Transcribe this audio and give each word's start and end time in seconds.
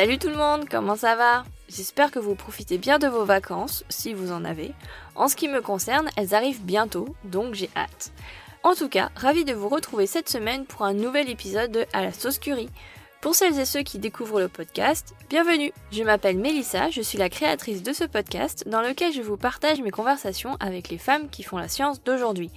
Salut 0.00 0.16
tout 0.16 0.30
le 0.30 0.36
monde, 0.38 0.66
comment 0.66 0.96
ça 0.96 1.14
va? 1.14 1.44
J'espère 1.68 2.10
que 2.10 2.18
vous 2.18 2.34
profitez 2.34 2.78
bien 2.78 2.98
de 2.98 3.06
vos 3.06 3.26
vacances, 3.26 3.84
si 3.90 4.14
vous 4.14 4.32
en 4.32 4.46
avez. 4.46 4.72
En 5.14 5.28
ce 5.28 5.36
qui 5.36 5.46
me 5.46 5.60
concerne, 5.60 6.08
elles 6.16 6.34
arrivent 6.34 6.62
bientôt, 6.62 7.14
donc 7.24 7.52
j'ai 7.52 7.68
hâte. 7.76 8.10
En 8.62 8.74
tout 8.74 8.88
cas, 8.88 9.10
ravi 9.14 9.44
de 9.44 9.52
vous 9.52 9.68
retrouver 9.68 10.06
cette 10.06 10.30
semaine 10.30 10.64
pour 10.64 10.84
un 10.84 10.94
nouvel 10.94 11.28
épisode 11.28 11.70
de 11.70 11.84
À 11.92 12.00
la 12.02 12.14
sauce 12.14 12.38
curry. 12.38 12.70
Pour 13.20 13.34
celles 13.34 13.58
et 13.58 13.66
ceux 13.66 13.82
qui 13.82 13.98
découvrent 13.98 14.40
le 14.40 14.48
podcast, 14.48 15.14
bienvenue 15.28 15.70
Je 15.92 16.02
m'appelle 16.02 16.38
Mélissa, 16.38 16.88
je 16.88 17.02
suis 17.02 17.18
la 17.18 17.28
créatrice 17.28 17.82
de 17.82 17.92
ce 17.92 18.04
podcast 18.04 18.66
dans 18.66 18.80
lequel 18.80 19.12
je 19.12 19.20
vous 19.20 19.36
partage 19.36 19.82
mes 19.82 19.90
conversations 19.90 20.56
avec 20.60 20.88
les 20.88 20.96
femmes 20.96 21.28
qui 21.28 21.42
font 21.42 21.58
la 21.58 21.68
science 21.68 22.02
d'aujourd'hui. 22.02 22.50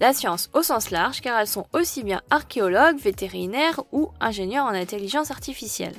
La 0.00 0.12
science 0.12 0.50
au 0.52 0.62
sens 0.62 0.90
large 0.90 1.22
car 1.22 1.40
elles 1.40 1.46
sont 1.46 1.66
aussi 1.72 2.04
bien 2.04 2.20
archéologues, 2.28 2.98
vétérinaires 2.98 3.84
ou 3.90 4.10
ingénieurs 4.20 4.66
en 4.66 4.74
intelligence 4.74 5.30
artificielle. 5.30 5.94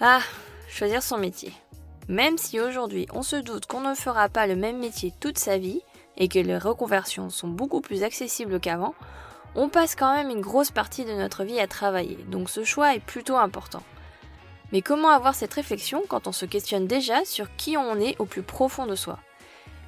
Ah, 0.00 0.20
choisir 0.68 1.02
son 1.02 1.18
métier. 1.18 1.52
Même 2.06 2.38
si 2.38 2.60
aujourd'hui 2.60 3.08
on 3.12 3.24
se 3.24 3.34
doute 3.34 3.66
qu'on 3.66 3.80
ne 3.80 3.96
fera 3.96 4.28
pas 4.28 4.46
le 4.46 4.54
même 4.54 4.78
métier 4.78 5.12
toute 5.18 5.38
sa 5.38 5.58
vie 5.58 5.80
et 6.16 6.28
que 6.28 6.38
les 6.38 6.56
reconversions 6.56 7.30
sont 7.30 7.48
beaucoup 7.48 7.80
plus 7.80 8.04
accessibles 8.04 8.60
qu'avant, 8.60 8.94
on 9.56 9.68
passe 9.68 9.96
quand 9.96 10.14
même 10.14 10.30
une 10.30 10.40
grosse 10.40 10.70
partie 10.70 11.04
de 11.04 11.14
notre 11.14 11.42
vie 11.42 11.58
à 11.58 11.66
travailler, 11.66 12.18
donc 12.28 12.48
ce 12.48 12.62
choix 12.62 12.94
est 12.94 13.00
plutôt 13.00 13.38
important. 13.38 13.82
Mais 14.70 14.82
comment 14.82 15.08
avoir 15.08 15.34
cette 15.34 15.54
réflexion 15.54 16.04
quand 16.08 16.28
on 16.28 16.32
se 16.32 16.46
questionne 16.46 16.86
déjà 16.86 17.24
sur 17.24 17.56
qui 17.56 17.76
on 17.76 17.98
est 17.98 18.20
au 18.20 18.24
plus 18.24 18.42
profond 18.42 18.86
de 18.86 18.94
soi? 18.94 19.18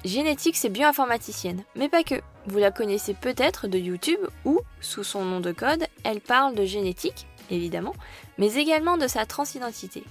Génétique, 0.03 0.57
c'est 0.57 0.69
bioinformaticienne, 0.69 1.63
mais 1.75 1.87
pas 1.87 2.03
que. 2.03 2.15
Vous 2.47 2.57
la 2.57 2.71
connaissez 2.71 3.13
peut-être 3.13 3.67
de 3.67 3.77
YouTube 3.77 4.19
où, 4.45 4.59
sous 4.81 5.03
son 5.03 5.23
nom 5.23 5.39
de 5.39 5.51
code, 5.51 5.85
elle 6.03 6.21
parle 6.21 6.55
de 6.55 6.65
génétique, 6.65 7.27
évidemment, 7.49 7.93
mais 8.37 8.55
également 8.55 8.97
de 8.97 9.07
sa 9.07 9.25
transidentité. 9.25 10.03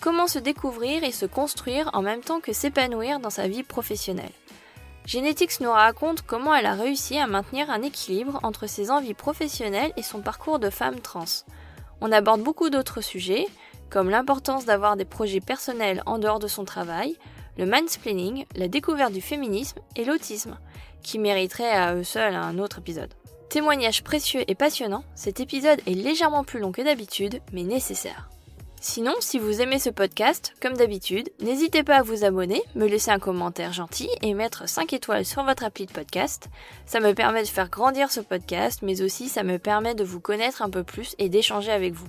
Comment 0.00 0.26
se 0.26 0.38
découvrir 0.38 1.04
et 1.04 1.12
se 1.12 1.26
construire 1.26 1.90
en 1.94 2.02
même 2.02 2.20
temps 2.20 2.40
que 2.40 2.52
s'épanouir 2.52 3.18
dans 3.18 3.30
sa 3.30 3.48
vie 3.48 3.62
professionnelle? 3.62 4.32
Genetics 5.06 5.60
nous 5.60 5.70
raconte 5.70 6.22
comment 6.22 6.54
elle 6.54 6.66
a 6.66 6.74
réussi 6.74 7.16
à 7.16 7.26
maintenir 7.26 7.70
un 7.70 7.82
équilibre 7.82 8.40
entre 8.42 8.66
ses 8.66 8.90
envies 8.90 9.14
professionnelles 9.14 9.92
et 9.96 10.02
son 10.02 10.20
parcours 10.20 10.58
de 10.58 10.68
femme 10.68 11.00
trans. 11.00 11.24
On 12.00 12.12
aborde 12.12 12.42
beaucoup 12.42 12.70
d'autres 12.70 13.00
sujets, 13.00 13.46
comme 13.88 14.10
l'importance 14.10 14.64
d'avoir 14.64 14.96
des 14.96 15.04
projets 15.04 15.40
personnels 15.40 16.02
en 16.06 16.18
dehors 16.18 16.40
de 16.40 16.48
son 16.48 16.64
travail, 16.64 17.16
le 17.56 17.66
mansplaining, 17.66 18.44
la 18.54 18.68
découverte 18.68 19.12
du 19.12 19.20
féminisme 19.20 19.78
et 19.94 20.04
l'autisme, 20.04 20.58
qui 21.02 21.18
mériteraient 21.18 21.70
à 21.70 21.94
eux 21.94 22.04
seuls 22.04 22.34
un 22.34 22.58
autre 22.58 22.80
épisode. 22.80 23.14
Témoignage 23.48 24.02
précieux 24.02 24.42
et 24.48 24.54
passionnant, 24.56 25.04
cet 25.14 25.38
épisode 25.38 25.80
est 25.86 25.94
légèrement 25.94 26.42
plus 26.42 26.58
long 26.58 26.72
que 26.72 26.82
d'habitude, 26.82 27.40
mais 27.52 27.62
nécessaire. 27.62 28.28
Sinon, 28.80 29.14
si 29.20 29.38
vous 29.38 29.62
aimez 29.62 29.78
ce 29.78 29.88
podcast, 29.88 30.52
comme 30.60 30.74
d'habitude, 30.74 31.30
n'hésitez 31.40 31.82
pas 31.82 31.96
à 31.96 32.02
vous 32.02 32.24
abonner, 32.24 32.62
me 32.74 32.86
laisser 32.86 33.10
un 33.10 33.18
commentaire 33.18 33.72
gentil 33.72 34.08
et 34.20 34.34
mettre 34.34 34.68
5 34.68 34.92
étoiles 34.92 35.24
sur 35.24 35.44
votre 35.44 35.64
appli 35.64 35.86
de 35.86 35.92
podcast. 35.92 36.48
Ça 36.86 37.00
me 37.00 37.14
permet 37.14 37.42
de 37.42 37.48
faire 37.48 37.70
grandir 37.70 38.10
ce 38.10 38.20
podcast, 38.20 38.80
mais 38.82 39.00
aussi 39.00 39.28
ça 39.28 39.44
me 39.44 39.58
permet 39.58 39.94
de 39.94 40.04
vous 40.04 40.20
connaître 40.20 40.62
un 40.62 40.70
peu 40.70 40.84
plus 40.84 41.14
et 41.18 41.28
d'échanger 41.28 41.72
avec 41.72 41.94
vous. 41.94 42.08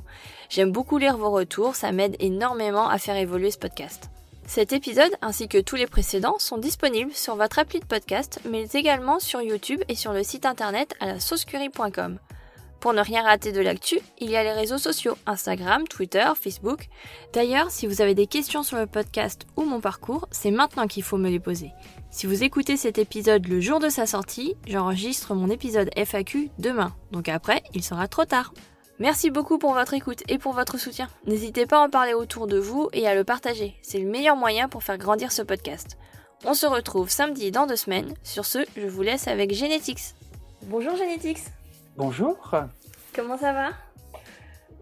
J'aime 0.50 0.72
beaucoup 0.72 0.98
lire 0.98 1.18
vos 1.18 1.32
retours, 1.32 1.76
ça 1.76 1.92
m'aide 1.92 2.16
énormément 2.20 2.90
à 2.90 2.98
faire 2.98 3.16
évoluer 3.16 3.52
ce 3.52 3.60
podcast. 3.60 4.10
Cet 4.48 4.72
épisode 4.72 5.12
ainsi 5.22 5.50
que 5.50 5.58
tous 5.58 5.76
les 5.76 5.88
précédents 5.88 6.40
sont 6.40 6.58
disponibles 6.58 7.14
sur 7.14 7.36
votre 7.36 7.60
appli 7.60 7.82
de 7.82 7.86
podcast, 7.86 8.40
mais 8.50 8.64
également 8.74 9.20
sur 9.20 9.42
YouTube 9.42 9.82
et 9.90 9.96
sur 9.96 10.14
le 10.14 10.24
site 10.24 10.46
internet 10.46 10.96
à 11.02 11.06
la 11.06 11.20
saucecurie.com. 11.20 12.18
Pour 12.80 12.94
ne 12.94 13.02
rien 13.02 13.24
rater 13.24 13.52
de 13.52 13.60
l'actu, 13.60 14.00
il 14.20 14.32
y 14.32 14.38
a 14.38 14.44
les 14.44 14.54
réseaux 14.54 14.78
sociaux 14.78 15.18
Instagram, 15.26 15.86
Twitter, 15.90 16.26
Facebook. 16.42 16.88
D'ailleurs, 17.34 17.72
si 17.72 17.88
vous 17.88 18.02
avez 18.02 18.16
des 18.16 18.28
questions 18.28 18.64
sur 18.64 18.78
le 18.78 18.88
podcast 18.88 19.46
ou 19.58 19.64
mon 19.64 19.82
parcours, 19.82 20.30
c'est 20.32 20.52
maintenant 20.52 20.88
qu'il 20.88 21.04
faut 21.04 21.18
me 21.18 21.30
les 21.30 21.42
poser. 21.42 21.72
Si 22.10 22.26
vous 22.26 22.44
écoutez 22.44 22.78
cet 22.78 23.00
épisode 23.00 23.48
le 23.48 23.60
jour 23.60 23.80
de 23.80 23.90
sa 23.90 24.06
sortie, 24.06 24.56
j'enregistre 24.66 25.36
mon 25.36 25.50
épisode 25.50 25.90
FAQ 25.98 26.52
demain, 26.58 26.96
donc 27.12 27.28
après, 27.28 27.64
il 27.74 27.84
sera 27.84 28.08
trop 28.08 28.26
tard. 28.26 28.54
Merci 29.00 29.30
beaucoup 29.30 29.60
pour 29.60 29.74
votre 29.74 29.94
écoute 29.94 30.24
et 30.28 30.40
pour 30.40 30.54
votre 30.54 30.80
soutien. 30.80 31.08
N'hésitez 31.28 31.68
pas 31.68 31.78
à 31.78 31.86
en 31.86 31.90
parler 31.90 32.16
autour 32.16 32.48
de 32.48 32.58
vous 32.58 32.90
et 32.94 33.08
à 33.08 33.14
le 33.14 33.24
partager. 33.24 33.76
C'est 33.84 34.00
le 34.00 34.10
meilleur 34.10 34.36
moyen 34.36 34.68
pour 34.68 34.82
faire 34.82 34.98
grandir 34.98 35.32
ce 35.32 35.44
podcast. 35.44 36.00
On 36.46 36.56
se 36.56 36.66
retrouve 36.66 37.08
samedi 37.08 37.52
dans 37.52 37.68
deux 37.68 37.76
semaines. 37.76 38.14
Sur 38.24 38.46
ce, 38.46 38.60
je 38.76 38.88
vous 38.88 39.04
laisse 39.04 39.28
avec 39.28 39.54
Genetics. 39.54 40.16
Bonjour 40.64 40.96
Genetics. 40.96 41.44
Bonjour. 41.96 42.56
Comment 43.16 43.38
ça 43.38 43.54
va? 43.54 43.70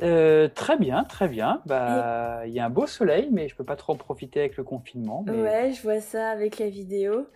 Euh, 0.02 0.48
Très 0.48 0.78
bien, 0.78 1.04
très 1.04 1.28
bien. 1.28 1.62
Bah, 1.66 2.44
il 2.46 2.54
y 2.54 2.62
a 2.62 2.66
un 2.66 2.70
beau 2.70 2.88
soleil, 2.88 3.28
mais 3.34 3.50
je 3.50 3.56
peux 3.56 3.64
pas 3.66 3.76
trop 3.76 3.94
en 3.94 3.98
profiter 3.98 4.40
avec 4.40 4.56
le 4.56 4.64
confinement. 4.64 5.26
Ouais, 5.28 5.74
je 5.74 5.82
vois 5.82 6.00
ça 6.00 6.30
avec 6.30 6.58
la 6.60 6.70
vidéo. 6.70 7.28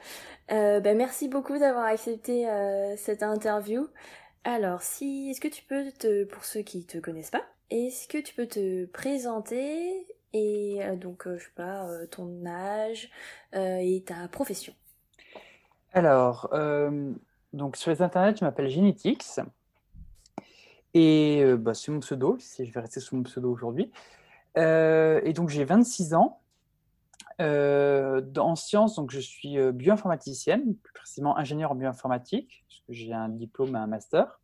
Euh, 0.52 0.80
bah, 0.80 0.94
merci 0.94 1.28
beaucoup 1.28 1.58
d'avoir 1.58 1.84
accepté 1.86 2.50
euh, 2.50 2.96
cette 2.96 3.22
interview. 3.24 3.88
Alors, 4.44 4.82
si, 4.82 5.30
est-ce 5.30 5.42
que 5.42 5.48
tu 5.48 5.64
peux 5.64 5.92
te, 5.92 6.24
pour 6.24 6.46
ceux 6.46 6.62
qui 6.62 6.86
te 6.86 6.98
connaissent 6.98 7.32
pas, 7.32 7.44
est-ce 7.70 8.08
que 8.08 8.18
tu 8.18 8.34
peux 8.34 8.48
te 8.48 8.86
présenter 8.86 10.06
et 10.32 10.80
donc, 10.98 11.28
je 11.28 11.44
sais 11.44 11.52
pas, 11.56 11.88
ton 12.12 12.46
âge 12.46 13.10
et 13.54 14.04
ta 14.06 14.28
profession? 14.28 14.74
Alors, 15.94 16.50
donc 17.54 17.78
sur 17.78 17.92
les 17.92 18.02
internets, 18.02 18.36
je 18.38 18.46
m'appelle 18.46 18.70
Genetix. 18.70 19.40
Et 20.94 21.42
euh, 21.44 21.58
bah, 21.58 21.74
c'est 21.74 21.92
mon 21.92 22.00
pseudo, 22.00 22.38
si 22.40 22.66
je 22.66 22.72
vais 22.72 22.80
rester 22.80 23.00
sous 23.00 23.16
mon 23.16 23.24
pseudo 23.24 23.52
aujourd'hui. 23.52 23.92
Euh, 24.58 25.22
et 25.24 25.34
donc 25.34 25.50
j'ai 25.50 25.64
26 25.64 26.14
ans. 26.14 26.39
Euh, 27.42 28.22
en 28.38 28.56
sciences, 28.56 28.96
donc 28.96 29.12
je 29.12 29.20
suis 29.20 29.58
bioinformaticienne, 29.72 30.76
plus 30.76 30.94
précisément 30.94 31.38
ingénieur 31.38 31.72
en 31.72 31.76
bioinformatique, 31.76 32.66
parce 32.68 32.82
que 32.82 32.94
j'ai 32.94 33.14
un 33.14 33.30
diplôme 33.30 33.76
et 33.76 33.80
un 33.80 33.88
master. 33.88 34.40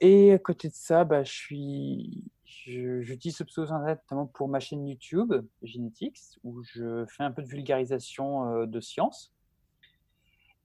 et 0.00 0.32
à 0.32 0.38
côté 0.38 0.68
de 0.68 0.74
ça, 0.74 1.04
bah, 1.04 1.24
je 1.24 1.32
suis, 1.32 2.24
j'utilise 2.44 3.36
ce 3.36 3.44
pseudo 3.44 3.72
internet 3.72 4.00
notamment 4.04 4.26
pour 4.26 4.48
ma 4.48 4.60
chaîne 4.60 4.86
YouTube 4.86 5.32
Genetics, 5.62 6.38
où 6.44 6.62
je 6.62 7.06
fais 7.06 7.22
un 7.22 7.30
peu 7.30 7.42
de 7.42 7.48
vulgarisation 7.48 8.66
de 8.66 8.80
sciences. 8.80 9.32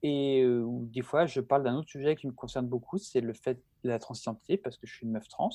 Et 0.04 0.46
des 0.46 1.02
fois, 1.02 1.26
je 1.26 1.40
parle 1.40 1.64
d'un 1.64 1.76
autre 1.76 1.90
sujet 1.90 2.16
qui 2.16 2.28
me 2.28 2.34
concerne 2.34 2.68
beaucoup, 2.68 2.98
c'est 2.98 3.22
le 3.22 3.34
fait 3.34 3.56
de 3.84 3.90
la 3.90 4.00
transidentité, 4.00 4.58
parce 4.58 4.78
que 4.78 4.86
je 4.86 4.94
suis 4.94 5.06
une 5.06 5.14
meuf 5.14 5.28
trans. 5.30 5.50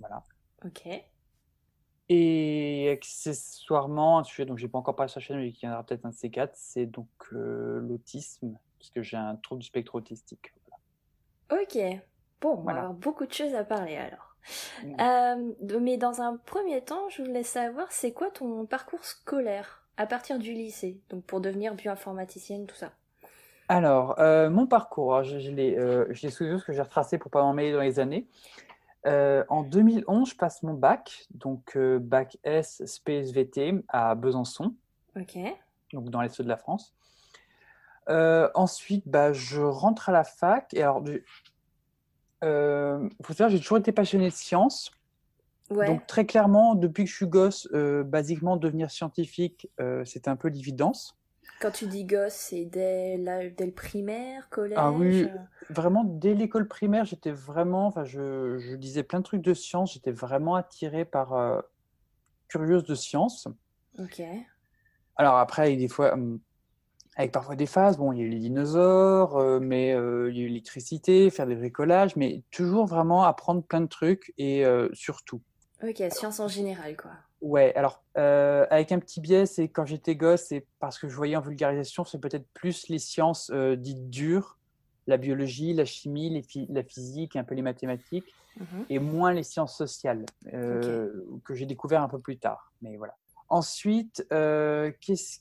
Voilà. 0.00 0.22
Ok. 0.64 0.86
Et 2.08 2.88
accessoirement, 2.90 4.18
un 4.18 4.24
sujet 4.24 4.46
dont 4.46 4.56
j'ai 4.56 4.68
pas 4.68 4.78
encore 4.78 4.96
parlé 4.96 5.10
sur 5.10 5.20
la 5.20 5.26
chaîne, 5.26 5.38
mais 5.38 5.52
qui 5.52 5.60
viendra 5.60 5.82
peut-être 5.84 6.06
un 6.06 6.10
de 6.10 6.14
ces 6.14 6.30
quatre, 6.30 6.54
c'est 6.54 6.86
donc 6.86 7.08
l'autisme, 7.30 8.58
parce 8.78 8.90
que 8.90 9.02
j'ai 9.02 9.16
un 9.16 9.36
trouble 9.36 9.60
du 9.60 9.66
spectre 9.66 9.94
autistique. 9.94 10.54
Ok. 11.52 11.78
Bon, 12.40 12.54
on 12.58 12.62
va 12.62 12.72
avoir 12.72 12.94
beaucoup 12.94 13.26
de 13.26 13.32
choses 13.32 13.54
à 13.54 13.64
parler 13.64 13.96
alors. 13.96 14.36
Mmh. 14.82 15.78
mais 15.80 15.98
dans 15.98 16.22
un 16.22 16.36
premier 16.36 16.80
temps, 16.80 17.08
je 17.10 17.22
voulais 17.22 17.42
savoir, 17.42 17.90
c'est 17.90 18.12
quoi 18.12 18.30
ton 18.30 18.64
parcours 18.64 19.04
scolaire 19.04 19.84
à 19.98 20.06
partir 20.06 20.38
du 20.38 20.52
lycée, 20.52 21.00
donc 21.10 21.24
pour 21.24 21.40
devenir 21.40 21.74
bioinformaticienne, 21.74 22.66
tout 22.66 22.76
ça 22.76 22.92
alors, 23.70 24.18
euh, 24.18 24.48
mon 24.48 24.66
parcours, 24.66 25.22
je, 25.22 25.38
je 25.38 25.50
l'ai 25.50 25.76
euh, 25.76 26.06
ce 26.14 26.64
que 26.64 26.72
j'ai 26.72 26.80
retracé 26.80 27.18
pour 27.18 27.28
ne 27.28 27.32
pas 27.32 27.42
m'emmêler 27.42 27.72
dans 27.72 27.82
les 27.82 28.00
années. 28.00 28.26
Euh, 29.06 29.44
en 29.48 29.62
2011, 29.62 30.30
je 30.30 30.36
passe 30.36 30.62
mon 30.62 30.74
bac, 30.74 31.26
donc 31.30 31.76
euh, 31.76 31.98
bac 31.98 32.38
S 32.42 32.82
SPSVT 32.84 33.84
à 33.88 34.14
Besançon, 34.14 34.74
donc 35.92 36.10
dans 36.10 36.20
l'est 36.20 36.40
de 36.40 36.48
la 36.48 36.56
France. 36.56 36.94
ensuite, 38.08 39.04
bah, 39.06 39.32
je 39.32 39.60
rentre 39.60 40.08
à 40.08 40.12
la 40.12 40.24
fac. 40.24 40.72
Et 40.74 40.82
alors, 40.82 41.02
il 41.06 41.22
faut 43.22 43.32
savoir, 43.32 43.50
j'ai 43.50 43.58
toujours 43.58 43.78
été 43.78 43.92
passionné 43.92 44.28
de 44.28 44.34
sciences. 44.34 44.90
Ouais. 45.70 45.86
Donc 45.86 46.06
très 46.06 46.24
clairement, 46.24 46.74
depuis 46.74 47.04
que 47.04 47.10
je 47.10 47.16
suis 47.16 47.26
gosse, 47.26 47.68
basiquement 47.72 48.56
devenir 48.56 48.90
scientifique, 48.90 49.68
c'était 50.04 50.30
un 50.30 50.36
peu 50.36 50.48
l'évidence. 50.48 51.17
Quand 51.60 51.70
tu 51.72 51.86
dis 51.86 52.04
gosse, 52.04 52.34
c'est 52.34 52.64
dès, 52.64 53.18
dès 53.56 53.66
le 53.66 53.72
primaire, 53.72 54.48
collège 54.48 54.78
Ah 54.78 54.92
oui, 54.92 55.28
vraiment 55.70 56.04
dès 56.04 56.34
l'école 56.34 56.68
primaire, 56.68 57.04
j'étais 57.04 57.32
vraiment, 57.32 57.86
enfin, 57.86 58.04
je, 58.04 58.58
je, 58.58 58.76
disais 58.76 59.02
plein 59.02 59.18
de 59.18 59.24
trucs 59.24 59.42
de 59.42 59.54
science, 59.54 59.94
j'étais 59.94 60.12
vraiment 60.12 60.54
attirée 60.54 61.04
par, 61.04 61.34
euh, 61.34 61.60
curieuse 62.48 62.84
de 62.84 62.94
science. 62.94 63.48
Ok. 63.98 64.22
Alors 65.16 65.36
après, 65.36 65.74
des 65.76 65.88
fois, 65.88 66.12
hum, 66.12 66.40
avec 67.16 67.32
parfois 67.32 67.56
des 67.56 67.66
phases, 67.66 67.98
bon, 67.98 68.12
il 68.12 68.18
y 68.18 68.22
a 68.22 68.24
eu 68.24 68.28
les 68.28 68.38
dinosaures, 68.38 69.36
euh, 69.36 69.58
mais 69.58 69.92
euh, 69.92 70.30
il 70.30 70.38
y 70.38 70.40
a 70.40 70.44
eu 70.44 70.48
l'électricité, 70.48 71.28
faire 71.30 71.48
des 71.48 71.56
bricolages, 71.56 72.14
mais 72.14 72.44
toujours 72.52 72.86
vraiment 72.86 73.24
apprendre 73.24 73.64
plein 73.64 73.80
de 73.80 73.86
trucs 73.86 74.32
et 74.38 74.64
surtout. 74.92 75.42
Ok, 75.82 76.02
science 76.12 76.38
en 76.38 76.48
général, 76.48 76.96
quoi. 76.96 77.12
Ouais, 77.40 77.72
alors 77.76 78.02
euh, 78.16 78.66
avec 78.70 78.90
un 78.90 78.98
petit 78.98 79.20
biais, 79.20 79.46
c'est 79.46 79.68
quand 79.68 79.86
j'étais 79.86 80.16
gosse, 80.16 80.46
c'est 80.48 80.66
parce 80.80 80.98
que 80.98 81.08
je 81.08 81.14
voyais 81.14 81.36
en 81.36 81.40
vulgarisation, 81.40 82.04
c'est 82.04 82.18
peut-être 82.18 82.46
plus 82.52 82.88
les 82.88 82.98
sciences 82.98 83.50
euh, 83.54 83.76
dites 83.76 84.10
dures, 84.10 84.58
la 85.06 85.18
biologie, 85.18 85.72
la 85.72 85.84
chimie, 85.84 86.44
la 86.68 86.82
physique, 86.82 87.36
un 87.36 87.44
peu 87.44 87.54
les 87.54 87.62
mathématiques, 87.62 88.34
mhm. 88.56 88.86
et 88.90 88.98
moins 88.98 89.32
les 89.32 89.44
sciences 89.44 89.76
sociales, 89.76 90.26
euh, 90.52 91.24
que 91.44 91.54
j'ai 91.54 91.66
découvert 91.66 92.02
un 92.02 92.08
peu 92.08 92.18
plus 92.18 92.38
tard. 92.38 92.72
Mais 92.82 92.96
voilà. 92.96 93.14
Ensuite, 93.50 94.26
qu'est-ce 94.28 95.40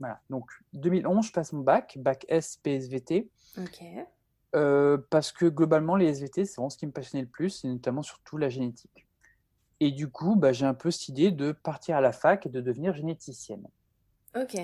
voilà. 0.00 0.20
Donc, 0.30 0.50
2011, 0.72 1.26
je 1.26 1.32
passe 1.32 1.52
mon 1.52 1.60
bac, 1.60 1.98
bac 2.00 2.24
S 2.28 2.56
PSVT. 2.56 3.28
parce 5.10 5.30
que 5.30 5.44
globalement, 5.46 5.94
les 5.94 6.06
SVT, 6.06 6.46
c'est 6.46 6.56
vraiment 6.56 6.70
ce 6.70 6.78
qui 6.78 6.86
me 6.86 6.92
passionnait 6.92 7.22
le 7.22 7.30
plus, 7.30 7.64
et 7.64 7.68
notamment 7.68 8.02
surtout 8.02 8.38
la 8.38 8.48
génétique. 8.48 9.05
Et 9.80 9.90
du 9.90 10.08
coup, 10.08 10.36
bah, 10.36 10.52
j'ai 10.52 10.66
un 10.66 10.74
peu 10.74 10.90
cette 10.90 11.08
idée 11.08 11.30
de 11.30 11.52
partir 11.52 11.96
à 11.96 12.00
la 12.00 12.12
fac 12.12 12.46
et 12.46 12.48
de 12.48 12.60
devenir 12.60 12.94
généticienne. 12.94 13.66
Ok. 14.34 14.56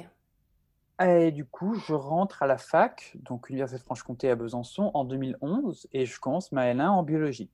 Et 1.04 1.32
du 1.32 1.44
coup, 1.44 1.74
je 1.74 1.94
rentre 1.94 2.42
à 2.42 2.46
la 2.46 2.58
fac, 2.58 3.16
donc 3.16 3.50
Université 3.50 3.78
de 3.78 3.84
Franche-Comté 3.84 4.30
à 4.30 4.36
Besançon, 4.36 4.90
en 4.94 5.04
2011, 5.04 5.88
et 5.92 6.06
je 6.06 6.20
commence 6.20 6.52
ma 6.52 6.72
L1 6.72 6.88
en 6.88 7.02
biologie. 7.02 7.50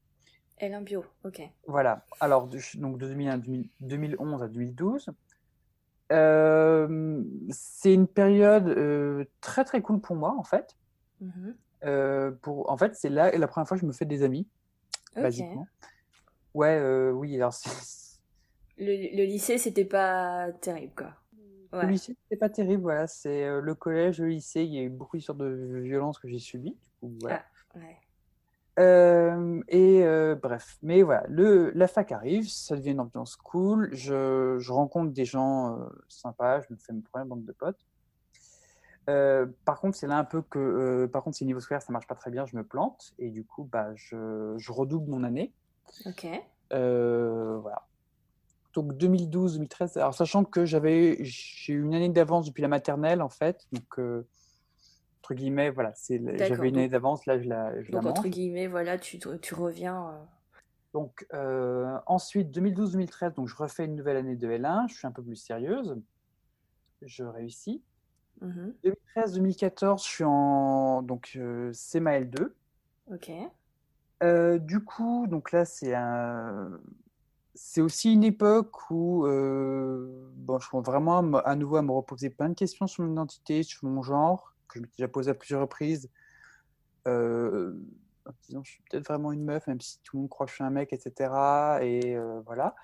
L1 0.60 0.82
bio, 0.82 1.05
ok. 1.25 1.40
Voilà, 1.66 2.05
alors 2.20 2.49
de, 2.49 2.58
donc 2.76 2.99
de 2.99 3.14
2011 3.81 4.43
à 4.43 4.49
2012. 4.49 5.11
Euh, 6.11 7.22
c'est 7.50 7.94
une 7.94 8.08
période 8.08 8.69
euh, 8.69 9.25
très 9.40 9.64
très 9.64 9.82
cool 9.82 10.00
pour 10.00 10.16
moi, 10.16 10.34
en 10.37 10.43
fait. 10.43 10.76
Mm-hmm. 11.22 11.54
Euh, 11.84 12.31
pour, 12.43 12.70
en 12.70 12.76
fait, 12.76 12.96
c'est 12.96 13.11
là 13.11 13.31
la 13.37 13.46
première 13.46 13.69
fois 13.69 13.76
que 13.76 13.82
je 13.82 13.87
me 13.87 13.93
fais 13.93 14.06
des 14.06 14.22
amis, 14.22 14.49
basiquement. 15.14 15.66
Ouais, 16.55 17.11
oui, 17.12 17.37
alors 17.37 17.53
Le, 18.79 19.17
le 19.17 19.25
lycée, 19.25 19.59
c'était 19.59 19.85
pas 19.85 20.53
terrible, 20.61 20.95
quoi. 20.97 21.12
Le 21.73 21.87
lycée, 21.89 22.17
c'est 22.31 22.37
pas 22.37 22.49
terrible, 22.49 22.83
voilà. 22.83 23.06
C'est 23.06 23.45
euh, 23.45 23.61
le 23.61 23.75
collège, 23.75 24.21
le 24.21 24.29
lycée, 24.29 24.62
il 24.62 24.73
y 24.75 24.79
a 24.79 24.83
eu 24.83 24.89
beaucoup 24.89 25.17
d'histoires 25.17 25.37
de 25.37 25.81
violence 25.83 26.19
que 26.19 26.29
j'ai 26.29 26.39
subies. 26.39 26.77
voilà. 27.03 27.45
Ah, 27.77 27.81
euh, 28.79 29.61
et 29.67 30.05
euh, 30.05 30.37
bref, 30.37 30.79
mais 30.83 31.03
voilà, 31.03 31.25
le, 31.29 31.71
la 31.75 31.89
fac 31.89 32.12
arrive, 32.12 32.49
ça 32.49 32.77
devient 32.77 32.91
une 32.93 33.00
ambiance 33.00 33.37
cool. 33.37 33.91
Je, 33.93 34.56
je 34.61 34.73
rencontre 34.73 35.12
des 35.12 35.25
gens 35.25 35.79
sympas, 36.09 36.61
je 36.61 36.73
me 36.73 36.79
fais 36.79 36.93
une 36.93 37.03
première 37.03 37.27
bande 37.27 37.45
de 37.45 37.53
potes. 37.53 37.85
par 39.65 39.81
contre, 39.81 39.97
c'est 39.97 40.06
là 40.06 40.19
un 40.19 40.25
peu 40.25 40.43
que, 40.43 41.06
par 41.12 41.23
contre, 41.23 41.37
c'est 41.37 41.45
niveau 41.45 41.61
scolaire, 41.61 41.83
ça 41.83 41.93
marche 41.93 42.06
pas 42.06 42.15
très 42.15 42.31
bien, 42.31 42.47
je 42.47 42.56
me 42.56 42.65
plante 42.65 43.12
et 43.19 43.31
du 43.31 43.45
coup, 43.45 43.65
bah, 43.65 43.91
je, 43.95 44.55
je 44.59 44.73
redouble 44.73 45.11
mon 45.11 45.25
année. 45.25 45.53
Ok. 46.06 46.26
voilà 46.70 47.88
donc 48.75 48.94
2012-2013. 48.94 49.99
Alors 49.99 50.14
sachant 50.14 50.44
que 50.44 50.64
j'avais 50.64 51.19
j'ai 51.20 51.73
eu 51.73 51.82
une 51.82 51.94
année 51.94 52.08
d'avance 52.08 52.46
depuis 52.46 52.62
la 52.62 52.69
maternelle 52.69 53.23
en 53.23 53.29
fait, 53.29 53.67
donc 53.73 53.99
euh, 53.99 54.26
entre 55.20 55.35
guillemets 55.35 55.70
voilà, 55.70 55.93
c'est 55.94 56.20
j'avais 56.38 56.69
une 56.69 56.76
année 56.76 56.88
d'avance 56.88 57.26
là 57.26 57.38
je 57.38 57.49
la 57.49 57.82
je 57.82 57.90
donc 57.90 58.06
entre 58.06 58.29
guillemets 58.29 58.69
voilà, 58.69 58.99
tu, 58.99 59.19
tu 59.19 59.55
reviens. 59.55 60.08
Euh. 60.08 60.25
Donc 60.94 61.26
euh, 61.35 61.99
ensuite 62.06 62.56
2012-2013 62.56 63.35
donc 63.35 63.49
je 63.49 63.56
refais 63.56 63.85
une 63.85 63.96
nouvelle 63.96 64.17
année 64.17 64.37
de 64.37 64.49
L1, 64.49 64.88
je 64.88 64.94
suis 64.94 65.06
un 65.06 65.12
peu 65.12 65.23
plus 65.23 65.37
sérieuse, 65.37 65.96
je 67.02 67.25
réussis. 67.25 67.82
2013-2014 68.40 70.05
je 70.05 70.08
suis 70.08 70.25
en 70.25 71.02
donc 71.02 71.37
c'est 71.73 71.99
ma 71.99 72.20
L2. 74.20 74.56
Ok. 74.56 74.67
du 74.67 74.85
coup, 74.85 75.26
donc 75.26 75.53
là, 75.53 75.65
c'est 75.65 75.94
aussi 77.81 78.12
une 78.12 78.25
époque 78.25 78.91
où 78.91 79.26
euh, 79.26 80.31
bon, 80.37 80.61
je 80.61 80.70
commence 80.70 80.87
vraiment 80.87 81.19
à, 81.38 81.56
nouveau 81.56 81.76
à 81.76 81.82
me 81.82 81.91
reposer 81.91 82.31
plein 82.31 82.49
de 82.49 82.55
questions 82.55 82.87
sur 82.87 83.03
mon 83.03 83.12
identité, 83.12 83.65
sur 83.65 83.85
mon 83.85 84.03
genre, 84.03 84.55
que 84.69 84.79
je 84.79 84.82
m'étais 84.82 84.99
déjà 84.99 85.09
posé 85.09 85.31
à 85.31 85.35
plusieurs 85.35 85.62
reprises. 85.62 86.09
Euh, 87.09 87.73
en 88.26 88.32
disant, 88.43 88.62
je 88.62 88.73
suis 88.73 88.82
peut-être 88.88 89.09
vraiment 89.09 89.32
une 89.32 89.43
meuf, 89.43 89.67
même 89.67 89.81
si 89.81 90.00
tout 90.03 90.17
le 90.17 90.23
monde 90.23 90.31
croit 90.31 90.47
que 90.47 90.50
je 90.50 90.56
suis 90.56 90.64
un 90.64 90.71
mec, 90.71 90.93
etc. 90.93 91.32
Et 91.82 92.17
euh, 92.17 92.41
voilà. 92.47 92.75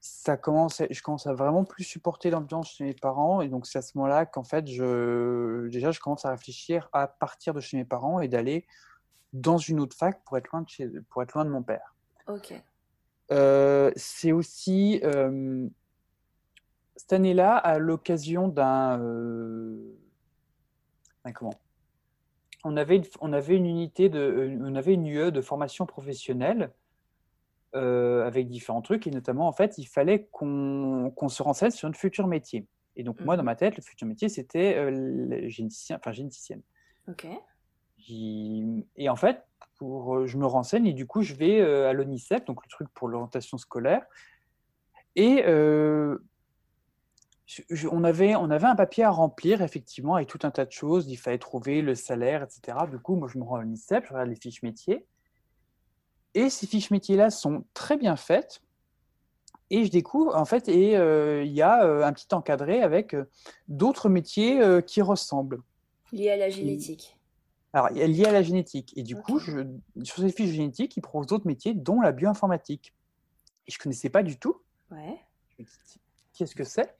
Ça 0.00 0.36
commence, 0.36 0.82
je 0.90 1.02
commence 1.02 1.26
à 1.26 1.32
vraiment 1.32 1.64
plus 1.64 1.84
supporter 1.84 2.30
l'ambiance 2.30 2.70
chez 2.70 2.84
mes 2.84 2.94
parents. 2.94 3.40
Et 3.40 3.48
donc, 3.48 3.66
c'est 3.66 3.78
à 3.78 3.82
ce 3.82 3.96
moment-là 3.98 4.26
qu'en 4.26 4.44
fait, 4.44 4.62
déjà, 4.62 5.90
je 5.90 6.00
commence 6.00 6.24
à 6.24 6.30
réfléchir 6.30 6.88
à 6.92 7.06
partir 7.06 7.54
de 7.54 7.60
chez 7.60 7.76
mes 7.76 7.84
parents 7.84 8.20
et 8.20 8.28
d'aller 8.28 8.66
dans 9.32 9.58
une 9.58 9.80
autre 9.80 9.96
fac 9.96 10.22
pour 10.24 10.36
être 10.36 10.48
loin 10.48 10.62
de, 10.62 10.68
chez, 10.68 10.88
pour 11.10 11.22
être 11.22 11.32
loin 11.34 11.44
de 11.44 11.50
mon 11.50 11.62
père. 11.62 11.94
Ok. 12.28 12.54
Euh, 13.30 13.90
c'est 13.96 14.32
aussi 14.32 15.00
euh, 15.04 15.66
cette 16.96 17.12
année-là, 17.12 17.56
à 17.56 17.78
l'occasion 17.78 18.48
d'un. 18.48 19.00
Euh, 19.00 19.96
comment? 21.34 21.54
On 22.64 22.76
avait, 22.76 22.96
une, 22.96 23.04
on 23.20 23.32
avait 23.32 23.56
une 23.56 23.66
unité 23.66 24.08
de. 24.08 24.56
On 24.60 24.74
avait 24.74 24.94
une 24.94 25.06
UE 25.06 25.32
de 25.32 25.40
formation 25.40 25.86
professionnelle. 25.86 26.70
avec 27.74 28.48
différents 28.48 28.82
trucs 28.82 29.06
et 29.06 29.10
notamment 29.10 29.48
en 29.48 29.52
fait 29.52 29.78
il 29.78 29.86
fallait 29.86 30.28
qu'on 30.30 31.28
se 31.28 31.42
renseigne 31.42 31.70
sur 31.70 31.88
notre 31.88 31.98
futur 31.98 32.26
métier 32.26 32.66
et 32.96 33.02
donc 33.02 33.18
moi 33.22 33.38
dans 33.38 33.42
mmh 33.42 33.46
ma 33.46 33.56
tête 33.56 33.76
le 33.78 33.82
futur 33.82 34.06
métier 34.06 34.28
c'était 34.28 34.76
généticien 35.48 35.96
enfin 35.96 36.12
généticienne 36.12 36.60
ok 37.08 37.26
et 38.08 39.08
en 39.08 39.16
fait 39.16 39.44
euh, 39.82 40.26
je 40.26 40.38
me 40.38 40.46
renseigne 40.46 40.86
et 40.86 40.92
du 40.92 41.06
coup, 41.06 41.22
je 41.22 41.34
vais 41.34 41.60
euh, 41.60 41.88
à 41.88 41.92
l'ONICEF, 41.92 42.44
donc 42.44 42.64
le 42.64 42.70
truc 42.70 42.88
pour 42.94 43.08
l'orientation 43.08 43.58
scolaire. 43.58 44.04
Et 45.16 45.44
euh, 45.46 46.18
on, 47.90 48.04
avait, 48.04 48.34
on 48.34 48.50
avait 48.50 48.66
un 48.66 48.76
papier 48.76 49.04
à 49.04 49.10
remplir, 49.10 49.62
effectivement, 49.62 50.14
avec 50.14 50.28
tout 50.28 50.38
un 50.42 50.50
tas 50.50 50.64
de 50.64 50.72
choses. 50.72 51.08
Il 51.08 51.16
fallait 51.16 51.38
trouver 51.38 51.82
le 51.82 51.94
salaire, 51.94 52.42
etc. 52.42 52.78
Du 52.90 52.98
coup, 52.98 53.16
moi, 53.16 53.28
je 53.28 53.38
me 53.38 53.44
rends 53.44 53.56
à 53.56 53.62
l'ONICEF, 53.62 54.04
je 54.06 54.12
regarde 54.12 54.28
les 54.28 54.36
fiches 54.36 54.62
métiers. 54.62 55.04
Et 56.34 56.48
ces 56.48 56.66
fiches 56.66 56.90
métiers-là 56.90 57.30
sont 57.30 57.64
très 57.74 57.96
bien 57.96 58.16
faites. 58.16 58.62
Et 59.68 59.84
je 59.84 59.90
découvre, 59.90 60.36
en 60.36 60.44
fait, 60.44 60.68
et 60.68 60.92
il 61.44 61.52
y 61.52 61.62
a 61.62 62.06
un 62.06 62.12
petit 62.12 62.34
encadré 62.34 62.82
avec 62.82 63.16
d'autres 63.68 64.10
métiers 64.10 64.60
qui 64.86 65.00
ressemblent. 65.00 65.62
Liés 66.12 66.30
à 66.30 66.36
la 66.36 66.50
génétique. 66.50 67.16
Alors, 67.72 67.90
liée 67.90 68.26
à 68.26 68.32
la 68.32 68.42
génétique. 68.42 68.92
Et 68.96 69.02
du 69.02 69.16
coup, 69.16 69.38
je, 69.38 69.66
sur 70.02 70.18
ces 70.18 70.30
fiches 70.30 70.50
génétiques, 70.50 70.96
ils 70.96 71.00
proposent 71.00 71.26
d'autres 71.26 71.46
métiers, 71.46 71.74
dont 71.74 72.00
la 72.00 72.12
bioinformatique. 72.12 72.94
Et 73.66 73.70
je 73.70 73.78
ne 73.78 73.82
connaissais 73.82 74.10
pas 74.10 74.22
du 74.22 74.38
tout. 74.38 74.60
Ouais. 74.90 75.20
Qu'est-ce 76.34 76.54
que 76.54 76.64
c'est? 76.64 76.94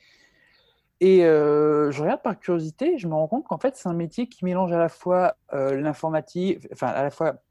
Et 1.01 1.25
euh, 1.25 1.91
je 1.91 2.01
regarde 2.01 2.23
par 2.23 2.39
curiosité, 2.39 2.97
je 2.97 3.09
me 3.09 3.15
rends 3.15 3.27
compte 3.27 3.45
qu'en 3.45 3.59
fait, 3.59 3.77
c'est 3.77 3.89
un 3.89 3.95
métier 3.95 4.29
qui 4.29 4.45
mélange 4.45 4.73
à 4.73 4.79
la 4.79 4.89
fois 4.89 5.37
euh, 5.53 5.77
l'informatique, 5.77 6.67
enfin, 6.73 6.87
à 6.87 7.03
la 7.03 7.11
fois 7.11 7.43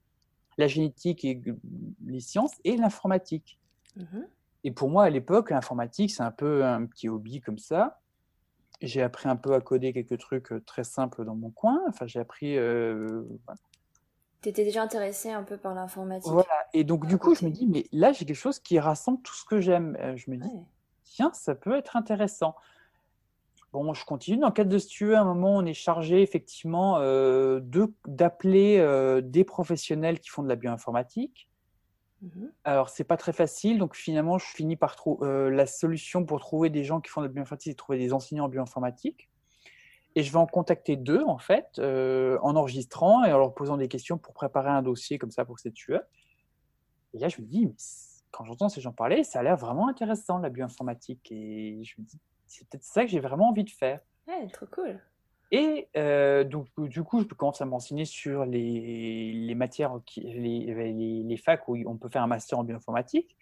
la 0.57 0.67
génétique 0.67 1.25
et 1.25 1.41
les 2.05 2.21
sciences 2.21 2.53
et 2.63 2.77
l'informatique. 2.77 3.59
Mmh 3.95 4.21
et 4.63 4.69
pour 4.71 4.89
moi, 4.89 5.05
à 5.05 5.09
l'époque, 5.09 5.49
l'informatique, 5.49 6.11
c'est 6.11 6.21
un 6.21 6.31
peu 6.31 6.63
un 6.63 6.85
petit 6.85 7.09
hobby 7.09 7.41
comme 7.41 7.57
ça 7.57 8.00
j'ai 8.81 9.01
appris 9.01 9.29
un 9.29 9.35
peu 9.35 9.53
à 9.53 9.61
coder 9.61 9.93
quelques 9.93 10.17
trucs 10.17 10.53
très 10.65 10.83
simples 10.83 11.23
dans 11.23 11.35
mon 11.35 11.49
coin. 11.49 11.79
Enfin, 11.87 12.07
j'ai 12.07 12.19
appris. 12.19 12.57
Euh, 12.57 13.23
Tu 14.41 14.49
étais 14.49 14.63
déjà 14.63 14.81
intéressé 14.83 15.31
un 15.31 15.43
peu 15.43 15.57
par 15.57 15.73
l'informatique. 15.73 16.31
Voilà. 16.31 16.67
Et 16.73 16.83
donc, 16.83 17.05
du 17.05 17.17
coup, 17.17 17.35
je 17.35 17.45
me 17.45 17.51
dis, 17.51 17.67
mais 17.67 17.85
là, 17.91 18.11
j'ai 18.11 18.25
quelque 18.25 18.35
chose 18.35 18.59
qui 18.59 18.79
rassemble 18.79 19.21
tout 19.21 19.35
ce 19.35 19.45
que 19.45 19.61
j'aime. 19.61 19.97
Euh, 19.99 20.15
je 20.17 20.31
me 20.31 20.37
dis, 20.37 20.49
tiens, 21.03 21.31
ça 21.33 21.53
peut 21.53 21.75
être 21.77 21.95
intéressant. 21.95 22.55
Bon, 23.71 23.93
je 23.93 24.03
continue. 24.03 24.37
Dans 24.37 24.47
le 24.47 24.53
cadre 24.53 24.69
de 24.69 24.79
Stue, 24.79 25.13
à 25.13 25.21
un 25.21 25.25
moment, 25.25 25.55
on 25.55 25.65
est 25.65 25.73
chargé 25.73 26.21
effectivement 26.21 26.97
euh, 26.99 27.61
d'appeler 28.05 29.21
des 29.23 29.43
professionnels 29.43 30.19
qui 30.19 30.29
font 30.29 30.43
de 30.43 30.49
la 30.49 30.55
bioinformatique. 30.55 31.50
Mhm. 32.21 32.51
Alors, 32.63 32.89
c'est 32.89 33.03
pas 33.03 33.17
très 33.17 33.33
facile, 33.33 33.79
donc 33.79 33.95
finalement, 33.95 34.37
je 34.37 34.45
finis 34.45 34.75
par 34.75 34.95
trouver 34.95 35.25
euh, 35.27 35.49
la 35.49 35.65
solution 35.65 36.25
pour 36.25 36.39
trouver 36.39 36.69
des 36.69 36.83
gens 36.83 37.01
qui 37.01 37.09
font 37.09 37.21
de 37.21 37.27
la 37.27 37.31
bioinformatique, 37.31 37.71
c'est 37.71 37.75
trouver 37.75 37.97
des 37.97 38.13
enseignants 38.13 38.45
en 38.45 38.49
bioinformatique. 38.49 39.29
Et 40.15 40.23
je 40.23 40.31
vais 40.31 40.37
en 40.37 40.45
contacter 40.45 40.97
deux, 40.97 41.23
en 41.23 41.37
fait, 41.37 41.79
euh, 41.79 42.37
en 42.41 42.55
enregistrant 42.55 43.23
et 43.23 43.31
en 43.31 43.37
leur 43.37 43.53
posant 43.53 43.77
des 43.77 43.87
questions 43.87 44.17
pour 44.17 44.33
préparer 44.33 44.69
un 44.69 44.81
dossier 44.81 45.17
comme 45.17 45.31
ça 45.31 45.45
pour 45.45 45.59
cette 45.59 45.73
tueur. 45.73 46.01
Et 47.13 47.19
là, 47.19 47.29
je 47.29 47.41
me 47.41 47.47
dis, 47.47 47.73
quand 48.31 48.43
j'entends 48.43 48.69
ces 48.69 48.81
gens 48.81 48.91
parler, 48.91 49.23
ça 49.23 49.39
a 49.39 49.43
l'air 49.43 49.55
vraiment 49.57 49.87
intéressant, 49.87 50.39
la 50.39 50.49
bioinformatique. 50.49 51.31
Et 51.31 51.81
je 51.83 51.95
me 51.99 52.05
dis, 52.05 52.19
c'est 52.45 52.67
peut-être 52.67 52.83
ça 52.83 53.03
que 53.03 53.09
j'ai 53.09 53.19
vraiment 53.19 53.49
envie 53.49 53.63
de 53.63 53.69
faire. 53.69 54.01
Ouais, 54.27 54.47
trop 54.49 54.65
cool. 54.67 54.99
Et 55.51 55.89
euh, 55.97 56.45
donc, 56.45 56.67
du 56.77 57.03
coup, 57.03 57.21
je 57.21 57.25
commence 57.25 57.61
à 57.61 57.65
m'enseigner 57.65 58.05
sur 58.05 58.45
les, 58.45 59.33
les 59.33 59.55
matières, 59.55 59.99
qui, 60.05 60.21
les, 60.21 61.23
les, 61.23 61.37
facs 61.37 61.67
où 61.67 61.77
on 61.85 61.97
peut 61.97 62.07
faire 62.07 62.23
un 62.23 62.27
master 62.27 62.57
en 62.57 62.63
bioinformatique. 62.63 63.35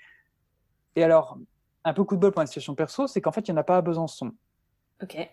Et 0.95 1.03
alors, 1.03 1.37
un 1.83 1.93
peu 1.93 2.03
coup 2.03 2.15
de 2.15 2.21
bol 2.21 2.31
pour 2.31 2.41
la 2.41 2.47
situation 2.47 2.73
perso, 2.73 3.05
c'est 3.05 3.21
qu'en 3.21 3.31
fait, 3.31 3.47
il 3.47 3.51
n'y 3.51 3.57
en 3.57 3.61
a 3.61 3.63
pas 3.63 3.77
à 3.77 3.81
Besançon. 3.81 4.31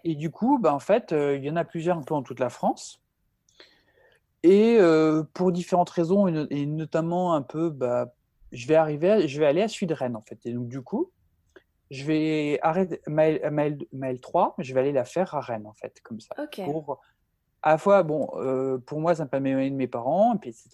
Et 0.05 0.15
du 0.15 0.31
coup, 0.31 0.59
bah, 0.59 0.73
en 0.73 0.79
fait, 0.79 1.13
euh, 1.13 1.37
il 1.37 1.45
y 1.45 1.51
en 1.51 1.57
a 1.57 1.65
plusieurs 1.65 1.97
un 1.97 2.03
peu 2.03 2.15
en 2.15 2.23
toute 2.23 2.41
la 2.41 2.51
France. 2.51 3.01
Et 4.43 4.77
euh, 4.79 5.25
pour 5.35 5.51
différentes 5.51 5.91
raisons, 5.91 6.29
et, 6.29 6.67
notamment 6.67 7.35
un 7.35 7.43
peu, 7.43 7.71
bah, 7.71 8.15
je 8.53 8.67
vais 8.69 8.77
arriver, 8.77 9.27
je 9.27 9.41
vais 9.41 9.47
aller 9.47 9.63
à 9.63 9.69
Sud-Rennes, 9.69 10.15
en 10.15 10.23
fait. 10.23 10.39
Et 10.45 10.53
donc, 10.53 10.69
du 10.69 10.83
coup, 10.83 11.11
je 11.91 12.05
vais 12.05 12.59
arrêter 12.63 13.01
ma, 13.07 13.27
L, 13.29 14.21
3, 14.21 14.55
je 14.59 14.75
vais 14.75 14.81
aller 14.81 14.93
la 14.93 15.05
faire 15.05 15.35
à 15.35 15.41
Rennes, 15.41 15.67
en 15.67 15.75
fait, 15.75 16.01
comme 16.03 16.21
ça. 16.21 16.35
Pour 16.65 17.01
à 17.63 17.71
la 17.71 17.79
fois, 17.79 18.03
bon, 18.03 18.29
pour 18.87 19.01
moi, 19.01 19.15
ça 19.15 19.25
me 19.25 19.29
permet 19.29 19.71
de 19.71 19.75
mes 19.75 19.89
parents, 19.89 20.35
et 20.35 20.39
puis 20.39 20.51
etc. 20.51 20.71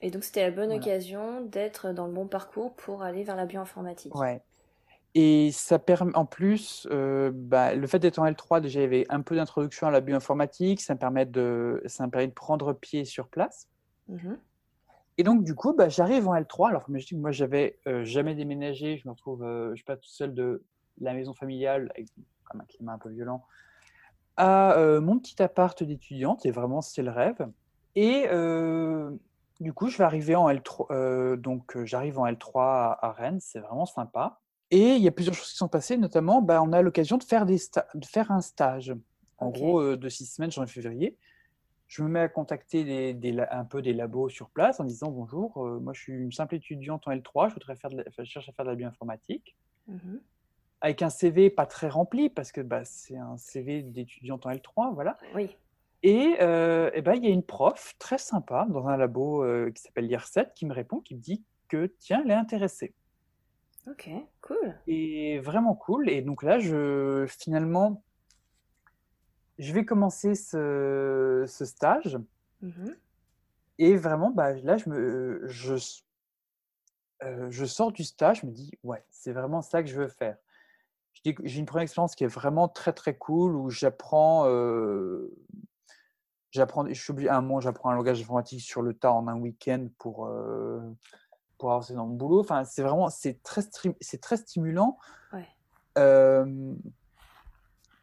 Et 0.00 0.10
donc, 0.10 0.24
c'était 0.24 0.42
la 0.42 0.50
bonne 0.50 0.72
occasion 0.72 1.40
d'être 1.40 1.92
dans 1.92 2.06
le 2.06 2.12
bon 2.12 2.26
parcours 2.26 2.74
pour 2.74 3.02
aller 3.02 3.22
vers 3.22 3.36
la 3.36 3.46
bioinformatique. 3.46 4.14
Ouais. 4.14 4.42
Et 5.14 5.50
ça 5.52 5.78
permet, 5.78 6.14
en 6.14 6.26
plus, 6.26 6.86
bah, 6.90 7.74
le 7.74 7.86
fait 7.86 7.98
d'être 7.98 8.18
en 8.18 8.26
L3, 8.26 8.60
déjà, 8.60 8.80
il 8.80 8.82
y 8.82 8.86
avait 8.86 9.06
un 9.08 9.22
peu 9.22 9.36
d'introduction 9.36 9.86
à 9.86 9.90
la 9.90 10.00
bioinformatique, 10.00 10.82
ça 10.82 10.92
me 10.94 10.98
permet 10.98 11.24
de, 11.24 11.82
ça 11.86 12.04
me 12.04 12.10
permet 12.10 12.26
de 12.28 12.32
prendre 12.32 12.74
pied 12.74 13.04
sur 13.04 13.28
place. 13.28 13.68
Mmh 14.08 14.34
et 15.18 15.22
donc, 15.22 15.44
du 15.44 15.54
coup, 15.54 15.72
bah, 15.72 15.88
j'arrive 15.88 16.28
en 16.28 16.34
L3. 16.34 16.68
Alors, 16.68 16.84
je 16.92 17.06
dis, 17.06 17.16
moi, 17.16 17.32
j'avais 17.32 17.78
jamais 18.02 18.34
déménagé. 18.34 18.98
Je 18.98 19.08
me 19.08 19.12
retrouve, 19.12 19.42
je 19.70 19.74
suis 19.76 19.84
pas 19.84 19.96
tout 19.96 20.08
seul 20.08 20.34
de 20.34 20.62
la 21.00 21.14
maison 21.14 21.34
familiale, 21.34 21.90
avec 21.94 22.08
un 22.54 22.64
climat 22.64 22.92
un 22.92 22.98
peu 22.98 23.10
violent, 23.10 23.44
à 24.36 24.76
mon 25.00 25.18
petit 25.18 25.42
appart 25.42 25.82
d'étudiante. 25.82 26.44
Et 26.44 26.50
vraiment, 26.50 26.82
c'est 26.82 27.02
le 27.02 27.10
rêve. 27.10 27.48
Et 27.94 28.26
du 29.60 29.72
coup, 29.72 29.88
je 29.88 29.96
vais 29.96 30.04
arriver 30.04 30.36
en 30.36 30.50
L3. 30.50 31.36
donc, 31.36 31.82
j'arrive 31.84 32.18
en 32.18 32.26
L3 32.26 32.98
à, 33.00 33.14
Rennes. 33.16 33.40
C'est 33.40 33.60
vraiment 33.60 33.86
sympa. 33.86 34.40
Et 34.70 34.96
il 34.96 35.02
y 35.02 35.08
a 35.08 35.12
plusieurs 35.12 35.34
choses 35.34 35.48
qui 35.50 35.56
sont 35.56 35.68
passées, 35.68 35.96
notamment, 35.96 36.42
bah, 36.42 36.60
on 36.62 36.72
a 36.72 36.82
l'occasion 36.82 37.16
de 37.16 37.24
faire, 37.24 37.46
des 37.46 37.58
de 37.94 38.04
faire 38.04 38.30
un 38.30 38.42
stage. 38.42 38.94
En 39.38 39.48
gros, 39.48 39.96
de 39.96 40.08
six 40.10 40.26
semaines, 40.26 40.50
janvier, 40.50 40.72
février 40.72 41.18
je 41.88 42.02
me 42.02 42.08
mets 42.08 42.20
à 42.20 42.28
contacter 42.28 43.14
des, 43.14 43.40
un 43.50 43.64
peu 43.64 43.80
des 43.82 43.92
labos 43.92 44.28
sur 44.28 44.50
place 44.50 44.80
en 44.80 44.84
disant 44.84 45.10
bonjour, 45.10 45.64
euh, 45.64 45.78
moi 45.78 45.92
je 45.92 46.00
suis 46.00 46.12
une 46.12 46.32
simple 46.32 46.56
étudiante 46.56 47.06
en 47.06 47.12
L3, 47.12 47.48
je 47.48 47.54
voudrais 47.54 47.76
faire 47.76 47.90
de 47.90 48.04
je 48.18 48.24
cherche 48.24 48.48
à 48.48 48.52
faire 48.52 48.64
de 48.64 48.70
la 48.70 48.76
bioinformatique. 48.76 49.56
Mmh 49.86 50.16
Avec 50.80 51.02
un 51.02 51.10
CV 51.10 51.48
pas 51.50 51.66
très 51.66 51.88
rempli 51.88 52.28
parce 52.28 52.50
que 52.50 52.60
bah, 52.60 52.84
c'est 52.84 53.16
un 53.16 53.36
CV 53.36 53.82
d'étudiante 53.82 54.46
en 54.46 54.50
L3, 54.50 54.94
voilà. 54.94 55.16
Oui. 55.34 55.56
Et, 56.02 56.36
euh, 56.40 56.90
et 56.94 57.02
ben, 57.02 57.14
il 57.14 57.24
y 57.24 57.28
a 57.28 57.30
une 57.30 57.42
prof 57.42 57.94
très 57.98 58.18
sympa 58.18 58.66
dans 58.68 58.86
un 58.86 58.96
labo 58.96 59.42
euh, 59.42 59.70
qui 59.70 59.82
s'appelle 59.82 60.08
l'IR7 60.08 60.52
qui 60.54 60.66
me 60.66 60.74
répond, 60.74 61.00
qui 61.00 61.14
me 61.14 61.20
dit 61.20 61.42
que 61.68 61.86
tiens, 61.98 62.22
elle 62.24 62.30
est 62.30 62.34
intéressée. 62.34 62.94
Ok, 63.88 64.10
cool. 64.40 64.78
Et 64.88 65.38
vraiment 65.38 65.74
cool. 65.74 66.08
Et 66.10 66.22
donc 66.22 66.42
là, 66.42 66.58
je 66.58 67.26
finalement, 67.28 68.02
je 69.58 69.72
vais 69.72 69.84
commencer 69.84 70.34
ce, 70.34 71.44
stage. 71.46 72.18
Mmh 72.62 72.90
et 73.78 73.96
vraiment, 73.96 74.30
bah, 74.30 74.54
là, 74.54 74.78
je, 74.78 74.88
me, 74.88 75.42
je, 75.48 75.74
euh, 77.22 77.50
je 77.50 77.64
sors 77.64 77.92
du 77.92 78.04
stage, 78.04 78.40
je 78.40 78.46
me 78.46 78.52
dis, 78.52 78.72
ouais, 78.82 79.04
c'est 79.10 79.32
vraiment 79.32 79.62
ça 79.62 79.82
que 79.82 79.88
je 79.88 79.96
veux 79.96 80.08
faire. 80.08 80.36
J'ai 81.24 81.58
une 81.58 81.66
première 81.66 81.82
expérience 81.82 82.14
qui 82.14 82.24
est 82.24 82.28
vraiment 82.28 82.68
très, 82.68 82.92
très 82.92 83.16
cool, 83.16 83.56
où 83.56 83.68
j'apprends, 83.68 84.46
euh, 84.46 85.34
j'apprends, 86.52 86.86
je 86.86 86.94
suis 86.94 87.10
obligé, 87.10 87.28
un 87.28 87.40
moment, 87.40 87.60
j'apprends 87.60 87.90
un 87.90 87.96
langage 87.96 88.20
informatique 88.20 88.60
sur 88.60 88.80
le 88.80 88.94
tas 88.94 89.12
en 89.12 89.26
un 89.26 89.36
week-end 89.36 89.88
pour, 89.98 90.26
euh, 90.26 90.80
pour 91.58 91.72
avancer 91.72 91.94
dans 91.94 92.06
mon 92.06 92.14
boulot. 92.14 92.40
Enfin, 92.40 92.64
c'est 92.64 92.82
vraiment, 92.82 93.10
c'est 93.10 93.42
très, 93.42 93.62
c'est 94.00 94.20
très 94.20 94.36
stimulant. 94.36 94.98
Ouais. 95.32 95.48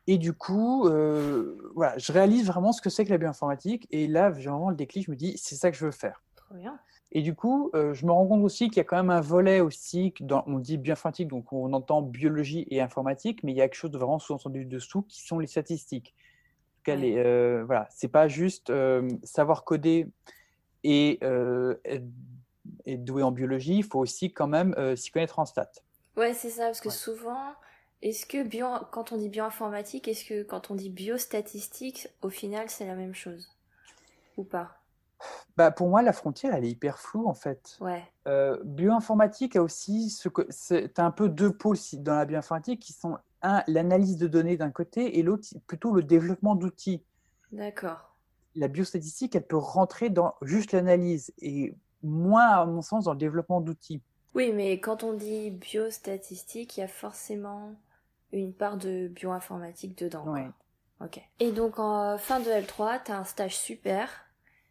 Et 0.07 0.17
du 0.17 0.33
coup, 0.33 0.88
euh, 0.88 1.72
voilà, 1.75 1.98
je 1.98 2.12
réalise 2.12 2.45
vraiment 2.45 2.72
ce 2.72 2.81
que 2.81 2.89
c'est 2.89 3.05
que 3.05 3.10
la 3.10 3.17
bioinformatique. 3.17 3.88
Et 3.91 4.07
là, 4.07 4.33
j'ai 4.38 4.50
vraiment 4.50 4.69
le 4.69 4.75
déclic, 4.75 5.05
je 5.05 5.12
me 5.12 5.15
dis, 5.15 5.38
c'est 5.38 5.55
ça 5.55 5.72
que 5.72 5.77
je 5.77 5.86
veux 5.86 5.91
faire. 5.91 6.22
Trop 6.36 6.55
bien. 6.55 6.77
Et 7.13 7.22
du 7.22 7.36
coup, 7.36 7.69
euh, 7.75 7.93
je 7.93 8.05
me 8.05 8.12
rends 8.12 8.27
compte 8.27 8.43
aussi 8.43 8.69
qu'il 8.69 8.77
y 8.77 8.79
a 8.81 8.83
quand 8.83 8.98
même 8.98 9.12
un 9.12 9.22
volet 9.22 9.62
aussi, 9.62 10.13
dans, 10.19 10.43
on 10.48 10.57
dit 10.57 10.77
bioinformatique, 10.77 11.27
donc 11.27 11.53
on 11.53 11.72
entend 11.74 12.01
biologie 12.01 12.67
et 12.69 12.81
informatique, 12.81 13.43
mais 13.43 13.51
il 13.51 13.55
y 13.55 13.62
a 13.62 13.65
quelque 13.65 13.75
chose 13.75 13.91
de 13.91 13.98
vraiment 13.98 14.19
sous-entendu 14.19 14.65
dessous 14.65 15.03
qui 15.03 15.22
sont 15.22 15.39
les 15.39 15.48
statistiques. 15.48 16.15
En 16.15 16.77
tout 16.77 16.83
cas, 16.83 16.98
ouais. 16.98 17.15
Euh, 17.17 17.63
voilà, 17.65 17.88
c'est 17.91 18.07
pas 18.10 18.27
juste 18.27 18.74
savoir 19.24 19.63
coder 19.63 20.07
et 20.83 21.19
être, 21.24 22.03
doué 22.86 23.24
en 23.24 23.31
biologie, 23.31 23.77
il 23.77 23.83
faut 23.83 24.00
aussi 24.00 24.33
quand 24.33 24.48
même 24.48 24.75
s'y 24.98 25.12
connaître 25.12 25.39
en 25.39 25.45
stats. 25.45 25.72
Ouais, 26.17 26.33
c'est 26.33 26.50
ça, 26.50 26.65
parce 26.65 26.81
que 26.81 26.89
souvent, 26.89 27.53
est-ce 28.03 28.25
que 28.25 28.43
bio, 28.43 28.67
quand 28.91 29.13
on 29.13 29.17
dit 29.17 29.29
bioinformatique, 29.29 30.10
est-ce 30.10 30.25
que 30.25 30.43
quand 30.43 30.69
on 30.69 30.75
dit 30.75 30.89
biostatistique, 30.89 32.10
au 32.22 32.29
final, 32.29 32.69
c'est 32.69 32.86
la 32.86 32.95
même 32.95 33.15
chose? 33.15 33.50
Ou 34.36 34.43
pas? 34.43 34.77
Bah 35.55 35.72
pour 35.72 35.88
moi, 35.88 36.01
la 36.01 36.12
frontière, 36.12 36.53
elle 36.53 36.65
est 36.65 36.72
hyper 36.72 37.00
floue 37.00 37.27
en 37.27 37.33
fait. 37.33 37.77
Ouais. 37.79 38.03
Euh, 38.27 38.60
bioinformatique 38.65 39.55
a 39.55 39.63
aussi 39.63 40.10
ce 40.10 40.27
que 40.27 40.45
c'est 40.50 41.00
un 41.00 41.12
peu 41.12 41.29
deux 41.29 41.53
pôles 41.53 41.77
dans 41.93 42.15
la 42.15 42.25
bioinformatique 42.25 42.81
qui 42.81 42.91
sont 42.91 43.17
un 43.41 43.63
l'analyse 43.67 44.17
de 44.17 44.27
données 44.27 44.57
d'un 44.57 44.72
côté 44.72 45.17
et 45.17 45.24
l'autre 45.24 45.48
plutôt 45.65 45.93
le 45.93 46.03
développement 46.03 46.55
d'outils. 46.55 47.03
D'accord. 47.53 48.15
La 48.55 48.67
biostatistique, 48.67 49.36
elle 49.38 49.48
peut 49.48 49.55
rentrer 49.55 50.10
dans 50.10 50.36
juste 50.41 50.74
l'analyse 50.74 51.31
et 51.39 51.74
moins 52.01 52.50
à 52.50 52.65
mon 52.65 52.81
sens 52.81 53.05
dans 53.05 53.13
le 53.13 53.17
développement 53.17 53.62
d'outils. 53.62 54.01
Oui, 54.36 54.51
mais 54.51 54.79
quand 54.81 55.03
on 55.03 55.13
dit 55.13 55.51
biostatistique, 55.51 56.75
il 56.75 56.81
y 56.81 56.83
a 56.83 56.88
forcément 56.89 57.75
une 58.34 58.54
part 58.54 58.78
de 58.78 59.08
bioinformatique 59.08 59.98
dedans. 59.98 60.25
Ouais. 60.28 60.48
Ok. 61.02 61.22
Et 61.40 61.52
donc 61.52 61.80
en 61.80 62.18
fin 62.18 62.40
de 62.40 62.46
L3, 62.46 63.04
tu 63.06 63.12
as 63.12 63.18
un 63.18 63.24
stage 63.24 63.58
super. 63.58 64.10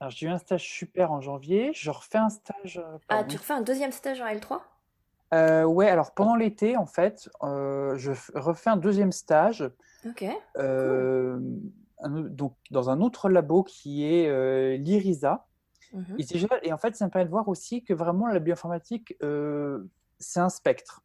Alors 0.00 0.10
j'ai 0.10 0.26
eu 0.26 0.30
un 0.30 0.38
stage 0.38 0.68
super 0.68 1.12
en 1.12 1.20
janvier, 1.20 1.70
je 1.74 1.90
refais 1.90 2.18
un 2.18 2.28
stage. 2.28 2.78
Euh, 2.78 2.98
ah, 3.08 3.24
tu 3.24 3.36
refais 3.36 3.54
un 3.54 3.60
deuxième 3.60 3.92
stage 3.92 4.20
en 4.20 4.26
L3 4.26 4.60
euh, 5.34 5.64
Ouais, 5.64 5.88
alors 5.88 6.12
pendant 6.12 6.34
l'été, 6.34 6.76
en 6.76 6.86
fait, 6.86 7.30
euh, 7.42 7.96
je 7.96 8.12
refais 8.34 8.70
un 8.70 8.76
deuxième 8.76 9.12
stage. 9.12 9.70
Ok. 10.04 10.24
Euh, 10.58 11.38
donc 12.04 12.56
dans 12.72 12.90
un 12.90 13.00
autre 13.00 13.28
labo 13.28 13.62
qui 13.62 14.04
est 14.04 14.76
l'IRISA. 14.76 15.46
Mhm. 15.92 16.16
Et, 16.18 16.24
et, 16.66 16.72
en 16.72 16.78
fait, 16.78 16.96
ça 16.96 17.04
me 17.04 17.10
permet 17.10 17.26
de 17.26 17.30
voir 17.30 17.46
aussi 17.48 17.84
que 17.84 17.92
vraiment 17.92 18.26
la 18.26 18.40
bioinformatique, 18.40 19.16
c'est 20.18 20.40
un 20.40 20.48
spectre. 20.48 21.02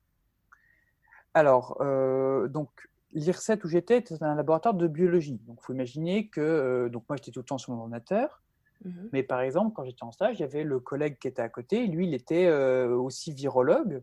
Alors, 1.38 1.78
euh, 1.82 2.48
donc, 2.48 2.70
l'IRSET 3.14 3.60
où 3.64 3.68
j'étais 3.68 4.00
était 4.00 4.24
un 4.24 4.34
laboratoire 4.34 4.74
de 4.74 4.88
biologie. 4.88 5.40
Donc, 5.46 5.60
il 5.62 5.66
faut 5.66 5.74
imaginer 5.74 6.30
que 6.30 6.42
euh, 6.42 6.90
donc 6.90 7.04
moi, 7.08 7.16
j'étais 7.16 7.30
tout 7.30 7.42
le 7.42 7.46
temps 7.46 7.60
sur 7.60 7.74
mon 7.74 7.82
ordinateur. 7.82 8.42
Mhm. 8.84 9.10
Mais 9.12 9.22
par 9.22 9.42
exemple, 9.42 9.74
quand 9.76 9.86
j'étais 9.86 10.04
en 10.04 10.12
stage, 10.12 10.40
il 10.40 10.42
y 10.42 10.46
avait 10.46 10.64
le 10.64 10.80
collègue 10.80 11.20
qui 11.20 11.28
était 11.28 11.44
à 11.44 11.50
côté. 11.50 11.86
Lui, 11.86 12.08
il 12.08 12.16
était 12.16 12.48
euh, 12.48 12.96
aussi 12.96 13.32
virologue. 13.34 14.02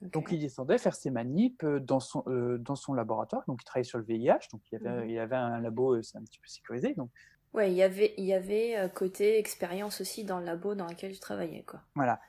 Donc, 0.00 0.28
il 0.30 0.38
descendait 0.38 0.78
faire 0.78 0.94
ses 0.94 1.10
manips 1.10 1.64
dans 1.64 1.98
son, 1.98 2.22
dans 2.60 2.76
son 2.76 2.94
laboratoire. 2.94 3.42
Donc, 3.48 3.60
il 3.62 3.64
travaillait 3.64 3.82
sur 3.82 3.98
le 3.98 4.04
VIH. 4.04 4.46
Donc, 4.52 4.60
il 4.70 4.74
y 4.74 4.86
avait, 4.86 5.02
mhm. 5.02 5.10
il 5.10 5.18
avait 5.18 5.34
un 5.34 5.60
labo, 5.60 5.94
un 5.94 6.00
petit 6.00 6.38
peu 6.38 6.46
sécurisé. 6.46 6.94
Donc, 6.94 7.10
ouais, 7.54 7.72
il 7.72 7.76
y 7.76 7.82
avait, 7.82 8.14
il 8.16 8.24
y 8.24 8.32
avait 8.32 8.88
côté 8.94 9.40
expérience 9.40 10.00
aussi 10.00 10.22
dans 10.22 10.38
le 10.38 10.44
labo 10.44 10.76
dans 10.76 10.86
lequel 10.86 11.12
je 11.12 11.20
travaillais. 11.20 11.64
Quoi. 11.64 11.80
Voilà. 11.96 12.20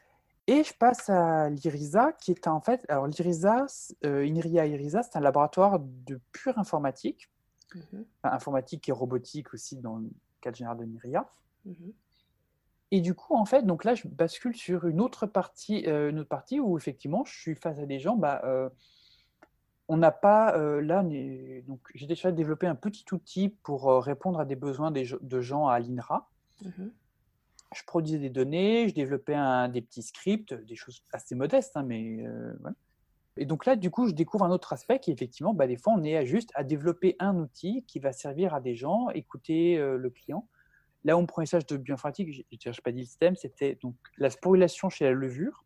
Et 0.49 0.63
je 0.63 0.73
passe 0.73 1.11
à 1.11 1.47
l'IRISA, 1.51 2.13
qui 2.13 2.31
est 2.31 2.47
en 2.47 2.59
fait. 2.59 2.83
Alors, 2.89 3.05
l'IRISA, 3.05 3.67
euh, 4.03 4.25
INRIA 4.25 4.65
IRISA, 4.65 5.03
c'est 5.03 5.15
un 5.15 5.21
laboratoire 5.21 5.77
de 5.79 6.19
pure 6.31 6.57
informatique, 6.57 7.29
mhm. 7.75 8.03
informatique 8.23 8.89
et 8.89 8.91
robotique 8.91 9.53
aussi 9.53 9.77
dans 9.77 9.97
le 9.97 10.09
cadre 10.41 10.57
général 10.57 10.77
de 10.77 10.85
l'INRIA. 10.85 11.29
Mhm. 11.65 11.93
Et 12.89 13.01
du 13.01 13.13
coup, 13.13 13.35
en 13.35 13.45
fait, 13.45 13.63
donc 13.63 13.83
là, 13.83 13.93
je 13.93 14.07
bascule 14.07 14.55
sur 14.55 14.87
une 14.87 15.01
autre 15.01 15.27
partie, 15.27 15.85
euh, 15.85 16.09
une 16.09 16.17
autre 16.17 16.29
partie 16.29 16.59
où 16.59 16.79
effectivement, 16.79 17.23
je 17.25 17.39
suis 17.39 17.53
face 17.53 17.77
à 17.77 17.85
des 17.85 17.99
gens. 17.99 18.15
Bah, 18.15 18.41
euh, 18.43 18.71
on 19.87 19.97
n'a 19.97 20.11
pas 20.11 20.55
là, 20.81 21.03
donc 21.67 21.79
j'ai 21.95 22.05
déjà 22.05 22.31
développé 22.31 22.67
un 22.67 22.75
petit 22.75 23.05
outil 23.11 23.49
pour 23.49 23.87
répondre 24.03 24.39
à 24.39 24.45
des 24.45 24.55
besoins 24.55 24.91
de 24.91 25.41
gens 25.41 25.67
à 25.67 25.79
l'INRA. 25.79 26.29
Mhm 26.63 26.91
je 27.75 27.83
produisais 27.85 28.19
des 28.19 28.29
données, 28.29 28.89
je 28.89 28.93
développais 28.93 29.35
un, 29.35 29.69
des 29.69 29.81
petits 29.81 30.01
scripts, 30.01 30.53
des 30.53 30.75
choses 30.75 31.03
assez 31.13 31.35
modestes, 31.35 31.75
hein, 31.75 31.83
mais 31.83 32.25
euh, 32.25 32.53
voilà. 32.59 32.75
Et 33.37 33.45
donc 33.45 33.65
là, 33.65 33.75
du 33.75 33.89
coup, 33.89 34.07
je 34.07 34.13
découvre 34.13 34.43
un 34.43 34.51
autre 34.51 34.73
aspect 34.73 34.99
qui, 34.99 35.11
effectivement, 35.11 35.53
bah, 35.53 35.67
des 35.67 35.77
fois, 35.77 35.93
on 35.95 36.03
est 36.03 36.25
juste 36.25 36.51
à 36.55 36.63
développer 36.63 37.15
un 37.19 37.37
outil 37.37 37.85
qui 37.87 37.99
va 37.99 38.11
servir 38.11 38.53
à 38.53 38.59
des 38.59 38.75
gens, 38.75 39.09
écouter 39.11 39.77
euh, 39.77 39.97
le 39.97 40.09
client. 40.09 40.47
Là 41.05 41.15
où 41.15 41.21
mon 41.21 41.25
premier 41.25 41.45
stage 41.45 41.65
de 41.65 41.77
bioinformatique, 41.77 42.33
je 42.33 42.41
n'ai 42.69 42.73
pas 42.83 42.91
dit 42.91 42.99
le 42.99 43.05
système, 43.05 43.35
c'était 43.37 43.77
donc 43.81 43.95
la 44.17 44.29
sporulation 44.29 44.89
chez 44.89 45.05
la 45.05 45.11
levure. 45.11 45.63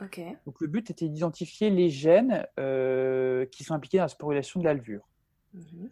Ok. 0.00 0.20
Donc 0.46 0.60
le 0.60 0.68
but 0.68 0.88
était 0.90 1.08
d'identifier 1.08 1.70
les 1.70 1.90
gènes 1.90 2.46
euh, 2.60 3.44
qui 3.46 3.64
sont 3.64 3.74
impliqués 3.74 3.98
dans 3.98 4.04
la 4.04 4.08
sporulation 4.08 4.60
de 4.60 4.64
la 4.64 4.74
levure. 4.74 5.08
Mhm. 5.54 5.90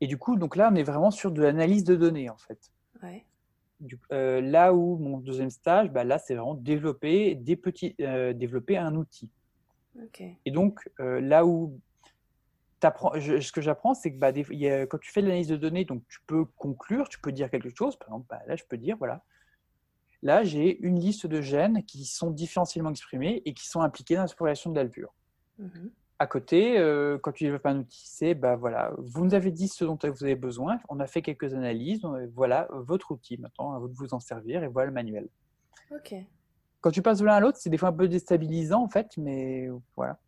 Et 0.00 0.06
du 0.06 0.16
coup, 0.16 0.36
donc 0.36 0.56
là, 0.56 0.70
on 0.72 0.74
est 0.74 0.82
vraiment 0.82 1.10
sur 1.10 1.32
de 1.32 1.42
l'analyse 1.42 1.84
de 1.84 1.96
données, 1.96 2.30
en 2.30 2.38
fait. 2.38 2.72
Ouais. 3.02 3.26
Euh, 4.12 4.40
là 4.40 4.72
où 4.72 4.96
mon 4.96 5.18
deuxième 5.18 5.50
stage, 5.50 5.90
bah 5.90 6.04
là, 6.04 6.18
c'est 6.18 6.34
vraiment 6.34 6.54
développer, 6.54 7.34
des 7.34 7.56
petits, 7.56 7.94
euh, 8.00 8.32
développer 8.32 8.76
un 8.76 8.94
outil. 8.94 9.30
Et 10.44 10.50
donc, 10.50 10.88
euh, 11.00 11.20
là 11.20 11.46
où 11.46 11.80
ce 12.82 13.50
que 13.52 13.60
j'apprends, 13.60 13.94
c'est 13.94 14.12
que 14.12 14.18
bah, 14.18 14.32
quand 14.32 14.98
tu 14.98 15.10
fais 15.10 15.22
de 15.22 15.26
l'analyse 15.26 15.48
de 15.48 15.56
données, 15.56 15.84
donc 15.84 16.02
tu 16.08 16.18
peux 16.26 16.44
conclure, 16.56 17.08
tu 17.08 17.20
peux 17.20 17.32
dire 17.32 17.50
quelque 17.50 17.70
chose. 17.74 17.96
Par 17.96 18.08
exemple, 18.08 18.26
bah, 18.28 18.40
là, 18.46 18.56
je 18.56 18.64
peux 18.68 18.76
dire, 18.76 18.96
voilà, 18.98 19.24
là, 20.22 20.44
j'ai 20.44 20.78
une 20.80 20.98
liste 20.98 21.26
de 21.26 21.40
gènes 21.40 21.82
qui 21.84 22.04
sont 22.04 22.30
différentiellement 22.30 22.90
exprimés 22.90 23.42
et 23.44 23.54
qui 23.54 23.66
sont 23.66 23.80
impliqués 23.80 24.14
dans 24.14 24.22
la 24.22 24.28
sporulation 24.28 24.70
de 24.70 24.76
l'alvure. 24.76 25.14
Mhm. 25.58 25.90
À 26.18 26.26
côté, 26.26 26.78
euh, 26.78 27.18
quand 27.18 27.32
tu 27.32 27.44
développes 27.44 27.66
un 27.66 27.78
outil, 27.78 28.04
c'est 28.06 28.34
bah 28.34 28.56
voilà, 28.56 28.92
vous 28.98 29.24
nous 29.24 29.34
avez 29.34 29.50
dit 29.50 29.68
ce 29.68 29.84
dont 29.84 29.98
vous 30.02 30.24
avez 30.24 30.34
besoin, 30.34 30.78
on 30.88 30.98
a 31.00 31.06
fait 31.06 31.22
quelques 31.22 31.52
analyses, 31.54 32.02
voilà 32.34 32.68
votre 32.72 33.10
outil 33.10 33.38
maintenant, 33.38 33.72
à 33.74 33.78
vous 33.78 33.88
de 33.88 33.94
vous 33.94 34.14
en 34.14 34.20
servir 34.20 34.64
et 34.64 34.68
voilà 34.68 34.86
le 34.86 34.94
manuel. 34.94 35.28
Ok. 35.90 36.14
Quand 36.80 36.90
tu 36.90 37.02
passes 37.02 37.18
de 37.18 37.26
l'un 37.26 37.34
à 37.34 37.40
l'autre, 37.40 37.58
c'est 37.60 37.70
des 37.70 37.78
fois 37.78 37.90
un 37.90 37.92
peu 37.92 38.08
déstabilisant 38.08 38.82
en 38.82 38.88
fait, 38.88 39.16
mais 39.18 39.68
voilà. 39.94 40.18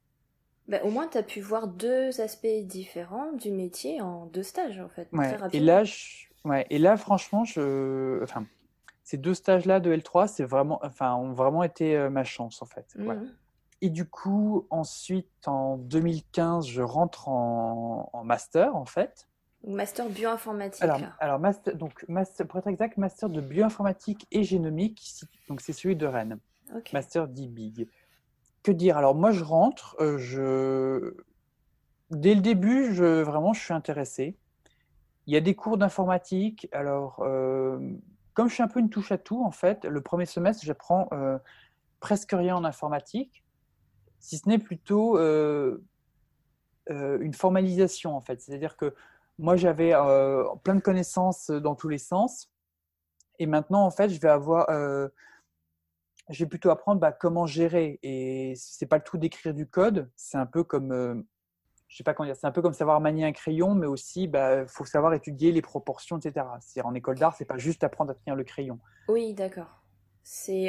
Bah, 0.68 0.80
au 0.84 0.90
moins, 0.90 1.08
tu 1.08 1.16
as 1.16 1.22
pu 1.22 1.40
voir 1.40 1.66
deux 1.66 2.20
aspects 2.20 2.46
différents 2.64 3.32
du 3.32 3.50
métier 3.50 4.02
en 4.02 4.26
deux 4.26 4.42
stages 4.42 4.78
en 4.78 4.90
fait. 4.90 5.08
Ouais. 5.12 5.34
Et 5.54 5.60
là, 5.60 5.82
ouais. 6.44 6.66
et 6.68 6.78
là, 6.78 6.98
franchement, 6.98 7.44
je, 7.44 8.22
enfin, 8.22 8.44
ces 9.02 9.16
deux 9.16 9.32
stages-là 9.32 9.80
de 9.80 9.94
L3, 9.94 10.28
c'est 10.28 10.44
vraiment, 10.44 10.78
enfin, 10.82 11.14
ont 11.14 11.32
vraiment 11.32 11.62
été 11.62 11.96
euh, 11.96 12.10
ma 12.10 12.24
chance 12.24 12.60
en 12.60 12.66
fait. 12.66 12.86
Voilà. 12.98 13.20
Mmh. 13.20 13.34
Et 13.80 13.90
du 13.90 14.08
coup, 14.08 14.66
ensuite, 14.70 15.46
en 15.46 15.76
2015, 15.76 16.66
je 16.66 16.82
rentre 16.82 17.28
en, 17.28 18.22
master, 18.24 18.74
en 18.74 18.84
fait. 18.84 19.28
Master 19.64 20.08
bioinformatique. 20.08 20.82
Alors, 20.82 21.00
alors 21.20 21.38
master, 21.38 21.76
donc, 21.76 22.04
master, 22.08 22.46
pour 22.46 22.58
être 22.58 22.66
exact, 22.66 22.96
master 22.96 23.28
de 23.28 23.40
bioinformatique 23.40 24.26
et 24.32 24.42
génomique. 24.42 25.14
Donc, 25.48 25.60
c'est 25.60 25.72
celui 25.72 25.94
de 25.94 26.06
Rennes. 26.06 26.38
Master 26.92 27.28
d'e-big. 27.28 27.88
Que 28.62 28.72
dire? 28.72 28.96
Alors, 28.96 29.14
moi, 29.14 29.30
je 29.30 29.44
rentre. 29.44 29.96
Euh, 30.00 30.18
je... 30.18 31.16
Dès 32.10 32.34
le 32.34 32.40
début, 32.40 32.92
je, 32.94 33.22
vraiment, 33.22 33.52
je 33.52 33.60
suis 33.60 33.74
intéressé. 33.74 34.36
Il 35.26 35.34
y 35.34 35.36
a 35.36 35.40
des 35.40 35.54
cours 35.54 35.78
d'informatique. 35.78 36.68
Alors, 36.72 37.20
euh, 37.20 37.78
comme 38.34 38.48
je 38.48 38.54
suis 38.54 38.62
un 38.62 38.68
peu 38.68 38.80
une 38.80 38.90
touche 38.90 39.12
à 39.12 39.18
tout, 39.18 39.44
en 39.44 39.50
fait, 39.52 39.84
le 39.84 40.00
premier 40.00 40.26
semestre, 40.26 40.64
j'apprends 40.64 41.08
euh, 41.12 41.38
presque 42.00 42.32
rien 42.32 42.56
en 42.56 42.64
informatique 42.64 43.44
si 44.20 44.38
ce 44.38 44.48
n'est 44.48 44.58
plutôt 44.58 45.18
euh, 45.18 45.82
euh, 46.90 47.18
une 47.20 47.34
formalisation 47.34 48.16
en 48.16 48.20
fait. 48.20 48.40
C'est-à-dire 48.40 48.76
que 48.76 48.94
moi 49.38 49.56
j'avais 49.56 49.94
euh, 49.94 50.44
plein 50.64 50.74
de 50.74 50.80
connaissances 50.80 51.50
dans 51.50 51.74
tous 51.74 51.88
les 51.88 51.98
sens, 51.98 52.50
et 53.38 53.46
maintenant 53.46 53.84
en 53.84 53.90
fait 53.90 54.08
je 54.08 54.20
vais 54.20 54.28
avoir, 54.28 54.68
je 56.28 56.44
plutôt 56.44 56.70
apprendre 56.70 57.00
bah, 57.00 57.12
comment 57.12 57.46
gérer. 57.46 57.98
Et 58.02 58.54
c'est 58.56 58.86
pas 58.86 58.96
le 58.96 59.04
tout 59.04 59.18
d'écrire 59.18 59.54
du 59.54 59.66
code, 59.66 60.10
c'est 60.16 60.38
un 60.38 60.46
peu 60.46 60.64
comme 60.64 61.24
je 61.86 61.96
sais 61.96 62.04
pas 62.04 62.12
comment 62.12 62.26
dire, 62.26 62.36
c'est 62.36 62.46
un 62.46 62.52
peu 62.52 62.60
comme 62.60 62.74
savoir 62.74 63.00
manier 63.00 63.24
un 63.24 63.32
crayon, 63.32 63.74
mais 63.74 63.86
aussi, 63.86 64.24
il 64.24 64.30
bah, 64.30 64.66
faut 64.66 64.84
savoir 64.84 65.14
étudier 65.14 65.52
les 65.52 65.62
proportions, 65.62 66.18
etc. 66.18 66.44
C'est 66.60 66.82
en 66.82 66.92
école 66.94 67.18
d'art, 67.18 67.34
c'est 67.34 67.46
pas 67.46 67.56
juste 67.56 67.82
apprendre 67.82 68.10
à 68.10 68.14
tenir 68.14 68.36
le 68.36 68.44
crayon. 68.44 68.78
Oui, 69.08 69.32
d'accord. 69.32 69.82
C'est 70.22 70.66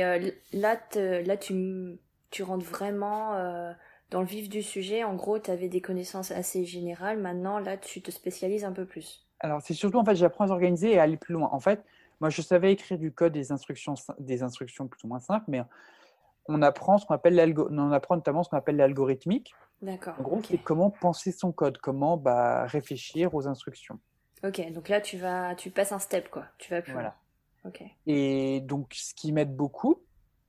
là, 0.54 0.80
là, 0.94 1.38
tu 1.38 2.00
tu 2.32 2.44
rentres 2.44 2.66
vraiment 2.66 3.34
euh, 3.36 3.72
dans 4.12 4.22
le 4.22 4.28
vif 4.28 4.50
du 4.50 4.62
sujet. 4.62 5.04
En 5.04 5.16
gros, 5.16 5.40
tu 5.40 5.52
avais 5.52 5.70
des 5.70 5.82
connaissances 5.82 6.32
assez 6.32 6.66
générales. 6.66 7.20
Maintenant, 7.20 7.60
là, 7.60 7.78
tu 7.78 8.02
te 8.02 8.12
spécialises 8.12 8.66
un 8.66 8.72
peu 8.72 8.86
plus. 8.86 9.26
Alors, 9.40 9.62
c'est 9.62 9.74
surtout, 9.74 9.98
en 9.98 10.06
fait, 10.06 10.16
j'apprends 10.16 10.46
à 10.46 10.48
s'organiser 10.48 10.92
et 10.92 11.00
à 11.00 11.04
aller 11.04 11.18
plus 11.18 11.34
loin. 11.34 11.50
En 11.52 11.60
fait, 11.60 11.84
moi, 12.20 12.30
je 12.30 12.42
savais 12.42 12.74
écrire 12.74 12.98
du 12.98 13.12
code, 13.12 13.34
des 13.34 13.52
instructions, 13.52 13.94
des 14.20 14.44
instructions 14.44 14.88
plus 14.88 15.04
ou 15.04 15.08
moins 15.08 15.20
simples, 15.20 15.46
mais 15.48 15.62
on 16.48 16.62
apprend 16.62 16.98
ce 16.98 17.06
qu'on 17.06 17.14
appelle 17.14 17.56
on 17.58 17.92
apprend 17.92 18.16
notamment 18.16 18.44
ce 18.44 18.50
qu'on 18.50 18.58
appelle 18.58 18.76
l'algorithmique. 18.76 19.54
D'accord. 19.82 20.16
En 20.20 20.24
gros, 20.24 20.42
c'est 20.44 20.58
comment 20.58 20.90
penser 20.90 21.32
son 21.32 21.54
code, 21.54 21.78
comment 21.78 22.18
bah, 22.18 22.66
réfléchir 22.66 23.34
aux 23.34 23.48
instructions. 23.48 24.00
Ok, 24.44 24.72
donc 24.74 24.90
là, 24.90 25.00
tu 25.00 25.18
vas, 25.18 25.56
tu 25.56 25.70
passes 25.70 25.92
un 25.92 26.00
step, 26.00 26.30
quoi. 26.30 26.46
Tu 26.58 26.72
vas 26.72 26.82
plus 26.82 26.94
voilà. 26.94 27.16
Ok. 27.66 27.84
Et 28.08 28.62
donc, 28.62 28.94
ce 28.94 29.14
qui 29.14 29.32
m'aide 29.32 29.56
beaucoup, 29.56 30.02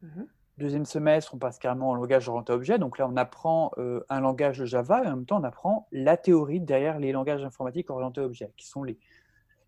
mmh 0.02 0.22
Deuxième 0.60 0.84
semestre, 0.84 1.34
on 1.34 1.38
passe 1.38 1.58
carrément 1.58 1.90
au 1.90 1.94
langage 1.94 2.28
orienté 2.28 2.52
objet. 2.52 2.78
Donc 2.78 2.98
là, 2.98 3.08
on 3.08 3.16
apprend 3.16 3.72
euh, 3.78 4.04
un 4.10 4.20
langage 4.20 4.58
de 4.58 4.66
Java 4.66 5.02
et 5.02 5.06
en 5.06 5.16
même 5.16 5.24
temps, 5.24 5.40
on 5.40 5.44
apprend 5.44 5.88
la 5.90 6.18
théorie 6.18 6.60
derrière 6.60 6.98
les 6.98 7.12
langages 7.12 7.42
informatiques 7.42 7.88
orientés 7.88 8.20
objet, 8.20 8.52
qui 8.58 8.66
sont 8.66 8.82
les, 8.82 8.98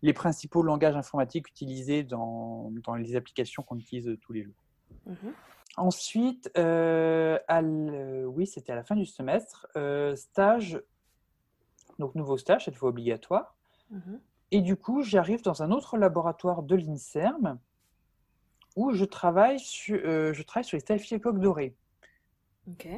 les 0.03 0.13
principaux 0.13 0.61
langages 0.61 0.95
informatiques 0.95 1.49
utilisés 1.49 2.03
dans, 2.03 2.71
dans 2.83 2.93
les 2.93 3.15
applications 3.15 3.63
qu'on 3.63 3.79
utilise 3.79 4.17
tous 4.21 4.33
les 4.33 4.43
jours. 4.43 4.53
Mhm. 5.07 5.33
Ensuite, 5.77 6.51
euh, 6.59 7.39
oui, 8.25 8.45
c'était 8.45 8.71
à 8.71 8.75
la 8.75 8.83
fin 8.83 8.95
du 8.95 9.07
semestre, 9.07 9.65
euh, 9.75 10.15
stage, 10.15 10.79
donc 11.97 12.13
nouveau 12.13 12.37
stage, 12.37 12.65
cette 12.65 12.75
fois 12.75 12.89
obligatoire. 12.89 13.55
Mhm. 13.89 14.19
Et 14.51 14.61
du 14.61 14.75
coup, 14.75 15.01
j'arrive 15.01 15.41
dans 15.41 15.63
un 15.63 15.71
autre 15.71 15.97
laboratoire 15.97 16.61
de 16.61 16.75
l'INSERM 16.75 17.57
où 18.75 18.93
je 18.93 19.05
travaille 19.05 19.59
sur, 19.59 19.99
euh, 20.03 20.33
je 20.33 20.43
travaille 20.43 20.65
sur 20.65 20.75
les 20.75 20.81
staphylocoques 20.81 21.39
dorés. 21.39 21.75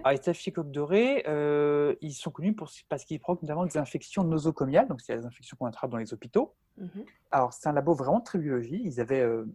Alors, 0.03 0.11
les 0.11 0.17
staphylocoques 0.17 0.71
dorés, 0.71 1.23
euh, 1.27 1.95
ils 2.01 2.13
sont 2.13 2.29
connus 2.29 2.53
pour, 2.53 2.69
parce 2.87 3.03
qu'ils 3.03 3.19
provoquent 3.19 3.41
notamment 3.41 3.65
des 3.65 3.77
infections 3.77 4.23
nosocomiales, 4.23 4.87
donc 4.87 5.01
c'est 5.01 5.15
les 5.15 5.25
infections 5.25 5.57
qu'on 5.57 5.65
attrape 5.65 5.89
dans 5.89 5.97
les 5.97 6.13
hôpitaux. 6.13 6.53
Mhm. 6.77 7.05
Alors, 7.31 7.53
c'est 7.53 7.67
un 7.67 7.73
labo 7.73 7.95
vraiment 7.95 8.21
très 8.21 8.37
biologie. 8.37 8.81
Ils 8.83 8.99
avaient 8.99 9.21
euh, 9.21 9.45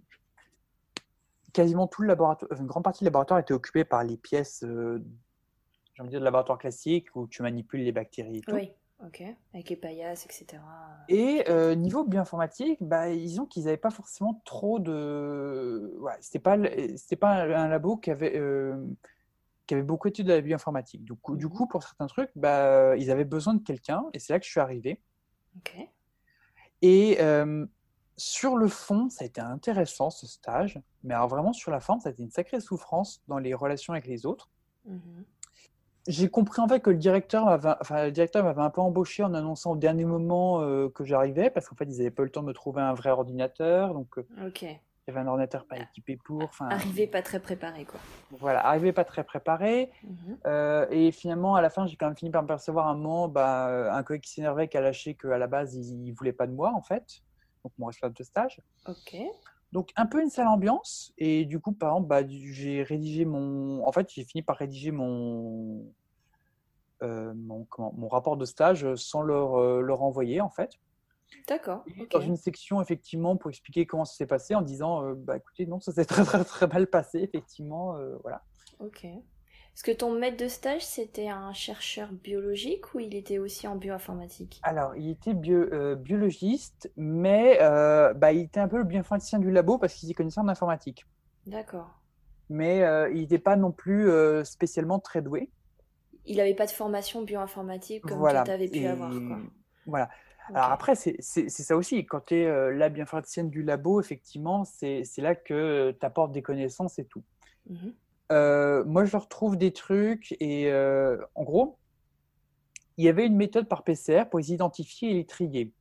quasiment 1.52 1.86
tout 1.86 2.02
le 2.02 2.08
laboratoire, 2.08 2.50
une 2.58 2.66
grande 2.66 2.84
partie 2.84 3.00
du 3.00 3.04
laboratoire 3.04 3.38
était 3.38 3.54
occupée 3.54 3.84
par 3.84 4.02
les 4.02 4.16
pièces, 4.16 4.64
j'ai 4.64 6.02
envie 6.02 6.08
de 6.08 6.10
dire, 6.10 6.20
de 6.20 6.24
laboratoire 6.24 6.58
classique 6.58 7.14
où 7.14 7.28
tu 7.28 7.42
manipules 7.42 7.82
les 7.82 7.92
bactéries 7.92 8.38
et 8.38 8.40
tout. 8.40 8.54
Oui. 8.54 8.72
Ok, 9.06 9.22
avec 9.54 9.70
les 9.70 9.76
paillasses, 9.76 10.26
etc. 10.26 10.62
Et 11.08 11.44
euh, 11.48 11.74
niveau 11.74 12.04
bioinformatique, 12.04 12.78
bah, 12.82 13.10
disons 13.10 13.46
qu'ils 13.46 13.64
n'avaient 13.64 13.78
pas 13.78 13.90
forcément 13.90 14.42
trop 14.44 14.78
de. 14.78 15.96
Ouais, 16.00 16.12
c'était 16.20 16.38
pas, 16.38 16.58
c'était 16.96 17.16
pas 17.16 17.44
un, 17.44 17.68
labo 17.68 17.96
qui 17.96 18.10
avait, 18.10 18.36
euh, 18.36 18.76
qui 19.66 19.72
avait 19.72 19.82
beaucoup 19.82 20.08
d'études 20.08 20.26
de 20.26 20.34
la 20.34 20.42
bioinformatique. 20.42 21.02
Du 21.02 21.14
coup, 21.14 21.36
du 21.36 21.46
mhm. 21.46 21.52
coup, 21.52 21.66
pour 21.66 21.82
certains 21.82 22.08
trucs, 22.08 22.30
bah, 22.36 22.94
ils 22.96 23.10
avaient 23.10 23.24
besoin 23.24 23.54
de 23.54 23.62
quelqu'un, 23.62 24.04
et 24.12 24.18
c'est 24.18 24.34
là 24.34 24.38
que 24.38 24.44
je 24.44 24.50
suis 24.50 24.60
arrivé. 24.60 25.00
Ok. 25.56 25.88
Et 26.82 27.16
euh, 27.20 27.66
sur 28.18 28.56
le 28.58 28.68
fond, 28.68 29.08
ça 29.08 29.24
a 29.24 29.26
été 29.26 29.40
intéressant 29.40 30.10
ce 30.10 30.26
stage, 30.26 30.78
mais 31.04 31.14
alors 31.14 31.28
vraiment 31.28 31.54
sur 31.54 31.70
la 31.70 31.80
forme, 31.80 32.00
ça 32.00 32.10
a 32.10 32.12
été 32.12 32.22
une 32.22 32.30
sacrée 32.30 32.60
souffrance 32.60 33.22
dans 33.28 33.38
les 33.38 33.54
relations 33.54 33.94
avec 33.94 34.06
les 34.06 34.26
autres. 34.26 34.50
Mhm 34.84 35.24
j'ai 36.06 36.28
compris 36.28 36.60
en 36.60 36.68
fait 36.68 36.80
que 36.80 36.90
le 36.90 36.96
directeur 36.96 37.44
m'avait, 37.44 37.74
enfin, 37.80 38.08
un 38.08 38.70
peu 38.70 38.80
embauché 38.80 39.22
en 39.22 39.34
annonçant 39.34 39.72
au 39.72 39.76
dernier 39.76 40.04
moment 40.04 40.60
euh, 40.60 40.88
que 40.88 41.04
j'arrivais 41.04 41.50
parce 41.50 41.68
qu'en 41.68 41.76
fait 41.76 41.84
ils 41.84 41.98
n'avaient 41.98 42.10
pas 42.10 42.22
eu 42.22 42.26
le 42.26 42.32
temps 42.32 42.42
de 42.42 42.48
me 42.48 42.52
trouver 42.52 42.82
un 42.82 42.94
vrai 42.94 43.10
ordinateur 43.10 43.94
donc 43.94 44.18
euh, 44.18 44.26
ok. 44.46 44.62
il 44.62 44.68
y 44.68 45.10
avait 45.10 45.20
un 45.20 45.26
ordinateur 45.26 45.66
pas 45.66 45.78
équipé 45.78 46.18
pour 46.24 46.42
enfin 46.42 46.68
arrivé 46.68 47.06
pas 47.06 47.22
très 47.22 47.40
préparé 47.40 47.84
quoi. 47.84 48.00
voilà 48.30 48.66
arrivé 48.66 48.92
pas 48.92 49.04
très 49.04 49.24
préparé. 49.24 49.90
Mhm. 50.04 50.38
euh, 50.46 50.86
et 50.90 51.12
finalement 51.12 51.54
à 51.54 51.62
la 51.62 51.70
fin 51.70 51.86
j'ai 51.86 51.96
quand 51.96 52.06
même 52.06 52.16
fini 52.16 52.30
par 52.30 52.42
me 52.42 52.48
percevoir 52.48 52.88
un 52.88 52.94
moment 52.94 53.28
bah, 53.28 53.94
un 53.94 54.02
collègue 54.02 54.22
qui 54.22 54.30
s'énervait 54.30 54.68
qui 54.68 54.76
a 54.76 54.80
lâché 54.80 55.14
qu'à 55.14 55.38
la 55.38 55.46
base 55.46 55.74
il, 55.74 56.02
ne 56.02 56.12
voulait 56.14 56.32
pas 56.32 56.46
de 56.46 56.52
moi 56.52 56.72
en 56.74 56.82
fait. 56.82 57.22
Donc 57.62 57.72
mon 57.78 57.86
responsable 57.86 58.16
de 58.16 58.24
stage. 58.24 58.60
Ok 58.86 59.16
donc 59.72 59.90
un 59.96 60.06
peu 60.06 60.22
une 60.22 60.30
sale 60.30 60.48
ambiance 60.48 61.12
et 61.18 61.44
du 61.44 61.60
coup 61.60 61.72
par 61.72 61.90
exemple 61.90 62.08
bah, 62.08 62.26
j'ai 62.26 62.82
rédigé 62.82 63.24
mon 63.24 63.86
en 63.86 63.92
fait 63.92 64.10
j'ai 64.10 64.24
fini 64.24 64.42
par 64.42 64.56
rédiger 64.56 64.90
mon 64.90 65.84
euh, 67.02 67.32
mon, 67.34 67.66
mon, 67.78 68.08
rapport 68.08 68.36
de 68.36 68.44
stage 68.44 68.94
sans 68.96 69.22
leur, 69.22 69.58
euh, 69.58 69.80
leur 69.80 70.02
envoyer 70.02 70.42
en 70.42 70.50
fait. 70.50 70.72
D'accord. 71.48 71.82
Dans 72.10 72.20
une 72.20 72.36
section 72.36 72.82
effectivement 72.82 73.38
pour 73.38 73.48
expliquer 73.48 73.86
comment 73.86 74.04
ça 74.04 74.14
s'est 74.16 74.26
passé 74.26 74.54
en 74.54 74.60
disant 74.60 75.02
euh, 75.02 75.14
bah 75.16 75.38
écoutez 75.38 75.64
non 75.64 75.80
ça 75.80 75.92
s'est 75.92 76.04
très, 76.06 76.24
très 76.24 76.44
très 76.44 76.66
mal 76.66 76.88
passé 76.88 77.20
effectivement 77.20 77.96
voilà. 78.22 78.42
Ok. 78.80 79.06
Est-ce 79.74 79.84
que 79.84 79.92
ton 79.92 80.12
maître 80.18 80.36
de 80.36 80.48
stage 80.48 80.84
c'était 80.84 81.28
un 81.28 81.52
chercheur 81.52 82.12
biologique 82.12 82.94
ou 82.94 83.00
il 83.00 83.14
était 83.14 83.38
aussi 83.38 83.66
en 83.66 83.76
bioinformatique? 83.76 84.60
Alors 84.62 84.94
il 84.96 85.10
était 85.10 85.34
bio, 85.34 85.66
biologiste 85.96 86.90
mais 86.96 87.58
bah, 87.58 88.32
il 88.32 88.42
était 88.42 88.60
un 88.60 88.68
peu 88.68 88.78
le 88.78 88.84
bioinformaticien 88.84 89.38
du 89.38 89.50
labo 89.50 89.78
parce 89.78 89.94
qu'il 89.94 90.08
s'y 90.08 90.14
connaissait 90.14 90.40
en 90.40 90.48
informatique. 90.48 91.06
D'accord. 91.46 91.88
Mais 92.50 92.80
il 93.12 93.20
n'était 93.20 93.38
pas 93.38 93.56
non 93.56 93.72
plus 93.72 94.10
spécialement 94.44 94.98
très 94.98 95.22
doué 95.22 95.50
il 96.26 96.36
n'avait 96.36 96.54
pas 96.54 96.66
de 96.66 96.70
formation 96.70 97.22
bioinformatique 97.22 98.02
comme 98.02 98.18
voilà. 98.18 98.44
tu 98.44 98.50
avais 98.50 98.68
pu 98.68 98.86
avoir. 98.86 99.12
Voilà. 99.86 100.08
Alors 100.48 100.70
après, 100.70 100.94
c'est 100.94 101.20
ça 101.20 101.76
aussi. 101.76 102.04
Quand 102.06 102.26
tu 102.26 102.36
es 102.36 102.46
euh, 102.46 102.72
la 102.72 102.88
bioinformaticienne 102.88 103.50
du 103.50 103.62
labo, 103.62 104.00
effectivement, 104.00 104.64
c'est 104.64 105.04
là 105.18 105.34
que 105.34 105.92
tu 105.98 106.06
apportes 106.06 106.32
des 106.32 106.42
connaissances 106.42 106.98
et 106.98 107.04
tout. 107.04 107.22
Mhm. 107.68 107.94
Euh, 108.30 108.84
moi, 108.84 109.04
je 109.04 109.16
retrouve 109.16 109.56
des 109.56 109.72
trucs 109.72 110.36
et 110.40 110.70
euh, 110.70 111.18
en 111.34 111.44
gros, 111.44 111.78
il 112.96 113.04
y 113.04 113.08
avait 113.08 113.26
une 113.26 113.36
méthode 113.36 113.68
par 113.68 113.82
PCR 113.82 114.24
pour 114.30 114.38
les 114.38 114.52
identifier 114.52 115.10
et 115.10 115.14
les 115.14 115.26
trier. 115.26 115.72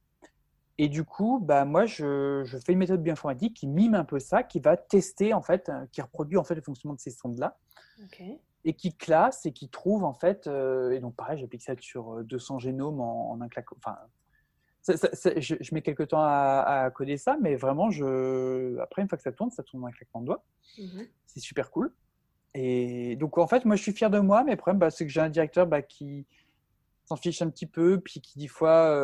Et 0.77 0.87
du 0.87 1.03
coup, 1.03 1.39
bah, 1.43 1.65
moi, 1.65 1.85
je, 1.85 2.43
je 2.45 2.57
fais 2.57 2.71
une 2.71 2.79
méthode 2.79 3.03
bioinformatique 3.03 3.57
qui 3.57 3.67
mime 3.67 3.95
un 3.95 4.05
peu 4.05 4.19
ça, 4.19 4.43
qui 4.43 4.61
va 4.61 4.77
tester, 4.77 5.33
en 5.33 5.41
fait, 5.41 5.69
qui 5.91 6.01
reproduit 6.01 6.37
en 6.37 6.45
fait 6.45 6.55
le 6.55 6.61
fonctionnement 6.61 6.95
de 6.95 7.01
ces 7.01 7.11
sondes-là. 7.11 7.57
Et 8.65 8.73
qui 8.73 8.95
classe 8.95 9.45
et 9.45 9.53
qui 9.53 9.69
trouve 9.69 10.03
en 10.03 10.13
fait, 10.13 10.47
euh, 10.47 10.91
et 10.91 10.99
donc 10.99 11.15
pareil, 11.15 11.39
j'applique 11.39 11.61
ça 11.61 11.73
sur 11.79 12.23
200 12.23 12.55
euh, 12.55 12.59
génomes 12.59 12.99
en, 12.99 13.39
un 13.39 13.47
claquement. 13.47 13.77
Enfin, 13.77 13.97
je, 14.87 15.73
mets 15.73 15.81
quelques 15.81 16.09
temps 16.09 16.21
à, 16.21 16.89
coder 16.93 17.17
ça, 17.17 17.37
mais 17.41 17.55
vraiment, 17.55 17.89
je, 17.89 18.77
après, 18.79 19.01
une 19.01 19.07
fois 19.07 19.17
que 19.17 19.23
ça 19.23 19.31
tourne, 19.31 19.51
ça 19.51 19.63
tourne 19.63 19.83
en 19.83 19.87
un 19.87 19.91
claquement 19.91 20.21
de 20.21 20.27
doigts. 20.27 20.43
Mhm. 20.77 21.07
C'est 21.25 21.39
super 21.39 21.71
cool. 21.71 21.93
Et 22.53 23.15
donc, 23.15 23.37
en 23.37 23.47
fait, 23.47 23.65
moi, 23.65 23.75
je 23.75 23.81
suis 23.81 23.93
fier 23.93 24.09
de 24.09 24.19
moi, 24.19 24.43
mais 24.43 24.51
le 24.51 24.57
problème, 24.57 24.79
bah, 24.79 24.89
c'est 24.89 25.05
que 25.05 25.11
j'ai 25.11 25.21
un 25.21 25.29
directeur 25.29 25.67
bah, 25.67 25.81
qui, 25.81 26.25
s'en 27.05 27.15
fiche 27.15 27.41
un 27.41 27.49
petit 27.49 27.65
peu, 27.65 27.99
puis 27.99 28.21
qui 28.21 28.37
des 28.37 28.47
fois, 28.47 28.95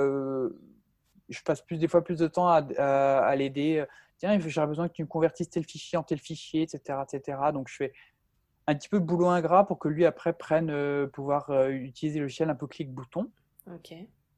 je 1.29 1.41
passe 1.43 1.61
plus 1.61 1.77
des 1.77 1.87
fois 1.87 2.03
plus 2.03 2.19
de 2.19 2.27
temps 2.27 2.47
à, 2.47 2.57
à, 2.57 3.35
l'aider. 3.35 3.83
Tiens, 4.17 4.39
j'aurais 4.39 4.67
besoin 4.67 4.87
que 4.87 4.93
tu 4.93 5.01
me 5.03 5.07
convertisses 5.07 5.49
tel 5.49 5.63
fichier 5.65 5.97
en 5.97 6.03
tel 6.03 6.19
fichier, 6.19 6.61
etc., 6.61 6.99
etc. 7.01 7.37
Donc 7.51 7.67
je 7.67 7.75
fais 7.75 7.93
un 8.67 8.75
petit 8.75 8.89
peu 8.89 8.99
de 8.99 9.05
boulot 9.05 9.27
ingrat 9.27 9.65
pour 9.65 9.79
que 9.79 9.87
lui 9.87 10.05
après 10.05 10.33
prenne 10.33 11.07
pouvoir 11.09 11.49
utiliser 11.69 12.19
le 12.19 12.25
logiciel 12.25 12.49
un 12.49 12.55
peu 12.55 12.67
clic-bouton. 12.67 13.29
Ok. 13.73 13.93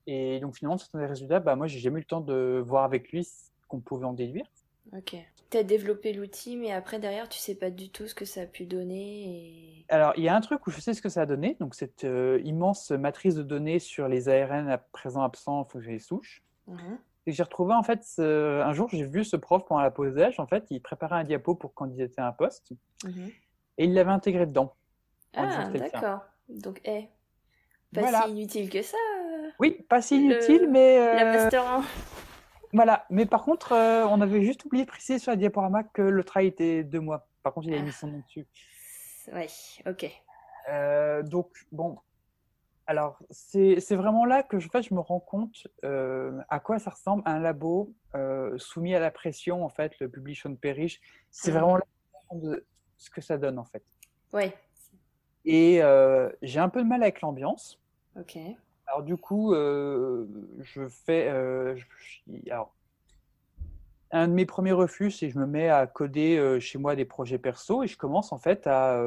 Et 0.08 0.39
donc 0.39 0.56
finalement, 0.56 0.78
certains 0.78 1.00
des 1.00 1.06
résultats, 1.06 1.39
bah, 1.41 1.56
moi 1.56 1.67
j'ai 1.67 1.80
jamais 1.80 1.98
eu 1.98 2.04
le 2.04 2.08
temps 2.08 2.22
de 2.22 2.63
voir 2.65 2.86
avec 2.86 3.12
lui 3.12 3.26
ce 3.26 3.52
qu'on 3.67 3.82
pouvait 3.82 4.06
en 4.06 4.13
déduire. 4.13 4.46
Ok. 4.93 5.15
Tu 5.50 5.58
as 5.58 5.63
développé 5.63 6.13
l'outil, 6.13 6.58
mais 6.58 6.71
après 6.71 7.00
derrière, 7.00 7.30
tu 7.30 7.39
sais 7.39 7.56
pas 7.56 7.69
du 7.69 7.89
tout 7.89 8.08
ce 8.08 8.15
que 8.15 8.26
ça 8.26 8.41
a 8.41 8.45
pu 8.45 8.65
donner. 8.65 9.23
Et... 9.26 9.86
Alors, 9.89 10.13
il 10.17 10.23
y 10.23 10.30
a 10.30 10.36
un 10.36 10.41
truc 10.41 10.65
où 10.67 10.71
je 10.71 10.82
sais 10.82 10.93
ce 10.93 11.02
que 11.02 11.10
ça 11.10 11.21
a 11.21 11.26
donné. 11.26 11.56
Donc, 11.60 11.76
cette 11.76 12.04
euh, 12.04 12.41
immense 12.43 12.91
matrice 12.91 13.36
de 13.36 13.43
données 13.43 13.80
sur 13.80 14.08
les 14.08 14.28
ARN 14.30 14.69
à 14.69 14.78
présent 14.78 15.23
absents, 15.23 15.63
faut 15.65 15.80
que 15.80 15.86
les 15.86 16.00
souches. 16.00 16.43
Mhm. 16.67 16.97
Et 17.28 17.32
j'ai 17.32 17.43
retrouvé, 17.43 17.73
en 17.73 17.84
fait, 17.84 18.06
un 18.19 18.73
jour, 18.73 18.88
j'ai 18.89 19.04
vu 19.04 19.26
ce 19.26 19.36
prof 19.36 19.65
pendant 19.65 19.82
la 19.82 19.91
pause 19.91 20.13
d'âge. 20.13 20.39
En 20.39 20.47
fait, 20.47 20.65
il 20.69 20.82
préparait 20.82 21.15
un 21.15 21.23
diapo 21.23 21.56
pour 21.56 21.73
candidater 21.73 22.21
à 22.21 22.28
un 22.28 22.32
poste. 22.32 22.71
Mhm. 23.04 23.32
Et 23.78 23.86
il 23.86 23.93
l'avait 23.93 24.12
intégré 24.12 24.45
dedans. 24.45 24.73
Ah, 25.34 25.69
d'accord. 25.69 26.21
Donc, 26.47 26.82
eh, 26.86 27.10
pas 27.93 28.23
si 28.23 28.32
inutile 28.32 28.69
que 28.69 28.82
ça. 28.82 28.97
Oui, 29.60 29.86
pas 29.89 30.02
si 30.02 30.15
inutile, 30.15 30.67
mais. 30.69 31.00
Euh... 31.00 31.13
La 31.15 31.26
Master 31.26 31.65
1. 31.65 31.84
Voilà, 32.74 33.06
mais 33.10 33.26
par 33.26 33.44
contre, 33.44 33.72
euh, 33.72 34.06
on 34.06 34.20
avait 34.22 34.44
juste 34.44 34.66
oublié 34.66 34.84
de 34.84 34.90
préciser 34.90 35.20
sur 35.20 35.32
la 35.32 35.38
diaporama 35.38 35.84
que 35.84 36.02
le 36.02 36.24
travail 36.24 36.48
était 36.48 36.84
deux 36.84 37.00
mois. 37.00 37.28
Par 37.44 37.54
contre, 37.54 37.68
il 37.68 37.74
a 37.74 37.82
mis 37.82 37.92
son 37.92 38.08
nom 38.08 38.20
dessus. 38.20 38.46
Oui, 39.34 39.48
ok. 39.86 40.12
Euh, 40.70 41.24
donc, 41.24 41.50
bon. 41.72 41.98
Alors, 42.86 43.20
c'est 43.30 43.96
vraiment 43.96 44.26
là 44.26 44.44
que 44.44 44.60
je, 44.60 44.70
je 44.82 44.94
me 44.94 45.02
rends 45.02 45.20
compte 45.20 45.68
euh, 45.84 46.40
à 46.50 46.60
quoi 46.60 46.80
ça 46.80 46.92
ressemble 46.92 47.22
un 47.26 47.40
labo 47.40 47.94
soumis 48.58 48.96
à 48.96 49.00
la 49.00 49.12
pression, 49.12 49.64
en 49.64 49.70
fait, 49.70 50.00
le 50.00 50.10
Publish 50.10 50.46
on 50.46 50.56
Perish. 50.56 51.00
C'est 51.30 51.52
vraiment 51.52 51.78
là 51.78 51.84
de 52.32 52.66
ce 52.98 53.10
que 53.10 53.22
ça 53.22 53.38
donne, 53.38 53.60
en 53.60 53.66
fait. 53.66 53.84
Oui. 54.34 54.52
Et 55.46 55.82
j'ai 56.42 56.60
un 56.60 56.70
peu 56.70 56.82
de 56.82 56.88
mal 56.88 57.04
avec 57.04 57.22
l'ambiance. 57.22 57.80
Ok. 58.18 58.38
Alors 58.88 59.04
du 59.04 59.17
coup, 59.17 59.54
euh, 59.54 60.26
je 60.62 60.88
fais. 60.88 61.28
Euh, 61.30 61.76
alors, 62.50 62.73
un 64.12 64.28
de 64.30 64.34
mes 64.34 64.45
premiers 64.45 64.71
refus, 64.71 65.12
c'est 65.12 65.28
que 65.28 65.34
je 65.34 65.39
me 65.39 65.45
mets 65.45 65.69
à 65.69 65.86
coder 65.88 66.38
euh, 66.38 66.60
chez 66.60 66.78
moi 66.78 66.95
des 66.95 67.04
projets 67.04 67.38
perso 67.38 67.84
et 67.84 67.88
je 67.88 67.97
commence 67.97 68.32
en 68.32 68.38
fait 68.38 68.65
à. 68.65 69.04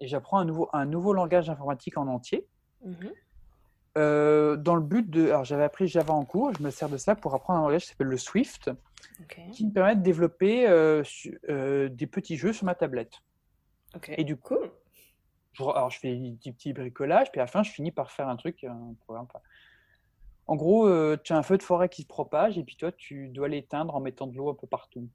et 0.00 0.08
j'apprends 0.08 0.38
un 0.38 0.44
nouveau, 0.44 0.68
un 0.72 0.84
nouveau 0.84 1.12
langage 1.12 1.48
informatique 1.48 1.96
en 1.96 2.08
entier. 2.08 2.46
Mhm. 2.84 3.12
dans 3.94 4.74
le 4.74 4.80
but 4.80 5.08
de. 5.08 5.26
Alors 5.26 5.44
j'avais 5.44 5.64
appris 5.64 5.86
Java 5.86 6.12
en 6.12 6.24
cours, 6.24 6.52
je 6.56 6.62
me 6.62 6.70
sers 6.70 6.88
de 6.88 6.96
ça 6.96 7.14
pour 7.14 7.34
apprendre 7.34 7.60
un 7.60 7.62
langage 7.62 7.82
qui 7.82 7.88
s'appelle 7.90 8.08
le 8.08 8.16
Swift, 8.16 8.70
qui 9.52 9.66
me 9.66 9.72
permet 9.72 9.94
de 9.94 10.02
développer 10.02 10.66
des 11.46 12.06
petits 12.06 12.36
jeux 12.36 12.52
sur 12.52 12.64
ma 12.64 12.74
tablette. 12.74 13.12
Et 14.08 14.24
du 14.24 14.36
coup, 14.36 14.58
alors, 15.58 15.90
je 15.90 15.98
fais 15.98 16.16
des 16.16 16.52
petits 16.52 16.72
bricolages, 16.72 17.30
puis 17.30 17.40
à 17.40 17.44
la 17.44 17.48
fin, 17.48 17.62
je 17.62 17.70
finis 17.70 17.90
par 17.90 18.10
faire 18.10 18.28
un 18.28 18.36
truc, 18.36 18.64
programme. 19.04 19.26
En 20.46 20.56
gros, 20.56 20.86
euh, 20.86 21.16
tu 21.22 21.32
as 21.32 21.36
un 21.36 21.42
feu 21.42 21.58
de 21.58 21.62
forêt 21.62 21.88
qui 21.88 22.02
se 22.02 22.08
propage, 22.08 22.58
et 22.58 22.64
puis 22.64 22.76
toi, 22.76 22.90
tu 22.92 23.28
dois 23.28 23.48
l'éteindre 23.48 23.94
en 23.94 24.00
mettant 24.00 24.26
de 24.26 24.36
l'eau 24.36 24.50
un 24.50 24.54
peu 24.54 24.66
partout. 24.66 25.08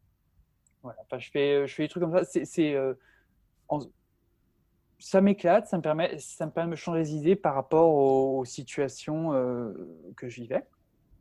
Voilà. 0.83 0.97
Je 1.17 1.29
fais, 1.29 1.67
je 1.67 1.73
fais 1.73 1.83
des 1.83 1.89
trucs 1.89 2.03
comme 2.03 2.23
ça. 2.23 2.23
C'est, 2.23 2.73
euh, 2.73 2.93
ça 4.99 5.21
m'éclate, 5.21 5.67
ça 5.67 5.77
me 5.77 5.81
permet, 5.81 6.17
ça 6.19 6.45
me 6.45 6.51
permet 6.51 6.71
de 6.71 6.75
changer 6.75 6.99
les 6.99 7.15
idées 7.15 7.35
par 7.35 7.55
rapport 7.55 7.93
aux, 7.93 8.45
situations 8.45 9.33
euh, 9.33 9.73
que 10.15 10.29
je 10.29 10.41
vivais. 10.41 10.65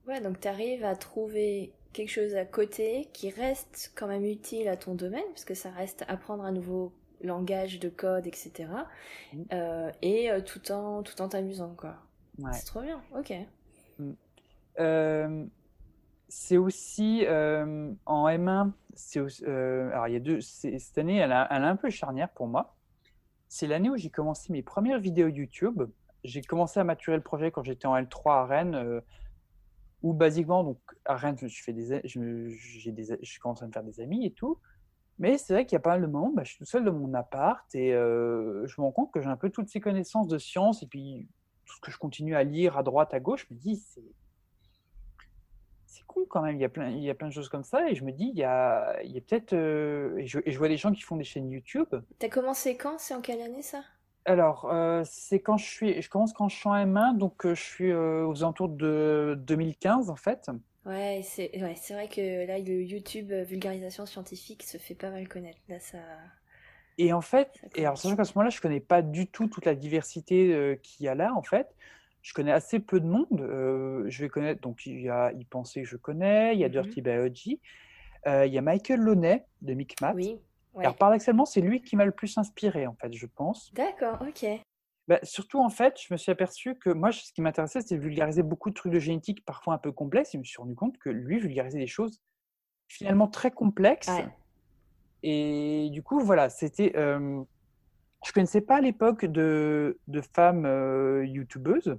Ouais, 0.06 0.20
donc 0.20 0.38
tu 0.38 0.48
arrives 0.48 0.84
à 0.84 0.94
trouver 0.94 1.72
quelque 1.92 2.10
chose 2.10 2.34
à 2.34 2.44
côté 2.44 3.08
qui 3.12 3.30
reste 3.30 3.92
quand 3.96 4.06
même 4.06 4.24
utile 4.24 4.68
à 4.68 4.76
ton 4.76 4.94
domaine, 4.94 5.24
parce 5.30 5.44
que 5.44 5.54
ça 5.54 5.70
reste 5.70 6.04
apprendre 6.08 6.44
un 6.44 6.52
nouveau 6.52 6.92
langage 7.24 7.80
de 7.80 7.88
code, 7.88 8.26
etc. 8.26 8.68
Mm. 9.32 9.42
Euh, 9.52 9.90
et 10.02 10.30
euh, 10.30 10.40
tout 10.40 10.70
en 10.70 11.02
tout 11.02 11.20
en 11.20 11.28
t'amusant, 11.28 11.74
quoi. 11.76 11.96
C'est 12.52 12.66
trop 12.66 12.82
bien, 12.82 13.00
ok. 13.16 13.32
Mm. 13.98 14.12
Euh, 14.80 15.44
c'est 16.28 16.56
aussi 16.56 17.24
en 17.28 18.28
M1, 18.28 18.72
c'est 18.94 19.20
alors 19.20 20.08
il 20.08 20.14
y 20.14 20.16
a 20.16 20.20
deux, 20.20 20.40
cette 20.40 20.98
année, 20.98 21.16
elle, 21.18 21.32
a, 21.32 21.46
elle 21.50 21.62
est 21.62 21.66
un 21.66 21.76
peu 21.76 21.90
charnière 21.90 22.30
pour 22.30 22.48
moi. 22.48 22.76
C'est 23.48 23.68
l'année 23.68 23.88
où 23.88 23.96
j'ai 23.96 24.10
commencé 24.10 24.52
mes 24.52 24.62
premières 24.62 24.98
vidéos 24.98 25.28
YouTube. 25.28 25.84
J'ai 26.24 26.42
commencé 26.42 26.80
à 26.80 26.84
maturer 26.84 27.16
le 27.16 27.22
projet 27.22 27.52
quand 27.52 27.62
j'étais 27.62 27.86
en 27.86 27.96
L3 27.96 28.32
à 28.32 28.46
Rennes, 28.46 29.02
où 30.02 30.12
basiquement, 30.12 30.64
donc 30.64 30.78
à 31.04 31.14
Rennes, 31.14 31.36
je, 31.40 31.62
fais 31.62 31.72
des, 31.72 32.00
je, 32.04 32.90
des, 32.90 33.18
je 33.22 33.38
commence 33.38 33.62
à 33.62 33.66
me 33.68 33.72
faire 33.72 33.84
des 33.84 34.00
amis 34.00 34.26
et 34.26 34.32
tout. 34.32 34.58
Mais 35.18 35.38
c'est 35.38 35.52
vrai 35.52 35.64
qu'il 35.64 35.74
y 35.74 35.76
a 35.76 35.80
pas 35.80 35.90
mal 35.90 36.02
de 36.02 36.06
moments, 36.06 36.32
bah, 36.34 36.42
je 36.44 36.50
suis 36.50 36.58
tout 36.58 36.64
seul 36.64 36.84
dans 36.84 36.92
mon 36.92 37.14
appart 37.14 37.72
et 37.74 37.94
euh, 37.94 38.66
je 38.66 38.80
me 38.80 38.84
rends 38.84 38.92
compte 38.92 39.12
que 39.12 39.20
j'ai 39.20 39.28
un 39.28 39.36
peu 39.36 39.50
toutes 39.50 39.68
ces 39.68 39.80
connaissances 39.80 40.26
de 40.26 40.38
science 40.38 40.82
et 40.82 40.86
puis 40.86 41.28
tout 41.66 41.76
ce 41.76 41.80
que 41.80 41.90
je 41.90 41.98
continue 41.98 42.34
à 42.34 42.42
lire 42.42 42.76
à 42.76 42.82
droite, 42.82 43.14
à 43.14 43.20
gauche, 43.20 43.46
je 43.48 43.54
me 43.54 43.58
dis, 43.58 43.76
c'est, 43.76 44.02
c'est 45.86 46.04
cool 46.06 46.26
quand 46.28 46.42
même, 46.42 46.56
il 46.56 46.60
y, 46.60 46.64
a 46.64 46.68
plein, 46.68 46.90
il 46.90 47.02
y 47.02 47.10
a 47.10 47.14
plein 47.14 47.28
de 47.28 47.32
choses 47.32 47.48
comme 47.48 47.62
ça 47.62 47.88
et 47.88 47.94
je 47.94 48.04
me 48.04 48.10
dis, 48.10 48.30
il 48.34 48.38
y 48.38 48.44
a, 48.44 49.00
il 49.04 49.12
y 49.12 49.18
a 49.18 49.20
peut-être... 49.20 49.52
Euh, 49.52 50.16
et, 50.18 50.26
je, 50.26 50.58
vois 50.58 50.68
des 50.68 50.76
gens 50.76 50.90
qui 50.90 51.02
font 51.02 51.16
des 51.16 51.24
chaînes 51.24 51.48
YouTube. 51.48 51.94
T'as 52.18 52.28
commencé 52.28 52.76
quand? 52.76 52.98
C'est 52.98 53.14
en 53.14 53.20
quelle 53.20 53.40
année 53.40 53.62
ça? 53.62 53.82
Alors, 54.24 54.64
euh, 54.72 55.02
c'est 55.04 55.40
quand 55.40 55.58
je 55.58 55.66
suis, 55.66 56.02
je 56.02 56.10
commence 56.10 56.32
quand 56.32 56.48
je 56.48 56.56
suis 56.56 56.68
en 56.68 56.74
M1, 56.74 57.18
donc 57.18 57.46
je 57.46 57.54
suis 57.54 57.92
aux 57.92 58.42
alentours 58.42 58.70
de 58.70 59.36
2015 59.38 60.10
en 60.10 60.16
fait. 60.16 60.50
Ouais, 60.86 61.22
c'est 61.24 61.50
ouais, 61.62 61.74
c'est 61.76 61.94
vrai 61.94 62.08
que 62.08 62.46
là, 62.46 62.58
le 62.58 62.82
YouTube 62.82 63.32
euh, 63.32 63.42
vulgarisation 63.42 64.04
scientifique 64.04 64.62
se 64.62 64.76
fait 64.76 64.94
pas 64.94 65.10
mal 65.10 65.28
connaître. 65.28 65.60
Là, 65.68 65.80
ça. 65.80 65.98
Et 66.98 67.12
en 67.12 67.22
fait, 67.22 67.60
et 67.74 67.86
alors 67.86 67.98
sachant 67.98 68.16
qu'à 68.16 68.24
ce 68.24 68.32
moment-là, 68.34 68.50
je 68.50 68.60
connais 68.60 68.80
pas 68.80 69.02
du 69.02 69.26
tout 69.26 69.48
toute 69.48 69.64
la 69.64 69.74
diversité 69.74 70.52
euh, 70.52 70.76
qu'il 70.76 71.06
y 71.06 71.08
a 71.08 71.14
là, 71.14 71.32
en 71.34 71.42
fait. 71.42 71.74
Je 72.22 72.32
connais 72.32 72.52
assez 72.52 72.80
peu 72.80 73.00
de 73.00 73.06
monde. 73.06 73.40
Euh, 73.40 74.04
je 74.08 74.22
vais 74.22 74.28
connaître, 74.28 74.60
donc 74.60 74.86
il 74.86 75.00
y 75.00 75.08
a 75.08 75.32
pensait 75.50 75.82
que 75.82 75.88
je 75.88 75.96
connais, 75.96 76.54
il 76.54 76.60
y 76.60 76.64
a 76.64 76.68
mm-hmm. 76.68 76.82
Dirty 76.82 77.02
Biology, 77.02 77.60
il 78.26 78.52
y 78.52 78.58
a 78.58 78.62
Michael 78.62 79.00
Launay 79.00 79.44
de 79.62 79.74
Micmat. 79.74 80.12
Oui. 80.14 80.38
Ouais. 80.74 80.84
Alors 80.84 80.96
paradoxalement, 80.96 81.44
c'est 81.44 81.60
lui 81.60 81.82
qui 81.82 81.96
m'a 81.96 82.04
le 82.04 82.12
plus 82.12 82.36
inspiré, 82.36 82.86
en 82.86 82.94
fait, 82.94 83.12
je 83.12 83.26
pense. 83.26 83.72
D'accord, 83.74 84.18
ok. 84.20 84.46
Bah, 85.06 85.18
surtout, 85.22 85.60
en 85.60 85.68
fait, 85.68 86.00
je 86.00 86.12
me 86.14 86.16
suis 86.16 86.32
aperçu 86.32 86.76
que 86.76 86.90
moi, 86.90 87.12
ce 87.12 87.32
qui 87.32 87.42
m'intéressait, 87.42 87.82
c'était 87.82 87.98
vulgariser 87.98 88.42
beaucoup 88.42 88.70
de 88.70 88.74
trucs 88.74 88.92
de 88.92 88.98
génétique 88.98 89.44
parfois 89.44 89.74
un 89.74 89.78
peu 89.78 89.92
complexes. 89.92 90.34
Et 90.34 90.38
je 90.38 90.40
me 90.40 90.44
suis 90.44 90.58
rendu 90.58 90.74
compte 90.74 90.96
que 90.98 91.10
lui 91.10 91.38
vulgarisait 91.38 91.78
des 91.78 91.86
choses 91.86 92.22
finalement 92.88 93.28
très 93.28 93.50
complexes. 93.50 94.10
Et 95.22 95.88
du 95.90 96.02
coup, 96.02 96.20
voilà, 96.20 96.48
c'était. 96.48 96.92
Euh, 96.96 97.42
je 98.24 98.32
connaissais 98.32 98.62
pas 98.62 98.76
à 98.76 98.80
l'époque 98.80 99.26
de, 99.26 99.98
de 100.08 100.20
femmes 100.22 100.64
euh, 100.64 101.26
youtubeuses. 101.26 101.98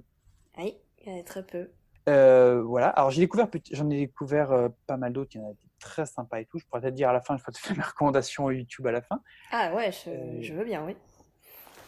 Oui, 0.58 0.76
il 0.98 1.06
y 1.06 1.10
en 1.10 1.14
avait 1.14 1.22
très 1.22 1.44
peu. 1.44 1.70
Euh, 2.08 2.62
voilà, 2.62 2.88
alors 2.90 3.10
j'ai 3.10 3.20
découvert, 3.20 3.48
j'en 3.72 3.90
ai 3.90 3.96
découvert 4.06 4.70
pas 4.86 4.96
mal 4.96 5.12
d'autres, 5.12 5.32
il 5.34 5.38
y 5.38 5.44
en 5.44 5.48
a 5.48 5.52
des 5.52 5.68
très 5.80 6.06
sympas 6.06 6.38
et 6.38 6.44
tout. 6.46 6.58
Je 6.58 6.66
pourrais 6.66 6.80
peut-être 6.80 6.94
dire 6.94 7.08
à 7.08 7.12
la 7.12 7.20
fin, 7.20 7.36
je 7.36 7.42
pourrais 7.42 7.52
te 7.52 7.58
faire 7.58 7.76
mes 7.76 7.82
recommandations 7.82 8.48
YouTube 8.50 8.86
à 8.86 8.92
la 8.92 9.02
fin. 9.02 9.20
Ah 9.50 9.74
ouais, 9.74 9.90
je, 9.90 10.40
je 10.40 10.54
veux 10.54 10.64
bien, 10.64 10.84
oui. 10.86 10.96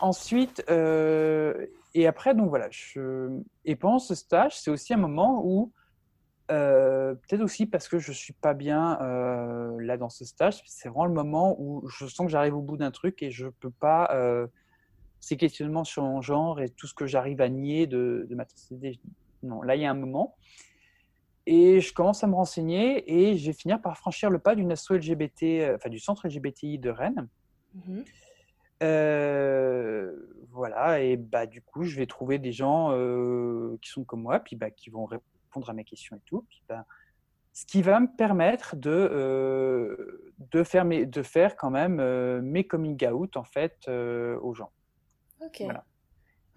Ensuite, 0.00 0.64
euh, 0.70 1.66
et 1.94 2.06
après, 2.06 2.34
donc 2.34 2.48
voilà, 2.48 2.68
et 3.64 3.76
pendant 3.76 3.98
ce 3.98 4.14
stage, 4.14 4.58
c'est 4.58 4.70
aussi 4.70 4.94
un 4.94 4.98
moment 4.98 5.42
où, 5.44 5.72
euh, 6.50 7.14
peut-être 7.14 7.42
aussi 7.42 7.66
parce 7.66 7.88
que 7.88 7.98
je 7.98 8.12
suis 8.12 8.32
pas 8.32 8.54
bien 8.54 9.00
euh, 9.02 9.76
là 9.80 9.96
dans 9.96 10.08
ce 10.08 10.24
stage, 10.24 10.62
c'est 10.66 10.88
vraiment 10.88 11.06
le 11.06 11.12
moment 11.12 11.56
où 11.58 11.86
je 11.88 12.06
sens 12.06 12.26
que 12.26 12.32
j'arrive 12.32 12.56
au 12.56 12.62
bout 12.62 12.76
d'un 12.76 12.90
truc 12.90 13.22
et 13.22 13.30
je 13.30 13.48
peux 13.48 13.70
pas, 13.70 14.14
ces 15.20 15.36
questionnements 15.36 15.84
sur 15.84 16.04
mon 16.04 16.22
genre 16.22 16.60
et 16.60 16.68
tout 16.68 16.86
ce 16.86 16.94
que 16.94 17.06
j'arrive 17.06 17.40
à 17.40 17.48
nier 17.48 17.86
de, 17.86 18.26
ma 18.30 18.44
Non, 19.42 19.62
là, 19.62 19.74
il 19.74 19.82
y 19.82 19.84
a 19.84 19.90
un 19.90 19.94
moment. 19.94 20.36
Et 21.46 21.80
je 21.80 21.94
commence 21.94 22.22
à 22.22 22.26
me 22.26 22.34
renseigner 22.34 23.10
et 23.10 23.38
je 23.38 23.46
vais 23.46 23.54
finir 23.54 23.80
par 23.80 23.96
franchir 23.96 24.28
le 24.28 24.38
pas 24.38 24.54
d'une 24.54 24.70
asso 24.70 24.90
LGBT, 24.90 25.74
enfin 25.74 25.88
du 25.88 25.98
centre 25.98 26.28
LGBTI 26.28 26.78
de 26.78 26.90
Rennes. 26.90 27.26
Mmh 27.74 28.02
euh, 28.82 30.14
voilà, 30.50 31.00
et 31.00 31.16
bah, 31.16 31.46
du 31.46 31.62
coup, 31.62 31.84
je 31.84 31.96
vais 31.96 32.06
trouver 32.06 32.38
des 32.38 32.52
gens 32.52 32.90
euh, 32.92 33.76
qui 33.82 33.90
sont 33.90 34.04
comme 34.04 34.22
moi, 34.22 34.40
puis 34.40 34.56
bah, 34.56 34.70
qui 34.70 34.90
vont 34.90 35.04
répondre 35.04 35.68
à 35.68 35.72
mes 35.72 35.84
questions 35.84 36.16
et 36.16 36.22
tout. 36.26 36.44
Puis, 36.48 36.62
bah, 36.68 36.84
ce 37.52 37.66
qui 37.66 37.82
va 37.82 37.98
me 38.00 38.08
permettre 38.16 38.76
de, 38.76 38.90
euh, 38.90 40.32
de, 40.38 40.62
faire, 40.62 40.84
mes, 40.84 41.06
de 41.06 41.22
faire 41.22 41.56
quand 41.56 41.70
même 41.70 42.00
mes 42.40 42.64
coming 42.64 43.04
out 43.08 43.36
en 43.36 43.44
fait 43.44 43.88
aux 43.88 44.54
gens. 44.54 44.70
Ok. 45.40 45.62
Voilà. 45.64 45.84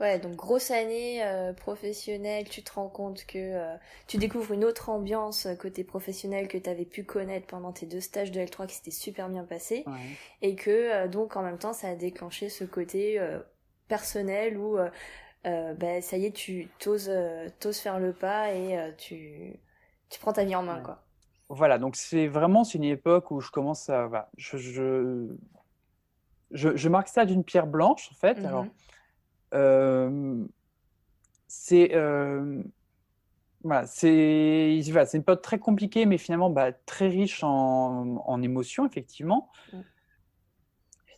Ouais, 0.01 0.17
donc 0.17 0.35
grosse 0.35 0.71
année 0.71 1.23
euh, 1.23 1.53
professionnelle, 1.53 2.49
tu 2.49 2.63
te 2.63 2.73
rends 2.73 2.89
compte 2.89 3.23
que 3.27 3.37
euh, 3.37 3.75
tu 4.07 4.17
découvres 4.17 4.51
une 4.51 4.65
autre 4.65 4.89
ambiance 4.89 5.45
euh, 5.45 5.53
côté 5.53 5.83
professionnel 5.83 6.47
que 6.47 6.57
tu 6.57 6.67
avais 6.67 6.85
pu 6.85 7.03
connaître 7.03 7.45
pendant 7.45 7.71
tes 7.71 7.85
deux 7.85 7.99
stages 7.99 8.31
de 8.31 8.39
L3 8.39 8.65
qui 8.65 8.73
s'étaient 8.73 8.89
super 8.89 9.29
bien 9.29 9.43
passés 9.43 9.85
et 10.41 10.55
que 10.55 11.05
donc 11.05 11.35
en 11.35 11.43
même 11.43 11.59
temps 11.59 11.73
ça 11.73 11.89
a 11.89 11.95
déclenché 11.95 12.49
ce 12.49 12.63
côté 12.63 13.21
personnel 13.87 14.57
où 14.57 14.79
ben, 15.43 16.01
ça 16.01 16.17
y 16.17 16.25
est, 16.25 16.31
tu 16.31 16.67
t'oses, 16.79 17.11
faire 17.73 17.99
le 17.99 18.11
pas 18.11 18.53
et 18.53 18.93
tu, 18.97 19.53
tu 20.09 20.19
prends 20.19 20.33
ta 20.33 20.43
vie 20.43 20.55
en 20.55 20.63
main, 20.63 20.81
quoi. 20.81 21.03
Voilà, 21.49 21.77
donc 21.77 21.95
c'est 21.95 22.27
vraiment 22.27 22.63
une 22.63 22.85
époque 22.85 23.29
où 23.29 23.39
je 23.39 23.51
commence 23.51 23.87
à, 23.89 24.29
je, 24.37 24.57
je, 24.57 25.27
je, 26.49 26.89
marque 26.89 27.09
ça 27.09 27.25
d'une 27.25 27.43
pierre 27.43 27.67
blanche 27.67 28.09
en 28.11 28.15
fait. 28.15 28.37
Alors, 28.39 28.63
mmh 28.63 28.71
c'est 31.47 31.91
voilà, 33.63 33.85
c'est 33.85 34.81
c'est 34.83 35.17
une 35.17 35.23
période 35.23 35.41
très 35.41 35.59
compliquée, 35.59 36.05
mais 36.05 36.17
finalement 36.17 36.49
bah, 36.49 36.71
très 36.71 37.07
riche 37.07 37.43
en, 37.43 38.17
en 38.25 38.41
émotions, 38.41 38.85
effectivement. 38.87 39.49
Mmh. 39.71 39.79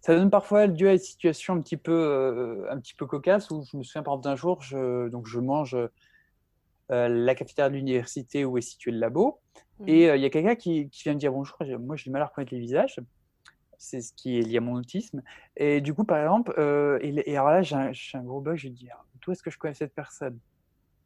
Ça 0.01 0.15
donne 0.15 0.29
parfois 0.29 0.67
lieu 0.67 0.89
à 0.89 0.91
des 0.93 0.97
situations 0.97 1.53
un 1.53 1.61
petit 1.61 1.77
peu, 1.77 1.93
euh, 1.93 2.69
un 2.69 2.77
petit 2.79 2.93
peu 2.93 3.05
cocasses 3.05 3.49
où 3.51 3.63
je 3.71 3.77
me 3.77 3.83
souviens 3.83 4.03
par 4.03 4.15
exemple 4.15 4.25
d'un 4.25 4.35
jour, 4.35 4.61
je, 4.61 5.07
donc 5.07 5.27
je 5.27 5.39
mange 5.39 5.75
euh, 5.75 7.07
la 7.07 7.35
cafétéria 7.35 7.69
de 7.69 7.75
l'université 7.75 8.43
où 8.43 8.57
est 8.57 8.61
situé 8.61 8.91
le 8.91 8.99
labo, 8.99 9.39
mmh. 9.79 9.87
et 9.87 10.09
euh, 10.09 10.17
il 10.17 10.21
y 10.21 10.25
a 10.25 10.29
quelqu'un 10.29 10.55
qui, 10.55 10.89
qui, 10.89 11.03
vient 11.03 11.13
me 11.13 11.19
dire 11.19 11.31
bonjour. 11.31 11.57
Moi, 11.79 11.95
j'ai 11.95 12.05
du 12.05 12.09
mal 12.09 12.21
à 12.21 12.25
reconnaître 12.25 12.53
les 12.53 12.59
visages. 12.59 12.99
C'est 13.77 14.01
ce 14.01 14.13
qui 14.13 14.39
est 14.39 14.41
lié 14.41 14.57
à 14.57 14.61
mon 14.61 14.75
autisme. 14.75 15.21
Et 15.57 15.81
du 15.81 15.93
coup, 15.93 16.03
par 16.03 16.19
exemple, 16.19 16.53
et, 17.01 17.37
alors 17.37 17.49
là, 17.49 17.61
j'ai 17.61 17.75
un, 17.75 17.91
un, 18.13 18.23
gros 18.23 18.41
bug. 18.41 18.55
Je 18.55 18.69
dis, 18.69 18.87
d'où 19.21 19.31
est-ce 19.31 19.43
que 19.43 19.51
je 19.51 19.57
connais 19.57 19.73
cette 19.73 19.93
personne? 19.93 20.39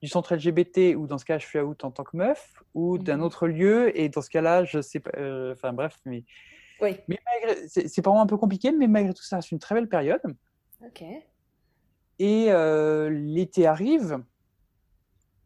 Du 0.01 0.07
centre 0.07 0.35
LGBT, 0.35 0.95
ou 0.95 1.07
dans 1.07 1.17
ce 1.17 1.25
cas, 1.25 1.39
je 1.39 1.47
suis 1.47 1.59
out 1.59 1.83
en 1.83 1.89
tant 1.89 2.03
que 2.03 2.15
meuf, 2.15 2.61
ou 2.75 2.99
d'un 2.99 3.17
mmh. 3.17 3.23
autre 3.23 3.47
lieu, 3.47 3.99
et 3.99 4.09
dans 4.09 4.21
ce 4.21 4.29
cas-là, 4.29 4.63
je 4.63 4.79
sais 4.79 4.99
pas. 4.99 5.09
Euh, 5.17 5.53
enfin, 5.53 5.73
bref, 5.73 5.99
mais. 6.05 6.23
Oui. 6.79 6.97
Mais 7.07 7.19
c'est 7.67 8.05
vraiment 8.05 8.21
un 8.21 8.27
peu 8.27 8.37
compliqué, 8.37 8.71
mais 8.71 8.87
malgré 8.87 9.13
tout, 9.13 9.23
ça 9.23 9.37
reste 9.37 9.51
une 9.51 9.57
très 9.57 9.73
belle 9.73 9.89
période. 9.89 10.21
Ok. 10.85 11.03
Et 12.19 12.45
euh, 12.49 13.09
l'été 13.09 13.65
arrive. 13.65 14.21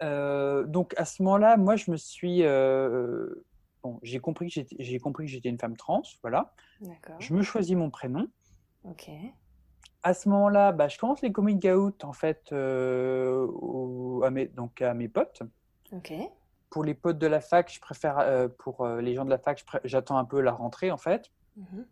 Euh, 0.04 0.66
donc 0.66 0.94
à 0.98 1.06
ce 1.06 1.24
moment-là, 1.24 1.56
moi, 1.56 1.78
je 1.78 1.90
me 1.90 1.96
suis. 1.96 2.44
Bon, 3.84 4.00
j'ai 4.04 4.20
compris 4.20 4.50
que 4.50 4.62
j'ai 4.80 5.00
compris 5.00 5.26
que 5.26 5.32
j'étais 5.32 5.50
une 5.50 5.60
femme 5.60 5.78
trans, 5.78 6.04
voilà. 6.22 6.54
Je 7.20 7.34
me 7.34 7.42
choisis 7.42 7.76
mon 7.76 7.90
prénom. 7.90 8.28
Ok 8.84 9.10
à 10.04 10.14
ce 10.14 10.30
moment-là, 10.30 10.72
bah, 10.72 10.88
je 10.88 10.98
commence 10.98 11.22
les 11.22 11.32
coming 11.32 11.70
out 11.70 12.04
en 12.04 12.14
fait 12.14 12.52
euh, 12.52 13.48
à, 14.24 14.30
mes, 14.30 14.48
donc 14.48 14.82
à 14.82 14.94
mes 14.94 15.08
potes. 15.08 15.44
Ok. 15.92 16.14
Pour 16.70 16.84
les 16.84 16.94
potes 16.94 17.18
de 17.18 17.28
la 17.28 17.42
fac, 17.42 17.72
je 17.72 17.80
préfère 17.80 18.20
euh, 18.20 18.48
pour 18.48 18.82
euh, 18.82 19.02
les 19.02 19.14
gens 19.14 19.26
de 19.26 19.30
la 19.30 19.38
fac, 19.38 19.64
j'attends 19.84 20.18
un 20.18 20.26
peu 20.26 20.42
la 20.42 20.52
rentrée 20.52 20.92
en 20.92 20.98
fait. 20.98 21.32
Mm 21.56 21.84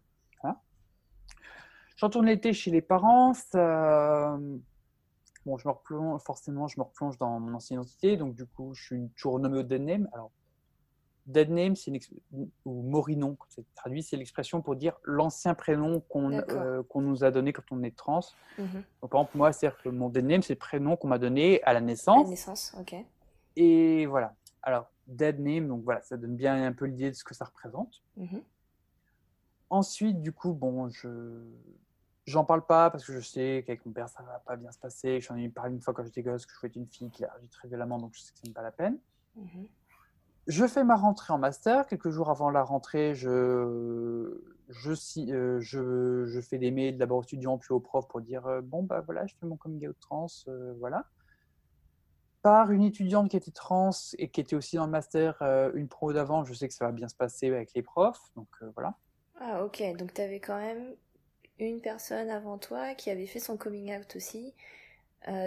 Je 1.95 2.05
retourne 2.05 2.27
l'été 2.27 2.53
chez 2.53 2.71
les 2.71 2.81
parents. 2.81 3.33
Bon, 5.45 5.57
je 5.57 5.67
me 5.67 5.73
replonge 5.73 6.21
forcément, 6.21 6.67
je 6.67 6.79
me 6.79 6.83
replonge 6.83 7.17
dans 7.17 7.39
mon 7.39 7.53
ancienne 7.53 7.79
identité, 7.79 8.17
donc 8.17 8.35
du 8.35 8.45
coup, 8.45 8.73
je 8.73 8.83
suis 8.83 9.09
toujours 9.15 9.39
nommé 9.39 9.59
au 9.59 9.63
dead 9.63 9.81
name. 9.81 10.09
Alors, 10.13 10.31
Dead 11.25 11.49
name, 11.51 11.75
c'est 11.75 11.91
ou 12.31 12.49
Morinon, 12.65 13.37
c'est 13.49 13.63
traduit, 13.75 14.01
c'est 14.01 14.17
l'expression 14.17 14.61
pour 14.61 14.75
dire 14.75 14.97
l'ancien 15.03 15.53
prénom 15.53 15.99
qu'on 16.01 16.31
euh, 16.31 16.81
nous 16.95 17.23
a 17.23 17.31
donné 17.31 17.53
quand 17.53 17.63
on 17.71 17.83
est 17.83 17.95
trans. 17.95 18.21
Mhm. 18.57 18.83
Donc, 19.01 19.11
par 19.11 19.21
exemple, 19.21 19.37
moi, 19.37 19.51
c'est 19.51 19.71
que 19.83 19.89
mon 19.89 20.09
dead 20.09 20.25
name, 20.25 20.41
c'est 20.41 20.53
le 20.53 20.59
prénom 20.59 20.95
qu'on 20.95 21.07
m'a 21.07 21.19
donné 21.19 21.61
à 21.63 21.73
la 21.73 21.81
naissance. 21.81 22.21
À 22.21 22.23
la 22.23 22.29
naissance, 22.29 22.75
ok. 22.79 22.95
Et 23.55 24.05
voilà. 24.07 24.33
Alors, 24.63 24.89
dead 25.07 25.39
name, 25.39 25.67
donc 25.67 25.83
voilà, 25.83 26.01
ça 26.01 26.17
donne 26.17 26.35
bien 26.35 26.65
un 26.65 26.73
peu 26.73 26.85
l'idée 26.85 27.11
de 27.11 27.15
ce 27.15 27.23
que 27.23 27.35
ça 27.35 27.45
représente. 27.45 28.01
Mhm. 28.17 28.41
Ensuite, 29.69 30.21
du 30.21 30.31
coup, 30.31 30.53
bon, 30.53 30.89
je 30.89 31.43
j'en 32.29 32.45
parle 32.45 32.65
pas 32.65 32.89
parce 32.89 33.05
que 33.05 33.13
je 33.13 33.19
sais 33.19 33.63
qu'avec 33.65 33.85
mon 33.85 33.91
père, 33.91 34.07
ça 34.07 34.21
va 34.23 34.39
pas 34.39 34.55
bien 34.55 34.71
se 34.71 34.77
passer. 34.77 35.19
J'en 35.19 35.35
ai 35.35 35.49
parlé 35.49 35.73
une 35.73 35.81
fois 35.81 35.93
quand 35.93 36.03
j'étais 36.03 36.21
gosse 36.21 36.45
que 36.45 36.53
je 36.53 36.59
voulais 36.59 36.69
être 36.69 36.75
une 36.75 36.87
fille 36.87 37.09
qui 37.09 37.25
a 37.25 37.35
très 37.51 37.67
violemment, 37.67 37.97
donc 37.97 38.13
je 38.13 38.21
sais 38.21 38.31
que 38.31 38.39
ce 38.39 38.47
n'est 38.47 38.53
pas 38.53 38.61
la 38.61 38.71
peine. 38.71 38.97
Mhm. 39.35 39.67
Je 40.49 40.65
fais 40.65 40.83
ma 40.83 40.95
rentrée 40.95 41.31
en 41.31 41.37
master. 41.37 41.85
Quelques 41.85 42.09
jours 42.09 42.31
avant 42.31 42.49
la 42.49 42.63
rentrée, 42.63 43.13
je, 43.13 43.29
euh, 43.29 44.41
fais 46.41 46.57
des 46.57 46.71
mails 46.71 46.97
d'abord 46.97 47.19
aux 47.19 47.23
étudiants 47.23 47.59
puis 47.59 47.71
aux 47.71 47.79
profs 47.79 48.07
pour 48.07 48.19
dire 48.19 48.47
euh, 48.47 48.59
bon, 48.59 48.81
bah 48.81 49.01
voilà, 49.01 49.27
je 49.27 49.35
fais 49.39 49.45
mon 49.45 49.57
coming 49.57 49.87
out 49.87 49.95
trans, 49.99 50.25
euh, 50.47 50.73
voilà. 50.79 51.05
Par 52.41 52.71
une 52.71 52.81
étudiante 52.81 53.29
qui 53.29 53.37
était 53.37 53.51
trans 53.51 53.91
et 54.17 54.29
qui 54.29 54.41
était 54.41 54.55
aussi 54.55 54.77
dans 54.77 54.85
le 54.85 54.91
master 54.91 55.39
une 55.75 55.87
pro 55.87 56.13
d'avant, 56.13 56.43
je 56.45 56.53
sais 56.55 56.67
que 56.67 56.73
ça 56.73 56.85
va 56.85 56.91
bien 56.93 57.07
se 57.07 57.15
passer 57.15 57.47
avec 57.47 57.75
les 57.75 57.83
profs, 57.83 58.31
donc 58.35 58.47
voilà. 58.73 58.95
Ah, 59.39 59.63
ok, 59.63 59.83
donc 59.97 60.15
tu 60.15 60.21
avais 60.21 60.39
quand 60.39 60.57
même 60.57 60.95
une 61.59 61.79
personne 61.79 62.31
avant 62.31 62.57
toi 62.57 62.95
qui 62.95 63.11
avait 63.11 63.27
fait 63.27 63.39
son 63.39 63.57
coming 63.57 63.95
out 63.95 64.15
aussi, 64.15 64.55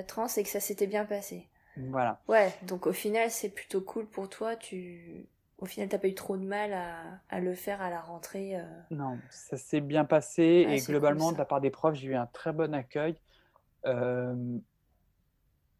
trans, 0.06 0.28
et 0.36 0.42
que 0.42 0.50
ça 0.50 0.60
s'était 0.60 0.86
bien 0.86 1.06
passé. 1.06 1.48
Voilà. 1.76 2.20
Ouais, 2.28 2.52
donc 2.62 2.86
au 2.86 2.92
final, 2.92 3.30
c'est 3.30 3.48
plutôt 3.48 3.80
cool 3.80 4.06
pour 4.06 4.28
toi. 4.28 4.56
Tu, 4.56 5.26
au 5.58 5.64
final, 5.64 5.88
t'as 5.88 5.98
pas 5.98 6.08
eu 6.08 6.14
trop 6.14 6.36
de 6.36 6.44
mal 6.44 6.72
à, 6.72 6.96
à 7.30 7.40
le 7.40 7.54
faire 7.54 7.80
à 7.80 7.88
la 7.88 8.00
rentrée. 8.00 8.56
Euh. 8.56 8.64
Non, 8.90 9.18
ça 9.30 9.56
s'est 9.56 9.80
bien 9.80 10.04
passé 10.04 10.66
et 10.68 10.80
globalement, 10.80 11.32
de 11.32 11.38
la 11.38 11.44
part 11.44 11.60
des 11.60 11.70
profs, 11.70 11.94
j'ai 11.94 12.08
eu 12.08 12.14
un 12.14 12.26
très 12.26 12.52
bon 12.52 12.74
accueil. 12.74 13.16
Euh, 13.86 14.34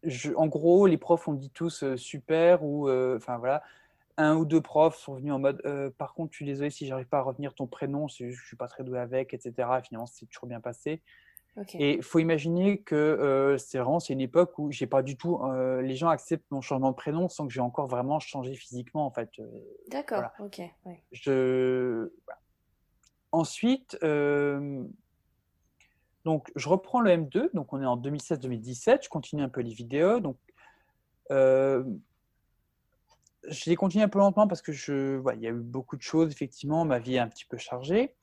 je, 0.03 0.31
en 0.33 0.47
gros, 0.47 0.87
les 0.87 0.97
profs 0.97 1.27
ont 1.27 1.33
dit 1.33 1.49
tous 1.49 1.83
euh, 1.83 1.95
super 1.95 2.63
ou 2.63 2.89
enfin 2.89 3.37
voilà. 3.37 3.61
Un 4.15 4.35
ou 4.35 4.45
deux 4.45 4.61
profs 4.61 4.97
sont 4.97 5.15
venus 5.15 5.33
en 5.33 5.39
mode 5.39 5.61
par 5.97 6.13
contre, 6.13 6.33
je 6.33 6.37
suis 6.37 6.45
désolé 6.45 6.69
si 6.69 6.85
j'arrive 6.85 7.07
pas 7.07 7.17
à 7.17 7.23
retenir 7.23 7.55
ton 7.55 7.65
prénom, 7.65 8.07
je 8.07 8.29
suis 8.29 8.55
pas 8.55 8.67
très 8.67 8.83
doué 8.83 8.99
avec, 8.99 9.33
etc. 9.33 9.67
finalement, 9.83 10.05
c'est 10.05 10.27
toujours 10.27 10.47
bien 10.47 10.59
passé. 10.59 11.01
Et 11.75 11.95
il 11.95 12.03
faut 12.03 12.17
imaginer 12.19 12.79
que 12.79 12.95
euh, 12.95 13.57
c'est 13.59 13.77
vraiment 13.77 13.99
c'est 13.99 14.13
une 14.13 14.21
époque 14.21 14.57
où 14.57 14.71
j'ai 14.71 14.87
pas 14.87 15.03
du 15.03 15.15
tout 15.17 15.39
euh, 15.43 15.81
les 15.83 15.95
gens 15.95 16.09
acceptent 16.09 16.49
mon 16.49 16.61
changement 16.61 16.89
de 16.89 16.95
prénom 16.95 17.29
sans 17.29 17.45
que 17.45 17.53
j'ai 17.53 17.59
encore 17.59 17.85
vraiment 17.85 18.19
changé 18.19 18.55
physiquement 18.55 19.05
en 19.05 19.11
fait. 19.11 19.29
Euh, 19.39 19.45
D'accord. 19.89 20.23
Ok. 20.39 20.61
Je 21.11 22.11
ensuite 23.31 23.97
donc 26.25 26.51
je 26.55 26.69
reprends 26.69 27.01
le 27.01 27.11
M2 27.11 27.49
donc 27.53 27.73
on 27.73 27.81
est 27.81 27.85
en 27.85 27.97
2016-2017 27.97 29.03
je 29.03 29.09
continue 29.09 29.43
un 29.43 29.49
peu 29.49 29.61
les 29.61 29.73
vidéos 29.73 30.19
donc 30.19 30.37
j'ai 33.47 33.75
continué 33.75 34.03
un 34.03 34.09
peu 34.09 34.19
lentement 34.19 34.47
parce 34.47 34.61
que 34.61 34.71
je, 34.71 35.21
il 35.35 35.41
y 35.41 35.47
a 35.47 35.49
eu 35.49 35.53
beaucoup 35.53 35.97
de 35.97 36.01
choses, 36.01 36.31
effectivement, 36.31 36.85
ma 36.85 36.99
vie 36.99 37.15
est 37.15 37.19
un 37.19 37.27
petit 37.27 37.45
peu 37.45 37.57
chargée. 37.57 38.15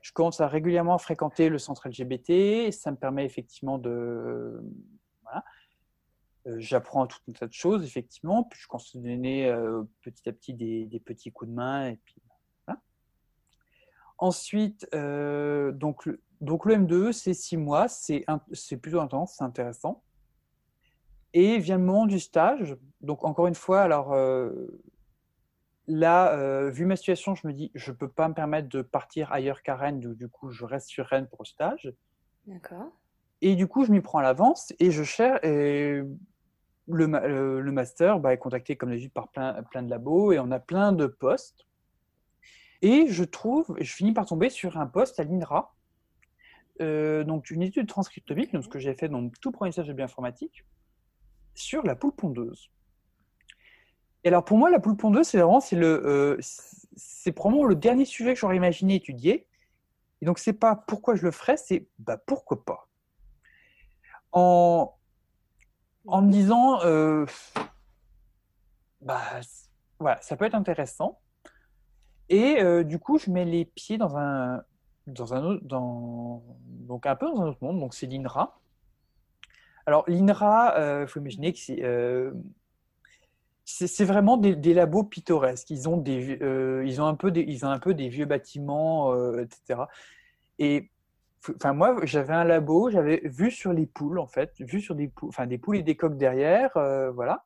Je 0.00 0.12
commence 0.12 0.40
à 0.40 0.48
régulièrement 0.48 0.98
fréquenter 0.98 1.48
le 1.48 1.58
centre 1.58 1.88
LGBT, 1.88 2.72
ça 2.72 2.90
me 2.90 2.96
permet 2.96 3.24
effectivement 3.24 3.78
de. 3.78 4.62
Voilà. 5.22 5.44
Euh, 6.46 6.56
j'apprends 6.58 7.06
tout 7.06 7.18
un 7.28 7.32
tas 7.32 7.46
de 7.46 7.52
choses, 7.52 7.84
effectivement, 7.84 8.44
puis 8.44 8.60
je 8.60 8.68
commence 8.68 8.94
à 8.94 8.98
donner 8.98 9.48
euh, 9.48 9.82
petit 10.02 10.28
à 10.28 10.32
petit 10.32 10.54
des, 10.54 11.02
petits 11.04 11.32
coups 11.32 11.50
de 11.50 11.54
main. 11.54 11.94
Ensuite, 14.18 14.86
euh, 14.94 15.72
donc, 15.72 16.06
le 16.06 16.16
M2, 16.40 17.12
c'est 17.12 17.34
six 17.34 17.56
mois, 17.56 17.88
c'est 17.88 18.24
plutôt 18.80 19.00
intense, 19.00 19.34
c'est 19.38 19.44
intéressant. 19.44 20.03
Et 21.34 21.58
vient 21.58 21.78
le 21.78 21.84
moment 21.84 22.06
du 22.06 22.20
stage. 22.20 22.76
Donc, 23.00 23.24
encore 23.24 23.48
une 23.48 23.56
fois, 23.56 23.82
alors 23.82 24.12
euh, 24.12 24.50
là, 25.88 26.32
euh, 26.32 26.70
vu 26.70 26.86
ma 26.86 26.96
situation, 26.96 27.34
je 27.34 27.46
me 27.46 27.52
dis, 27.52 27.70
je 27.74 27.90
ne 27.90 27.96
peux 27.96 28.08
pas 28.08 28.28
me 28.28 28.34
permettre 28.34 28.68
de 28.68 28.82
partir 28.82 29.32
ailleurs 29.32 29.62
qu'à 29.62 29.74
Rennes. 29.74 29.98
Du, 29.98 30.14
du, 30.14 30.28
coup, 30.28 30.50
je 30.50 30.64
reste 30.64 30.88
sur 30.88 31.06
Rennes 31.06 31.26
pour 31.28 31.42
le 31.42 31.48
stage. 31.48 31.92
D'accord. 32.46 32.92
Et 33.42 33.56
du 33.56 33.66
coup, 33.66 33.84
je 33.84 33.90
m'y 33.90 34.00
prends 34.00 34.18
à 34.18 34.22
l'avance 34.22 34.72
et 34.78 34.92
je 34.92 35.02
cherche. 35.02 35.44
Et 35.44 36.02
le, 36.86 37.60
le, 37.60 37.72
master 37.72 38.20
bah, 38.20 38.32
est 38.32 38.38
contacté, 38.38 38.76
comme 38.76 38.90
d'habitude, 38.90 39.12
par 39.12 39.28
plein, 39.28 39.60
plein 39.64 39.82
de 39.82 39.90
labos 39.90 40.32
et 40.32 40.38
on 40.38 40.50
a 40.52 40.60
plein 40.60 40.92
de 40.92 41.06
postes. 41.06 41.66
Et 42.80 43.06
je 43.08 43.24
trouve, 43.24 43.74
je 43.80 43.92
finis 43.92 44.12
par 44.12 44.26
tomber 44.26 44.50
sur 44.50 44.78
un 44.78 44.86
poste 44.86 45.18
à 45.18 45.24
l'INRA. 45.24 45.74
Euh, 46.80 47.24
donc, 47.24 47.50
une 47.50 47.62
étude 47.62 47.88
transcriptomique, 47.88 48.52
donc 48.52 48.64
ce 48.64 48.68
que 48.68 48.78
j'ai 48.78 48.94
fait 48.94 49.08
dans 49.08 49.20
mon 49.20 49.30
tout 49.40 49.50
premier 49.50 49.72
stage 49.72 49.88
de 49.88 49.92
bioinformatique 49.92 50.64
sur 51.54 51.82
la 51.82 51.94
poule 51.94 52.12
pondeuse. 52.12 52.70
Et 54.24 54.28
alors 54.28 54.44
pour 54.44 54.56
moi, 54.56 54.70
la 54.70 54.80
poule 54.80 54.96
pondeuse, 54.96 55.26
c'est 55.26 55.38
vraiment 55.38 55.60
c'est 55.60 55.76
le, 55.76 56.06
euh, 56.06 56.38
c'est 56.96 57.32
probablement 57.32 57.66
le 57.66 57.74
dernier 57.74 58.04
sujet 58.04 58.34
que 58.34 58.40
j'aurais 58.40 58.56
imaginé 58.56 58.96
étudier. 58.96 59.46
Et 60.20 60.26
donc 60.26 60.38
c'est 60.38 60.54
pas 60.54 60.74
pourquoi 60.74 61.14
je 61.14 61.22
le 61.22 61.30
ferais, 61.30 61.56
c'est 61.56 61.86
bah 61.98 62.16
pourquoi 62.16 62.64
pas. 62.64 62.88
En 64.32 64.94
en 66.06 66.22
me 66.22 66.30
disant 66.30 66.80
euh, 66.84 67.26
bah 69.00 69.20
voilà, 69.98 70.20
ça 70.22 70.36
peut 70.36 70.46
être 70.46 70.54
intéressant. 70.54 71.20
Et 72.28 72.62
euh, 72.62 72.84
du 72.84 72.98
coup, 72.98 73.18
je 73.18 73.30
mets 73.30 73.44
les 73.44 73.66
pieds 73.66 73.98
dans 73.98 74.16
un 74.16 74.62
dans 75.06 75.34
un 75.34 75.60
donc 76.64 77.04
un 77.06 77.16
peu 77.16 77.26
dans 77.26 77.42
un 77.42 77.48
autre 77.48 77.62
monde. 77.62 77.78
Donc 77.80 77.94
c'est 77.94 78.06
l'INRA. 78.06 78.58
Alors, 79.86 80.04
l'INRA, 80.08 80.74
il 80.76 80.80
euh, 80.80 81.06
faut 81.06 81.20
imaginer 81.20 81.52
que 81.52 81.58
euh, 81.82 82.32
c'est 83.64 84.04
vraiment 84.04 84.36
des, 84.36 84.74
labos 84.74 85.04
pittoresques. 85.04 85.70
Ils 85.70 85.88
ont, 85.88 85.96
des, 85.96 86.38
euh, 86.42 86.84
ils, 86.86 87.00
ont 87.00 87.06
un 87.06 87.14
peu 87.14 87.30
des, 87.30 87.42
ils 87.42 87.64
ont 87.64 87.70
un 87.70 87.78
peu 87.78 87.94
des 87.94 88.08
vieux 88.08 88.26
bâtiments, 88.26 89.14
etc. 89.38 89.84
Et 90.58 90.90
enfin 91.50 91.72
moi, 91.72 91.96
j'avais 92.04 92.32
un 92.32 92.44
labo, 92.44 92.90
j'avais 92.90 93.20
vu 93.24 93.50
sur 93.50 93.72
les 93.72 93.86
poules 93.86 94.18
en 94.18 94.26
fait, 94.26 94.52
vu 94.60 94.80
sur 94.80 94.94
des 94.94 95.08
poules, 95.08 95.28
enfin 95.28 95.46
des 95.46 95.58
poules 95.58 95.76
et 95.76 95.82
des 95.82 95.96
coques 95.96 96.16
derrière, 96.16 96.76
euh, 96.76 97.10
voilà. 97.10 97.44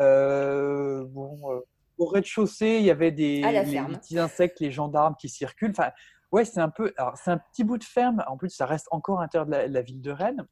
Euh, 0.00 1.04
bon, 1.08 1.38
euh, 1.52 1.60
au 1.98 2.06
rez-de-chaussée, 2.06 2.78
il 2.78 2.84
y 2.84 2.90
avait 2.90 3.12
des, 3.12 3.42
les- 3.42 3.96
petits 3.96 4.18
insectes, 4.18 4.58
les 4.60 4.72
gendarmes 4.72 5.14
qui 5.16 5.28
circulent. 5.28 5.70
Enfin, 5.70 5.92
ouais, 6.32 6.44
c'est 6.44 6.60
un 6.60 6.70
peu. 6.70 6.92
C'est 7.14 7.30
un 7.30 7.38
petit 7.38 7.62
bout 7.62 7.78
de 7.78 7.84
ferme. 7.84 8.24
En 8.26 8.36
plus, 8.36 8.50
ça 8.50 8.66
reste 8.66 8.88
encore 8.90 9.20
à 9.20 9.22
l'intérieur 9.22 9.46
de 9.46 9.52
la, 9.52 9.68
la 9.68 9.82
ville 9.82 10.00
de 10.00 10.10
Rennes. 10.10 10.44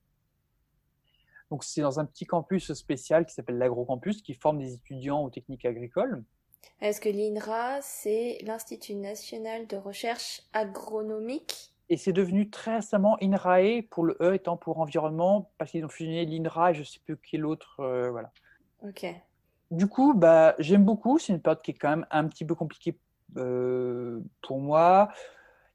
Donc, 1.53 1.65
c'est 1.65 1.83
dans 1.83 2.01
un 2.01 2.07
petit 2.07 2.25
campus 2.25 2.73
spécial 2.73 3.27
qui 3.27 3.35
s'appelle 3.35 3.59
l'agrocampus, 3.59 4.23
qui 4.23 4.33
forme 4.33 4.57
des 4.57 4.73
étudiants 4.73 5.23
aux 5.23 5.29
techniques 5.29 5.67
agricoles. 5.67 6.25
Est-ce 6.81 6.99
que 6.99 7.11
l'INRA, 7.11 7.83
c'est 7.83 8.39
l'Institut 8.41 8.95
national 8.95 9.67
de 9.67 9.77
recherche 9.77 10.45
agronomique? 10.55 11.75
Et 11.91 11.99
c'est 11.99 12.15
devenu 12.15 12.49
très 12.49 12.77
récemment 12.77 13.19
INRAE 13.21 13.83
pour 13.91 14.05
le 14.05 14.17
E 14.23 14.33
étant 14.33 14.57
pour 14.57 14.81
environnement, 14.81 15.51
parce 15.59 15.73
qu'ils 15.73 15.85
ont 15.85 15.91
fusionné 15.91 16.25
l'INRA 16.25 16.71
et 16.71 16.75
je 16.75 16.85
sais 16.85 17.01
plus 17.05 17.19
quel 17.19 17.45
autre. 17.45 17.81
euh, 17.81 18.11
voilà. 18.11 18.33
Ok. 18.83 19.05
Du 19.71 19.89
coup, 19.89 20.15
bah, 20.15 20.55
j'aime 20.59 20.87
beaucoup. 20.87 21.19
C'est 21.19 21.35
une 21.35 21.43
période 21.43 21.61
qui 21.61 21.73
est 21.73 21.75
quand 21.75 21.91
même 21.91 22.07
un 22.11 22.29
petit 22.29 22.47
peu 22.47 22.55
compliquée 22.55 22.99
euh, 23.37 24.21
pour 24.41 24.59
moi. 24.59 25.13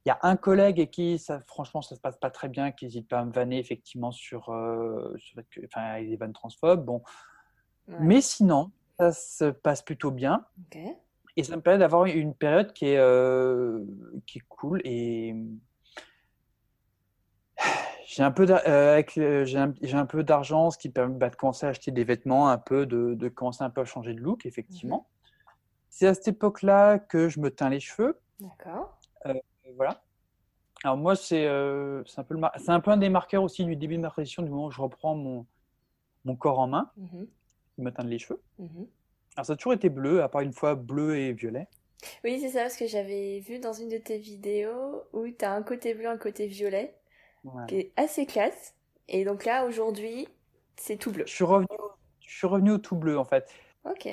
Il 0.08 0.12
y 0.12 0.14
a 0.14 0.20
un 0.22 0.38
collègue 0.38 0.80
et 0.80 0.88
qui, 0.88 1.20
ça, 1.20 1.42
franchement, 1.42 1.82
ça 1.82 1.94
se 1.94 2.00
passe 2.00 2.16
pas 2.16 2.32
très 2.32 2.48
bien, 2.48 2.72
qui 2.72 2.86
n'hésite 2.86 3.10
pas 3.10 3.20
à 3.20 3.26
me 3.26 3.32
vanner 3.34 3.60
effectivement 3.60 4.14
sur, 4.14 4.48
euh, 4.54 5.14
sur 5.18 5.42
enfin, 5.66 5.82
avec 5.82 6.08
des 6.08 6.16
vannes 6.16 6.32
transphobes. 6.32 6.86
Bon, 6.86 7.04
Ouais. 7.90 7.98
mais 8.00 8.22
sinon, 8.22 8.72
ça 8.98 9.12
se 9.12 9.46
passe 9.52 9.82
plutôt 9.82 10.12
bien 10.12 10.46
et 11.36 11.44
ça 11.44 11.58
me 11.58 11.62
permet 11.62 11.80
d'avoir 11.80 12.06
une 12.06 12.34
période 12.34 12.72
qui 12.72 12.86
est, 12.86 12.98
euh, 12.98 13.84
qui 14.26 14.38
est 14.38 14.46
cool 14.48 14.82
et 14.86 15.36
j'ai 18.06 18.24
un 18.24 18.32
peu 18.32 18.46
euh, 18.50 19.04
peu 20.10 20.24
d'argent, 20.24 20.70
ce 20.70 20.78
qui 20.78 20.88
permet 20.90 21.16
bah, 21.16 21.30
de 21.30 21.36
commencer 21.36 21.66
à 21.66 21.70
acheter 21.70 21.92
des 21.92 22.06
vêtements, 22.06 22.48
un 22.48 22.58
peu 22.58 22.86
de, 22.86 23.14
de 23.14 23.28
commencer 23.28 23.64
un 23.66 23.70
peu 23.70 23.82
à 23.82 23.86
changer 23.86 24.14
de 24.14 24.22
look, 24.22 24.46
effectivement. 24.46 25.10
C'est 25.90 26.08
à 26.08 26.14
cette 26.14 26.30
époque-là 26.30 26.98
que 26.98 27.28
je 27.28 27.42
me 27.42 27.52
teins 27.52 27.70
les 27.70 27.82
cheveux. 27.82 28.18
D'accord. 28.40 28.98
Voilà. 29.76 30.04
Alors 30.84 30.98
moi, 30.98 31.16
c'est 31.16 31.46
euh, 31.48 32.04
un 32.18 32.24
peu 32.24 32.34
le 32.36 32.40
mar- 32.40 32.54
c'est 32.58 32.70
un 32.72 32.80
peu 32.80 32.92
un 32.92 32.98
des 32.98 33.10
marqueurs 33.10 33.44
aussi 33.44 33.66
du 33.66 33.76
début 33.76 33.96
de 33.98 34.02
ma 34.02 34.10
transition, 34.10 34.44
du 34.44 34.50
moment 34.50 34.68
où 34.68 34.72
je 34.72 34.82
reprends 34.82 35.16
mon, 35.16 35.46
mon 36.26 36.36
corps 36.36 36.60
en 36.60 36.68
main, 36.68 36.92
Mhm. 36.98 37.28
me 37.80 37.90
teindre 37.92 38.10
les 38.10 38.20
cheveux. 38.20 38.42
Mhm. 38.60 38.88
Alors 39.36 39.46
ça 39.46 39.54
a 39.54 39.56
toujours 39.56 39.74
été 39.74 39.90
bleu, 39.90 40.22
à 40.24 40.30
part 40.30 40.42
une 40.42 40.54
fois 40.54 40.76
bleu 40.76 41.18
et 41.18 41.34
violet. 41.34 41.68
Oui, 42.24 42.40
c'est 42.40 42.50
ça, 42.50 42.62
parce 42.62 42.78
que 42.78 42.88
j'avais 42.88 43.40
vu 43.40 43.58
dans 43.60 43.74
une 43.74 43.90
de 43.90 43.98
tes 43.98 44.20
vidéos 44.20 45.04
où 45.14 45.28
tu 45.28 45.44
as 45.44 45.52
un 45.52 45.64
côté 45.64 45.96
bleu, 45.96 46.08
un 46.08 46.18
côté 46.18 46.46
violet, 46.48 46.96
qui 47.68 47.78
est 47.78 47.92
assez 47.96 48.26
classe. 48.26 48.76
Et 49.08 49.26
donc 49.26 49.46
là, 49.46 49.66
aujourd'hui, 49.66 50.28
c'est 50.76 50.98
tout 50.98 51.12
bleu. 51.12 51.24
Je 51.26 51.34
suis 51.34 51.44
revenu, 51.44 51.68
je 52.20 52.38
suis 52.38 52.48
revenu 52.48 52.72
au 52.72 52.78
tout 52.78 52.96
bleu 52.96 53.18
en 53.18 53.26
fait. 53.26 53.50
Ok. 53.86 54.10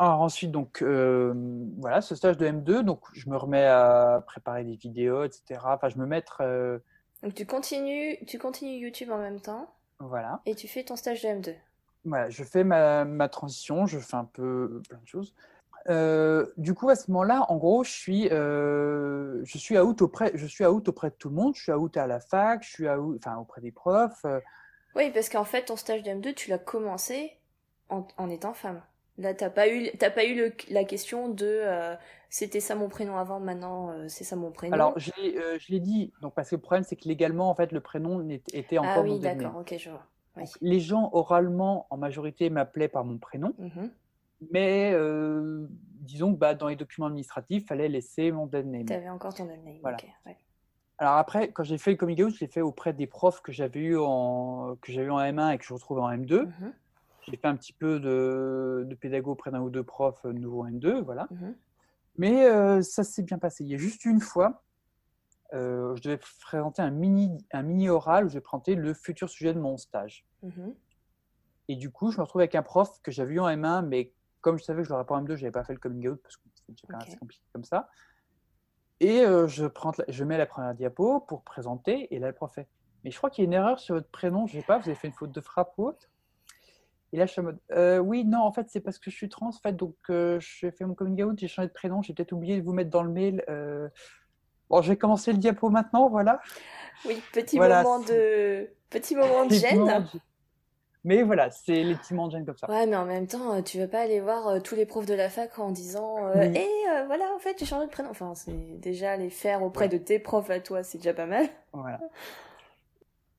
Alors 0.00 0.22
ensuite, 0.22 0.50
donc 0.50 0.82
euh, 0.82 1.34
voilà, 1.78 2.00
ce 2.00 2.14
stage 2.14 2.38
de 2.38 2.46
M2, 2.46 2.82
donc 2.82 3.02
je 3.12 3.28
me 3.28 3.36
remets 3.36 3.66
à 3.66 4.24
préparer 4.26 4.64
des 4.64 4.76
vidéos, 4.76 5.24
etc. 5.24 5.60
Enfin, 5.64 5.90
je 5.90 5.98
me 5.98 6.06
mettre, 6.06 6.38
euh, 6.40 6.78
Donc 7.22 7.34
tu 7.34 7.44
continues, 7.44 8.16
tu 8.26 8.38
continues 8.38 8.78
YouTube 8.78 9.10
en 9.10 9.18
même 9.18 9.40
temps 9.42 9.70
voilà, 9.98 10.40
et 10.46 10.54
tu 10.54 10.68
fais 10.68 10.84
ton 10.84 10.96
stage 10.96 11.22
de 11.22 11.28
M2. 11.28 11.54
voilà, 12.04 12.30
je 12.30 12.42
fais 12.44 12.64
ma, 12.64 13.04
ma 13.04 13.28
transition, 13.28 13.84
je 13.86 13.98
fais 13.98 14.16
un 14.16 14.24
peu 14.24 14.80
plein 14.88 14.96
de 14.98 15.06
choses. 15.06 15.34
Euh, 15.88 16.46
du 16.56 16.72
coup, 16.72 16.88
à 16.88 16.96
ce 16.96 17.10
moment-là, 17.10 17.44
en 17.50 17.56
gros, 17.56 17.84
je 17.84 17.90
suis, 17.90 18.28
euh, 18.30 19.44
je 19.44 19.58
suis 19.58 19.78
out 19.78 20.00
auprès, 20.02 20.30
je 20.34 20.46
suis 20.46 20.64
out 20.64 20.88
auprès 20.88 21.10
de 21.10 21.14
tout 21.14 21.28
le 21.28 21.34
monde. 21.34 21.54
Je 21.56 21.62
suis 21.62 21.72
out 21.72 21.94
à 21.98 22.06
la 22.06 22.20
fac, 22.20 22.62
je 22.62 22.68
suis 22.70 22.88
out, 22.88 23.16
enfin 23.18 23.36
auprès 23.36 23.60
des 23.60 23.72
profs. 23.72 24.24
euh, 24.24 24.40
Oui, 24.94 25.10
parce 25.10 25.28
qu'en 25.28 25.44
fait, 25.44 25.66
ton 25.66 25.76
stage 25.76 26.02
de 26.02 26.10
M2, 26.10 26.34
tu 26.34 26.48
l'as 26.50 26.58
commencé 26.58 27.38
en, 27.90 28.06
en 28.18 28.30
étant 28.30 28.54
femme. 28.54 28.82
Là, 29.18 29.34
t'as 29.34 29.50
pas 29.50 29.68
eu, 29.68 29.90
t'as 29.98 30.10
pas 30.10 30.24
eu 30.24 30.34
le- 30.34 30.52
la 30.70 30.84
question 30.84 31.28
de 31.28 31.46
euh, 31.46 31.94
c'était 32.30 32.60
ça 32.60 32.74
mon 32.74 32.88
prénom 32.88 33.16
avant, 33.16 33.40
maintenant 33.40 33.90
euh, 33.90 34.06
c'est 34.08 34.24
ça 34.24 34.36
mon 34.36 34.50
prénom. 34.50 34.72
Alors, 34.72 34.98
je 34.98 35.10
l'ai, 35.18 35.36
euh, 35.36 35.58
je 35.58 35.72
l'ai 35.72 35.80
dit, 35.80 36.12
donc 36.22 36.34
parce 36.34 36.50
que 36.50 36.54
le 36.54 36.60
problème, 36.60 36.84
c'est 36.84 36.96
que 36.96 37.06
légalement, 37.08 37.50
en 37.50 37.54
fait, 37.54 37.72
le 37.72 37.80
prénom 37.80 38.26
était 38.28 38.78
encore 38.78 38.90
ah 38.98 39.02
mon 39.02 39.14
oui, 39.14 39.20
dead 39.20 39.38
d'accord, 39.38 39.60
ok, 39.60 39.74
je 39.78 39.90
vois. 39.90 40.06
Oui. 40.36 40.44
Donc, 40.44 40.52
les 40.60 40.80
gens 40.80 41.10
oralement, 41.12 41.86
en 41.90 41.96
majorité, 41.96 42.50
m'appelaient 42.50 42.88
par 42.88 43.04
mon 43.04 43.18
prénom. 43.18 43.52
Mhm. 43.58 43.90
Mais 44.52 44.94
disons 46.00 46.32
que 46.32 46.38
bah, 46.38 46.54
dans 46.54 46.68
les 46.68 46.76
documents 46.76 47.06
administratifs, 47.06 47.62
il 47.64 47.66
fallait 47.66 47.88
laisser 47.88 48.32
mon 48.32 48.46
dead 48.46 48.66
name. 48.66 48.86
T'avais 48.86 49.10
encore 49.10 49.34
ton 49.34 49.44
name. 49.44 49.60
Voilà. 49.82 49.98
ok, 49.98 50.06
ouais. 50.26 50.36
Alors 51.00 51.14
après, 51.14 51.50
quand 51.50 51.64
j'ai 51.64 51.78
fait 51.78 51.92
le 51.92 51.96
coming 51.96 52.22
out, 52.22 52.34
je 52.34 52.40
l'ai 52.40 52.46
fait 52.46 52.60
auprès 52.60 52.92
des 52.92 53.06
profs 53.06 53.40
que 53.40 53.52
j'avais 53.52 53.80
eu 53.80 53.98
en 53.98 54.76
que 54.82 54.92
j'avais 54.92 55.06
eu 55.06 55.10
en 55.10 55.18
M1 55.18 55.54
et 55.54 55.58
que 55.58 55.64
je 55.64 55.72
retrouvais 55.72 56.02
en 56.02 56.10
M2. 56.10 56.42
Mhm, 56.42 56.72
J'ai 57.28 57.36
fait 57.36 57.46
un 57.48 57.56
petit 57.56 57.72
peu 57.72 58.00
de, 58.00 58.84
de 58.86 58.94
pédago 58.94 59.32
auprès 59.32 59.50
d'un 59.50 59.60
ou 59.60 59.70
deux 59.70 59.84
profs 59.84 60.24
euh, 60.24 60.32
nouveau 60.32 60.62
en 60.62 60.70
M2, 60.70 61.02
voilà. 61.02 61.28
mhm. 61.30 61.54
Mais 62.16 62.46
euh, 62.46 62.82
ça 62.82 63.04
s'est 63.04 63.22
bien 63.22 63.38
passé. 63.38 63.64
Il 63.64 63.70
y 63.70 63.74
a 63.74 63.78
juste 63.78 64.04
une 64.04 64.20
fois, 64.20 64.62
euh, 65.54 65.94
je 65.96 66.02
devais 66.02 66.18
présenter 66.40 66.82
un 66.82 66.90
mini, 66.90 67.38
un 67.52 67.62
mini 67.62 67.88
oral 67.88 68.26
où 68.26 68.28
je 68.28 68.38
présenter 68.38 68.74
le 68.74 68.94
futur 68.94 69.28
sujet 69.28 69.54
de 69.54 69.60
mon 69.60 69.76
stage. 69.76 70.26
Mhm. 70.42 70.74
Et 71.68 71.76
du 71.76 71.90
coup, 71.90 72.10
je 72.10 72.18
me 72.18 72.22
retrouve 72.22 72.40
avec 72.40 72.54
un 72.54 72.62
prof 72.62 73.00
que 73.02 73.12
j'avais 73.12 73.34
eu 73.34 73.40
en 73.40 73.46
M1, 73.48 73.86
mais 73.86 74.12
comme 74.40 74.58
je 74.58 74.64
savais 74.64 74.82
que 74.82 74.88
je 74.88 74.92
l'aurais 74.92 75.06
pas 75.06 75.14
en 75.14 75.22
M2, 75.22 75.36
je 75.36 75.42
n'avais 75.42 75.52
pas 75.52 75.64
fait 75.64 75.72
le 75.72 75.78
coming 75.78 76.08
out 76.08 76.20
parce 76.22 76.36
que 76.36 76.42
c'était 76.54 76.72
déjà 76.72 76.86
quand 76.88 76.94
même 76.94 77.02
Ok. 77.02 77.08
assez 77.08 77.18
compliqué 77.18 77.44
comme 77.52 77.64
ça. 77.64 77.88
Et 78.98 79.20
euh, 79.20 79.46
je, 79.46 79.66
prends, 79.66 79.92
je 80.08 80.24
mets 80.24 80.36
la 80.36 80.46
première 80.46 80.74
diapo 80.74 81.20
pour 81.20 81.42
présenter, 81.42 82.12
et 82.14 82.18
là, 82.18 82.26
le 82.26 82.34
prof 82.34 82.52
fait 82.52 82.68
Mais 83.04 83.10
je 83.10 83.16
crois 83.16 83.30
qu'il 83.30 83.44
y 83.44 83.46
a 83.46 83.48
une 83.48 83.54
erreur 83.54 83.78
sur 83.78 83.94
votre 83.94 84.10
prénom, 84.10 84.46
je 84.46 84.58
sais 84.58 84.64
pas, 84.64 84.78
vous 84.78 84.88
avez 84.88 84.96
fait 84.96 85.08
une 85.08 85.14
faute 85.14 85.32
de 85.32 85.40
frappe 85.40 85.72
ou 85.78 85.86
autre? 85.86 86.09
Et 87.12 87.16
là, 87.18 87.26
je 87.26 87.32
suis 87.32 87.40
en 87.40 87.44
mode 87.44 87.58
Euh, 87.72 87.98
Oui, 87.98 88.24
non, 88.24 88.38
en 88.40 88.52
fait, 88.52 88.66
c'est 88.70 88.80
parce 88.80 88.98
que 88.98 89.10
je 89.10 89.16
suis 89.16 89.28
trans, 89.28 89.48
en 89.48 89.52
fait, 89.52 89.72
donc 89.74 89.96
euh, 90.10 90.38
j'ai 90.40 90.70
fait 90.70 90.84
mon 90.84 90.94
coming 90.94 91.22
out, 91.22 91.38
j'ai 91.38 91.48
changé 91.48 91.68
de 91.68 91.72
prénom, 91.72 92.02
j'ai 92.02 92.14
peut-être 92.14 92.32
oublié 92.32 92.58
de 92.60 92.64
vous 92.64 92.72
mettre 92.72 92.90
dans 92.90 93.02
le 93.02 93.10
mail. 93.10 93.44
euh. 93.48 93.88
Bon, 94.68 94.80
je 94.82 94.90
vais 94.92 94.96
commencer 94.96 95.32
le 95.32 95.38
diapo 95.38 95.68
maintenant, 95.70 96.08
voilà. 96.08 96.40
Oui, 97.04 97.20
petit 97.32 97.56
Voilà, 97.56 97.82
moment 97.82 97.98
de 97.98 98.68
petit 98.90 99.16
moment 99.16 99.44
de 99.46 99.50
gêne. 99.54 99.84
de- 99.84 100.20
Mais 101.02 101.22
voilà, 101.22 101.50
c'est 101.50 101.82
les 101.82 101.94
petits 101.96 102.12
moments 102.14 102.28
de 102.28 102.32
gêne 102.32 102.46
comme 102.46 102.56
ça. 102.56 102.70
Ouais, 102.70 102.86
mais 102.86 102.94
en 102.96 103.06
même 103.06 103.26
temps, 103.26 103.54
euh, 103.56 103.62
tu 103.62 103.78
vas 103.78 103.88
pas 103.88 104.00
aller 104.02 104.20
voir 104.20 104.46
euh, 104.46 104.60
tous 104.60 104.76
les 104.76 104.86
profs 104.86 105.06
de 105.06 105.14
la 105.14 105.28
fac 105.30 105.58
en 105.58 105.70
disant 105.72 106.16
Oui. 106.36 106.52
Eh, 106.54 107.06
voilà, 107.06 107.24
en 107.34 107.38
fait, 107.40 107.56
j'ai 107.58 107.64
changé 107.66 107.86
de 107.86 107.90
prénom. 107.90 108.10
Enfin, 108.10 108.34
c'est 108.36 108.52
déjà 108.78 109.16
les 109.16 109.30
faire 109.30 109.62
auprès 109.64 109.88
de 109.88 109.98
tes 109.98 110.18
profs 110.20 110.50
à 110.50 110.60
toi, 110.60 110.82
c'est 110.84 110.98
déjà 110.98 111.14
pas 111.14 111.26
mal. 111.26 111.48
Voilà. 111.72 111.98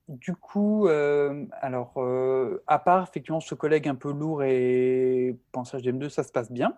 Du 0.08 0.34
coup, 0.34 0.88
euh, 0.88 1.46
alors, 1.60 1.94
euh, 1.96 2.62
à 2.66 2.78
part 2.78 3.04
effectivement 3.08 3.40
ce 3.40 3.54
collègue 3.54 3.88
un 3.88 3.94
peu 3.94 4.12
lourd 4.12 4.42
et 4.42 5.38
pensage 5.52 5.82
d'M2, 5.82 6.08
ça 6.08 6.22
se 6.24 6.32
passe 6.32 6.50
bien. 6.50 6.76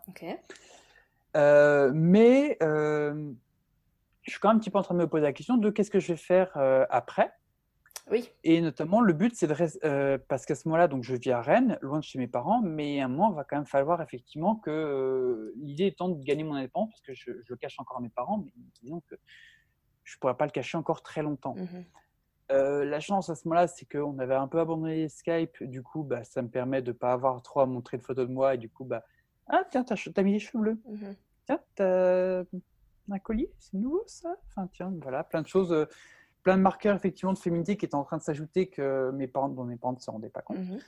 Euh, 1.36 1.90
mais 1.94 2.58
je 2.60 4.30
suis 4.30 4.40
quand 4.40 4.48
même 4.48 4.58
un 4.58 4.60
petit 4.60 4.70
peu 4.70 4.78
en 4.78 4.82
train 4.82 4.94
de 4.94 5.00
me 5.00 5.08
poser 5.08 5.24
la 5.24 5.32
question 5.32 5.56
de 5.56 5.70
qu'est-ce 5.70 5.90
que 5.90 6.00
je 6.00 6.08
vais 6.08 6.18
faire 6.18 6.56
après. 6.90 7.32
Oui. 8.10 8.30
Et 8.44 8.60
notamment, 8.60 9.00
le 9.00 9.14
but, 9.14 9.34
c'est 9.34 9.46
de 9.46 9.54
rester, 9.54 10.18
parce 10.28 10.44
qu'à 10.44 10.54
ce 10.54 10.68
moment-là, 10.68 10.88
donc 10.88 11.02
je 11.02 11.14
vis 11.16 11.30
à 11.30 11.40
Rennes, 11.40 11.78
loin 11.80 12.00
de 12.00 12.04
chez 12.04 12.18
mes 12.18 12.28
parents, 12.28 12.60
mais 12.62 13.00
à 13.00 13.06
un 13.06 13.08
moment, 13.08 13.30
il 13.32 13.36
va 13.36 13.44
quand 13.44 13.56
même 13.56 13.66
falloir 13.66 14.02
effectivement 14.02 14.56
que 14.56 15.54
l'idée 15.56 15.86
étant 15.86 16.10
de 16.10 16.22
gagner 16.22 16.44
mon 16.44 16.54
indépendance, 16.54 16.90
parce 16.90 17.00
que 17.00 17.14
je, 17.14 17.30
je 17.42 17.52
le 17.52 17.56
cache 17.56 17.78
encore 17.78 17.96
à 17.96 18.00
mes 18.00 18.10
parents, 18.10 18.44
mais 18.44 18.52
disons 18.82 19.00
que 19.08 19.16
je 20.04 20.16
ne 20.16 20.20
pourrais 20.20 20.36
pas 20.36 20.44
le 20.44 20.50
cacher 20.50 20.76
encore 20.76 21.02
très 21.02 21.22
longtemps. 21.22 21.54
Mhm. 21.54 21.84
Euh, 22.52 22.84
la 22.84 23.00
chance 23.00 23.30
à 23.30 23.34
ce 23.34 23.48
moment-là, 23.48 23.66
c'est 23.66 23.86
qu'on 23.86 24.18
avait 24.18 24.34
un 24.34 24.48
peu 24.48 24.60
abandonné 24.60 25.08
Skype. 25.08 25.62
Du 25.62 25.82
coup, 25.82 26.02
bah, 26.02 26.24
ça 26.24 26.42
me 26.42 26.48
permet 26.48 26.82
de 26.82 26.92
ne 26.92 26.96
pas 26.96 27.12
avoir 27.12 27.40
trop 27.42 27.60
à 27.60 27.66
montrer 27.66 27.96
de 27.96 28.02
photos 28.02 28.28
de 28.28 28.32
moi. 28.32 28.54
Et 28.54 28.58
du 28.58 28.68
coup, 28.68 28.84
bah, 28.84 29.04
ah 29.48 29.64
tiens, 29.70 29.84
t'as, 29.84 29.96
t'as 29.96 30.22
mis 30.22 30.32
les 30.32 30.38
cheveux 30.38 30.60
bleus. 30.60 30.78
Mhm. 30.86 31.16
Tiens, 31.46 31.60
t'as 31.74 32.44
un 33.10 33.18
collier, 33.18 33.50
c'est 33.58 33.74
nouveau 33.74 34.02
ça? 34.06 34.34
Enfin, 34.48 34.68
tiens, 34.72 34.92
voilà, 35.02 35.24
plein 35.24 35.42
de 35.42 35.46
choses, 35.46 35.72
euh, 35.72 35.86
plein 36.42 36.56
de 36.56 36.62
marqueurs 36.62 36.96
effectivement 36.96 37.32
de 37.32 37.38
féminité 37.38 37.76
qui 37.76 37.84
étaient 37.84 37.94
en 37.94 38.04
train 38.04 38.16
de 38.16 38.22
s'ajouter 38.22 38.68
que 38.68 39.10
mes 39.10 39.26
parents, 39.26 39.48
dont 39.48 39.64
mes 39.64 39.76
parents 39.76 39.94
ne 39.94 39.98
se 39.98 40.10
rendaient 40.10 40.30
pas 40.30 40.42
compte. 40.42 40.58
Mhm. 40.58 40.78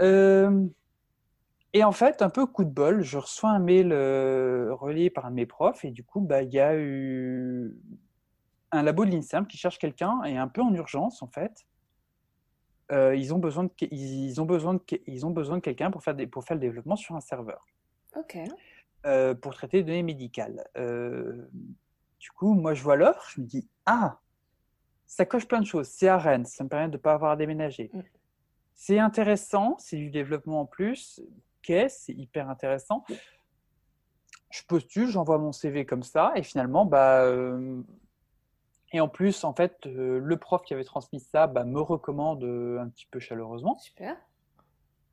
Euh, 0.00 0.66
et 1.72 1.84
en 1.84 1.92
fait, 1.92 2.22
un 2.22 2.30
peu 2.30 2.46
coup 2.46 2.64
de 2.64 2.70
bol, 2.70 3.02
je 3.02 3.18
reçois 3.18 3.50
un 3.50 3.58
mail 3.58 3.92
euh, 3.92 4.74
relayé 4.74 5.10
par 5.10 5.26
un 5.26 5.30
de 5.30 5.36
mes 5.36 5.46
profs 5.46 5.84
et 5.84 5.90
du 5.90 6.02
coup, 6.02 6.20
bah, 6.20 6.42
il 6.42 6.52
y 6.52 6.60
a 6.60 6.76
eu 6.76 7.76
un 8.72 8.82
labo 8.82 9.04
de 9.04 9.10
l'INSERM 9.10 9.46
qui 9.46 9.56
cherche 9.56 9.78
quelqu'un 9.78 10.22
et 10.24 10.36
un 10.36 10.48
peu 10.48 10.62
en 10.62 10.72
urgence 10.74 11.22
en 11.22 11.28
fait. 11.28 11.66
Euh, 12.90 13.14
ils 13.14 13.34
ont 13.34 13.38
besoin 13.38 13.64
de, 13.64 13.70
ils 13.90 14.40
ont 14.40 14.46
besoin 14.46 14.74
de, 14.74 14.80
ils 15.06 15.26
ont 15.26 15.30
besoin 15.30 15.56
de 15.56 15.62
quelqu'un 15.62 15.90
pour 15.90 16.02
faire, 16.02 16.14
des, 16.14 16.26
pour 16.26 16.44
faire 16.44 16.54
le 16.56 16.60
développement 16.60 16.96
sur 16.96 17.14
un 17.14 17.20
serveur, 17.20 17.66
Ok. 18.16 18.38
euh, 19.04 19.34
pour 19.34 19.54
traiter 19.54 19.78
des 19.78 19.84
données 19.84 20.02
médicales. 20.02 20.66
Euh, 20.78 21.48
du 22.18 22.30
coup, 22.30 22.54
moi, 22.54 22.72
je 22.72 22.82
vois 22.82 22.96
l'offre, 22.96 23.28
je 23.30 23.42
me 23.42 23.46
dis, 23.46 23.68
ah, 23.84 24.18
ça 25.06 25.26
coche 25.26 25.46
plein 25.46 25.60
de 25.60 25.66
choses. 25.66 25.88
C'est 25.88 26.08
à 26.08 26.16
Rennes, 26.16 26.46
ça 26.46 26.64
me 26.64 26.68
permet 26.70 26.88
de 26.88 26.92
ne 26.92 26.96
pas 26.96 27.12
avoir 27.12 27.32
à 27.32 27.36
déménager. 27.36 27.90
Mm. 27.92 28.00
C'est 28.74 28.98
intéressant, 28.98 29.76
c'est 29.78 29.96
du 29.96 30.10
développement 30.10 30.62
en 30.62 30.66
plus. 30.66 31.20
Qu'est-ce 31.62 32.06
C'est 32.06 32.14
hyper 32.14 32.48
intéressant. 32.48 33.04
Je 34.50 34.62
postule, 34.66 35.08
j'envoie 35.08 35.36
mon 35.36 35.52
CV 35.52 35.84
comme 35.84 36.02
ça, 36.02 36.32
et 36.36 36.42
finalement, 36.42 36.86
bah, 36.86 37.30
Et 38.92 39.00
en 39.00 39.08
plus, 39.08 39.44
en 39.44 39.52
fait, 39.52 39.86
euh, 39.86 40.18
le 40.18 40.36
prof 40.38 40.62
qui 40.62 40.72
avait 40.72 40.84
transmis 40.84 41.20
ça 41.20 41.46
bah, 41.46 41.64
me 41.64 41.80
recommande 41.80 42.42
euh, 42.44 42.80
un 42.80 42.88
petit 42.88 43.06
peu 43.06 43.20
chaleureusement. 43.20 43.78
Super. 43.78 44.16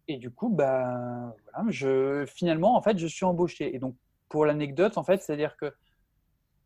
Et 0.08 0.18
du 0.18 0.32
coup, 0.32 0.50
bah, 0.50 1.36
voilà, 1.44 1.70
je, 1.72 2.26
finalement, 2.26 2.76
en 2.76 2.82
fait, 2.82 2.98
je 2.98 3.08
suis 3.08 3.26
embauché. 3.26 3.76
Et 3.76 3.80
donc, 3.80 3.96
pour 4.30 4.46
l'anecdote, 4.46 4.98
en 4.98 5.04
fait, 5.04 5.22
c'est-à-dire 5.22 5.58
que 5.58 5.74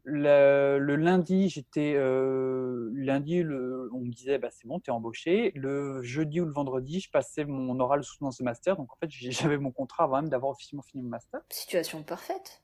le, 0.04 0.78
le 0.80 0.96
lundi, 0.96 1.50
j'étais 1.50 1.94
euh, 1.96 2.90
lundi, 2.94 3.44
le, 3.44 3.90
on 3.94 4.00
me 4.00 4.12
disait 4.12 4.38
bah, 4.38 4.50
c'est 4.52 4.68
bon, 4.68 4.80
tu 4.80 4.92
es 4.92 4.94
embauché. 4.94 5.52
Le 5.56 6.04
jeudi 6.04 6.42
ou 6.42 6.46
le 6.46 6.52
vendredi, 6.52 7.00
je 7.00 7.10
passais 7.10 7.44
mon 7.44 7.80
oral 7.80 8.04
soutenance 8.04 8.38
de 8.38 8.44
master. 8.44 8.76
Donc, 8.76 8.92
en 8.92 8.96
fait, 8.98 9.10
j'avais 9.10 9.58
mon 9.58 9.72
contrat 9.72 10.04
avant 10.04 10.18
même 10.18 10.30
d'avoir 10.30 10.52
officiellement 10.52 10.84
fini 10.84 11.02
mon 11.02 11.10
master. 11.10 11.42
Situation 11.50 12.04
parfaite. 12.04 12.62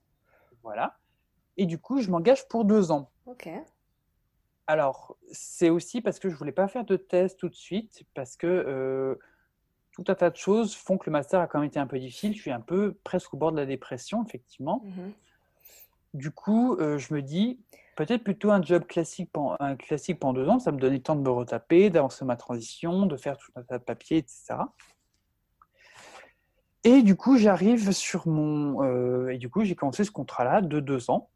Voilà. 0.61 0.97
Et 1.57 1.65
du 1.65 1.79
coup, 1.79 2.01
je 2.01 2.11
m'engage 2.11 2.47
pour 2.47 2.65
deux 2.65 2.91
ans. 2.91 3.09
Ok. 3.25 3.49
Alors, 4.67 5.15
c'est 5.31 5.69
aussi 5.69 6.01
parce 6.01 6.19
que 6.19 6.29
je 6.29 6.35
voulais 6.35 6.51
pas 6.51 6.67
faire 6.67 6.85
de 6.85 6.97
thèse 6.97 7.35
tout 7.37 7.49
de 7.49 7.55
suite, 7.55 8.03
parce 8.13 8.35
que 8.35 8.47
euh, 8.47 9.15
tout 9.91 10.03
un 10.07 10.15
tas 10.15 10.29
de 10.29 10.35
choses 10.35 10.75
font 10.75 10.97
que 10.97 11.05
le 11.05 11.11
master 11.11 11.39
a 11.39 11.47
quand 11.47 11.59
même 11.59 11.67
été 11.67 11.79
un 11.79 11.87
peu 11.87 11.99
difficile. 11.99 12.35
Je 12.35 12.41
suis 12.41 12.51
un 12.51 12.61
peu 12.61 12.97
presque 13.03 13.33
au 13.33 13.37
bord 13.37 13.51
de 13.51 13.57
la 13.57 13.65
dépression, 13.65 14.25
effectivement. 14.25 14.81
Mhm. 14.85 15.13
Du 16.15 16.31
coup, 16.31 16.75
euh, 16.77 16.97
je 16.97 17.13
me 17.13 17.21
dis, 17.21 17.59
peut-être 17.95 18.23
plutôt 18.23 18.51
un 18.51 18.61
job 18.61 18.85
classique 18.85 19.29
pendant, 19.31 19.55
un 19.59 19.75
classique 19.75 20.19
pendant 20.19 20.33
deux 20.33 20.49
ans, 20.49 20.59
ça 20.59 20.71
me 20.71 20.79
donnait 20.79 20.97
le 20.97 21.03
temps 21.03 21.15
de 21.15 21.21
me 21.21 21.29
retaper, 21.29 21.89
d'avancer 21.89 22.25
ma 22.25 22.35
transition, 22.35 23.05
de 23.05 23.17
faire 23.17 23.37
tout 23.37 23.51
un 23.55 23.63
tas 23.63 23.77
de 23.77 23.83
papiers, 23.83 24.17
etc. 24.17 24.55
Et 26.83 27.01
du 27.01 27.15
coup, 27.15 27.37
j'arrive 27.37 27.91
sur 27.91 28.27
mon... 28.27 28.83
euh, 28.83 29.29
et 29.29 29.37
du 29.37 29.49
coup, 29.49 29.63
j'ai 29.63 29.75
commencé 29.75 30.03
ce 30.03 30.11
contrat-là 30.11 30.61
de 30.61 30.79
deux 30.79 31.09
ans. 31.09 31.29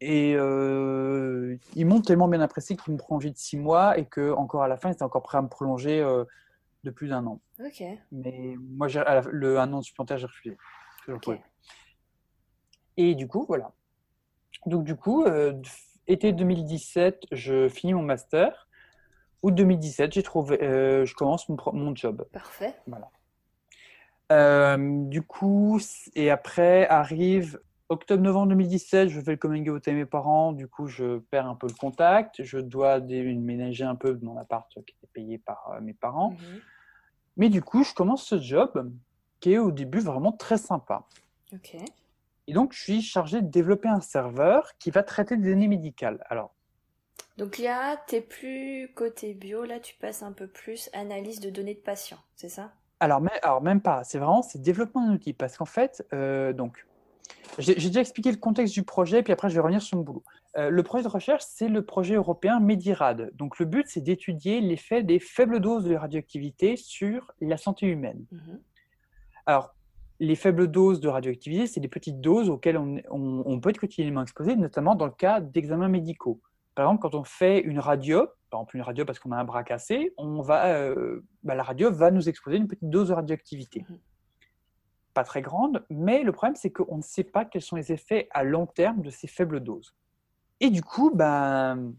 Et 0.00 0.34
euh, 0.34 1.56
ils 1.74 1.84
m'ont 1.86 2.00
tellement 2.00 2.28
bien 2.28 2.40
apprécié 2.40 2.76
qu'ils 2.76 2.92
m'ont 2.92 2.96
prolongé 2.98 3.30
de 3.30 3.36
six 3.36 3.58
mois 3.58 3.98
et 3.98 4.06
que 4.06 4.32
encore 4.32 4.62
à 4.62 4.68
la 4.68 4.76
fin, 4.76 4.88
ils 4.88 4.92
étaient 4.92 5.02
encore 5.02 5.22
prêts 5.22 5.38
à 5.38 5.42
me 5.42 5.48
prolonger 5.48 6.00
euh, 6.00 6.24
de 6.84 6.90
plus 6.90 7.08
d'un 7.08 7.26
an. 7.26 7.40
Mais 8.10 8.54
moi, 8.58 8.88
j'ai- 8.88 9.00
à 9.00 9.16
la- 9.16 9.22
le 9.30 9.58
un 9.58 9.72
an 9.74 9.82
supplémentaire, 9.82 10.16
j'ai 10.18 10.26
refusé. 10.26 10.56
Et 12.96 13.14
du 13.14 13.28
coup, 13.28 13.44
voilà. 13.46 13.72
Donc 14.66 14.84
du 14.84 14.96
coup, 14.96 15.24
euh, 15.24 15.52
été 16.06 16.32
2017, 16.32 17.24
je 17.32 17.68
finis 17.68 17.92
mon 17.94 18.02
master. 18.02 18.68
Août 19.42 19.54
2017, 19.54 20.12
j'ai 20.12 20.22
trouvé, 20.22 20.62
euh, 20.62 21.04
je 21.06 21.14
commence 21.14 21.48
mon, 21.48 21.94
job. 21.94 22.26
Parfait. 22.32 22.74
Euh, 24.32 24.76
du 25.06 25.22
coup, 25.22 25.80
et 26.14 26.30
après 26.30 26.86
arrive 26.88 27.60
octobre-novembre 27.90 28.48
2017, 28.48 29.08
je 29.08 29.20
fais 29.20 29.32
le 29.32 29.36
coming 29.36 29.68
out 29.68 29.86
à 29.86 29.92
mes 29.92 30.06
parents, 30.06 30.52
du 30.52 30.68
coup 30.68 30.86
je 30.86 31.18
perds 31.18 31.46
un 31.46 31.56
peu 31.56 31.66
le 31.66 31.74
contact, 31.74 32.42
je 32.42 32.58
dois 32.58 33.00
déménager 33.00 33.84
un 33.84 33.96
peu 33.96 34.14
de 34.14 34.24
mon 34.24 34.38
appart 34.38 34.66
qui 34.72 34.78
était 34.80 35.08
payé 35.12 35.38
par 35.38 35.72
euh, 35.74 35.80
mes 35.80 35.92
parents. 35.92 36.30
Mhm. 36.30 36.60
Mais 37.36 37.48
du 37.48 37.62
coup, 37.62 37.84
je 37.84 37.94
commence 37.94 38.24
ce 38.24 38.38
job 38.38 38.90
qui 39.40 39.52
est 39.52 39.58
au 39.58 39.70
début 39.70 40.00
vraiment 40.00 40.32
très 40.32 40.58
sympa. 40.58 41.06
Ok. 41.52 41.76
Et 42.46 42.52
donc, 42.52 42.72
je 42.72 42.82
suis 42.82 43.02
chargé 43.02 43.40
de 43.40 43.48
développer 43.48 43.88
un 43.88 44.00
serveur 44.00 44.72
qui 44.78 44.90
va 44.90 45.02
traiter 45.02 45.36
des 45.36 45.50
données 45.50 45.68
médicales. 45.68 46.22
Alors, 46.28 46.54
Donc 47.38 47.58
là, 47.58 47.96
t'es 48.08 48.20
plus 48.20 48.92
côté 48.94 49.34
bio, 49.34 49.64
là 49.64 49.80
tu 49.80 49.94
passes 49.96 50.22
un 50.22 50.32
peu 50.32 50.46
plus 50.46 50.90
analyse 50.92 51.40
de 51.40 51.50
données 51.50 51.74
de 51.74 51.80
patients, 51.80 52.18
c'est 52.36 52.48
ça? 52.48 52.72
alors, 53.02 53.20
mais- 53.20 53.40
alors 53.42 53.62
même 53.62 53.80
pas, 53.80 54.04
c'est 54.04 54.18
vraiment 54.18 54.42
c'est 54.42 54.60
développement 54.60 55.06
d'un 55.06 55.14
outil. 55.14 55.32
Parce 55.32 55.56
qu'en 55.56 55.64
fait, 55.64 56.06
euh, 56.12 56.52
donc, 56.52 56.86
j'ai 57.58 57.74
déjà 57.74 58.00
expliqué 58.00 58.30
le 58.30 58.36
contexte 58.38 58.74
du 58.74 58.82
projet, 58.84 59.22
puis 59.22 59.32
après 59.32 59.48
je 59.50 59.54
vais 59.54 59.60
revenir 59.60 59.82
sur 59.82 59.96
mon 59.98 60.04
boulot. 60.04 60.22
Euh, 60.56 60.70
le 60.70 60.82
projet 60.82 61.02
de 61.04 61.08
recherche, 61.08 61.42
c'est 61.46 61.68
le 61.68 61.84
projet 61.84 62.14
européen 62.14 62.58
Medirad. 62.60 63.30
Donc, 63.34 63.58
le 63.58 63.66
but, 63.66 63.86
c'est 63.88 64.00
d'étudier 64.00 64.60
l'effet 64.60 65.02
des 65.02 65.18
faibles 65.20 65.60
doses 65.60 65.84
de 65.84 65.94
radioactivité 65.94 66.76
sur 66.76 67.30
la 67.40 67.56
santé 67.56 67.86
humaine. 67.86 68.24
Mhm. 68.32 68.60
Alors, 69.46 69.74
les 70.18 70.34
faibles 70.36 70.68
doses 70.68 71.00
de 71.00 71.08
radioactivité, 71.08 71.66
c'est 71.66 71.80
des 71.80 71.88
petites 71.88 72.20
doses 72.20 72.48
auxquelles 72.50 72.76
on, 72.78 73.00
on- 73.10 73.42
on 73.46 73.60
peut 73.60 73.70
être 73.70 73.78
quotidiennement 73.78 74.22
exposé, 74.22 74.56
notamment 74.56 74.94
dans 74.94 75.06
le 75.06 75.12
cas 75.12 75.40
d'examens 75.40 75.88
médicaux. 75.88 76.40
Par 76.74 76.86
exemple, 76.86 77.02
quand 77.02 77.14
on 77.14 77.24
fait 77.24 77.60
une 77.60 77.78
radio, 77.78 78.26
par 78.50 78.60
exemple 78.60 78.76
une 78.76 78.82
radio 78.82 79.04
parce 79.04 79.18
qu'on 79.18 79.32
a 79.32 79.36
un 79.36 79.44
bras 79.44 79.64
cassé, 79.64 80.12
on 80.18 80.40
va, 80.42 80.66
euh, 80.74 81.20
bah, 81.42 81.54
la 81.54 81.62
radio 81.62 81.90
va 81.92 82.10
nous 82.10 82.28
exposer 82.28 82.56
une 82.58 82.68
petite 82.68 82.88
dose 82.90 83.08
de 83.08 83.14
radioactivité. 83.14 83.84
Mhm. 83.88 83.98
Très 85.24 85.42
grande, 85.42 85.84
mais 85.90 86.22
le 86.22 86.32
problème, 86.32 86.56
c'est 86.56 86.70
qu'on 86.70 86.96
ne 86.96 87.02
sait 87.02 87.24
pas 87.24 87.44
quels 87.44 87.62
sont 87.62 87.76
les 87.76 87.92
effets 87.92 88.28
à 88.32 88.44
long 88.44 88.66
terme 88.66 89.02
de 89.02 89.10
ces 89.10 89.26
faibles 89.26 89.60
doses. 89.60 89.94
Et 90.60 90.70
du 90.70 90.82
coup, 90.82 91.10
ben, 91.14 91.94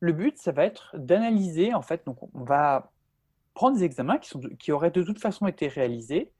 le 0.00 0.12
but, 0.12 0.38
ça 0.38 0.52
va 0.52 0.64
être 0.64 0.96
d'analyser, 0.96 1.74
en 1.74 1.82
fait, 1.82 2.04
donc 2.06 2.18
on 2.34 2.44
va 2.44 2.92
prendre 3.54 3.76
des 3.76 3.84
examens 3.84 4.18
qui, 4.18 4.28
sont, 4.28 4.40
qui 4.58 4.72
auraient 4.72 4.90
de 4.90 5.02
toute 5.02 5.20
façon 5.20 5.46
été 5.46 5.68
réalisés, 5.68 6.32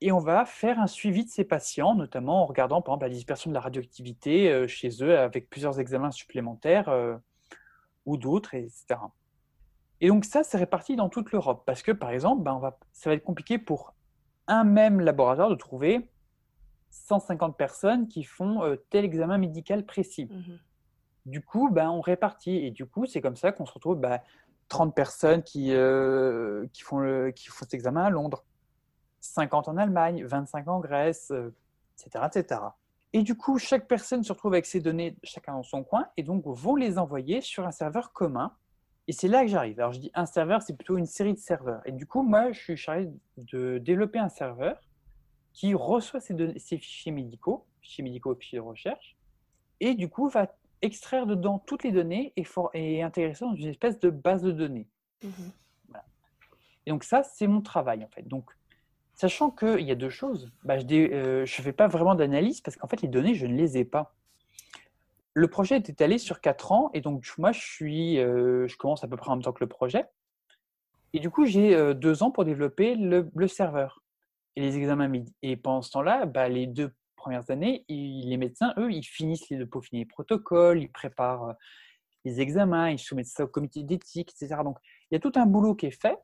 et 0.00 0.12
on 0.12 0.20
va 0.20 0.44
faire 0.44 0.78
un 0.78 0.86
suivi 0.86 1.24
de 1.24 1.30
ces 1.30 1.44
patients, 1.44 1.94
notamment 1.94 2.42
en 2.42 2.46
regardant 2.46 2.80
par 2.82 2.94
exemple 2.94 3.06
la 3.06 3.14
dispersion 3.14 3.50
de 3.50 3.54
la 3.54 3.60
radioactivité 3.60 4.50
euh, 4.50 4.68
chez 4.68 4.90
eux 5.02 5.18
avec 5.18 5.50
plusieurs 5.50 5.80
examens 5.80 6.12
supplémentaires 6.12 6.88
euh, 6.88 7.16
ou 8.06 8.16
d'autres, 8.16 8.54
etc. 8.54 9.00
Et 10.00 10.08
donc 10.08 10.24
ça, 10.24 10.44
c'est 10.44 10.58
réparti 10.58 10.94
dans 10.94 11.08
toute 11.08 11.32
l'Europe 11.32 11.64
parce 11.66 11.82
que 11.82 11.90
par 11.90 12.10
exemple, 12.10 12.42
ben, 12.42 12.54
on 12.54 12.60
va, 12.60 12.78
ça 12.92 13.10
va 13.10 13.14
être 13.14 13.24
compliqué 13.24 13.58
pour 13.58 13.94
un 14.48 14.64
même 14.64 15.00
laboratoire 15.00 15.50
de 15.50 15.54
trouver 15.54 16.10
150 16.90 17.56
personnes 17.56 18.08
qui 18.08 18.24
font 18.24 18.62
euh, 18.62 18.76
tel 18.90 19.04
examen 19.04 19.38
médical 19.38 19.84
précis. 19.84 20.26
Mhm. 20.30 20.58
Du 21.26 21.42
coup, 21.42 21.70
ben, 21.70 21.90
on 21.90 22.00
répartit 22.00 22.56
et 22.56 22.70
du 22.70 22.86
coup, 22.86 23.06
c'est 23.06 23.20
comme 23.20 23.36
ça 23.36 23.52
qu'on 23.52 23.66
se 23.66 23.72
retrouve 23.72 23.98
ben, 23.98 24.18
30 24.68 24.94
personnes 24.94 25.42
qui, 25.42 25.72
euh, 25.72 26.66
qui, 26.72 26.82
font 26.82 26.98
le, 26.98 27.30
qui 27.30 27.48
font 27.48 27.64
cet 27.64 27.74
examen 27.74 28.04
à 28.04 28.10
Londres. 28.10 28.44
50 29.20 29.68
en 29.68 29.76
Allemagne, 29.76 30.24
25 30.24 30.68
en 30.68 30.80
Grèce, 30.80 31.30
euh, 31.30 31.54
etc., 31.98 32.24
etc. 32.32 32.60
Et 33.12 33.22
du 33.22 33.36
coup, 33.36 33.58
chaque 33.58 33.88
personne 33.88 34.22
se 34.22 34.32
retrouve 34.32 34.52
avec 34.52 34.66
ses 34.66 34.80
données, 34.80 35.16
chacun 35.22 35.54
dans 35.54 35.62
son 35.62 35.82
coin, 35.82 36.08
et 36.16 36.22
donc 36.22 36.44
vont 36.46 36.76
les 36.76 36.98
envoyer 36.98 37.40
sur 37.40 37.66
un 37.66 37.72
serveur 37.72 38.12
commun. 38.12 38.52
Et 39.08 39.12
c'est 39.12 39.26
là 39.28 39.42
que 39.42 39.48
j'arrive. 39.48 39.80
Alors 39.80 39.92
je 39.92 39.98
dis 40.00 40.10
un 40.14 40.26
serveur, 40.26 40.62
c'est 40.62 40.76
plutôt 40.76 40.96
une 40.98 41.06
série 41.06 41.32
de 41.32 41.38
serveurs. 41.38 41.80
Et 41.86 41.92
du 41.92 42.06
coup, 42.06 42.22
moi, 42.22 42.52
je 42.52 42.60
suis 42.60 42.76
chargé 42.76 43.08
de 43.38 43.78
développer 43.78 44.18
un 44.18 44.28
serveur 44.28 44.78
qui 45.54 45.74
reçoit 45.74 46.20
ces, 46.20 46.34
données, 46.34 46.58
ces 46.58 46.78
fichiers 46.78 47.10
médicaux, 47.10 47.64
fichiers 47.80 48.04
médicaux 48.04 48.34
et 48.34 48.38
fichiers 48.38 48.58
de 48.58 48.64
recherche, 48.64 49.16
et 49.80 49.94
du 49.94 50.08
coup 50.08 50.28
va 50.28 50.54
extraire 50.82 51.26
dedans 51.26 51.58
toutes 51.58 51.82
les 51.82 51.90
données 51.90 52.32
et, 52.36 52.44
for- 52.44 52.70
et 52.74 53.02
intégrer 53.02 53.34
ça 53.34 53.46
dans 53.46 53.54
une 53.54 53.66
espèce 53.68 53.98
de 53.98 54.10
base 54.10 54.42
de 54.42 54.52
données. 54.52 54.86
Mhm. 55.24 55.52
Et 56.86 56.90
donc 56.90 57.02
ça, 57.02 57.22
c'est 57.22 57.46
mon 57.46 57.60
travail 57.60 58.04
en 58.04 58.08
fait. 58.08 58.28
Donc, 58.28 58.50
sachant 59.14 59.50
qu'il 59.50 59.80
y 59.80 59.90
a 59.90 59.94
deux 59.94 60.08
choses, 60.10 60.52
bah, 60.64 60.78
je 60.78 60.84
ne 61.40 61.46
fais 61.46 61.72
pas 61.72 61.88
vraiment 61.88 62.14
d'analyse 62.14 62.60
parce 62.60 62.76
qu'en 62.76 62.86
fait, 62.88 63.02
les 63.02 63.08
données, 63.08 63.34
je 63.34 63.46
ne 63.46 63.54
les 63.56 63.78
ai 63.78 63.84
pas. 63.84 64.14
Le 65.38 65.46
projet 65.46 65.76
est 65.76 65.88
étalé 65.88 66.18
sur 66.18 66.40
quatre 66.40 66.72
ans 66.72 66.90
et 66.94 67.00
donc 67.00 67.24
moi, 67.38 67.52
je, 67.52 67.60
suis, 67.60 68.18
euh, 68.18 68.66
je 68.66 68.76
commence 68.76 69.04
à 69.04 69.08
peu 69.08 69.16
près 69.16 69.30
en 69.30 69.36
même 69.36 69.44
temps 69.44 69.52
que 69.52 69.62
le 69.62 69.68
projet. 69.68 70.04
Et 71.12 71.20
du 71.20 71.30
coup, 71.30 71.46
j'ai 71.46 71.76
euh, 71.76 71.94
deux 71.94 72.24
ans 72.24 72.32
pour 72.32 72.44
développer 72.44 72.96
le, 72.96 73.30
le 73.36 73.46
serveur 73.46 74.02
et 74.56 74.60
les 74.62 74.76
examens 74.76 75.06
midi. 75.06 75.32
Et 75.42 75.56
pendant 75.56 75.80
ce 75.80 75.92
temps-là, 75.92 76.26
bah, 76.26 76.48
les 76.48 76.66
deux 76.66 76.92
premières 77.14 77.48
années, 77.52 77.84
ils- 77.86 78.28
les 78.28 78.36
médecins, 78.36 78.74
eux, 78.78 78.90
ils 78.90 79.04
finissent 79.04 79.48
les, 79.48 79.56
de 79.58 79.64
peaufiner 79.64 80.00
les 80.00 80.06
protocoles, 80.06 80.82
ils 80.82 80.90
préparent 80.90 81.44
euh, 81.50 81.52
les 82.24 82.40
examens, 82.40 82.90
ils 82.90 82.98
soumettent 82.98 83.26
ça 83.28 83.44
au 83.44 83.48
comité 83.48 83.84
d'éthique, 83.84 84.32
etc. 84.32 84.64
Donc, 84.64 84.78
il 85.10 85.14
y 85.14 85.16
a 85.16 85.20
tout 85.20 85.32
un 85.36 85.46
boulot 85.46 85.76
qui 85.76 85.86
est 85.86 86.02
fait. 86.02 86.18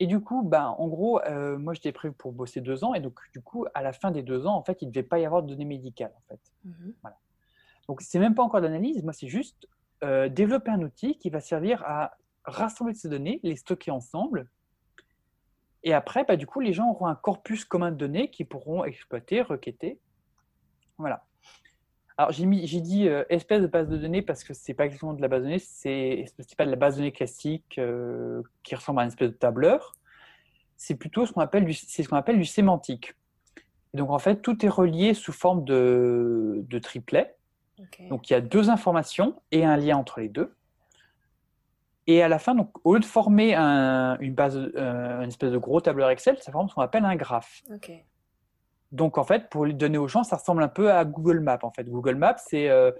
Et 0.00 0.06
du 0.06 0.18
coup, 0.20 0.42
ben, 0.42 0.74
en 0.78 0.88
gros, 0.88 1.20
euh, 1.20 1.58
moi, 1.58 1.74
j'étais 1.74 1.92
prévu 1.92 2.14
pour 2.14 2.32
bosser 2.32 2.62
deux 2.62 2.84
ans. 2.84 2.94
Et 2.94 3.00
donc, 3.00 3.20
du 3.34 3.42
coup, 3.42 3.66
à 3.74 3.82
la 3.82 3.92
fin 3.92 4.10
des 4.10 4.22
deux 4.22 4.46
ans, 4.46 4.54
en 4.56 4.64
fait, 4.64 4.80
il 4.80 4.86
ne 4.86 4.92
devait 4.92 5.06
pas 5.06 5.18
y 5.18 5.26
avoir 5.26 5.42
de 5.42 5.48
données 5.48 5.66
médicales. 5.66 6.14
En 6.16 6.22
fait. 6.28 6.40
Mhm. 6.64 6.94
Donc, 7.88 8.00
c'est 8.00 8.18
même 8.18 8.34
pas 8.34 8.42
encore 8.42 8.60
d'analyse. 8.60 9.02
Moi, 9.02 9.12
c'est 9.12 9.28
juste 9.28 9.68
euh, 10.02 10.28
développer 10.28 10.70
un 10.70 10.82
outil 10.82 11.16
qui 11.18 11.30
va 11.30 11.40
servir 11.40 11.82
à 11.84 12.16
rassembler 12.44 12.94
ces 12.94 13.08
données, 13.08 13.40
les 13.42 13.56
stocker 13.56 13.90
ensemble. 13.90 14.48
Et 15.82 15.92
après, 15.92 16.24
bah, 16.24 16.36
du 16.36 16.46
coup, 16.46 16.60
les 16.60 16.72
gens 16.72 16.90
auront 16.90 17.06
un 17.06 17.14
corpus 17.14 17.64
commun 17.64 17.90
de 17.90 17.96
données 17.96 18.30
qu'ils 18.30 18.46
pourront 18.46 18.84
exploiter, 18.84 19.42
requêter. 19.42 19.98
Voilà. 20.98 21.24
Alors, 22.16 22.32
j'ai 22.32 22.80
dit 22.80 23.08
euh, 23.08 23.24
espèce 23.28 23.60
de 23.60 23.66
base 23.66 23.88
de 23.88 23.96
données 23.96 24.22
parce 24.22 24.44
que 24.44 24.54
c'est 24.54 24.72
pas 24.74 24.84
exactement 24.84 25.14
de 25.14 25.20
la 25.20 25.28
base 25.28 25.40
de 25.40 25.46
données, 25.46 25.58
c'est 25.58 26.26
c'est 26.38 26.56
pas 26.56 26.64
de 26.64 26.70
la 26.70 26.76
base 26.76 26.94
de 26.94 27.00
données 27.00 27.12
classique 27.12 27.76
euh, 27.78 28.40
qui 28.62 28.76
ressemble 28.76 29.00
à 29.00 29.02
une 29.02 29.08
espèce 29.08 29.30
de 29.30 29.36
tableur. 29.36 29.96
C'est 30.76 30.94
plutôt 30.94 31.26
ce 31.26 31.32
qu'on 31.32 31.40
appelle 31.40 31.64
du, 31.64 31.74
ce 31.74 32.14
appelle 32.14 32.38
du 32.38 32.44
sémantique. 32.44 33.14
Donc, 33.94 34.10
en 34.10 34.18
fait, 34.18 34.42
tout 34.42 34.64
est 34.64 34.68
relié 34.68 35.14
sous 35.14 35.32
forme 35.32 35.64
de, 35.64 36.64
de 36.68 36.78
triplet. 36.78 37.34
Donc, 38.08 38.30
il 38.30 38.32
y 38.32 38.36
a 38.36 38.40
deux 38.40 38.70
informations 38.70 39.40
et 39.50 39.64
un 39.64 39.76
lien 39.76 39.96
entre 39.96 40.20
les 40.20 40.28
deux. 40.28 40.54
Et 42.06 42.22
à 42.22 42.28
la 42.28 42.38
fin, 42.38 42.54
donc, 42.54 42.70
au 42.84 42.94
lieu 42.94 43.00
de 43.00 43.04
former 43.04 43.54
un, 43.54 44.18
une 44.20 44.34
base, 44.34 44.56
euh, 44.56 45.22
une 45.22 45.28
espèce 45.28 45.52
de 45.52 45.58
gros 45.58 45.80
tableur 45.80 46.10
Excel, 46.10 46.36
ça 46.38 46.52
forme 46.52 46.68
ce 46.68 46.74
qu'on 46.74 46.82
appelle 46.82 47.04
un 47.04 47.16
graphe. 47.16 47.62
Donc, 48.92 49.18
en 49.18 49.24
fait, 49.24 49.48
pour 49.48 49.64
le 49.64 49.72
donner 49.72 49.98
aux 49.98 50.06
gens, 50.06 50.22
ça 50.22 50.36
ressemble 50.36 50.62
un 50.62 50.68
peu 50.68 50.92
à 50.92 51.04
Google 51.04 51.40
Maps. 51.40 51.58
En 51.62 51.70
fait, 51.70 51.84
Google 51.84 52.16
Maps, 52.16 52.36
c'est 52.36 52.68
euh, 52.68 52.92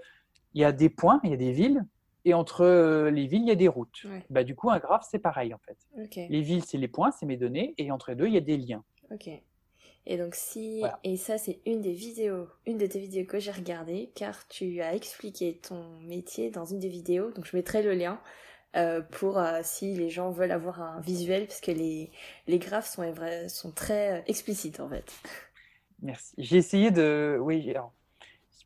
il 0.53 0.61
y 0.61 0.65
a 0.65 0.71
des 0.71 0.89
points, 0.89 1.19
il 1.23 1.29
y 1.29 1.33
a 1.33 1.37
des 1.37 1.51
villes, 1.51 1.85
et 2.25 2.33
entre 2.33 2.61
euh, 2.65 3.11
les 3.11 3.27
villes, 3.27 3.43
il 3.43 3.47
y 3.47 3.51
a 3.51 3.55
des 3.55 3.67
routes. 3.67 4.03
Ouais. 4.05 4.25
Bah, 4.29 4.43
du 4.43 4.55
coup, 4.55 4.71
un 4.71 4.79
graphe, 4.79 5.05
c'est 5.09 5.19
pareil 5.19 5.53
en 5.53 5.59
fait. 5.59 5.77
Les 6.29 6.41
villes, 6.41 6.63
c'est 6.65 6.77
les 6.77 6.87
points, 6.87 7.11
c'est 7.11 7.25
mes 7.25 7.37
données, 7.37 7.75
et 7.77 7.91
entre 7.91 8.09
les 8.09 8.15
deux, 8.15 8.27
il 8.27 8.33
y 8.33 8.37
a 8.37 8.41
des 8.41 8.57
liens. 8.57 8.83
Et 10.07 10.17
donc 10.17 10.35
si 10.35 10.81
Voilà. 10.81 10.99
et 11.03 11.17
ça 11.17 11.37
c'est 11.37 11.59
une 11.65 11.81
des 11.81 11.93
vidéos, 11.93 12.47
une 12.67 12.77
de 12.77 12.85
tes 12.87 12.99
vidéos 12.99 13.25
que 13.25 13.39
j'ai 13.39 13.51
regardées 13.51 14.11
car 14.15 14.47
tu 14.47 14.81
as 14.81 14.93
expliqué 14.95 15.57
ton 15.57 15.99
métier 16.01 16.51
dans 16.51 16.65
une 16.65 16.79
des 16.79 16.89
vidéos. 16.89 17.31
Donc 17.31 17.45
je 17.45 17.55
mettrai 17.55 17.81
le 17.83 17.93
lien 17.93 18.21
euh, 18.77 19.01
pour 19.01 19.39
euh, 19.39 19.61
si 19.63 19.93
les 19.95 20.09
gens 20.09 20.31
veulent 20.31 20.51
avoir 20.51 20.81
un 20.81 21.01
visuel 21.01 21.47
parce 21.47 21.61
que 21.61 21.71
les 21.71 22.11
les 22.47 22.59
graphes 22.59 22.87
sont 22.89 23.03
sont 23.49 23.71
très 23.71 24.19
euh, 24.19 24.23
explicites 24.27 24.79
en 24.79 24.89
fait. 24.89 25.11
Merci. 26.01 26.33
J'ai 26.37 26.57
essayé 26.57 26.91
de. 26.91 27.37
Oui, 27.41 27.69
alors, 27.71 27.93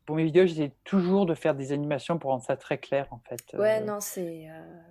pour 0.06 0.16
mes 0.16 0.24
vidéos, 0.24 0.46
j'essaie 0.46 0.72
toujours 0.84 1.26
de 1.26 1.34
faire 1.34 1.54
des 1.54 1.72
animations 1.72 2.18
pour 2.18 2.30
rendre 2.30 2.44
ça 2.44 2.56
très 2.56 2.78
clair 2.78 3.08
en 3.12 3.20
fait. 3.20 3.54
Ouais 3.54 3.80
Euh, 3.80 3.84
non 3.84 4.00
c'est 4.00 4.48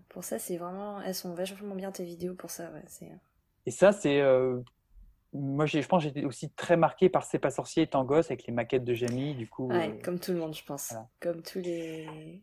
pour 0.09 0.23
ça 0.23 0.39
c'est 0.39 0.57
vraiment 0.57 1.01
elles 1.01 1.15
sont 1.15 1.33
vachement 1.33 1.75
bien 1.75 1.91
tes 1.91 2.03
vidéos 2.05 2.35
pour 2.35 2.49
ça 2.51 2.71
ouais 2.71 2.83
c'est 2.87 3.11
Et 3.65 3.71
ça, 3.71 3.91
c'est. 3.93 4.19
euh, 4.21 4.59
Moi, 5.33 5.65
je 5.65 5.79
pense 5.87 6.03
que 6.03 6.09
j'étais 6.09 6.25
aussi 6.25 6.49
très 6.51 6.75
marqué 6.75 7.09
par 7.09 7.23
C'est 7.23 7.39
pas 7.39 7.51
sorcier 7.51 7.83
étant 7.83 8.03
gosse 8.03 8.27
avec 8.31 8.47
les 8.47 8.53
maquettes 8.53 8.83
de 8.83 8.93
Jamie. 8.93 9.35
Du 9.35 9.47
coup, 9.47 9.67
ouais 9.69 9.89
euh, 9.89 10.01
comme 10.03 10.19
tout 10.19 10.31
le 10.31 10.39
monde 10.39 10.55
je 10.55 10.63
pense 10.63 10.89
voilà. 10.91 11.07
comme 11.19 11.43
tous 11.43 11.59
les 11.59 12.41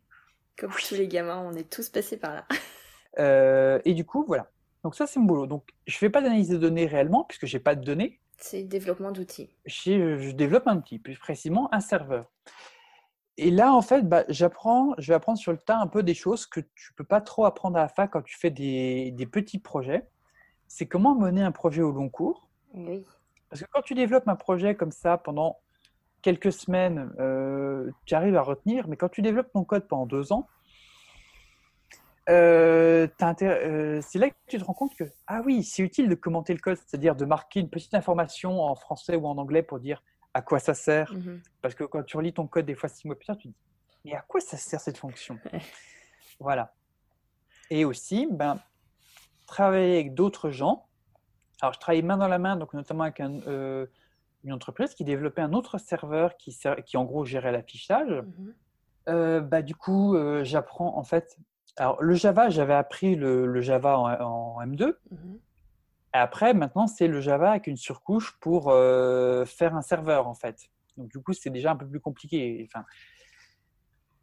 comme 0.57 0.70
tous 0.70 0.95
les 0.95 1.09
gamins 1.09 1.43
on 1.45 1.53
est 1.55 1.68
tous 1.68 1.89
passés 1.89 2.16
par 2.16 2.34
là. 2.34 2.47
euh, 3.18 3.80
et 3.84 3.95
du 3.95 4.05
coup, 4.05 4.24
voilà. 4.26 4.51
Donc, 4.84 4.95
ça, 4.95 5.07
c'est 5.09 5.18
mon 5.18 5.26
boulot. 5.26 5.47
Donc, 5.47 5.68
je 5.89 5.99
fais 5.99 6.11
pas 6.11 6.22
d'analyse 6.22 6.49
de 6.49 6.59
données 6.59 6.87
réellement, 6.87 7.24
puisque 7.24 7.47
j'ai 7.47 7.59
pas 7.59 7.74
de 7.74 7.84
données. 7.84 8.20
C'est 8.39 8.62
développement 8.62 9.11
d'outils. 9.11 9.51
J'ai- 9.64 10.18
Je 10.18 10.30
développe 10.30 10.68
un 10.68 10.76
outil, 10.76 11.01
plus 11.01 11.18
précisément 11.18 11.68
un 11.74 11.80
serveur. 11.80 12.30
Et 13.37 13.51
là, 13.51 13.72
en 13.72 13.82
fait, 13.82 14.03
bah, 14.03 14.24
j'apprends, 14.28 14.95
je 14.99 15.09
vais 15.09 15.14
apprendre 15.14 15.39
sur 15.39 15.51
le 15.53 15.59
tas 15.59 15.78
un 15.78 15.89
peu 15.89 16.03
des 16.05 16.14
choses 16.14 16.47
que 16.47 16.61
tu 16.61 16.93
peux 16.95 17.05
pas 17.05 17.20
trop 17.20 17.45
apprendre 17.47 17.76
à 17.76 17.82
la 17.82 17.89
fac 17.89 18.12
quand 18.12 18.22
tu 18.22 18.37
fais 18.39 18.51
des, 18.51 19.11
des 19.11 19.26
petits 19.26 19.59
projets. 19.59 20.07
C'est 20.68 20.87
comment 20.87 21.14
mener 21.16 21.43
un 21.43 21.53
projet 21.53 21.82
au 21.82 21.91
long 21.91 22.09
cours. 22.09 22.45
Oui. 22.77 23.05
Parce 23.49 23.62
que 23.62 23.66
quand 23.70 23.83
tu 23.83 23.95
développes 23.95 24.29
un 24.29 24.37
projet 24.37 24.74
comme 24.74 24.93
ça 24.93 25.18
pendant 25.18 25.59
quelques 26.22 26.53
semaines, 26.53 27.12
euh, 27.18 27.91
tu 28.05 28.14
arrives 28.14 28.37
à 28.37 28.43
retenir, 28.43 28.89
mais 28.89 28.97
quand 28.97 29.09
tu 29.09 29.22
développes 29.22 29.53
ton 29.53 29.64
code 29.64 29.87
pendant 29.87 30.07
deux 30.07 30.33
ans, 30.33 30.47
euh, 32.29 33.07
euh, 33.22 34.01
c'est 34.03 34.18
là 34.18 34.31
que 34.31 34.35
tu 34.49 34.59
te 34.59 34.64
rends 34.64 34.74
compte 34.74 34.97
que, 34.97 35.05
ah 35.29 35.43
oui, 35.45 35.62
c'est 35.62 35.83
utile 35.83 36.09
de 36.09 36.16
commenter 36.16 36.53
le 36.53 36.59
code, 36.59 36.77
c'est-à-dire 36.77 37.14
de 37.14 37.24
marquer 37.24 37.61
une 37.61 37.70
petite 37.70 37.95
information 37.95 38.61
en 38.61 38.74
français 38.74 39.14
ou 39.14 39.27
en 39.27 39.39
anglais 39.39 39.62
pour 39.62 39.79
dire 39.79 40.03
à 40.35 40.43
quoi 40.43 40.59
ça 40.59 40.74
sert. 40.74 41.12
Mhm. 41.14 41.41
Parce 41.62 41.74
que 41.74 41.85
quand 41.85 42.03
tu 42.03 42.16
relis 42.16 42.33
ton 42.33 42.47
code 42.47 42.66
des 42.66 42.74
fois 42.74 42.89
six 42.89 43.07
mois 43.07 43.16
plus 43.16 43.27
tard, 43.27 43.39
tu 43.39 43.49
te 43.49 43.53
dis, 43.53 43.59
mais 44.05 44.14
à 44.14 44.22
quoi 44.22 44.41
ça 44.41 44.57
sert 44.57 44.81
cette 44.81 44.99
fonction? 44.99 45.39
Voilà. 46.41 46.74
Et 47.70 47.85
aussi, 47.85 48.29
ben, 48.31 48.61
travailler 49.47 49.95
avec 49.95 50.14
d'autres 50.14 50.51
gens. 50.51 50.87
Alors, 51.61 51.72
je 51.72 51.78
travaille 51.80 52.02
main 52.02 52.16
dans 52.16 52.28
la 52.28 52.38
main, 52.38 52.57
donc 52.57 52.74
notamment 52.74 53.04
avec 53.04 53.20
un, 53.20 53.40
euh, 53.46 53.86
une 54.44 54.52
entreprise 54.52 54.94
qui 54.94 55.04
développait 55.04 55.40
un 55.42 55.52
autre 55.52 55.78
serveur 55.78 56.36
qui, 56.36 56.57
qui 56.84 56.96
en 56.96 57.04
gros 57.04 57.24
gérait 57.24 57.52
l'affichage. 57.52 58.11
Mhm. 58.11 58.54
Euh, 59.09 59.40
bah, 59.40 59.62
du 59.62 59.74
coup, 59.74 60.16
euh, 60.16 60.44
j'apprends 60.44 60.96
en 60.98 61.04
fait. 61.04 61.36
Alors, 61.76 62.02
le 62.02 62.14
Java, 62.14 62.48
j'avais 62.48 62.74
appris 62.74 63.16
le, 63.16 63.46
le 63.46 63.61
Java 63.61 63.98
en, 63.98 64.07
en 64.57 64.62
M2. 64.66 64.96
Mhm. 65.11 65.38
Et 66.14 66.18
après, 66.18 66.54
maintenant, 66.54 66.86
c'est 66.86 67.09
le 67.09 67.20
Java 67.20 67.50
avec 67.50 67.66
une 67.66 67.76
surcouche 67.76 68.38
pour 68.40 68.64
faire 69.46 69.74
un 69.76 69.82
serveur, 69.82 70.26
en 70.28 70.34
fait. 70.34 70.68
Donc, 70.96 71.11
du 71.11 71.18
coup, 71.22 71.34
c'est 71.34 71.50
déjà 71.50 71.72
un 71.72 71.76
peu 71.76 71.86
plus 71.86 72.00
compliqué. 72.00 72.66
Enfin, 72.66 72.84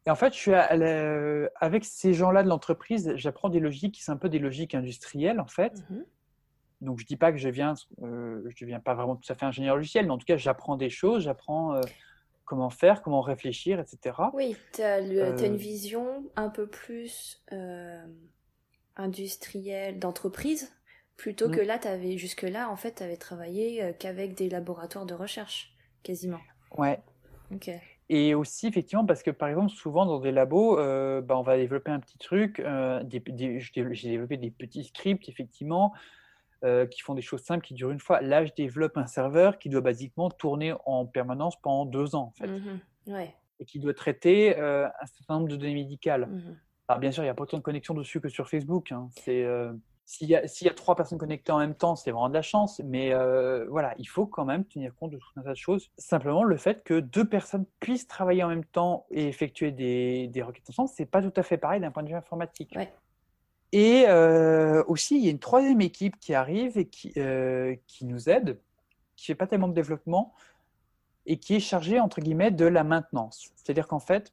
et 0.05 0.09
en 0.09 0.15
fait, 0.15 0.33
je 0.33 0.39
suis 0.39 0.53
à 0.53 0.75
la- 0.75 1.49
avec 1.59 1.85
ces 1.85 2.13
gens-là 2.13 2.43
de 2.43 2.49
l'entreprise, 2.49 3.13
j'apprends 3.15 3.49
des 3.49 3.59
logiques 3.59 3.93
qui 3.93 4.03
sont 4.03 4.11
un 4.11 4.17
peu 4.17 4.27
des 4.29 4.39
logiques 4.39 4.73
industrielles, 4.75 5.39
en 5.39 5.47
fait. 5.47 5.83
Mhm. 5.89 6.05
Donc, 6.83 6.99
je 6.99 7.05
dis 7.05 7.17
pas 7.17 7.31
que 7.31 7.37
je 7.37 7.49
viens, 7.49 7.73
euh, 8.03 8.43
je 8.49 8.63
deviens 8.63 8.79
pas 8.79 8.93
vraiment 8.93 9.15
tout 9.15 9.31
à 9.31 9.35
fait 9.35 9.45
ingénieur 9.45 9.75
logiciel, 9.75 10.05
mais 10.05 10.11
en 10.11 10.17
tout 10.17 10.25
cas, 10.25 10.37
j'apprends 10.37 10.75
des 10.77 10.89
choses, 10.89 11.23
j'apprends 11.23 11.73
euh, 11.75 11.81
comment 12.45 12.69
faire, 12.69 13.01
comment 13.01 13.21
réfléchir, 13.21 13.79
etc. 13.79 14.31
Oui, 14.33 14.55
tu 14.73 14.81
as, 14.81 14.97
Euh, 14.99 15.37
une 15.45 15.55
vision 15.55 16.23
un 16.35 16.49
peu 16.49 16.67
plus 16.67 17.41
euh, 17.51 18.05
industrielle 18.95 19.99
d'entreprise, 19.99 20.71
plutôt 21.17 21.49
que 21.49 21.61
là, 21.61 21.79
avais, 21.85 22.17
jusque-là, 22.17 22.69
en 22.69 22.75
fait, 22.75 22.95
tu 22.95 23.03
avais 23.03 23.17
travaillé 23.17 23.83
euh, 23.83 23.93
qu'avec 23.93 24.35
des 24.35 24.49
laboratoires 24.49 25.05
de 25.05 25.13
recherche, 25.13 25.73
quasiment. 26.03 26.39
Ouais. 26.77 26.99
Ok. 27.53 27.69
Et 28.09 28.35
aussi, 28.35 28.67
effectivement, 28.67 29.05
parce 29.05 29.23
que 29.23 29.31
par 29.31 29.47
exemple, 29.47 29.69
souvent 29.71 30.05
dans 30.05 30.19
des 30.19 30.31
labos, 30.31 30.77
euh, 30.77 31.21
bah, 31.21 31.37
on 31.37 31.41
va 31.41 31.57
développer 31.57 31.91
un 31.91 31.99
petit 31.99 32.17
truc. 32.17 32.59
euh, 32.59 33.01
des- 33.03 33.19
des- 33.21 33.59
J'ai 33.59 34.09
développé 34.09 34.37
des 34.37 34.51
petits 34.51 34.83
scripts, 34.83 35.29
effectivement, 35.29 35.93
euh, 36.63 36.85
qui 36.85 37.01
font 37.01 37.13
des 37.13 37.21
choses 37.21 37.41
simples, 37.43 37.65
qui 37.65 37.73
durent 37.73 37.91
une 37.91 37.99
fois. 37.99 38.21
Là, 38.21 38.45
je 38.45 38.51
développe 38.55 38.97
un 38.97 39.07
serveur 39.07 39.57
qui 39.57 39.69
doit 39.69 39.81
basiquement 39.81 40.29
tourner 40.29 40.73
en 40.85 41.05
permanence 41.05 41.55
pendant 41.61 41.85
deux 41.85 42.15
ans, 42.15 42.27
en 42.27 42.31
fait, 42.31 42.47
Mhm. 42.47 42.79
Ouais. 43.07 43.33
et 43.59 43.65
qui 43.65 43.79
doit 43.79 43.93
traiter 43.93 44.57
euh, 44.57 44.87
un 44.87 45.05
certain 45.05 45.35
nombre 45.35 45.49
de 45.49 45.55
données 45.57 45.73
médicales. 45.73 46.27
Mhm. 46.27 46.57
Alors, 46.87 46.99
bien 46.99 47.11
sûr, 47.11 47.23
il 47.23 47.27
n'y 47.27 47.29
a 47.29 47.33
pas 47.33 47.43
autant 47.43 47.57
de 47.57 47.63
connexions 47.63 47.93
dessus 47.93 48.19
que 48.21 48.29
sur 48.29 48.49
Facebook. 48.49 48.91
hein. 48.91 49.07
C'est, 49.11 49.43
euh, 49.43 49.71
s'il 50.05 50.27
y 50.29 50.35
a, 50.35 50.45
s'il 50.49 50.67
y 50.67 50.69
a 50.69 50.73
trois 50.73 50.95
personnes 50.97 51.17
connectées 51.17 51.53
en 51.53 51.59
même 51.59 51.75
temps, 51.75 51.95
c'est 51.95 52.11
vraiment 52.11 52.27
de 52.27 52.33
la 52.33 52.41
chance. 52.41 52.81
Mais 52.83 53.13
euh, 53.13 53.65
voilà, 53.69 53.93
il 53.97 54.05
faut 54.05 54.25
quand 54.25 54.43
même 54.43 54.65
tenir 54.65 54.93
compte 54.95 55.11
de 55.11 55.17
tout 55.17 55.29
un 55.37 55.43
tas 55.43 55.51
de 55.51 55.55
choses. 55.55 55.91
Simplement, 55.97 56.43
le 56.43 56.57
fait 56.57 56.83
que 56.83 56.99
deux 56.99 57.23
personnes 57.27 57.65
puissent 57.79 58.05
travailler 58.07 58.43
en 58.43 58.49
même 58.49 58.65
temps 58.65 59.05
et 59.11 59.27
effectuer 59.29 59.71
des, 59.71 60.27
des 60.27 60.41
requêtes 60.41 60.69
ensemble, 60.69 60.89
c'est 60.89 61.05
pas 61.05 61.21
tout 61.21 61.31
à 61.37 61.41
fait 61.43 61.57
pareil 61.57 61.79
d'un 61.79 61.91
point 61.91 62.03
de 62.03 62.09
vue 62.09 62.15
informatique. 62.15 62.73
Ouais. 62.75 62.91
Et 63.75 64.05
euh, 64.07 64.83
aussi, 64.87 65.17
il 65.17 65.23
y 65.25 65.27
a 65.27 65.31
une 65.31 65.39
troisième 65.39 65.81
équipe 65.81 66.19
qui 66.19 66.35
arrive 66.35 66.77
et 66.77 66.87
qui, 66.87 67.11
euh, 67.17 67.75
qui 67.87 68.05
nous 68.05 68.29
aide, 68.29 68.59
qui 69.15 69.25
fait 69.25 69.35
pas 69.35 69.47
tellement 69.47 69.67
de 69.67 69.73
développement 69.73 70.33
et 71.25 71.37
qui 71.39 71.55
est 71.55 71.59
chargée, 71.59 71.99
entre 71.99 72.21
guillemets, 72.21 72.51
de 72.51 72.65
la 72.65 72.83
maintenance. 72.83 73.51
C'est-à-dire 73.55 73.87
qu'en 73.87 73.99
fait, 73.99 74.31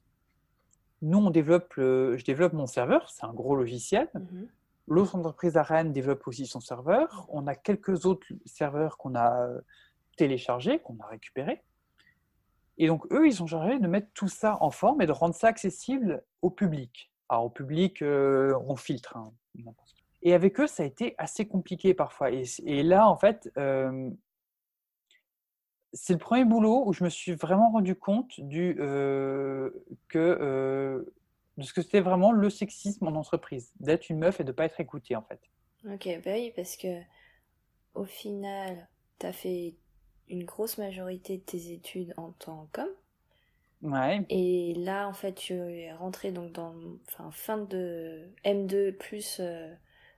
nous, 1.01 1.17
on 1.17 1.31
développe 1.31 1.73
le- 1.73 2.17
je 2.17 2.23
développe 2.23 2.53
mon 2.53 2.67
serveur, 2.67 3.09
c'est 3.09 3.25
un 3.25 3.33
gros 3.33 3.55
logiciel. 3.55 4.09
Mhm. 4.13 4.47
L'autre 4.87 5.15
entreprise 5.15 5.57
à 5.57 5.63
Rennes 5.63 5.91
développe 5.91 6.27
aussi 6.27 6.45
son 6.45 6.59
serveur. 6.59 7.25
On 7.29 7.47
a 7.47 7.55
quelques 7.55 8.05
autres 8.05 8.27
serveurs 8.45 8.97
qu'on 8.97 9.15
a 9.15 9.47
euh, 9.47 9.59
téléchargés, 10.17 10.77
qu'on 10.79 10.99
a 10.99 11.07
récupérés. 11.07 11.63
Et 12.77 12.85
donc, 12.87 13.05
eux, 13.11 13.25
ils 13.25 13.33
sont 13.33 13.47
chargés 13.47 13.79
de 13.79 13.87
mettre 13.87 14.09
tout 14.13 14.27
ça 14.27 14.57
en 14.61 14.69
forme 14.69 15.01
et 15.01 15.07
de 15.07 15.11
rendre 15.11 15.33
ça 15.33 15.47
accessible 15.47 16.23
au 16.43 16.49
public. 16.51 17.10
Alors, 17.31 17.45
au 17.45 17.49
public, 17.49 18.01
euh, 18.01 18.53
on 18.67 18.75
filtre. 18.75 19.15
hein, 19.15 19.31
et 20.21 20.33
avec 20.33 20.59
eux, 20.59 20.67
ça 20.67 20.83
a 20.83 20.85
été 20.85 21.15
assez 21.17 21.47
compliqué 21.47 21.93
parfois. 21.93 22.29
Et, 22.29 22.83
là, 22.83 23.07
en 23.07 23.15
fait, 23.15 23.49
euh, 23.57 24.09
c'est 25.93 26.11
le 26.11 26.19
premier 26.19 26.43
boulot 26.43 26.83
où 26.85 26.91
je 26.91 27.05
me 27.05 27.09
suis 27.09 27.31
vraiment 27.31 27.71
rendu 27.71 27.95
compte 27.95 28.37
du, 28.41 28.75
euh, 28.79 29.69
que, 30.09 31.05
de 31.55 31.63
ce 31.63 31.71
que 31.73 31.81
c'était 31.81 32.01
vraiment 32.01 32.33
le 32.33 32.49
sexisme 32.49 33.07
en 33.07 33.15
entreprise, 33.15 33.71
d'être 33.79 34.09
une 34.09 34.19
meuf 34.19 34.41
et 34.41 34.43
de 34.43 34.49
ne 34.49 34.53
pas 34.53 34.65
être 34.65 34.81
écoutée, 34.81 35.15
en 35.15 35.23
fait. 35.23 35.39
Ok, 35.85 36.09
bah 36.25 36.33
oui, 36.33 36.51
parce 36.53 36.75
que 36.75 36.99
au 37.93 38.03
final, 38.03 38.89
tu 39.19 39.25
as 39.25 39.33
fait 39.33 39.75
une 40.27 40.43
grosse 40.43 40.77
majorité 40.77 41.37
de 41.37 41.43
tes 41.43 41.71
études 41.71 42.13
en 42.17 42.33
tant 42.33 42.67
qu'homme. 42.73 42.93
Ouais. 43.81 44.23
Et 44.29 44.73
là, 44.75 45.07
en 45.07 45.13
fait, 45.13 45.33
tu 45.33 45.53
es 45.53 45.91
rentré 45.93 46.31
donc 46.31 46.51
dans 46.51 46.75
enfin, 47.07 47.31
fin 47.31 47.57
de 47.57 48.29
M2 48.45 48.91
plus 48.91 49.37
euh, 49.39 49.73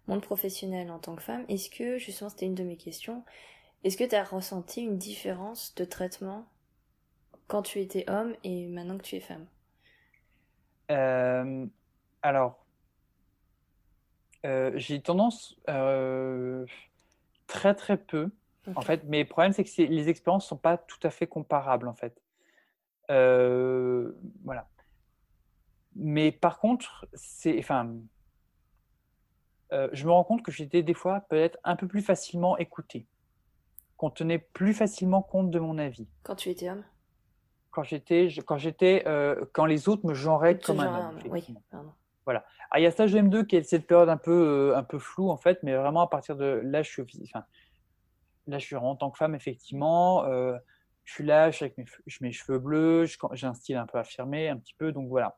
monde 0.07 0.22
professionnel 0.22 0.91
en 0.91 0.99
tant 0.99 1.16
que 1.16 1.24
femme. 1.24 1.45
Est-ce 1.47 1.70
que, 1.70 1.97
justement, 1.97 2.30
c'était 2.30 2.45
une 2.45 2.55
de 2.55 2.64
mes 2.64 2.78
questions, 2.78 3.24
est-ce 3.84 3.97
que 3.97 4.03
tu 4.03 4.16
as 4.16 4.24
ressenti 4.24 4.82
une 4.82 4.97
différence 4.97 5.76
de 5.76 5.86
traitement 5.86 6.45
quand 7.47 7.61
tu 7.61 7.80
étais 7.80 8.09
homme 8.09 8.36
et 8.43 8.68
maintenant 8.68 8.97
que 8.97 9.03
tu 9.03 9.16
es 9.16 9.22
femme? 9.22 9.45
Euh, 10.91 11.66
alors, 12.22 12.66
euh, 14.45 14.72
j'ai 14.76 15.01
tendance 15.01 15.57
très 17.47 17.76
très 17.76 17.97
peu, 17.97 18.30
en 18.76 18.82
fait, 18.82 19.03
mais 19.05 19.24
le 19.24 19.30
problème 19.30 19.53
c'est 19.53 19.64
que 19.64 19.82
les 19.82 20.09
expériences 20.09 20.47
sont 20.47 20.57
pas 20.57 20.78
tout 20.78 20.99
à 21.03 21.09
fait 21.09 21.28
comparables, 21.28 21.88
en 21.88 21.93
fait. 21.93 22.22
Euh, 23.10 24.12
voilà. 24.43 24.68
Mais 25.95 26.32
par 26.32 26.60
contre, 26.60 27.06
c'est, 27.14 27.58
enfin, 27.60 27.95
euh, 29.72 29.89
je 29.93 30.06
me 30.06 30.12
rends 30.12 30.24
compte 30.24 30.43
que 30.43 30.51
j'étais 30.51 30.84
des 30.84 30.93
fois 30.93 31.22
peut-être 31.30 31.58
un 31.64 31.76
peu 31.76 31.88
plus 31.88 32.01
facilement 32.01 32.58
écouté, 32.58 33.08
qu'on 33.97 34.10
tenait 34.10 34.39
plus 34.39 34.74
facilement 34.74 35.22
compte 35.22 35.51
de 35.51 35.60
mon 35.60 35.78
avis. 35.78 36.08
Quand 36.24 36.36
tu 36.36 36.49
étais 36.49 36.70
homme? 36.70 36.84
Quand 37.72 37.84
j'étais, 37.84 38.30
je- 38.30 38.41
quand 38.41 38.58
j'étais, 38.58 39.04
euh, 39.08 39.45
quand 39.54 39.66
les 39.66 39.89
autres 39.89 40.06
me 40.06 40.14
genraient 40.14 40.60
comme 40.60 40.80
un 40.80 40.84
genre 40.84 40.95
homme, 41.10 41.18
homme, 41.26 41.32
Oui, 41.32 41.45
pardon. 41.72 42.41
Ah, 42.72 42.80
il 42.80 42.84
y 42.84 42.86
a 42.86 42.91
stage 42.91 43.14
M2 43.16 43.43
qui 43.45 43.56
est 43.56 43.64
cette 43.64 43.86
période 43.86 44.10
un 44.10 44.18
peu, 44.18 44.74
un 44.76 44.84
peu 44.84 44.97
floue 44.99 45.30
en 45.30 45.38
fait, 45.38 45.60
mais 45.64 45.76
vraiment 45.76 46.01
à 46.01 46.08
partir 46.08 46.36
de 46.38 46.62
là, 46.64 46.82
je 46.82 46.89
suis, 46.89 47.04
enfin, 47.24 47.45
là, 48.47 48.58
je 48.60 48.66
suis 48.66 48.76
en 48.76 48.95
tant 48.95 49.12
que 49.12 49.18
femme 49.18 49.36
effectivement. 49.36 50.24
euh, 50.26 50.58
je 51.04 51.14
suis 51.14 51.24
là, 51.24 51.51
je 51.51 51.58
suis 51.58 51.66
avec 51.66 51.78
mes, 52.22 52.32
cheveux 52.32 52.60
bleus, 52.60 53.06
j'ai 53.34 53.47
un 53.47 53.54
style 53.54 53.78
un 53.78 53.86
peu 53.86 53.97
affirmé, 53.97 54.49
un 54.49 54.58
petit 54.58 54.74
peu, 54.74 54.91
donc 54.91 55.10
voilà. 55.10 55.38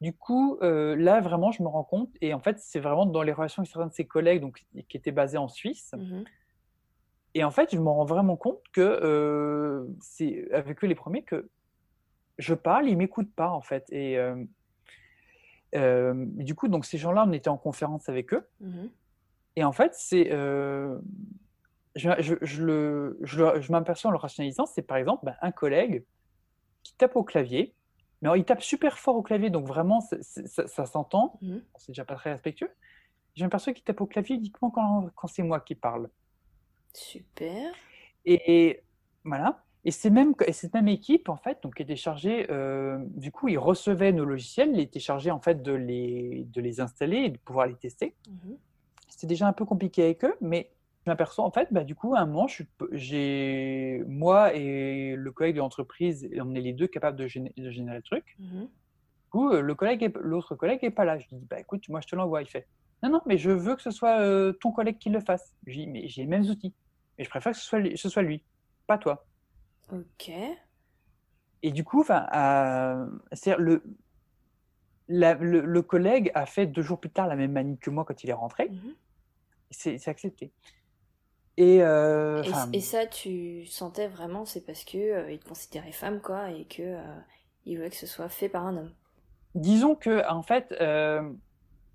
Du 0.00 0.14
coup, 0.14 0.58
euh, 0.62 0.96
là, 0.96 1.20
vraiment, 1.20 1.52
je 1.52 1.62
me 1.62 1.68
rends 1.68 1.84
compte, 1.84 2.10
et 2.22 2.32
en 2.32 2.40
fait, 2.40 2.58
c'est 2.58 2.80
vraiment 2.80 3.04
dans 3.04 3.22
les 3.22 3.32
relations 3.32 3.60
avec 3.60 3.70
certains 3.70 3.88
de 3.88 3.92
ses 3.92 4.06
collègues 4.06 4.40
donc, 4.40 4.64
qui 4.88 4.96
étaient 4.96 5.12
basés 5.12 5.36
en 5.36 5.48
Suisse. 5.48 5.92
Mhm. 5.96 6.24
Et 7.34 7.44
en 7.44 7.50
fait, 7.50 7.74
je 7.74 7.78
me 7.78 7.88
rends 7.88 8.06
vraiment 8.06 8.36
compte 8.36 8.62
que 8.72 8.80
euh, 8.80 9.86
c'est 10.00 10.50
avec 10.52 10.82
eux 10.82 10.86
les 10.86 10.94
premiers 10.94 11.22
que 11.22 11.48
je 12.38 12.54
parle, 12.54 12.88
ils 12.88 12.96
m'écoutent 12.96 13.34
pas, 13.34 13.50
en 13.50 13.60
fait. 13.60 13.84
Et 13.92 14.18
euh, 15.76 16.14
du 16.16 16.54
coup, 16.54 16.68
donc 16.68 16.86
ces 16.86 16.96
gens-là, 16.96 17.24
on 17.28 17.32
était 17.32 17.50
en 17.50 17.58
conférence 17.58 18.08
avec 18.08 18.32
eux. 18.32 18.48
Mhm. 18.60 18.90
Et 19.56 19.64
en 19.64 19.72
fait, 19.72 19.92
c'est, 19.94 20.30
je, 22.00 22.10
je, 22.20 22.34
je 22.42 22.64
le, 22.64 23.18
je, 23.22 23.38
le- 23.42 23.60
je 23.60 23.72
m'aperçois 23.72 24.08
en 24.08 24.12
le 24.12 24.18
rationalisant, 24.18 24.66
c'est 24.66 24.82
par 24.82 24.96
exemple 24.96 25.24
ben, 25.26 25.36
un 25.42 25.52
collègue 25.52 26.04
qui 26.82 26.94
tape 26.94 27.14
au 27.16 27.22
clavier, 27.24 27.74
mais 28.20 28.28
alors, 28.28 28.36
il 28.36 28.44
tape 28.44 28.62
super 28.62 28.98
fort 28.98 29.16
au 29.16 29.22
clavier, 29.22 29.48
donc 29.50 29.66
vraiment, 29.66 30.00
ça, 30.00 30.16
ça 30.66 30.86
s'entend. 30.86 31.38
Mhm. 31.40 31.62
C'est 31.78 31.92
déjà 31.92 32.04
pas 32.04 32.16
très 32.16 32.32
respectueux. 32.32 32.70
Je 33.34 33.44
m'aperçois 33.44 33.72
qu'il 33.72 33.82
tape 33.84 34.00
au 34.00 34.06
clavier 34.06 34.36
uniquement 34.36 34.70
quand, 34.70 35.08
quand 35.14 35.26
c'est 35.26 35.42
moi 35.42 35.60
qui 35.60 35.74
parle. 35.74 36.10
Super. 36.92 37.72
Et, 38.26 38.68
et 38.68 38.82
voilà. 39.24 39.62
Et 39.86 39.90
c'est 39.90 40.10
même 40.10 40.34
et 40.46 40.52
cette 40.52 40.74
même 40.74 40.88
équipe 40.88 41.30
en 41.30 41.36
fait, 41.38 41.62
donc 41.62 41.76
qui 41.76 41.82
était 41.82 41.96
chargée, 41.96 42.46
euh, 42.50 42.98
du 43.16 43.32
coup, 43.32 43.48
ils 43.48 43.58
recevaient 43.58 44.12
nos 44.12 44.26
logiciels, 44.26 44.72
ils 44.74 44.80
étaient 44.80 45.00
chargés 45.00 45.30
en 45.30 45.40
fait 45.40 45.62
de 45.62 45.72
les 45.72 46.44
de 46.52 46.60
les 46.60 46.80
installer 46.80 47.16
et 47.18 47.30
de 47.30 47.38
pouvoir 47.38 47.66
les 47.66 47.76
tester. 47.76 48.14
Mhm. 48.28 48.58
C'était 49.08 49.26
déjà 49.28 49.46
un 49.46 49.54
peu 49.54 49.64
compliqué 49.64 50.02
avec 50.04 50.22
eux, 50.24 50.36
mais 50.42 50.70
je 51.06 51.10
m'aperçois 51.10 51.44
en 51.44 51.50
fait, 51.50 51.68
bah, 51.70 51.82
du 51.84 51.94
coup, 51.94 52.14
à 52.14 52.20
un 52.20 52.26
moment, 52.26 52.46
j'ai 52.92 54.02
moi 54.06 54.54
et 54.54 55.14
le 55.16 55.32
collègue 55.32 55.54
de 55.56 55.60
l'entreprise, 55.60 56.28
on 56.40 56.54
est 56.54 56.60
les 56.60 56.72
deux 56.72 56.86
capables 56.88 57.16
de, 57.16 57.26
géné- 57.26 57.54
de 57.56 57.70
générer 57.70 57.96
le 57.96 58.02
truc. 58.02 58.36
Mhm. 58.38 58.60
Du 58.62 59.30
coup, 59.30 59.50
le 59.52 59.74
collègue, 59.74 60.02
est- 60.02 60.16
l'autre 60.20 60.54
collègue 60.56 60.80
est 60.82 60.90
pas 60.90 61.04
là. 61.04 61.18
Je 61.18 61.26
lui 61.28 61.36
dis, 61.36 61.46
bah 61.46 61.58
écoute, 61.60 61.88
moi 61.88 62.00
je 62.00 62.08
te 62.08 62.16
l'envoie. 62.16 62.42
Il 62.42 62.48
fait, 62.48 62.66
non, 63.02 63.08
non, 63.10 63.20
mais 63.26 63.38
je 63.38 63.50
veux 63.50 63.76
que 63.76 63.82
ce 63.82 63.90
soit 63.90 64.20
euh, 64.20 64.52
ton 64.52 64.72
collègue 64.72 64.98
qui 64.98 65.08
le 65.08 65.20
fasse. 65.20 65.54
Je 65.66 65.72
lui 65.72 65.78
dis, 65.80 65.86
mais 65.86 66.08
j'ai 66.08 66.22
les 66.22 66.28
mêmes 66.28 66.44
outils. 66.44 66.74
Et 67.16 67.24
je 67.24 67.30
préfère 67.30 67.52
que 67.52 67.58
ce 67.58 67.64
soit 67.64 67.78
lui, 67.78 67.96
ce 67.96 68.08
soit 68.08 68.22
lui 68.22 68.42
pas 68.86 68.98
toi. 68.98 69.26
Ok. 69.92 70.30
Et 71.62 71.72
du 71.72 71.84
coup, 71.84 72.04
euh, 72.10 73.06
le, 73.58 73.82
la- 75.08 75.34
le, 75.34 75.60
le 75.60 75.82
collègue 75.82 76.30
a 76.34 76.44
fait 76.46 76.66
deux 76.66 76.82
jours 76.82 77.00
plus 77.00 77.10
tard 77.10 77.26
la 77.26 77.36
même 77.36 77.52
manip 77.52 77.80
que 77.80 77.90
moi 77.90 78.04
quand 78.04 78.22
il 78.24 78.30
est 78.30 78.34
rentré. 78.34 78.68
Mhm. 78.68 78.94
C'est 79.70 79.98
c'est 79.98 80.10
accepté. 80.10 80.50
Et, 81.60 81.82
euh, 81.82 82.42
Et, 82.72 82.80
ça, 82.80 83.04
tu 83.04 83.66
sentais 83.66 84.08
vraiment, 84.08 84.46
c'est 84.46 84.62
parce 84.62 84.82
que 84.82 84.96
euh, 84.96 85.30
il 85.30 85.38
te 85.38 85.46
considérait 85.46 85.92
femme, 85.92 86.22
quoi, 86.22 86.50
et 86.50 86.64
que 86.64 86.80
euh, 86.80 87.02
il 87.66 87.76
voulait 87.76 87.90
que 87.90 87.96
ce 87.96 88.06
soit 88.06 88.30
fait 88.30 88.48
par 88.48 88.66
un 88.66 88.78
homme. 88.78 88.92
disons 89.54 89.94
que 89.94 90.26
en 90.26 90.42
fait, 90.42 90.70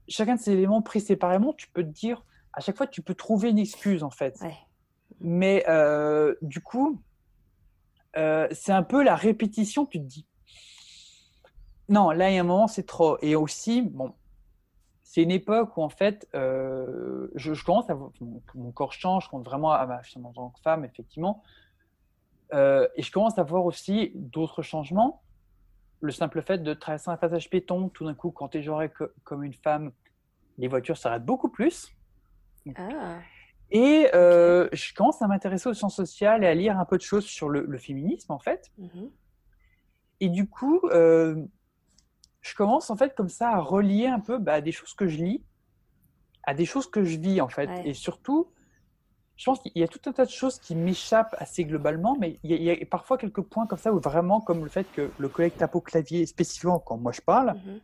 chacun 0.08 0.36
de 0.36 0.40
ces 0.40 0.52
éléments 0.52 0.84
pris 0.84 1.02
séparément, 1.02 1.52
tu 1.52 1.68
peux 1.68 1.82
te 1.82 1.90
dire, 1.90 2.24
à 2.54 2.62
chaque 2.62 2.78
fois, 2.78 2.86
tu 2.86 3.02
peux 3.02 3.16
trouver 3.16 3.50
une 3.50 3.58
excuse 3.58 4.04
en 4.04 4.12
fait. 4.12 4.38
Ouais. 4.42 4.56
Mais 5.20 5.66
du 6.44 6.62
coup, 6.62 7.02
c'est 8.14 8.72
un 8.72 8.84
peu 8.84 9.02
la 9.02 9.16
répétition. 9.16 9.88
Tu 9.88 9.98
te 9.98 10.06
dis, 10.06 10.28
non, 11.90 12.12
là, 12.12 12.30
il 12.30 12.36
y 12.36 12.38
a 12.38 12.42
un 12.42 12.44
moment, 12.44 12.68
c'est 12.68 12.86
trop. 12.86 13.18
Et 13.24 13.36
aussi, 13.36 13.82
bon, 13.82 14.14
c'est 15.08 15.22
une 15.22 15.30
époque 15.32 15.78
où 15.78 15.84
en 15.84 15.90
fait, 15.90 16.28
euh, 16.34 17.28
je, 17.36 17.54
je 17.54 17.64
commence 17.64 17.88
à 17.92 17.94
mon, 17.94 18.12
mon 18.56 18.72
corps 18.72 18.92
change, 18.92 19.26
je 19.26 19.30
compte 19.30 19.46
vraiment 19.46 19.72
à 19.72 19.86
ma 19.86 20.02
en 20.24 20.34
tant 20.34 20.50
que 20.50 20.60
femme, 20.62 20.84
effectivement. 20.84 21.44
Euh, 22.54 22.88
et 22.96 23.04
je 23.04 23.12
commence 23.12 23.38
à 23.38 23.44
voir 23.44 23.66
aussi 23.66 24.12
d'autres 24.16 24.64
changements. 24.64 25.22
Le 26.02 26.12
simple 26.12 26.42
fait 26.42 26.58
de 26.58 26.74
traverser 26.74 27.12
un 27.12 27.18
passage 27.18 27.52
piéton, 27.52 27.90
tout 27.90 28.04
d'un 28.04 28.16
coup, 28.16 28.32
quand 28.32 28.50
tu 28.50 28.58
es 28.58 28.64
genré 28.64 28.90
co- 28.90 29.06
comme 29.24 29.44
une 29.44 29.54
femme, 29.54 29.92
les 30.58 30.68
voitures 30.68 30.98
s'arrêtent 30.98 31.24
beaucoup 31.26 31.50
plus. 31.50 31.88
Ah. 32.76 33.20
Et 33.70 34.10
euh, 34.16 34.68
je 34.74 34.92
commence 34.96 35.22
à 35.22 35.28
m'intéresser 35.28 35.70
aux 35.70 35.74
sciences 35.76 35.96
sociales 35.96 36.44
et 36.44 36.48
à 36.48 36.56
lire 36.56 36.80
un 36.80 36.86
peu 36.86 36.98
de 36.98 37.04
choses 37.04 37.26
sur 37.26 37.48
le, 37.50 37.64
le 37.68 37.78
féminisme, 37.78 38.32
en 38.32 38.40
fait. 38.40 38.72
Mhm. 38.80 39.12
Et 40.20 40.30
du 40.30 40.50
coup, 40.50 40.82
je 42.48 42.54
commence, 42.54 42.92
en 42.92 42.96
fait, 42.96 43.16
comme 43.16 43.30
ça, 43.30 43.50
à 43.50 43.60
relier 43.60 44.06
un 44.06 44.20
peu 44.20 44.38
bah, 44.38 44.54
à 44.54 44.62
des 44.62 44.72
choses 44.72 44.94
que 44.94 45.08
je 45.08 45.18
lis, 45.18 45.44
à 46.44 46.54
des 46.54 46.66
choses 46.66 46.88
que 46.88 47.04
je 47.04 47.18
vis, 47.18 47.42
en 47.42 47.50
fait. 47.50 47.68
Ouais. 47.68 47.90
Et 47.90 47.94
surtout, 47.96 48.52
je 49.36 49.46
pense 49.46 49.60
qu'il 49.60 49.72
y 49.76 49.84
a 49.84 49.88
tout 49.88 50.00
un 50.06 50.14
tas 50.14 50.26
de 50.26 50.30
choses 50.30 50.60
qui 50.60 50.76
m'échappent 50.76 51.36
assez 51.40 51.66
globalement, 51.66 52.16
mais 52.20 52.40
il 52.44 52.52
y, 52.52 52.54
a, 52.54 52.58
il 52.58 52.80
y 52.80 52.84
a 52.84 52.86
parfois 52.86 53.18
quelques 53.18 53.42
points 53.42 53.66
comme 53.66 53.80
ça 53.80 53.92
où 53.92 54.00
vraiment, 54.00 54.42
comme 54.42 54.64
le 54.64 54.70
fait 54.70 54.86
que 54.94 55.10
le 55.18 55.28
collègue 55.28 55.56
tape 55.58 55.74
au 55.76 55.82
clavier 55.82 56.26
spécifiquement 56.28 56.78
quand 56.80 56.98
moi 56.98 57.12
je 57.12 57.22
parle, 57.22 57.56
Mhm. 57.66 57.80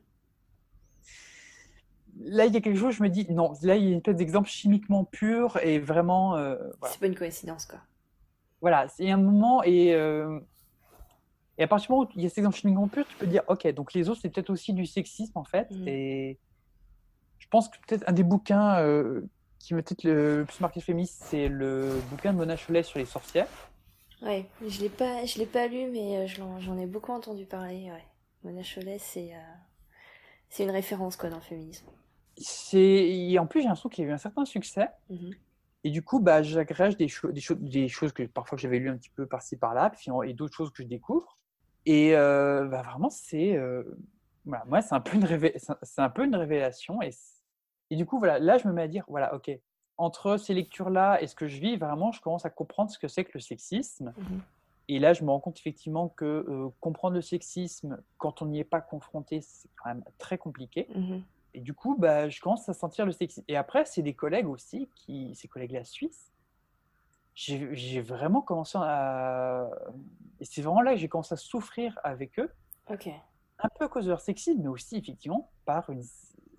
là, 2.24 2.46
il 2.46 2.54
y 2.54 2.58
a 2.58 2.62
quelque 2.62 2.78
chose, 2.80 2.94
je 2.96 3.02
me 3.04 3.10
dis, 3.10 3.26
non, 3.32 3.54
là, 3.64 3.76
il 3.78 3.84
y 3.84 3.88
a 3.88 3.90
une 3.92 3.98
espèce 3.98 4.16
d'exemple 4.16 4.48
chimiquement 4.48 5.06
pur 5.06 5.58
et 5.64 5.80
vraiment... 5.80 6.38
euh, 6.38 6.56
voilà. 6.80 6.94
C'est 6.94 7.00
pas 7.00 7.08
une 7.08 7.16
coïncidence, 7.16 7.66
quoi. 7.66 7.80
Voilà, 8.62 8.88
c'est 8.90 9.10
un 9.10 9.18
moment 9.18 9.64
et, 9.64 9.96
euh, 9.96 10.40
et 11.58 11.64
à 11.64 11.68
partir 11.68 11.88
du 11.88 11.92
moment 11.94 12.08
où 12.08 12.12
il 12.16 12.24
y 12.24 12.26
a 12.26 12.30
cet 12.30 12.40
exemple 12.40 12.58
chimiquement 12.58 12.88
pur, 12.88 13.06
tu 13.08 13.16
peux 13.18 13.28
dire, 13.28 13.44
ok, 13.48 13.68
donc 13.74 13.94
les 13.94 14.10
autres, 14.10 14.20
c'est 14.22 14.30
peut-être 14.30 14.50
aussi 14.50 14.74
du 14.74 14.86
sexisme 14.86 15.38
en 15.38 15.44
fait. 15.44 15.70
Mhm. 15.72 15.88
Et 15.88 16.40
je 17.40 17.48
pense 17.50 17.70
que 17.70 17.78
peut-être 17.88 18.04
un 18.08 18.14
des 18.14 18.24
bouquins 18.24 18.80
euh, 18.80 19.22
qui 19.60 19.74
m'a 19.74 19.82
peut-être 19.84 20.04
le 20.04 20.46
plus 20.48 20.60
marqué 20.62 20.82
féministe, 20.82 21.22
c'est 21.26 21.48
le 21.48 22.00
bouquin 22.10 22.34
de 22.34 22.38
Mona 22.38 22.56
Cholet 22.58 22.84
sur 22.84 23.00
les 23.00 23.06
sorcières. 23.06 23.48
Ouais, 24.22 24.46
je 24.68 24.82
l'ai 24.82 24.90
pas, 24.90 25.26
je 25.26 25.40
l'ai 25.40 25.46
pas 25.46 25.68
lu, 25.68 25.88
mais 25.92 26.18
euh, 26.18 26.28
j'en 26.60 26.78
ai 26.78 26.86
beaucoup 26.86 27.12
entendu 27.12 27.46
parler. 27.46 27.92
Ouais. 27.92 28.04
Mona 28.44 28.62
Cholet, 28.64 28.98
c'est, 29.00 29.34
euh, 29.34 29.54
c'est 30.50 30.64
une 30.64 30.72
référence, 30.72 31.16
quoi, 31.16 31.30
dans 31.30 31.38
le 31.38 31.42
féminisme. 31.42 31.86
C'est 32.38 32.80
et 32.80 33.38
en 33.40 33.46
plus, 33.46 33.62
j'ai 33.62 33.68
l'impression 33.68 33.90
qu'il 33.90 34.04
y 34.04 34.08
a 34.08 34.12
eu 34.12 34.14
un 34.14 34.18
certain 34.18 34.46
succès. 34.46 34.88
Mhm. 35.10 35.32
Et 35.84 35.90
du 35.90 36.04
coup, 36.04 36.20
bah, 36.20 36.44
j'agrège 36.44 36.96
des, 36.98 37.08
cho- 37.08 37.32
des, 37.32 37.42
cho- 37.42 37.56
des 37.56 37.88
choses 37.88 38.14
que 38.14 38.24
parfois 38.24 38.56
que 38.56 38.62
j'avais 38.62 38.78
lues 38.78 38.90
un 38.90 38.98
petit 38.98 39.10
peu 39.10 39.26
par-ci 39.26 39.58
par-là, 39.58 39.90
puis 39.90 40.12
et 40.28 40.34
d'autres 40.34 40.56
choses 40.56 40.72
que 40.72 40.84
je 40.84 40.88
découvre. 40.88 41.40
Et 41.86 42.16
euh, 42.16 42.66
bah, 42.66 42.82
vraiment, 42.82 43.10
c'est 43.10 43.56
euh, 43.56 43.84
voilà, 44.46 44.64
moi, 44.66 44.82
c'est 44.82 44.96
un 44.96 45.02
peu 45.02 45.16
une 45.18 45.26
révé- 45.26 45.54
c'est 45.58 45.72
un- 45.72 45.78
c'est 45.82 46.02
un 46.02 46.10
peu 46.10 46.26
une 46.26 46.36
révélation. 46.36 47.00
Et, 47.02 47.96
du 47.96 48.06
coup, 48.06 48.20
voilà, 48.20 48.40
là, 48.40 48.58
je 48.58 48.68
me 48.68 48.74
mets 48.74 48.84
à 48.84 48.88
dire, 48.88 49.04
voilà, 49.08 49.34
ok, 49.36 49.52
entre 49.98 50.38
ces 50.38 50.54
lectures-là 50.54 51.22
et 51.22 51.28
ce 51.28 51.36
que 51.36 51.48
je 51.48 51.60
vis, 51.60 51.78
vraiment, 51.78 52.12
je 52.12 52.22
commence 52.22 52.46
à 52.46 52.50
comprendre 52.50 52.90
ce 52.92 52.98
que 52.98 53.08
c'est 53.08 53.24
que 53.26 53.32
le 53.36 53.40
sexisme. 53.40 54.14
Mhm. 54.18 54.42
Et 54.88 55.00
là, 55.00 55.14
je 55.14 55.24
me 55.24 55.30
rends 55.30 55.40
compte 55.40 55.60
effectivement 55.60 56.10
que 56.10 56.26
euh, 56.26 56.70
comprendre 56.80 57.16
le 57.16 57.22
sexisme 57.22 58.02
quand 58.18 58.42
on 58.42 58.48
n'y 58.48 58.60
est 58.60 58.64
pas 58.66 58.82
confronté, 58.82 59.42
c'est 59.42 59.70
quand 59.78 59.90
même 59.90 60.04
très 60.18 60.38
compliqué. 60.38 60.88
Mhm. 60.96 61.24
Et 61.54 61.60
du 61.60 61.74
coup, 61.74 61.96
bah, 61.98 62.30
je 62.30 62.40
commence 62.42 62.68
à 62.68 62.74
sentir 62.74 63.06
le 63.06 63.12
sexisme. 63.12 63.44
Et 63.48 63.58
après, 63.58 63.86
c'est 63.86 64.02
des 64.02 64.14
collègues 64.14 64.48
aussi, 64.48 64.90
qui, 64.96 65.36
ces 65.36 65.48
collègues-là 65.48 65.84
suisses. 65.84 66.32
J'ai 67.46 68.02
vraiment 68.02 68.42
commencé 68.42 68.78
à. 68.80 69.68
Et 70.40 70.46
c'est 70.46 70.62
vraiment 70.62 70.82
là 70.82 70.92
que 70.94 70.98
j'ai 71.00 71.08
commencé 71.10 71.34
à 71.34 71.38
souffrir 71.38 71.98
avec 72.04 72.38
eux, 72.40 72.52
Ok. 72.90 73.08
un 73.60 73.70
peu 73.80 73.86
à 73.86 73.88
cause 73.88 74.06
de 74.06 74.10
leur 74.12 74.22
sexisme, 74.22 74.62
mais 74.62 74.68
aussi 74.68 74.98
effectivement 74.98 75.50
par, 75.66 75.90
une, 75.90 76.04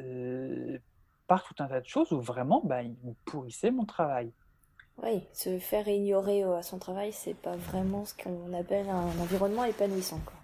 euh, 0.01 0.79
par 1.29 1.45
tout 1.45 1.55
un 1.61 1.67
tas 1.69 1.81
de 1.81 1.87
choses 1.87 2.11
où 2.13 2.21
vraiment, 2.21 2.63
bah, 2.65 2.83
ils 2.83 2.97
pourrissaient 3.25 3.71
mon 3.71 3.85
travail. 3.85 4.33
Oui, 5.03 5.25
se 5.33 5.59
faire 5.61 5.87
ignorer 5.89 6.43
euh, 6.45 6.57
à 6.57 6.63
son 6.63 6.79
travail, 6.79 7.13
c'est 7.13 7.35
pas 7.35 7.57
vraiment 7.57 8.05
ce 8.05 8.15
qu'on 8.15 8.53
appelle 8.53 8.89
un 8.91 9.07
environnement 9.21 9.65
épanouissant, 9.65 10.21
quoi. 10.25 10.35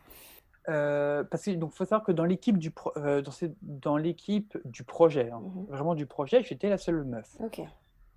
Euh, 0.72 1.24
parce 1.24 1.49
donc 1.49 1.72
faut 1.72 1.84
savoir 1.84 2.05
que 2.05 2.12
dans 2.12 2.24
l'équipe 2.26 2.59
du 2.59 2.70
pro- 2.70 2.93
euh, 2.99 3.22
dans, 3.22 3.30
ces- 3.30 3.55
dans 3.62 3.97
l'équipe 3.97 4.57
du 4.66 4.84
projet, 4.84 5.30
hein, 5.30 5.41
Mhm. 5.41 5.66
vraiment 5.70 5.95
du 5.95 6.07
projet, 6.07 6.43
j'étais 6.45 6.68
la 6.68 6.76
seule 6.78 7.03
meuf. 7.05 7.36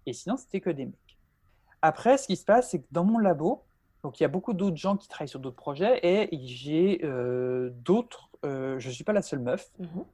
Et 0.06 0.14
sinon, 0.14 0.36
c'était 0.38 0.62
que 0.62 0.70
des 0.70 0.86
mecs. 0.86 0.96
Après, 1.82 2.18
ce 2.18 2.28
qui 2.28 2.36
se 2.36 2.46
passe, 2.46 2.70
c'est 2.72 2.80
que 2.80 2.88
dans 2.92 3.04
mon 3.04 3.18
labo, 3.18 3.64
donc 4.04 4.20
il 4.20 4.24
y 4.24 4.26
a 4.26 4.30
beaucoup 4.30 4.54
d'autres 4.54 4.78
gens 4.78 4.98
qui 4.98 5.08
travaillent 5.08 5.28
sur 5.28 5.40
d'autres 5.40 5.56
projets 5.56 6.00
et 6.04 6.30
j'ai 6.46 7.02
euh, 7.04 7.70
d'autres. 7.74 8.30
euh, 8.46 8.80
je 8.80 8.88
ne 8.90 8.94
suis 8.94 9.04
pas 9.04 9.14
la 9.14 9.22
seule 9.22 9.40
meuf. 9.40 9.72
Mhm. 9.80 10.06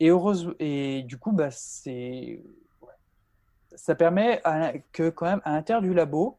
Et 0.00 0.08
heureuse, 0.08 0.54
et 0.58 1.02
du 1.04 1.18
coup, 1.18 1.30
bah, 1.32 1.50
c'est, 1.52 2.42
ouais. 2.82 2.92
ça 3.76 3.94
permet 3.94 4.40
à- 4.44 4.72
que 4.92 5.08
quand 5.10 5.26
même 5.26 5.40
à 5.44 5.52
l'intérieur 5.52 5.82
du 5.82 5.94
labo, 5.94 6.38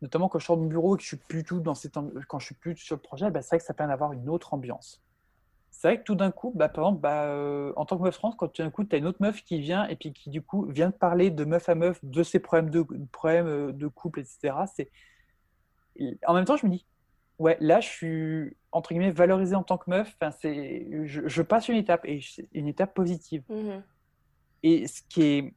notamment 0.00 0.28
quand 0.28 0.38
je 0.38 0.46
sors 0.46 0.56
de 0.56 0.62
mon 0.62 0.68
bureau 0.68 0.94
et 0.94 0.98
que 0.98 1.02
je 1.02 1.08
suis 1.08 1.16
plus 1.16 1.44
tout 1.44 1.60
dans 1.60 1.74
cette, 1.74 1.94
quand 2.28 2.38
je 2.38 2.46
suis 2.46 2.54
plus 2.54 2.76
sur 2.76 2.96
le 2.96 3.00
projet, 3.02 3.30
bah, 3.30 3.42
c'est 3.42 3.48
vrai 3.50 3.58
que 3.58 3.64
ça 3.64 3.74
permet 3.74 3.92
d'avoir 3.92 4.12
une 4.12 4.28
autre 4.28 4.54
ambiance. 4.54 5.02
C'est 5.72 5.88
vrai 5.88 5.98
que 5.98 6.04
tout 6.04 6.14
d'un 6.14 6.30
coup, 6.30 6.52
bah, 6.54 6.68
par 6.68 6.84
exemple, 6.84 7.00
bah, 7.00 7.24
euh, 7.24 7.72
en 7.76 7.86
tant 7.86 7.96
que 7.96 8.02
meuf 8.02 8.14
trans, 8.16 8.30
quand 8.32 8.46
tout 8.46 8.62
d'un 8.62 8.70
coup, 8.70 8.84
tu 8.84 8.94
as 8.94 8.98
une 8.98 9.06
autre 9.06 9.20
meuf 9.20 9.42
qui 9.42 9.58
vient 9.58 9.88
et 9.88 9.96
puis 9.96 10.12
qui, 10.12 10.28
du 10.28 10.42
coup, 10.42 10.66
vient 10.66 10.90
te 10.90 10.98
parler 10.98 11.30
de 11.30 11.44
meuf 11.44 11.68
à 11.68 11.74
meuf, 11.74 11.98
de 12.04 12.22
ses 12.22 12.38
problèmes 12.40 12.70
de, 12.70 12.86
problèmes 13.10 13.46
euh, 13.46 13.72
de 13.72 13.88
couple, 13.88 14.20
etc. 14.20 14.54
C'est... 14.72 14.90
En 16.26 16.34
même 16.34 16.44
temps, 16.44 16.56
je 16.56 16.66
me 16.66 16.72
dis, 16.72 16.86
ouais, 17.38 17.56
là, 17.58 17.80
je 17.80 17.88
suis, 17.88 18.56
entre 18.70 18.90
guillemets, 18.90 19.12
valorisée 19.12 19.56
en 19.56 19.62
tant 19.62 19.78
que 19.78 19.90
meuf. 19.90 20.14
Enfin, 20.20 20.30
c'est... 20.30 20.86
Je, 21.06 21.26
je 21.26 21.42
passe 21.42 21.68
une 21.68 21.76
étape, 21.76 22.04
et 22.04 22.20
une 22.52 22.68
étape 22.68 22.94
positive. 22.94 23.42
Mhm. 23.48 23.82
Et 24.62 24.86
ce 24.86 25.02
qui 25.08 25.22
est... 25.22 25.54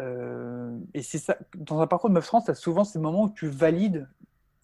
euh, 0.00 0.76
et 0.94 1.02
c'est 1.02 1.18
ça, 1.18 1.38
dans 1.54 1.80
un 1.80 1.86
parcours 1.86 2.10
de 2.10 2.14
meuf 2.14 2.26
trans, 2.26 2.42
tu 2.42 2.50
as 2.50 2.54
souvent 2.54 2.82
ces 2.84 2.98
moments 2.98 3.24
où 3.24 3.30
tu 3.30 3.46
valides, 3.46 4.08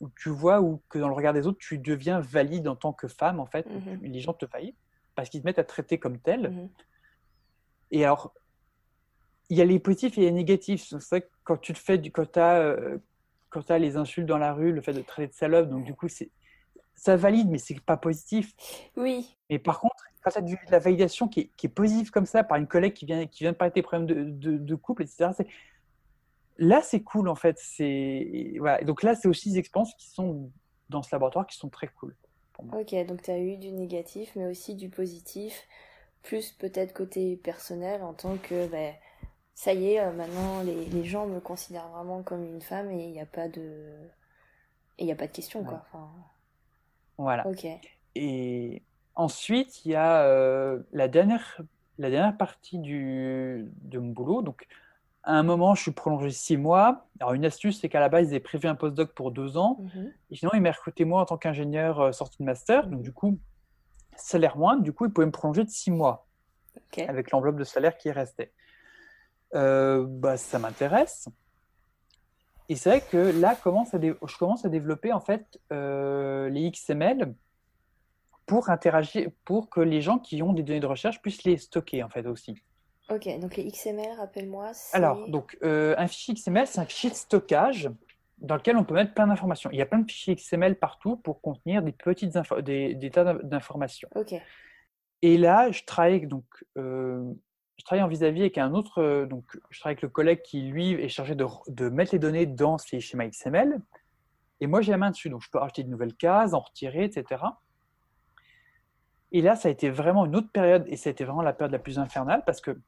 où 0.01 0.11
tu 0.11 0.29
vois 0.29 0.61
ou 0.61 0.83
que 0.89 0.99
dans 0.99 1.09
le 1.09 1.15
regard 1.15 1.33
des 1.33 1.47
autres, 1.47 1.59
tu 1.59 1.79
deviens 1.79 2.21
valide 2.21 2.69
en 2.69 2.77
tant 2.77 2.93
que 2.93 3.09
femme, 3.09 3.41
en 3.41 3.47
fait, 3.47 3.65
tu- 3.65 4.07
les 4.07 4.21
gens 4.21 4.35
te 4.35 4.47
valident. 4.47 4.77
parce 5.15 5.31
qu'ils 5.31 5.41
te 5.41 5.47
mettent 5.47 5.59
à 5.59 5.65
traiter 5.65 5.97
comme 5.97 6.19
tel. 6.19 6.51
Mhm. 6.51 6.69
Et 7.91 8.05
alors, 8.05 8.35
il 9.49 9.57
y 9.57 9.63
a 9.63 9.65
les 9.65 9.79
positifs 9.79 10.19
et 10.19 10.21
les 10.21 10.31
négatifs. 10.31 10.85
C'est 10.85 11.09
vrai 11.09 11.23
que 11.23 11.31
quand 11.43 11.57
tu 11.57 11.73
te 11.73 11.79
fais 11.79 11.97
du 11.97 12.13
quota, 12.13 12.59
euh, 12.59 12.99
quand 13.49 13.63
tu 13.63 13.73
as 13.73 13.79
les 13.79 13.97
insultes 13.97 14.27
dans 14.27 14.37
la 14.37 14.53
rue, 14.53 14.73
le 14.73 14.83
fait 14.83 14.93
de 14.93 15.01
traiter 15.01 15.29
de 15.29 15.33
salope, 15.33 15.71
donc 15.71 15.85
du 15.85 15.95
coup, 15.95 16.09
c'est 16.09 16.31
ça 16.95 17.17
valide, 17.17 17.49
mais 17.49 17.59
c'est 17.59 17.79
pas 17.81 17.97
positif. 17.97 18.53
Oui. 18.97 19.37
Et 19.49 19.59
par 19.59 19.81
contre, 19.81 19.95
quand 20.23 20.31
tu 20.31 20.39
as 20.39 20.43
de 20.43 20.57
la 20.71 20.79
validation 20.79 21.29
qui 21.29 21.41
est, 21.41 21.51
qui 21.57 21.67
est, 21.67 21.71
positive 21.71 22.11
comme 22.11 22.27
ça 22.27 22.43
par 22.43 22.59
une 22.59 22.67
collègue 22.67 22.95
qui 22.95 23.07
vient, 23.07 23.27
qui 23.27 23.45
vient 23.45 23.53
de 23.53 23.57
parler 23.57 23.71
de 23.71 23.75
tes 23.75 23.83
problèmes 23.83 24.07
de, 24.07 24.25
de, 24.25 24.57
de 24.57 24.75
couple, 24.75 25.03
etc., 25.03 25.31
là, 26.59 26.83
c'est 26.83 27.03
cool 27.03 27.29
en 27.29 27.35
fait. 27.35 27.59
C'est 27.59 28.55
voilà. 28.59 28.83
Donc 28.85 29.03
là, 29.03 29.15
c'est 29.15 29.29
aussi 29.29 29.53
des 29.53 29.59
expériences 29.59 29.95
qui 29.95 30.09
sont 30.11 30.51
dans 30.89 31.03
ce 31.03 31.09
laboratoire 31.13 31.47
qui 31.47 31.57
sont 31.57 31.69
très 31.69 31.89
cool. 31.89 32.15
Ok, 32.73 32.95
donc 33.07 33.23
tu 33.23 33.31
as 33.31 33.39
eu 33.39 33.57
du 33.59 33.71
négatif, 33.71 34.33
mais 34.35 34.47
aussi 34.47 34.75
du 34.75 34.89
positif, 34.89 35.67
plus 36.23 36.53
peut-être 36.53 36.95
côté 36.95 37.37
personnel 37.37 38.03
en 38.03 38.15
tant 38.15 38.37
que 38.39 38.67
ben, 38.69 38.95
ça 39.55 39.75
y 39.75 39.93
est, 39.93 40.01
euh, 40.01 40.13
maintenant 40.13 40.63
les, 40.63 40.87
les, 40.87 41.05
gens 41.05 41.27
me 41.27 41.39
considèrent 41.41 41.89
vraiment 41.89 42.23
comme 42.23 42.45
une 42.45 42.63
femme 42.63 42.91
et 42.91 43.05
il 43.05 43.13
n'y 43.13 43.21
a 43.21 43.27
pas 43.27 43.49
de 43.49 43.93
il 44.99 45.05
n'y 45.05 45.13
a 45.13 45.17
pas 45.17 45.27
de 45.27 45.33
question 45.33 45.65
quoi. 45.65 45.85
Enfin... 45.93 46.11
Voilà. 47.19 47.47
Ok. 47.47 47.67
Et 48.15 48.83
ensuite, 49.15 49.85
il 49.85 49.93
y 49.93 49.95
a 49.95 50.23
euh, 50.23 50.83
la 50.93 51.09
dernière 51.09 51.61
la 51.99 52.11
dernière 52.11 52.37
partie 52.37 52.79
du 52.79 53.67
de 53.83 53.99
mon 53.99 54.13
boulot. 54.13 54.43
Donc 54.43 54.67
à 55.27 55.35
un 55.35 55.43
moment, 55.43 55.75
je 55.75 55.83
suis 55.83 55.91
prolongé 55.91 56.31
six 56.31 56.57
mois. 56.57 57.09
Alors, 57.19 57.35
une 57.35 57.45
astuce, 57.45 57.81
c'est 57.81 57.89
qu'à 57.89 57.99
la 57.99 58.09
base, 58.09 58.29
ils 58.29 58.31
avaient 58.31 58.41
prévu 58.41 58.69
un 58.69 58.77
postdoc 58.77 59.13
pour 59.13 59.33
deux 59.33 59.57
ans. 59.57 59.79
Mm 59.81 59.87
-hmm. 59.87 60.13
Et 60.31 60.37
sinon, 60.37 60.53
ils 60.55 60.61
m'ont 60.63 60.71
recruté 60.71 61.05
moi 61.05 61.21
en 61.21 61.27
tant 61.27 61.37
qu'ingénieur 61.37 62.01
euh, 62.01 62.13
sorti 62.13 62.37
de 62.39 62.45
master. 62.45 62.85
Mhm. 62.85 62.91
Donc, 62.93 63.03
du 63.03 63.13
coup, 63.13 63.39
salaire 64.17 64.57
moindre. 64.57 64.83
Du 64.83 64.93
coup, 64.93 65.05
ils 65.07 65.13
pouvaient 65.13 65.27
me 65.27 65.39
prolonger 65.41 65.65
de 65.65 65.71
six 65.71 65.91
mois 65.91 66.17
Okay. 66.89 67.09
avec 67.09 67.31
l'enveloppe 67.31 67.57
de 67.57 67.65
salaire 67.65 67.97
qui 67.97 68.11
restait. 68.11 68.53
Euh, 69.55 70.07
bah, 70.07 70.37
ça 70.37 70.59
m'intéresse. 70.59 71.29
Et 72.69 72.77
c'est 72.77 72.91
vrai 72.91 73.01
que 73.01 73.41
là, 73.41 73.55
commence 73.55 73.95
à 73.95 74.01
je 74.01 74.37
commence 74.39 74.65
à 74.65 74.69
développer 74.69 75.13
en 75.13 75.21
fait 75.21 75.45
euh, 75.73 76.51
les 76.51 76.71
XML 76.71 77.35
pour 78.45 78.69
interagir, 78.69 79.31
pour 79.45 79.71
que 79.71 79.81
les 79.81 80.03
gens 80.03 80.19
qui 80.19 80.43
ont 80.43 80.53
des 80.53 80.63
données 80.63 80.81
de 80.81 80.87
recherche 80.87 81.21
puissent 81.23 81.45
les 81.45 81.57
stocker 81.57 82.03
en 82.03 82.11
fait 82.11 82.27
aussi. 82.27 82.63
Ok, 83.09 83.29
donc 83.39 83.57
les 83.57 83.71
XML, 83.71 84.17
rappelle-moi. 84.19 84.73
Alors, 84.93 85.29
donc, 85.29 85.57
euh, 85.63 85.95
un 85.97 86.09
fichier 86.09 86.35
XML, 86.35 86.67
c'est 86.67 86.81
un 86.81 86.85
fichier 86.87 87.11
de 87.11 87.15
stockage 87.15 87.89
dans 88.39 88.57
lequel 88.57 88.77
on 88.77 88.85
peut 88.85 88.95
mettre 88.95 89.15
plein 89.15 89.29
d'informations. 89.29 89.71
Il 89.73 89.79
y 89.79 89.83
a 89.83 89.87
plein 89.87 90.01
de 90.01 90.11
fichiers 90.11 90.35
XML 90.35 90.77
partout 90.77 91.17
pour 91.17 91.41
contenir 91.41 91.83
des 91.83 91.93
petites 91.93 92.37
des, 92.63 92.95
des, 92.95 93.11
tas 93.11 93.35
d'informations. 93.35 94.09
Ok. 94.15 94.35
Et 95.23 95.39
là, 95.39 95.71
je 95.71 95.85
travaille 95.85 96.27
donc, 96.27 96.45
euh, 96.77 97.33
je 97.79 97.85
travaille 97.85 98.03
en 98.03 98.09
vis-à-vis 98.09 98.41
-vis 98.41 98.43
avec 98.43 98.59
un 98.59 98.75
autre, 98.75 99.01
euh, 99.01 99.27
donc, 99.27 99.45
je 99.71 99.79
travaille 99.79 99.95
avec 99.95 100.03
le 100.03 100.09
collègue 100.09 100.43
qui 100.43 100.63
lui 100.63 100.93
est 100.93 101.09
chargé 101.09 101.35
de, 101.37 101.47
de 101.69 101.89
mettre 101.89 102.13
les 102.13 102.19
données 102.19 102.47
dans 102.47 102.77
ces 102.77 103.01
schémas 103.01 103.29
XML. 103.29 103.81
Et 104.61 104.67
moi, 104.67 104.81
j'ai 104.81 104.91
la 104.91 104.99
main 104.99 105.11
dessus, 105.11 105.31
donc 105.31 105.43
je 105.43 105.51
peux 105.51 105.59
rajouter 105.59 105.85
de 105.85 105.91
nouvelles 105.91 106.15
cases, 106.15 106.55
en 106.55 106.61
retirer, 106.61 107.05
etc. 107.05 107.45
Et 109.33 109.43
là, 109.43 109.55
ça 109.55 109.69
a 109.69 109.71
été 109.71 109.91
vraiment 109.91 110.27
une 110.27 110.37
autre 110.37 110.51
période, 110.51 110.85
et 110.89 110.97
ça 110.97 111.09
a 111.09 111.13
été 111.13 111.25
vraiment 111.25 111.43
la 111.43 111.53
période 111.53 111.73
la 111.73 111.79
plus 111.79 111.99
infernale 111.99 112.43
parce 112.45 112.61
que 112.61 112.79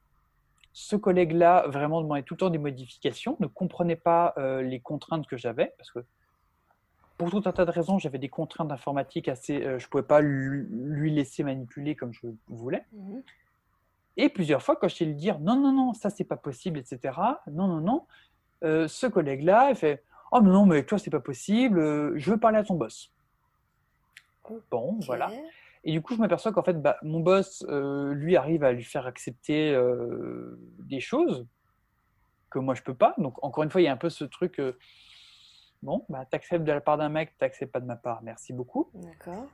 ce 0.79 0.95
collègue-là 0.95 1.66
vraiment 1.66 2.01
demandait 2.01 2.22
tout 2.22 2.35
le 2.35 2.39
temps 2.39 2.51
des 2.51 2.59
modifications, 2.59 3.37
ne 3.41 3.49
comprenait 3.49 3.97
pas 3.97 4.33
euh, 4.39 4.62
les 4.62 4.79
contraintes 4.79 5.26
que 5.26 5.37
j'avais, 5.37 5.74
parce 5.76 5.91
que 5.91 5.99
pour 7.16 7.31
tout 7.31 7.43
un 7.47 7.53
tas 7.53 7.64
de 7.64 7.72
raisons, 7.72 7.99
j'avais 7.99 8.18
des 8.18 8.29
contraintes 8.29 8.70
informatiques 8.70 9.26
assez, 9.26 9.57
euh, 9.57 9.81
je 9.81 9.87
ne 9.87 9.91
pouvais 9.91 10.05
pas 10.05 10.20
lui, 10.20 11.11
laisser 11.11 11.43
manipuler 11.43 11.97
comme 11.97 12.12
je 12.12 12.29
voulais. 12.47 12.85
-hmm. 12.95 13.22
Et 14.18 14.29
plusieurs 14.29 14.62
fois, 14.62 14.76
quand 14.76 14.87
je 14.89 15.03
lui 15.03 15.16
dire 15.16 15.41
non, 15.41 15.57
non, 15.57 15.72
non, 15.72 15.95
ça 15.95 16.11
c'est 16.11 16.29
pas 16.33 16.37
possible, 16.37 16.79
etc. 16.79 16.97
Non, 17.51 17.66
non, 17.66 17.81
non, 17.81 18.07
euh, 18.62 18.87
ce 18.87 19.09
collègue-là, 19.09 19.70
il 19.70 19.76
fait 19.76 20.05
oh 20.31 20.41
mais 20.41 20.51
non, 20.51 20.64
mais 20.64 20.85
toi 20.85 20.99
c'est 21.03 21.14
pas 21.18 21.24
possible, 21.33 21.76
je 22.22 22.31
veux 22.31 22.39
parler 22.39 22.59
à 22.59 22.64
ton 22.64 22.76
boss. 22.76 22.97
Okay. 24.45 24.62
Bon, 24.70 24.99
voilà. 25.09 25.29
Et 25.85 25.93
du 25.93 26.03
coup, 26.03 26.14
je 26.14 26.20
m'aperçois 26.20 26.53
qu'en 26.53 26.62
fait, 26.62 26.81
bah, 26.81 26.97
mon 27.03 27.20
boss, 27.20 27.64
euh, 27.68 28.12
lui, 28.12 28.37
arrive 28.37 28.64
à 28.64 28.72
lui 28.72 28.85
faire 28.85 29.07
accepter 29.07 29.74
euh, 29.74 30.59
des 30.79 31.01
choses 31.01 31.47
que 32.51 32.59
moi, 32.59 32.74
je 32.74 32.83
peux 32.83 32.95
pas. 32.95 33.14
Donc, 33.18 33.43
encore 33.45 33.64
une 33.64 33.70
fois, 33.70 33.81
il 33.81 33.85
y 33.85 33.89
a 33.89 33.93
un 33.93 33.97
peu 33.97 34.11
ce 34.11 34.24
truc, 34.24 34.59
euh, 34.59 34.76
bon, 35.83 36.05
bah, 36.09 36.24
t'acceptes 36.24 36.64
de 36.64 36.72
la 36.72 36.81
part 36.81 36.99
d'un 36.99 37.09
mec, 37.09 37.37
t'acceptes 37.39 37.72
pas 37.72 37.81
de 37.81 37.87
ma 37.87 37.97
part, 37.97 38.22
merci 38.22 38.53
beaucoup. 38.53 38.91
D'accord. 38.95 39.47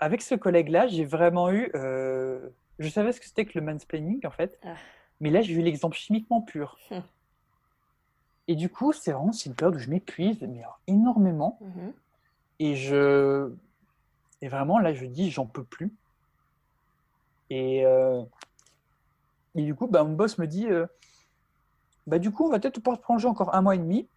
Avec 0.00 0.22
ce 0.22 0.34
collègue-là, 0.34 0.86
j'ai 0.86 1.04
vraiment 1.04 1.50
eu... 1.50 1.70
je 1.74 2.88
savais 2.88 3.12
ce 3.12 3.20
que 3.20 3.26
c'était 3.26 3.44
que 3.44 3.58
le 3.58 3.64
mansplaining, 3.64 4.26
en 4.26 4.30
fait. 4.30 4.58
Ah. 4.64 4.74
Mais 5.20 5.30
là, 5.30 5.42
j'ai 5.42 5.52
eu 5.52 5.62
l'exemple 5.62 5.96
chimiquement 5.96 6.40
pur. 6.40 6.78
Hum. 6.90 7.02
Et 8.48 8.56
du 8.56 8.68
coup, 8.68 8.92
c'est 8.92 9.12
vraiment 9.12 9.30
une 9.46 9.54
période 9.54 9.76
où 9.76 9.78
je 9.78 9.88
m'épuise, 9.88 10.42
mais 10.42 10.60
alors, 10.60 10.80
énormément. 10.86 11.58
Mm 11.60 11.66
-hmm. 11.66 11.92
Et 12.58 12.76
je... 12.76 13.52
Et 14.42 14.48
vraiment, 14.48 14.78
là, 14.78 14.92
je 14.92 15.06
dis, 15.06 15.30
j'en 15.30 15.46
peux 15.46 15.64
plus. 15.64 15.94
Et, 17.48 17.86
euh, 17.86 18.22
et 19.54 19.62
du 19.62 19.74
coup, 19.74 19.86
bah, 19.86 20.04
mon 20.04 20.12
boss 20.12 20.36
me 20.38 20.46
dit, 20.46 20.66
euh, 20.68 20.86
bah, 22.06 22.18
du 22.18 22.30
coup, 22.32 22.46
on 22.46 22.50
va 22.50 22.58
peut-être 22.58 22.80
pouvoir 22.80 22.98
te 22.98 23.02
prolonger 23.02 23.28
encore 23.28 23.54
un 23.54 23.62
mois 23.62 23.76
et 23.76 23.78
demi. 23.78 24.08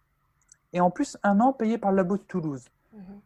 Et 0.72 0.80
en 0.80 0.90
plus, 0.90 1.16
un 1.22 1.40
an 1.40 1.52
payé 1.52 1.78
par 1.78 1.92
le 1.92 1.98
labo 1.98 2.18
de 2.18 2.22
Toulouse. 2.22 2.68
-hmm. 2.94 3.20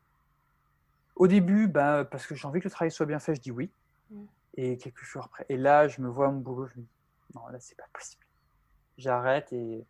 Au 1.16 1.26
début, 1.26 1.68
bah, 1.68 2.04
parce 2.04 2.26
que 2.26 2.34
j'ai 2.34 2.46
envie 2.46 2.60
que 2.60 2.64
le 2.64 2.70
travail 2.70 2.90
soit 2.90 3.06
bien 3.06 3.18
fait, 3.18 3.34
je 3.34 3.40
dis 3.40 3.50
oui. 3.50 3.70
Mm. 4.10 4.24
Et 4.54 4.78
quelques 4.78 5.04
jours 5.04 5.24
après. 5.24 5.46
Et 5.48 5.56
là, 5.56 5.88
je 5.88 6.00
me 6.02 6.08
vois 6.08 6.28
à 6.28 6.30
mon 6.30 6.40
boulot, 6.40 6.66
je 6.66 6.78
me 6.78 6.82
dis, 6.82 6.88
non, 7.34 7.46
là, 7.48 7.58
c'est 7.60 7.76
pas 7.76 7.88
possible. 7.92 8.24
J'arrête 8.98 9.52
et 9.52 9.84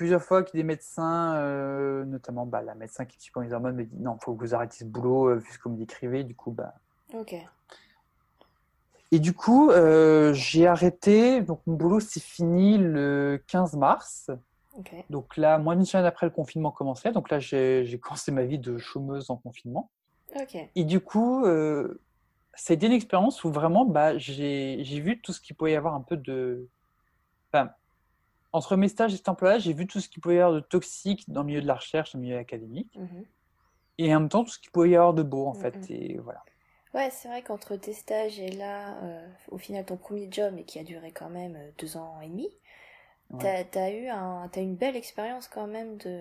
plusieurs 0.00 0.22
fois 0.22 0.42
que 0.42 0.52
des 0.52 0.62
médecins, 0.62 1.34
euh, 1.34 2.06
notamment 2.06 2.46
bah, 2.46 2.62
la 2.62 2.74
médecin 2.74 3.04
qui 3.04 3.20
suit 3.20 3.30
les 3.42 3.52
hormones, 3.52 3.76
me 3.76 3.84
dit 3.84 3.98
non, 3.98 4.16
il 4.18 4.24
faut 4.24 4.34
que 4.34 4.40
vous 4.40 4.54
arrêtiez 4.54 4.86
ce 4.86 4.90
boulot, 4.90 5.28
euh, 5.28 5.34
vu 5.34 5.52
ce 5.52 5.58
que 5.58 5.64
vous 5.64 5.74
me 5.74 5.78
décrivez. 5.78 6.24
Du 6.24 6.34
coup, 6.34 6.52
bah. 6.52 6.72
Ok. 7.12 7.34
Et 9.12 9.18
du 9.18 9.34
coup, 9.34 9.70
euh, 9.70 10.32
j'ai 10.32 10.66
arrêté. 10.66 11.42
Donc, 11.42 11.60
mon 11.66 11.74
boulot 11.74 12.00
s'est 12.00 12.18
fini 12.18 12.78
le 12.78 13.42
15 13.46 13.76
mars. 13.76 14.30
Okay. 14.78 15.04
Donc 15.10 15.36
là, 15.36 15.58
moins 15.58 15.76
d'une 15.76 15.84
semaine 15.84 16.06
après, 16.06 16.24
le 16.24 16.32
confinement 16.32 16.70
commençait. 16.70 17.12
Donc 17.12 17.28
là, 17.28 17.38
j'ai 17.38 17.98
commencé 18.02 18.32
ma 18.32 18.44
vie 18.44 18.58
de 18.58 18.78
chômeuse 18.78 19.28
en 19.28 19.36
confinement. 19.36 19.90
Ok. 20.34 20.56
Et 20.76 20.84
du 20.84 21.00
coup, 21.00 21.44
euh, 21.44 22.00
c'était 22.54 22.86
une 22.86 22.94
expérience 22.94 23.44
où 23.44 23.52
vraiment, 23.52 23.84
bah, 23.84 24.16
j'ai 24.16 24.82
vu 24.82 25.20
tout 25.20 25.34
ce 25.34 25.42
qu'il 25.42 25.56
pouvait 25.56 25.72
y 25.72 25.76
avoir 25.76 25.92
un 25.92 26.00
peu 26.00 26.16
de. 26.16 26.68
Enfin, 27.52 27.70
entre 28.52 28.76
mes 28.76 28.88
stages 28.88 29.12
et 29.14 29.16
cet 29.16 29.28
emploi-là, 29.28 29.58
j'ai 29.58 29.72
vu 29.72 29.86
tout 29.86 30.00
ce 30.00 30.08
qu'il 30.08 30.20
pouvait 30.20 30.36
y 30.36 30.38
avoir 30.38 30.54
de 30.54 30.60
toxique 30.60 31.28
dans 31.30 31.40
le 31.42 31.46
milieu 31.46 31.62
de 31.62 31.66
la 31.66 31.74
recherche, 31.74 32.12
dans 32.12 32.18
le 32.18 32.24
milieu 32.24 32.38
académique. 32.38 32.96
Mm 32.96 33.04
-hmm. 33.04 33.24
Et 33.98 34.14
en 34.14 34.20
même 34.20 34.28
temps, 34.28 34.44
tout 34.44 34.50
ce 34.50 34.58
qu'il 34.58 34.70
pouvait 34.70 34.90
y 34.90 34.96
avoir 34.96 35.14
de 35.14 35.22
beau, 35.22 35.46
en 35.46 35.54
mm 35.54 35.56
-hmm. 35.56 35.60
fait. 35.60 35.90
Et 35.90 36.18
voilà. 36.18 36.42
Ouais, 36.94 37.10
c'est 37.10 37.28
vrai 37.28 37.42
qu'entre 37.42 37.76
tes 37.76 37.92
stages 37.92 38.38
et 38.40 38.50
là, 38.50 38.76
euh, 39.02 39.28
au 39.54 39.58
final, 39.58 39.84
ton 39.84 39.96
premier 39.96 40.28
job, 40.30 40.52
et 40.58 40.64
qui 40.64 40.78
a 40.78 40.84
duré 40.84 41.12
quand 41.12 41.30
même 41.30 41.56
deux 41.78 41.96
ans 41.96 42.20
et 42.20 42.28
demi, 42.28 42.48
ouais. 43.30 43.38
tu 43.40 43.78
as, 43.78 43.82
as, 43.84 43.90
eu 43.90 44.08
un, 44.08 44.50
as 44.52 44.60
une 44.60 44.76
belle 44.76 44.96
expérience 44.96 45.46
quand 45.48 45.68
même 45.68 45.96
de, 45.98 46.16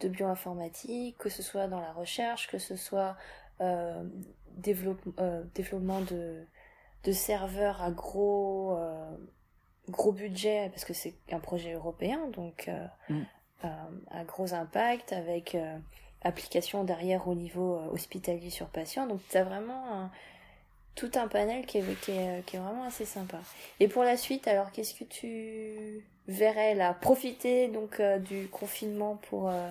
de 0.00 0.08
bioinformatique, 0.08 1.16
que 1.18 1.30
ce 1.30 1.42
soit 1.42 1.66
dans 1.68 1.80
la 1.80 1.92
recherche, 1.92 2.48
que 2.48 2.58
ce 2.58 2.76
soit 2.76 3.16
euh, 3.60 4.04
développe, 4.58 5.00
euh, 5.20 5.42
développement 5.54 6.00
de, 6.02 6.44
de 7.04 7.12
serveurs 7.12 7.82
à 7.82 7.90
gros, 7.90 8.76
euh, 8.76 9.16
gros 9.90 10.12
budget, 10.12 10.68
parce 10.70 10.84
que 10.84 10.92
c'est 10.92 11.14
un 11.32 11.40
projet 11.40 11.72
européen, 11.72 12.20
donc 12.32 12.70
mm. 13.08 13.22
à 13.62 14.24
gros 14.24 14.54
impact, 14.54 15.12
avec 15.12 15.56
application 16.22 16.84
derrière 16.84 17.28
au 17.28 17.34
niveau 17.34 17.80
hospitalier 17.92 18.50
sur 18.50 18.66
patient. 18.66 19.06
Donc 19.06 19.20
tu 19.28 19.36
as 19.36 19.44
vraiment 19.44 19.92
un, 19.92 20.10
tout 20.98 21.10
un 21.14 21.28
panel 21.28 21.64
qui 21.64 21.78
est, 21.78 22.00
qui, 22.00 22.10
est, 22.10 22.44
qui 22.44 22.56
est, 22.56 22.58
vraiment 22.58 22.84
assez 22.84 23.04
sympa. 23.04 23.38
Et 23.78 23.86
pour 23.86 24.02
la 24.02 24.16
suite, 24.16 24.48
alors 24.48 24.72
qu'est-ce 24.72 24.94
que 24.94 25.04
tu 25.04 26.04
verrais 26.26 26.74
là? 26.74 26.92
Profiter 26.92 27.68
donc 27.68 28.00
euh, 28.00 28.18
du 28.18 28.48
confinement 28.48 29.18
pour, 29.30 29.48
euh, 29.48 29.70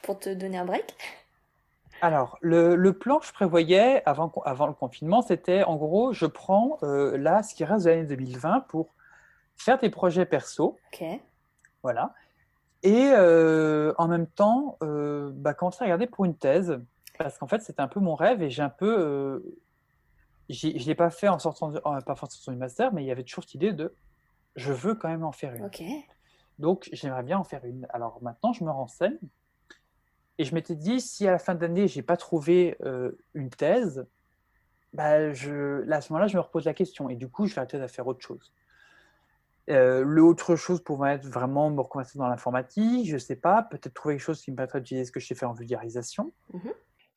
pour 0.00 0.18
te 0.18 0.30
donner 0.30 0.56
un 0.56 0.64
break? 0.64 0.96
Alors, 2.00 2.38
le, 2.40 2.74
le, 2.74 2.92
plan 2.94 3.18
que 3.18 3.26
je 3.26 3.32
prévoyais 3.32 4.02
avant, 4.06 4.32
avant 4.46 4.66
le 4.66 4.72
confinement, 4.72 5.20
c'était 5.20 5.62
en 5.62 5.76
gros, 5.76 6.14
je 6.14 6.26
prends 6.26 6.78
euh, 6.82 7.18
là 7.18 7.42
ce 7.42 7.54
qui 7.54 7.64
reste 7.64 7.84
de 7.84 7.90
l'année 7.90 8.04
2020 8.04 8.60
pour 8.68 8.94
faire 9.62 9.78
des 9.78 9.90
projets 9.90 10.26
perso. 10.26 10.78
Ok. 10.92 11.04
Voilà. 11.82 12.14
Et 12.82 13.10
euh, 13.12 13.94
en 13.96 14.08
même 14.08 14.26
temps, 14.26 14.76
euh, 14.82 15.30
bah, 15.34 15.54
commencer 15.54 15.82
à 15.82 15.84
regarder 15.84 16.06
pour 16.06 16.24
une 16.24 16.36
thèse. 16.36 16.80
Parce 17.18 17.38
qu'en 17.38 17.46
fait, 17.46 17.60
c'était 17.60 17.80
un 17.80 17.88
peu 17.88 18.00
mon 18.00 18.14
rêve 18.14 18.42
et 18.42 18.50
j'ai 18.50 18.62
un 18.62 18.70
peu. 18.70 18.98
Euh, 18.98 19.58
je 20.48 20.68
ne 20.68 20.84
l'ai 20.84 20.94
pas 20.94 21.10
fait 21.10 21.28
en 21.28 21.38
sortant, 21.38 21.72
en, 21.84 22.00
pas 22.00 22.12
en 22.12 22.16
sortant 22.16 22.52
du 22.52 22.58
master, 22.58 22.92
mais 22.92 23.04
il 23.04 23.06
y 23.06 23.12
avait 23.12 23.22
toujours 23.22 23.44
cette 23.44 23.54
idée 23.54 23.72
de 23.72 23.94
je 24.56 24.72
veux 24.72 24.94
quand 24.94 25.08
même 25.08 25.24
en 25.24 25.32
faire 25.32 25.54
une. 25.54 25.70
Donc, 26.58 26.88
j'aimerais 26.92 27.22
bien 27.22 27.38
en 27.38 27.44
faire 27.44 27.64
une. 27.64 27.86
Alors 27.90 28.22
maintenant, 28.22 28.52
je 28.52 28.64
me 28.64 28.70
renseigne. 28.70 29.18
Et 30.38 30.44
je 30.44 30.54
m'étais 30.54 30.74
dit, 30.74 31.00
si 31.00 31.26
à 31.28 31.30
la 31.30 31.38
fin 31.38 31.54
d'année, 31.54 31.86
je 31.86 31.96
n'ai 31.96 32.02
pas 32.02 32.16
trouvé 32.16 32.76
une 33.34 33.50
thèse, 33.50 34.06
bah, 34.92 35.32
je, 35.32 35.82
là, 35.82 35.96
à 35.96 36.00
ce 36.00 36.12
moment-là, 36.12 36.26
je 36.26 36.36
me 36.36 36.42
repose 36.42 36.64
la 36.64 36.74
question. 36.74 37.08
Et 37.08 37.16
du 37.16 37.28
coup, 37.28 37.46
je 37.46 37.54
vais 37.54 37.60
arrêter 37.60 37.78
de 37.78 37.86
faire 37.86 38.06
autre 38.06 38.20
chose. 38.20 38.52
Euh, 39.70 40.02
L'autre 40.04 40.56
chose 40.56 40.82
pourrait 40.82 41.14
être 41.14 41.26
vraiment 41.26 41.70
me 41.70 41.80
reconvertir 41.80 42.20
dans 42.20 42.28
l'informatique, 42.28 43.08
je 43.08 43.14
ne 43.14 43.18
sais 43.18 43.36
pas, 43.36 43.62
peut-être 43.62 43.94
trouver 43.94 44.16
quelque 44.16 44.24
chose 44.24 44.42
qui 44.42 44.50
me 44.50 44.56
permettrait 44.56 44.80
d'utiliser 44.80 45.04
ce 45.04 45.12
que 45.12 45.20
je 45.20 45.26
sais 45.26 45.34
faire 45.34 45.50
en 45.50 45.54
vulgarisation. 45.54 46.32
Mhm. 46.52 46.72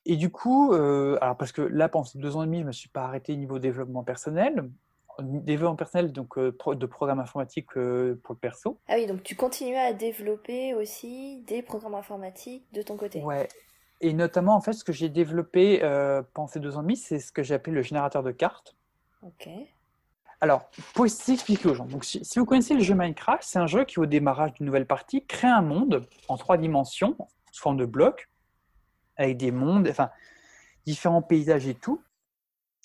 Et 0.08 0.16
du 0.16 0.30
coup, 0.30 0.72
euh, 0.72 1.18
alors 1.20 1.36
parce 1.36 1.50
que 1.50 1.62
là, 1.62 1.88
pendant 1.88 2.04
ces 2.04 2.18
deux 2.18 2.36
ans 2.36 2.44
et 2.44 2.46
demi, 2.46 2.58
je 2.58 2.62
ne 2.62 2.68
me 2.68 2.72
suis 2.72 2.88
pas 2.88 3.02
arrêté 3.02 3.36
niveau 3.36 3.58
développement 3.58 4.04
personnel. 4.04 4.70
Développement 5.18 5.76
personnel, 5.76 6.12
donc 6.12 6.36
euh, 6.36 6.54
de 6.74 6.86
programme 6.86 7.20
informatique 7.20 7.76
euh, 7.76 8.20
pour 8.22 8.34
le 8.34 8.38
perso. 8.38 8.78
Ah 8.86 8.94
oui, 8.96 9.06
donc 9.06 9.22
tu 9.22 9.34
continues 9.34 9.76
à 9.76 9.94
développer 9.94 10.74
aussi 10.74 11.42
des 11.46 11.62
programmes 11.62 11.94
informatiques 11.94 12.66
de 12.72 12.82
ton 12.82 12.96
côté. 12.96 13.22
Ouais. 13.22 13.48
Et 14.00 14.12
notamment, 14.12 14.54
en 14.54 14.60
fait, 14.60 14.74
ce 14.74 14.84
que 14.84 14.92
j'ai 14.92 15.08
développé 15.08 15.82
euh, 15.82 16.22
pendant 16.34 16.48
ces 16.48 16.60
deux 16.60 16.76
ans 16.76 16.80
et 16.80 16.82
demi, 16.82 16.96
c'est 16.96 17.18
ce 17.18 17.32
que 17.32 17.42
j'ai 17.42 17.54
appelé 17.54 17.74
le 17.74 17.82
générateur 17.82 18.22
de 18.22 18.30
cartes. 18.30 18.76
Ok. 19.22 19.48
Alors, 20.40 20.70
pour 20.94 21.06
essayer 21.06 21.34
d'expliquer 21.34 21.68
aux 21.68 21.74
gens, 21.74 21.86
donc, 21.86 22.04
si, 22.04 22.24
si 22.24 22.38
vous 22.38 22.44
connaissez 22.44 22.74
le 22.74 22.80
jeu 22.80 22.94
Minecraft, 22.94 23.42
c'est 23.42 23.58
un 23.58 23.66
jeu 23.66 23.84
qui, 23.84 23.98
au 23.98 24.06
démarrage 24.06 24.52
d'une 24.54 24.66
nouvelle 24.66 24.86
partie, 24.86 25.24
crée 25.24 25.48
un 25.48 25.62
monde 25.62 26.06
en 26.28 26.36
trois 26.36 26.58
dimensions, 26.58 27.16
sous 27.52 27.62
forme 27.62 27.78
de 27.78 27.86
blocs, 27.86 28.28
avec 29.16 29.36
des 29.36 29.50
mondes, 29.50 29.88
enfin, 29.88 30.10
différents 30.84 31.22
paysages 31.22 31.66
et 31.66 31.74
tout. 31.74 32.02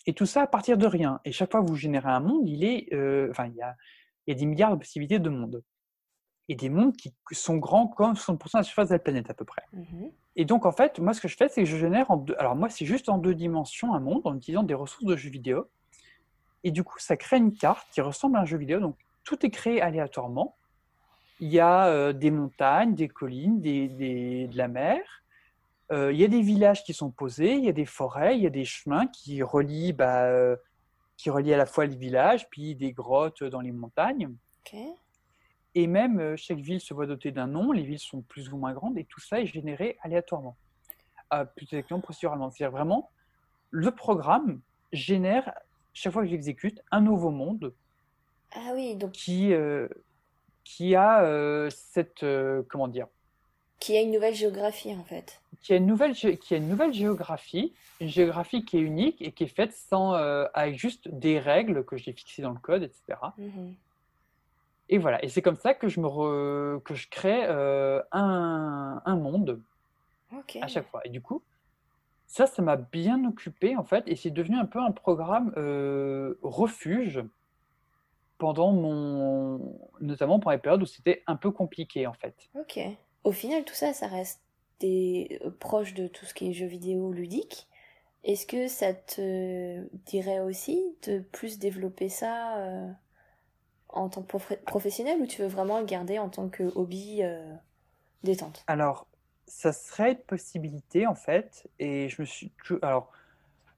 Et 0.07 0.13
tout 0.13 0.25
ça 0.25 0.41
à 0.41 0.47
partir 0.47 0.77
de 0.77 0.87
rien. 0.87 1.19
Et 1.25 1.31
chaque 1.31 1.51
fois 1.51 1.61
que 1.61 1.67
vous 1.67 1.75
générez 1.75 2.09
un 2.09 2.21
monde, 2.21 2.47
il 2.47 2.63
est, 2.63 2.87
euh, 2.93 3.29
enfin, 3.29 3.47
il 3.47 3.55
y 3.55 3.61
a, 3.61 3.75
il 4.25 4.33
y 4.33 4.35
a 4.35 4.39
des 4.39 4.45
milliards 4.45 4.71
de 4.71 4.77
possibilités 4.77 5.19
de 5.19 5.29
mondes. 5.29 5.63
Et 6.47 6.55
des 6.55 6.69
mondes 6.69 6.95
qui 6.95 7.13
sont 7.31 7.57
grands 7.57 7.87
comme 7.87 8.13
60% 8.13 8.53
de 8.53 8.57
la 8.57 8.63
surface 8.63 8.89
de 8.89 8.95
la 8.95 8.99
planète 8.99 9.29
à 9.29 9.33
peu 9.33 9.45
près. 9.45 9.63
Mhm. 9.73 10.11
Et 10.35 10.45
donc, 10.45 10.65
en 10.65 10.71
fait, 10.71 10.99
moi, 10.99 11.13
ce 11.13 11.21
que 11.21 11.27
je 11.27 11.37
fais, 11.37 11.49
c'est 11.49 11.63
que 11.63 11.69
je 11.69 11.77
génère 11.77 12.09
en 12.09 12.17
deux. 12.17 12.35
Alors, 12.39 12.55
moi, 12.55 12.69
c'est 12.69 12.85
juste 12.85 13.09
en 13.09 13.17
deux 13.17 13.35
dimensions 13.35 13.93
un 13.93 13.99
monde 13.99 14.21
en 14.25 14.35
utilisant 14.35 14.63
des 14.63 14.73
ressources 14.73 15.05
de 15.05 15.15
jeux 15.15 15.29
vidéo. 15.29 15.67
Et 16.63 16.71
du 16.71 16.83
coup, 16.83 16.99
ça 16.99 17.17
crée 17.17 17.37
une 17.37 17.53
carte 17.53 17.87
qui 17.91 18.01
ressemble 18.01 18.37
à 18.37 18.41
un 18.41 18.45
jeu 18.45 18.57
vidéo. 18.57 18.79
Donc, 18.79 18.95
tout 19.23 19.45
est 19.45 19.49
créé 19.49 19.81
aléatoirement. 19.81 20.55
Il 21.39 21.49
y 21.49 21.59
a 21.59 21.87
euh, 21.87 22.13
des 22.13 22.29
montagnes, 22.31 22.93
des 22.93 23.07
collines, 23.07 23.61
des, 23.61 23.87
des- 23.87 24.47
de 24.47 24.57
la 24.57 24.67
mer. 24.67 25.01
Euh, 25.91 26.11
il 26.13 26.19
y 26.19 26.23
a 26.23 26.27
des 26.27 26.41
villages 26.41 26.83
qui 26.83 26.93
sont 26.93 27.09
posés. 27.11 27.53
Il 27.55 27.65
y 27.65 27.69
a 27.69 27.73
des 27.73 27.85
forêts. 27.85 28.37
Il 28.37 28.43
y 28.43 28.47
a 28.47 28.51
des 28.51 28.65
chemins 28.65 29.07
qui 29.07 29.41
relient, 29.43 29.93
bah, 29.93 30.23
euh, 30.25 30.55
qui 31.17 31.29
relient 31.29 31.53
à 31.53 31.57
la 31.57 31.65
fois 31.65 31.85
les 31.85 31.95
villages, 31.95 32.47
puis 32.49 32.75
des 32.75 32.91
grottes 32.93 33.43
dans 33.43 33.61
les 33.61 33.71
montagnes. 33.71 34.33
Et 35.73 35.87
même, 35.87 36.35
chaque 36.35 36.59
ville 36.59 36.81
se 36.81 36.93
voit 36.93 37.05
dotée 37.07 37.31
d'un 37.31 37.47
nom, 37.47 37.71
les 37.71 37.83
villes 37.83 37.99
sont 37.99 38.21
plus 38.21 38.51
ou 38.51 38.57
moins 38.57 38.73
grandes, 38.73 38.97
et 38.97 39.05
tout 39.05 39.19
ça 39.21 39.39
est 39.39 39.45
généré 39.45 39.97
aléatoirement, 40.01 40.57
Ah, 41.29 41.45
plus 41.45 41.63
exactement 41.65 42.01
procéduralement. 42.01 42.49
C'est-à-dire 42.49 42.71
vraiment, 42.75 43.09
le 43.69 43.91
programme 43.91 44.59
génère, 44.91 45.53
chaque 45.93 46.13
fois 46.13 46.23
que 46.23 46.29
j'exécute, 46.29 46.81
un 46.91 47.01
nouveau 47.01 47.31
monde 47.31 47.73
Ah 48.53 48.71
oui, 48.73 48.95
donc 48.95 49.11
qui, 49.11 49.53
euh, 49.53 49.87
qui 50.63 50.95
a 50.95 51.23
euh, 51.23 51.69
cette, 51.69 52.23
euh, 52.23 52.63
comment 52.69 52.87
dire, 52.87 53.07
qui 53.79 53.97
a 53.97 54.01
une 54.01 54.11
nouvelle 54.11 54.35
géographie 54.35 54.93
en 54.93 55.03
fait. 55.03 55.41
qui 55.61 55.73
a 55.73 55.77
une 55.77 55.87
nouvelle, 55.87 56.13
qui 56.13 56.53
a 56.53 56.57
une 56.57 56.69
nouvelle 56.69 56.93
géographie, 56.93 57.73
une 57.99 58.09
géographie 58.09 58.63
qui 58.63 58.77
est 58.77 58.81
unique 58.81 59.21
et 59.21 59.31
qui 59.31 59.45
est 59.45 59.55
faite 59.55 59.73
sans, 59.73 60.13
euh, 60.13 60.45
avec 60.53 60.77
juste 60.77 61.07
des 61.09 61.39
règles 61.39 61.83
que 61.83 61.97
j'ai 61.97 62.13
fixées 62.13 62.43
dans 62.43 62.51
le 62.51 62.59
code, 62.59 62.83
etc. 62.83 63.17
Mhm. 63.37 63.73
Et 64.89 64.97
voilà, 64.97 65.23
et 65.23 65.29
c'est 65.29 65.41
comme 65.41 65.55
ça 65.55 65.73
que 65.73 65.87
je, 65.87 65.99
me 65.99 66.07
re- 66.07 66.81
que 66.83 66.93
je 66.95 67.07
crée 67.09 67.45
euh, 67.47 68.01
un, 68.11 69.01
un 69.05 69.15
monde 69.15 69.61
Ok. 70.37 70.57
à 70.61 70.67
chaque 70.67 70.87
fois. 70.89 71.01
Et 71.05 71.09
du 71.09 71.21
coup, 71.21 71.41
ça, 72.31 72.47
ça 72.47 72.61
m'a 72.61 72.77
bien 72.77 73.25
occupé 73.25 73.75
en 73.75 73.83
fait, 73.83 74.05
et 74.07 74.15
c'est 74.15 74.31
devenu 74.31 74.57
un 74.57 74.65
peu 74.65 74.79
un 74.79 74.91
programme 74.91 75.53
euh, 75.57 76.35
refuge 76.41 77.21
pendant 78.37 78.71
mon, 78.71 79.77
notamment 79.99 80.39
pendant 80.39 80.51
les 80.51 80.61
périodes 80.61 80.81
où 80.81 80.85
c'était 80.85 81.23
un 81.27 81.35
peu 81.35 81.51
compliqué 81.51 82.07
en 82.07 82.13
fait. 82.13 82.33
Ok. 82.55 82.79
Au 83.25 83.33
final, 83.33 83.65
tout 83.65 83.75
ça, 83.75 83.91
ça 83.91 84.07
reste 84.07 84.41
des... 84.79 85.41
euh, 85.43 85.51
proche 85.51 85.93
de 85.93 86.07
tout 86.07 86.25
ce 86.25 86.33
qui 86.33 86.49
est 86.49 86.53
jeux 86.53 86.67
vidéo 86.67 87.11
ludique. 87.11 87.67
Est-ce 88.23 88.45
que 88.45 88.67
ça 88.69 88.93
te 88.93 89.85
dirait 90.05 90.39
aussi 90.39 90.81
de 91.05 91.19
plus 91.19 91.59
développer 91.59 92.07
ça 92.07 92.57
euh, 92.59 92.87
en 93.89 94.07
tant 94.07 94.21
que 94.21 94.27
prof- 94.27 94.63
professionnel 94.65 95.19
ou 95.21 95.27
tu 95.27 95.41
veux 95.41 95.49
vraiment 95.49 95.79
le 95.79 95.85
garder 95.85 96.17
en 96.17 96.29
tant 96.29 96.47
que 96.47 96.63
hobby 96.75 97.23
euh, 97.23 97.53
détente? 98.23 98.63
Alors, 98.67 99.07
ça 99.51 99.73
serait 99.73 100.13
une 100.13 100.17
possibilité 100.19 101.05
en 101.07 101.15
fait, 101.15 101.67
et 101.79 102.07
je 102.09 102.21
me 102.21 102.25
suis, 102.25 102.51
alors, 102.81 103.11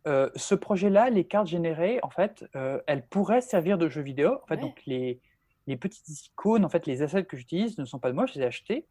euh, 0.07 0.29
ce 0.35 0.53
projet-là, 0.55 1.09
les 1.09 1.25
cartes 1.25 1.47
générées, 1.47 1.99
en 2.03 2.09
fait, 2.09 2.45
euh, 2.55 2.79
elles 2.87 3.05
pourraient 3.07 3.41
servir 3.41 3.77
de 3.77 3.87
jeux 3.89 4.01
vidéo. 4.01 4.39
En 4.43 4.47
fait, 4.47 4.55
Ouais. 4.55 4.61
donc 4.61 4.81
les, 4.85 5.19
les 5.65 5.77
petites 5.77 6.07
icônes, 6.25 6.65
en 6.65 6.69
fait, 6.69 6.85
les 6.85 7.01
assets 7.01 7.23
que 7.25 7.37
j'utilise 7.37 7.77
ne 7.77 7.85
sont 7.85 7.99
pas 7.99 8.09
de 8.09 8.15
moi, 8.15 8.25
je 8.25 8.33
les 8.35 8.41
ai 8.41 8.45
achetés. 8.45 8.85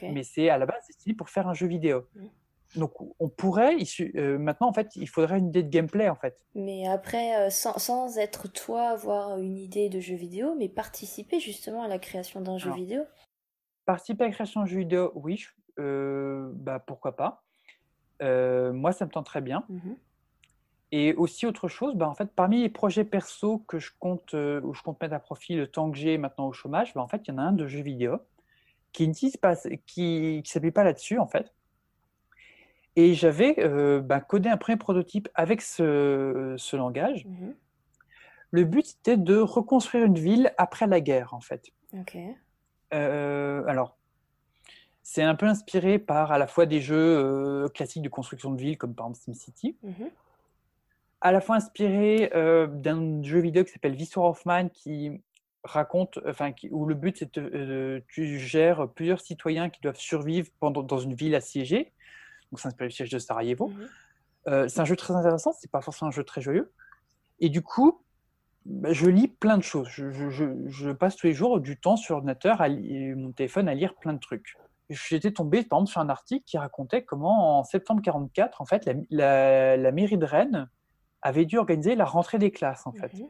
Mais 0.00 0.22
c'est 0.22 0.48
à 0.48 0.56
la 0.56 0.64
base 0.64 0.86
destiné 0.86 1.14
pour 1.14 1.28
faire 1.28 1.46
un 1.46 1.52
jeu 1.52 1.66
vidéo. 1.66 2.06
Mm. 2.14 2.26
Donc 2.80 2.92
on 3.20 3.28
pourrait, 3.28 3.76
euh, 4.16 4.38
maintenant 4.38 4.68
en 4.68 4.72
fait, 4.72 4.96
il 4.96 5.08
faudrait 5.08 5.38
une 5.38 5.48
idée 5.48 5.62
de 5.62 5.68
gameplay 5.68 6.08
en 6.08 6.16
fait. 6.16 6.42
Mais 6.54 6.88
après, 6.88 7.36
euh, 7.36 7.50
sans, 7.50 7.78
sans 7.78 8.16
être 8.18 8.48
toi 8.50 8.88
avoir 8.88 9.38
une 9.38 9.58
idée 9.58 9.90
de 9.90 10.00
jeu 10.00 10.14
vidéo, 10.16 10.54
mais 10.58 10.68
participer 10.70 11.38
justement 11.38 11.82
à 11.82 11.88
la 11.88 11.98
création 11.98 12.40
d'un 12.40 12.56
jeu 12.58 12.72
vidéo. 12.72 13.02
Participer 13.84 14.24
à 14.24 14.28
la 14.28 14.32
création 14.32 14.62
de 14.62 14.66
jeu 14.66 14.78
vidéo, 14.78 15.12
oui, 15.14 15.36
je- 15.36 15.50
bah 15.78 16.78
pourquoi 16.78 17.16
pas. 17.16 17.42
Euh, 18.22 18.72
moi, 18.72 18.92
ça 18.92 19.04
me 19.04 19.10
tente 19.10 19.26
très 19.26 19.40
bien. 19.40 19.64
Mhm. 19.68 19.96
Et 20.92 21.14
aussi 21.14 21.46
autre 21.46 21.68
chose, 21.68 21.96
bah, 21.96 22.08
en 22.08 22.14
fait, 22.14 22.30
parmi 22.34 22.62
les 22.62 22.68
projets 22.68 23.04
perso 23.04 23.58
que 23.66 23.78
je 23.78 23.90
compte, 23.98 24.34
euh, 24.34 24.60
où 24.62 24.74
je 24.74 24.82
compte 24.82 25.00
mettre 25.00 25.14
à 25.14 25.18
profit 25.18 25.56
le 25.56 25.66
temps 25.66 25.90
que 25.90 25.98
j'ai 25.98 26.18
maintenant 26.18 26.46
au 26.46 26.52
chômage, 26.52 26.94
bah, 26.94 27.00
en 27.00 27.08
fait, 27.08 27.22
il 27.26 27.32
y 27.32 27.34
en 27.34 27.38
a 27.38 27.42
un 27.42 27.52
de 27.52 27.66
jeu 27.66 27.82
vidéo 27.82 28.18
qui 28.92 29.08
n'utilise 29.08 29.36
pas, 29.36 29.56
qui, 29.86 30.40
qui 30.44 30.50
s'appuie 30.50 30.70
pas 30.70 30.84
là-dessus 30.84 31.18
en 31.18 31.26
fait. 31.26 31.52
Et 32.94 33.14
j'avais 33.14 33.56
euh, 33.58 34.00
bah, 34.00 34.20
codé 34.20 34.48
un 34.48 34.56
premier 34.56 34.76
prototype 34.76 35.28
avec 35.34 35.62
ce, 35.62 36.54
ce 36.56 36.76
langage. 36.76 37.26
Mhm. 37.26 37.56
Le 38.52 38.64
but, 38.64 38.86
c'était 38.86 39.16
de 39.16 39.36
reconstruire 39.36 40.04
une 40.04 40.14
ville 40.14 40.54
après 40.58 40.86
la 40.86 41.00
guerre, 41.00 41.34
en 41.34 41.40
fait. 41.40 41.72
Euh, 42.92 43.64
alors, 43.66 43.96
c'est 45.06 45.22
un 45.22 45.34
peu 45.36 45.46
inspiré 45.46 45.98
par 46.00 46.32
à 46.32 46.38
la 46.38 46.46
fois 46.48 46.64
des 46.66 46.80
jeux 46.80 46.96
euh, 46.96 47.68
classiques 47.68 48.02
de 48.02 48.08
construction 48.08 48.50
de 48.50 48.58
ville, 48.60 48.76
comme 48.78 48.94
par 48.94 49.06
exemple 49.06 49.20
SimCity, 49.22 49.76
Mhm. 49.82 50.10
à 51.20 51.30
la 51.30 51.40
fois 51.40 51.56
inspiré 51.56 52.30
euh, 52.34 52.66
d'un 52.66 53.22
jeu 53.22 53.38
vidéo 53.38 53.64
qui 53.64 53.70
s'appelle 53.72 53.94
Visor 53.94 54.24
of 54.24 54.42
Mine, 54.46 54.70
qui 54.70 55.20
raconte, 55.62 56.18
enfin, 56.26 56.52
qui- 56.52 56.68
où 56.70 56.84
le 56.86 56.94
but, 56.94 57.16
c'est 57.18 57.34
de, 57.38 57.40
euh, 57.54 58.00
tu 58.08 58.38
gères 58.38 58.88
plusieurs 58.88 59.20
citoyens 59.20 59.70
qui 59.70 59.80
doivent 59.80 59.96
survivre 59.98 60.48
pendant, 60.58 60.82
dans 60.82 60.98
une 60.98 61.14
ville 61.14 61.34
assiégée. 61.34 61.92
Donc, 62.50 62.60
c'est 62.60 62.68
inspiré 62.68 62.88
du 62.88 62.94
siège 62.94 63.10
de 63.10 63.18
Sarajevo. 63.18 63.68
Mhm. 63.68 63.88
Euh, 64.48 64.68
c'est 64.68 64.80
un 64.80 64.84
jeu 64.84 64.96
très 64.96 65.14
intéressant, 65.14 65.52
c'est 65.52 65.70
pas 65.70 65.80
forcément 65.80 66.08
un 66.08 66.12
jeu 66.12 66.24
très 66.24 66.40
joyeux. 66.42 66.70
Et 67.40 67.48
du 67.48 67.62
coup, 67.62 68.02
bah, 68.66 68.92
je 68.92 69.06
lis 69.08 69.28
plein 69.28 69.56
de 69.58 69.62
choses. 69.62 69.88
Je, 69.88 70.10
je- 70.10 70.28
je- 70.30 70.68
je 70.68 70.90
passe 70.90 71.16
tous 71.16 71.26
les 71.26 71.32
jours 71.34 71.60
du 71.60 71.78
temps 71.78 71.96
sur 71.96 72.14
l'ordinateur, 72.14 72.60
à 72.60 72.68
mon 72.68 73.32
téléphone, 73.32 73.68
à 73.68 73.74
lire 73.74 73.94
plein 73.94 74.12
de 74.12 74.18
trucs. 74.18 74.56
J'étais 74.94 75.32
tombé, 75.32 75.62
par 75.62 75.78
exemple, 75.78 75.90
sur 75.90 76.00
un 76.00 76.08
article 76.08 76.44
qui 76.46 76.58
racontait 76.58 77.04
comment, 77.04 77.58
en 77.58 77.64
septembre 77.64 78.02
44, 78.02 78.60
en 78.60 78.64
fait, 78.64 78.84
la, 78.86 78.94
la- 79.10 79.76
la 79.76 79.92
mairie 79.92 80.18
de 80.18 80.24
Rennes 80.24 80.68
avait 81.22 81.44
dû 81.46 81.58
organiser 81.58 81.94
la 81.96 82.04
rentrée 82.04 82.38
des 82.38 82.50
classes, 82.50 82.86
en 82.86 82.92
fait. 82.92 83.12
Mhm. 83.14 83.28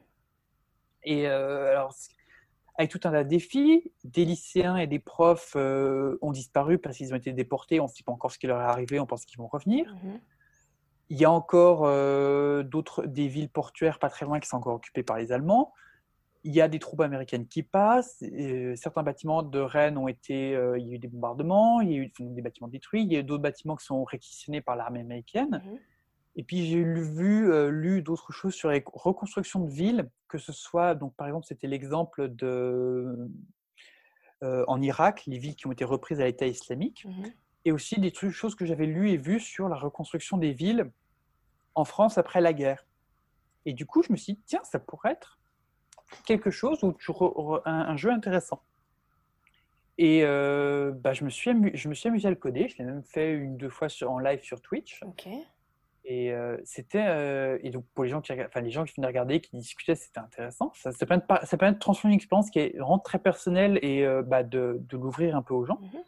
Et 1.04 1.28
euh, 1.28 1.70
alors, 1.70 1.94
avec 2.76 2.90
tout 2.90 3.00
un 3.04 3.12
tas 3.12 3.22
de 3.24 3.28
défis, 3.28 3.92
des 4.04 4.24
lycéens 4.24 4.76
et 4.76 4.86
des 4.86 4.98
profs 4.98 5.52
euh, 5.56 6.18
ont 6.22 6.32
disparu 6.32 6.78
parce 6.78 6.96
qu'ils 6.96 7.12
ont 7.12 7.16
été 7.16 7.32
déportés. 7.32 7.78
On 7.80 7.84
ne 7.84 7.88
sait 7.88 8.02
pas 8.02 8.12
encore 8.12 8.32
ce 8.32 8.38
qui 8.38 8.46
leur 8.46 8.60
est 8.60 8.64
arrivé, 8.64 8.98
on 9.00 9.06
pense 9.06 9.24
qu'ils 9.24 9.38
vont 9.38 9.46
revenir. 9.46 9.94
Mhm. 10.02 10.20
Il 11.10 11.18
y 11.18 11.24
a 11.24 11.30
encore 11.30 11.82
euh, 11.84 12.62
d'autres, 12.62 13.04
des 13.04 13.28
villes 13.28 13.50
portuaires 13.50 13.98
pas 13.98 14.08
très 14.08 14.24
loin 14.24 14.40
qui 14.40 14.48
sont 14.48 14.56
encore 14.56 14.74
occupées 14.74 15.02
par 15.02 15.18
les 15.18 15.30
Allemands. 15.32 15.72
Il 16.46 16.52
y 16.54 16.60
a 16.60 16.68
des 16.68 16.78
troupes 16.78 17.00
américaines 17.00 17.46
qui 17.46 17.62
passent. 17.62 18.20
et 18.22 18.76
certains 18.76 19.02
bâtiments 19.02 19.42
de 19.42 19.58
Rennes 19.58 19.96
ont 19.96 20.08
été. 20.08 20.54
euh, 20.54 20.78
il 20.78 20.86
y 20.86 20.90
a 20.92 20.94
eu 20.94 20.98
des 20.98 21.08
bombardements, 21.08 21.80
il 21.80 21.90
y 21.90 21.94
a 21.94 21.98
eu 21.98 22.12
des 22.20 22.42
bâtiments 22.42 22.68
détruits. 22.68 23.02
Il 23.02 23.12
y 23.12 23.16
a 23.16 23.20
eu 23.20 23.24
d'autres 23.24 23.42
bâtiments 23.42 23.76
qui 23.76 23.86
sont 23.86 24.04
réquisitionnés 24.04 24.60
par 24.60 24.76
l'armée 24.76 25.00
américaine. 25.00 25.62
Mhm. 25.64 25.78
Et 26.36 26.42
puis 26.44 26.66
j'ai 26.66 26.82
lu, 26.82 27.02
vu, 27.02 27.50
euh, 27.52 27.70
lu 27.70 28.02
d'autres 28.02 28.32
choses 28.32 28.54
sur 28.54 28.68
les 28.70 28.82
reconstructions 28.86 29.60
de 29.60 29.70
villes, 29.70 30.10
que 30.28 30.36
ce 30.38 30.52
soit, 30.52 30.94
donc 30.94 31.14
par 31.14 31.26
exemple, 31.28 31.46
c'était 31.46 31.68
l'exemple 31.68 32.28
de 32.28 33.28
euh, 34.42 34.64
en 34.68 34.82
Irak, 34.82 35.22
les 35.26 35.38
villes 35.38 35.54
qui 35.56 35.66
ont 35.66 35.72
été 35.72 35.84
reprises 35.84 36.20
à 36.20 36.24
l'État 36.24 36.46
islamique 36.46 37.04
Mhm. 37.06 37.32
et 37.64 37.72
aussi 37.72 37.98
des 38.00 38.10
trucs, 38.10 38.32
choses 38.32 38.54
que 38.54 38.66
j'avais 38.66 38.86
lues 38.86 39.10
et 39.10 39.16
vues 39.16 39.40
sur 39.40 39.68
la 39.68 39.76
reconstruction 39.76 40.36
des 40.36 40.52
villes 40.52 40.90
en 41.74 41.84
France 41.84 42.18
après 42.18 42.40
la 42.40 42.52
guerre. 42.52 42.84
Et 43.64 43.72
du 43.72 43.86
coup, 43.86 44.02
je 44.02 44.12
me 44.12 44.16
suis 44.18 44.34
dit, 44.34 44.42
tiens, 44.44 44.60
ça 44.64 44.78
pourrait 44.78 45.12
être 45.12 45.38
quelque 46.26 46.50
chose 46.50 46.80
re- 46.82 47.62
un, 47.64 47.80
un 47.80 47.96
jeu 47.96 48.10
intéressant. 48.10 48.62
Et 49.96 50.20
euh, 50.24 50.92
bah, 50.92 51.12
je, 51.12 51.24
me 51.24 51.30
suis 51.30 51.50
amu- 51.50 51.70
je 51.74 51.88
me 51.88 51.94
suis 51.94 52.08
amusé 52.08 52.26
à 52.26 52.30
le 52.30 52.36
coder. 52.36 52.68
Je 52.68 52.78
l'ai 52.78 52.84
même 52.84 53.04
fait 53.04 53.32
une 53.32 53.56
deux 53.56 53.68
fois 53.68 53.88
sur, 53.88 54.10
en 54.10 54.18
live 54.18 54.42
sur 54.42 54.60
Twitch. 54.60 55.00
Et 56.06 56.34
c'était 56.64 57.58
et 57.62 57.70
donc 57.70 57.86
pour 57.94 58.04
les 58.04 58.10
gens 58.10 58.20
qui 58.20 58.30
enfin 58.32 58.60
les 58.60 58.70
gens 58.70 58.84
qui 58.84 58.92
venaient 58.96 59.06
regarder, 59.06 59.40
qui 59.40 59.56
discutaient, 59.56 59.94
c'était 59.94 60.20
intéressant. 60.20 60.70
Ça, 60.74 60.92
ça, 60.92 61.06
permet 61.06 61.22
de, 61.22 61.46
ça 61.46 61.56
permet 61.56 61.74
de 61.74 61.78
transformer 61.78 62.12
une 62.12 62.18
expérience 62.18 62.50
qui 62.50 62.58
est 62.58 62.76
vraiment 62.76 62.98
très 62.98 63.18
personnelle 63.18 63.78
et 63.82 64.06
bah, 64.26 64.42
de, 64.42 64.76
de 64.80 64.96
l'ouvrir 64.98 65.34
un 65.34 65.42
peu 65.42 65.54
aux 65.54 65.64
gens. 65.64 65.78
Mmh 65.80 65.98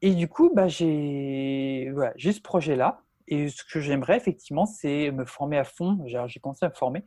et 0.00 0.14
du 0.14 0.28
coup, 0.28 0.52
bah, 0.54 0.68
j'ai 0.68 1.90
voilà, 1.92 2.12
ce 2.16 2.40
projet-là. 2.40 3.02
Et 3.26 3.48
ce 3.48 3.62
que 3.64 3.80
j'aimerais 3.80 4.16
effectivement, 4.16 4.64
c'est 4.64 5.10
me 5.10 5.24
former 5.24 5.58
à 5.58 5.64
fond. 5.64 5.98
J'ai 6.06 6.40
commencé 6.40 6.64
à 6.64 6.68
me 6.68 6.74
former 6.74 7.04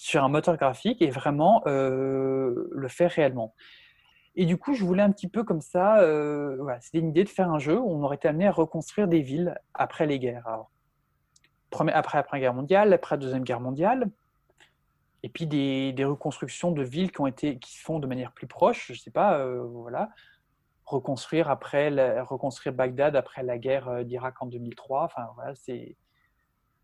sur 0.00 0.24
un 0.24 0.30
moteur 0.30 0.56
graphique 0.56 1.02
et 1.02 1.10
vraiment 1.10 1.62
le 1.66 2.88
faire 2.88 3.10
réellement. 3.10 3.54
Et 4.34 4.46
du 4.46 4.56
coup, 4.56 4.72
je 4.72 4.82
voulais 4.82 5.02
un 5.02 5.12
petit 5.12 5.28
peu 5.28 5.44
comme 5.44 5.60
ça, 5.60 5.96
voilà, 6.58 6.80
c'était 6.80 6.98
une 6.98 7.10
idée 7.10 7.24
de 7.24 7.28
faire 7.28 7.50
un 7.50 7.58
jeu 7.58 7.78
où 7.78 7.90
on 7.90 8.02
aurait 8.02 8.16
été 8.16 8.26
amené 8.26 8.46
à 8.46 8.52
reconstruire 8.52 9.08
des 9.08 9.20
villes 9.20 9.60
après 9.74 10.06
les 10.06 10.18
guerres. 10.18 10.64
Après, 11.72 12.16
la 12.16 12.22
Première 12.22 12.40
Guerre 12.40 12.54
mondiale, 12.54 12.92
après 12.94 13.16
la 13.16 13.20
Deuxième 13.20 13.44
Guerre 13.44 13.60
mondiale, 13.60 14.10
et 15.22 15.28
puis 15.28 15.46
des, 15.46 15.94
reconstructions 16.02 16.72
de 16.72 16.82
villes 16.82 17.12
qui 17.12 17.20
ont 17.20 17.26
été, 17.26 17.58
qui 17.58 17.76
se 17.76 17.82
font 17.82 17.98
de 17.98 18.06
manière 18.06 18.32
plus 18.32 18.46
proche, 18.46 18.92
je 18.92 18.98
sais 18.98 19.10
pas, 19.10 19.44
voilà, 19.66 20.08
reconstruire 20.86 21.50
après, 21.50 21.90
reconstruire 22.22 22.74
Bagdad 22.74 23.16
après 23.16 23.42
la 23.42 23.58
guerre 23.58 24.02
d'Irak 24.06 24.40
en 24.40 24.46
2003. 24.46 25.04
Enfin 25.04 25.28
voilà, 25.34 25.54
c'est 25.54 25.94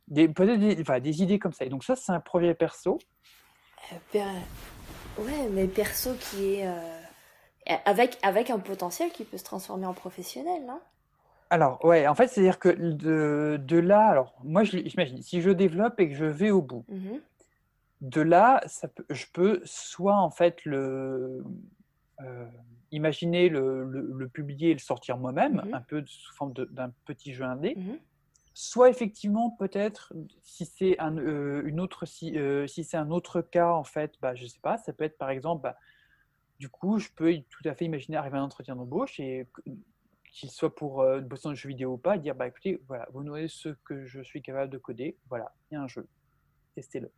peut-être 0.08 0.58
des, 0.58 0.80
enfin, 0.80 1.00
des, 1.00 1.22
idées 1.22 1.38
comme 1.38 1.52
ça. 1.52 1.64
Et 1.64 1.68
donc 1.68 1.84
ça, 1.84 1.96
c'est 1.96 2.12
un 2.12 2.20
projet 2.20 2.54
perso. 2.54 2.98
Euh, 4.14 4.18
ouais, 5.18 5.48
mais 5.52 5.66
perso 5.66 6.14
qui 6.14 6.54
est 6.54 6.68
avec, 7.84 8.18
avec 8.22 8.50
un 8.50 8.58
potentiel 8.58 9.10
qui 9.10 9.24
peut 9.24 9.38
se 9.38 9.44
transformer 9.44 9.86
en 9.86 9.94
professionnel, 9.94 10.64
non 10.66 10.80
alors, 11.50 11.84
ouais, 11.84 12.06
en 12.08 12.14
fait, 12.14 12.26
c'est-à-dire 12.26 12.58
que 12.58 12.68
de, 12.70 13.56
de, 13.62 13.76
là, 13.78 14.08
alors, 14.08 14.34
moi, 14.42 14.64
j'imagine, 14.64 15.22
si 15.22 15.40
je 15.40 15.50
développe 15.50 16.00
et 16.00 16.08
que 16.08 16.14
je 16.14 16.24
vais 16.24 16.50
au 16.50 16.62
bout, 16.62 16.84
mmh 16.88 17.18
de 18.02 18.20
là, 18.20 18.60
ça 18.66 18.88
peut, 18.88 19.06
je 19.08 19.24
peux 19.32 19.62
soit, 19.64 20.18
en 20.18 20.30
fait, 20.30 20.62
le, 20.66 21.42
euh, 22.20 22.44
imaginer 22.90 23.48
le, 23.48 23.84
le, 23.84 24.28
publier 24.28 24.72
et 24.72 24.74
le 24.74 24.80
sortir 24.80 25.16
moi-même, 25.16 25.62
mmh 25.64 25.74
un 25.74 25.80
peu 25.80 26.04
sous 26.06 26.34
forme 26.34 26.52
d'un 26.52 26.92
petit 27.06 27.32
jeu 27.32 27.44
indé, 27.44 27.74
mmh 27.74 27.92
soit, 28.58 28.88
effectivement, 28.88 29.50
peut-être, 29.50 30.14
si 30.40 30.64
c'est 30.64 30.98
un, 30.98 31.18
euh, 31.18 31.60
une 31.66 31.78
autre, 31.78 32.06
si, 32.06 32.38
euh, 32.38 32.66
si 32.66 32.84
c'est 32.84 32.96
un 32.96 33.10
autre 33.10 33.42
cas, 33.42 33.72
en 33.72 33.84
fait, 33.84 34.14
bah, 34.22 34.34
je 34.34 34.46
sais 34.46 34.60
pas, 34.62 34.78
ça 34.78 34.94
peut 34.94 35.04
être, 35.04 35.18
par 35.18 35.28
exemple, 35.28 35.62
bah, 35.62 35.76
du 36.58 36.70
coup, 36.70 36.98
je 36.98 37.10
peux 37.14 37.36
tout 37.50 37.68
à 37.68 37.74
fait 37.74 37.84
imaginer 37.84 38.16
arriver 38.16 38.38
à 38.38 38.40
un 38.40 38.44
entretien 38.44 38.74
d'embauche 38.74 39.20
et 39.20 39.46
qu'il 40.32 40.50
soit 40.50 40.74
pour 40.74 41.02
euh, 41.02 41.20
bosser 41.20 41.42
dans 41.44 41.50
le 41.50 41.56
jeu 41.56 41.68
vidéo 41.68 41.92
ou 41.92 41.98
pas, 41.98 42.16
dire 42.16 42.34
bah 42.34 42.46
écoutez, 42.46 42.80
voilà, 42.88 43.06
vous 43.12 43.22
nommez 43.22 43.46
ce 43.46 43.68
que 43.84 44.06
je 44.06 44.22
suis 44.22 44.40
capable 44.40 44.72
de 44.72 44.78
coder, 44.78 45.18
voilà, 45.28 45.54
il 45.70 45.74
y 45.74 45.76
a 45.76 45.82
un 45.82 45.88
jeu, 45.88 46.08
testez-le. 46.74 47.12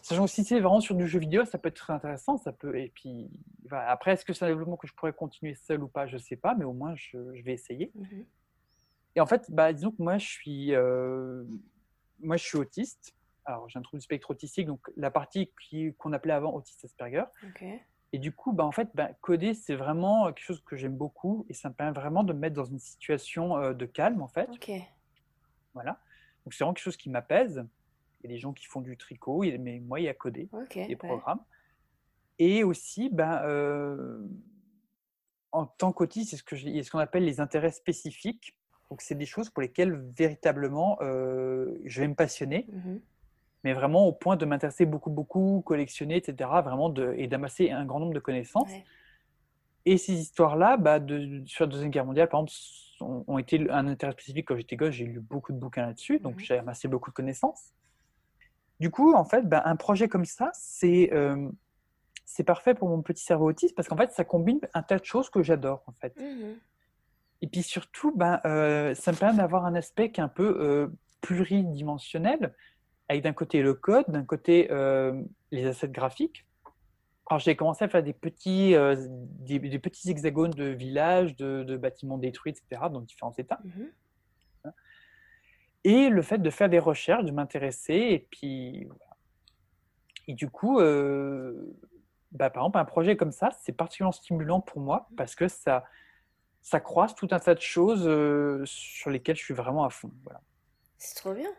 Sachant 0.00 0.24
que 0.24 0.30
si 0.30 0.42
c'est 0.42 0.58
vraiment 0.58 0.80
sur 0.80 0.94
du 0.94 1.06
jeu 1.06 1.18
vidéo, 1.18 1.44
ça 1.44 1.58
peut 1.58 1.68
être 1.68 1.76
très 1.76 1.92
intéressant, 1.92 2.38
ça 2.38 2.50
peut. 2.50 2.78
Et 2.78 2.90
puis, 2.94 3.30
après, 3.70 4.12
est-ce 4.12 4.24
que 4.24 4.32
c'est 4.32 4.46
un 4.46 4.48
développement 4.48 4.78
que 4.78 4.88
je 4.88 4.94
pourrais 4.94 5.12
continuer 5.12 5.54
seul 5.54 5.82
ou 5.82 5.88
pas, 5.88 6.06
je 6.06 6.16
sais 6.16 6.36
pas, 6.36 6.54
mais 6.54 6.64
au 6.64 6.72
moins 6.72 6.94
je, 6.94 7.18
vais 7.42 7.52
essayer. 7.52 7.92
Mmh 7.94 8.22
et 9.14 9.20
en 9.20 9.26
fait, 9.26 9.50
bah, 9.50 9.72
disons 9.72 9.90
que 9.90 10.02
moi, 10.02 10.18
je 10.18 10.26
suis, 10.26 10.74
euh, 10.74 11.44
moi, 12.20 12.36
je 12.36 12.44
suis 12.44 12.58
autiste. 12.58 13.14
Alors, 13.44 13.68
j'ai 13.68 13.78
un 13.78 13.82
trouble 13.82 14.00
du 14.00 14.04
spectre 14.04 14.30
autistique, 14.30 14.66
donc 14.66 14.80
la 14.96 15.10
partie 15.10 15.50
qu'on 15.98 16.12
appelait 16.12 16.32
avant 16.32 16.52
autiste 16.52 16.84
Asperger. 16.84 17.24
Et 18.14 18.18
du 18.18 18.32
coup, 18.32 18.52
bah, 18.52 18.64
en 18.64 18.72
fait, 18.72 18.88
bah, 18.94 19.10
coder, 19.20 19.54
c'est 19.54 19.74
vraiment 19.74 20.26
quelque 20.26 20.44
chose 20.44 20.62
que 20.64 20.76
j'aime 20.76 20.96
beaucoup 20.96 21.46
et 21.48 21.54
ça 21.54 21.68
me 21.70 21.74
permet 21.74 21.92
vraiment 21.92 22.24
de 22.24 22.32
me 22.32 22.38
mettre 22.38 22.56
dans 22.56 22.64
une 22.64 22.78
situation 22.78 23.56
euh, 23.56 23.72
de 23.72 23.86
calme, 23.86 24.22
en 24.22 24.28
fait. 24.28 24.48
Voilà. 25.74 25.98
Donc, 26.44 26.54
c'est 26.54 26.64
vraiment 26.64 26.74
quelque 26.74 26.84
chose 26.84 26.96
qui 26.96 27.10
m'apaise. 27.10 27.64
Il 28.22 28.30
y 28.30 28.32
a 28.32 28.36
des 28.36 28.38
gens 28.38 28.52
qui 28.52 28.66
font 28.66 28.80
du 28.80 28.96
tricot, 28.96 29.42
mais 29.58 29.80
moi, 29.80 29.98
il 29.98 30.04
y 30.04 30.08
a 30.08 30.14
coder, 30.14 30.48
des 30.74 30.96
programmes. 30.96 31.40
Et 32.38 32.64
aussi, 32.64 33.08
ben, 33.10 33.42
euh, 33.44 34.26
en 35.50 35.66
tant 35.66 35.92
qu'autiste, 35.92 36.30
c'est 36.30 36.36
ce 36.36 36.42
que 36.42 36.56
ce 36.56 36.90
qu'on 36.90 36.98
appelle 36.98 37.24
les 37.24 37.40
intérêts 37.40 37.72
spécifiques. 37.72 38.56
Donc, 38.92 39.00
c'est 39.00 39.14
des 39.14 39.24
choses 39.24 39.48
pour 39.48 39.62
lesquelles 39.62 40.04
véritablement 40.14 40.98
euh, 41.00 41.80
je 41.86 42.02
vais 42.02 42.08
me 42.08 42.14
passionner. 42.14 42.66
Mmh 42.70 42.96
mais 43.64 43.74
vraiment 43.74 44.08
au 44.08 44.12
point 44.12 44.34
de 44.34 44.44
m'intéresser 44.44 44.86
beaucoup, 44.86 45.10
beaucoup, 45.10 45.62
collectionner, 45.64 46.16
etc., 46.16 46.50
vraiment 46.64 46.88
de, 46.88 47.14
et 47.16 47.28
d'amasser 47.28 47.70
un 47.70 47.84
grand 47.84 48.00
nombre 48.00 48.12
de 48.12 48.18
connaissances. 48.18 48.72
Et 49.84 49.98
ces 49.98 50.14
histoires-là, 50.14 50.76
bah, 50.76 50.98
de, 50.98 51.44
sur 51.46 51.66
la 51.66 51.70
Deuxième 51.70 51.92
Guerre 51.92 52.04
mondiale, 52.04 52.28
par 52.28 52.40
exemple, 52.40 53.24
ont, 53.28 53.38
été 53.38 53.70
un 53.70 53.86
intérêt 53.86 54.14
spécifique 54.14 54.48
quand 54.48 54.56
j'étais 54.56 54.74
gosse. 54.74 54.90
J'ai 54.90 55.04
lu 55.04 55.20
beaucoup 55.20 55.52
de 55.52 55.58
bouquins 55.58 55.86
là-dessus, 55.86 56.18
donc 56.18 56.38
mmh 56.38 56.40
j'ai 56.40 56.58
amassé 56.58 56.88
beaucoup 56.88 57.10
de 57.10 57.14
connaissances. 57.14 57.70
Du 58.80 58.90
coup, 58.90 59.14
en 59.14 59.24
fait, 59.24 59.48
bah, 59.48 59.62
un 59.64 59.76
projet 59.76 60.08
comme 60.08 60.24
ça, 60.24 60.50
c'est 60.54 61.12
euh, 61.12 61.48
c'est 62.24 62.42
parfait 62.42 62.74
pour 62.74 62.88
mon 62.88 63.00
petit 63.00 63.22
cerveau 63.22 63.48
autiste 63.48 63.76
parce 63.76 63.86
qu'en 63.86 63.96
fait, 63.96 64.10
ça 64.10 64.24
combine 64.24 64.58
un 64.74 64.82
tas 64.82 64.98
de 64.98 65.04
choses 65.04 65.30
que 65.30 65.44
j'adore, 65.44 65.84
en 65.86 65.92
fait. 65.92 66.18
Mmh 66.18 66.54
et 67.42 67.48
puis 67.48 67.62
surtout, 67.62 68.16
ben, 68.16 68.40
euh, 68.46 68.94
ça 68.94 69.12
me 69.12 69.16
permet 69.16 69.38
d'avoir 69.38 69.66
un 69.66 69.74
aspect 69.74 70.10
qui 70.10 70.20
est 70.20 70.24
un 70.24 70.28
peu 70.28 70.56
euh, 70.60 70.88
pluridimensionnel 71.20 72.54
avec 73.08 73.24
d'un 73.24 73.32
côté 73.32 73.62
le 73.62 73.74
code, 73.74 74.04
d'un 74.08 74.24
côté 74.24 74.68
euh, 74.70 75.22
les 75.50 75.66
assets 75.66 75.88
graphiques. 75.88 76.46
Alors 77.28 77.40
j'ai 77.40 77.56
commencé 77.56 77.84
à 77.84 77.88
faire 77.88 78.02
des 78.02 78.12
petits, 78.12 78.74
euh, 78.74 78.94
des, 79.08 79.78
petits 79.78 80.10
hexagones 80.10 80.50
de 80.50 80.64
villages, 80.64 81.36
de, 81.36 81.76
bâtiments 81.76 82.18
détruits, 82.18 82.52
etc., 82.52 82.82
dans 82.90 83.00
différents 83.00 83.34
états. 83.36 83.60
Mmh 83.64 83.84
et 85.84 86.10
le 86.10 86.22
fait 86.22 86.38
de 86.38 86.48
faire 86.48 86.68
des 86.68 86.78
recherches, 86.78 87.24
de 87.24 87.32
m'intéresser, 87.32 87.94
et 87.94 88.28
puis 88.30 88.86
Et 90.28 90.34
du 90.34 90.48
coup, 90.48 90.78
euh, 90.78 91.74
bah, 92.30 92.50
par 92.50 92.62
exemple, 92.62 92.78
un 92.78 92.84
projet 92.84 93.16
comme 93.16 93.32
ça, 93.32 93.50
c'est 93.62 93.72
particulièrement 93.72 94.12
stimulant 94.12 94.60
pour 94.60 94.80
moi 94.80 95.08
mmh. 95.10 95.14
parce 95.16 95.34
que 95.34 95.48
ça, 95.48 95.84
ça 96.62 96.80
croise 96.80 97.14
tout 97.14 97.28
un 97.32 97.38
tas 97.38 97.54
de 97.54 97.60
choses 97.60 98.04
sur 98.64 99.10
lesquelles 99.10 99.36
je 99.36 99.44
suis 99.44 99.54
vraiment 99.54 99.84
à 99.84 99.90
fond. 99.90 100.10
Voilà. 100.24 100.40
C'est 100.98 101.16
trop 101.16 101.34
bien. 101.34 101.50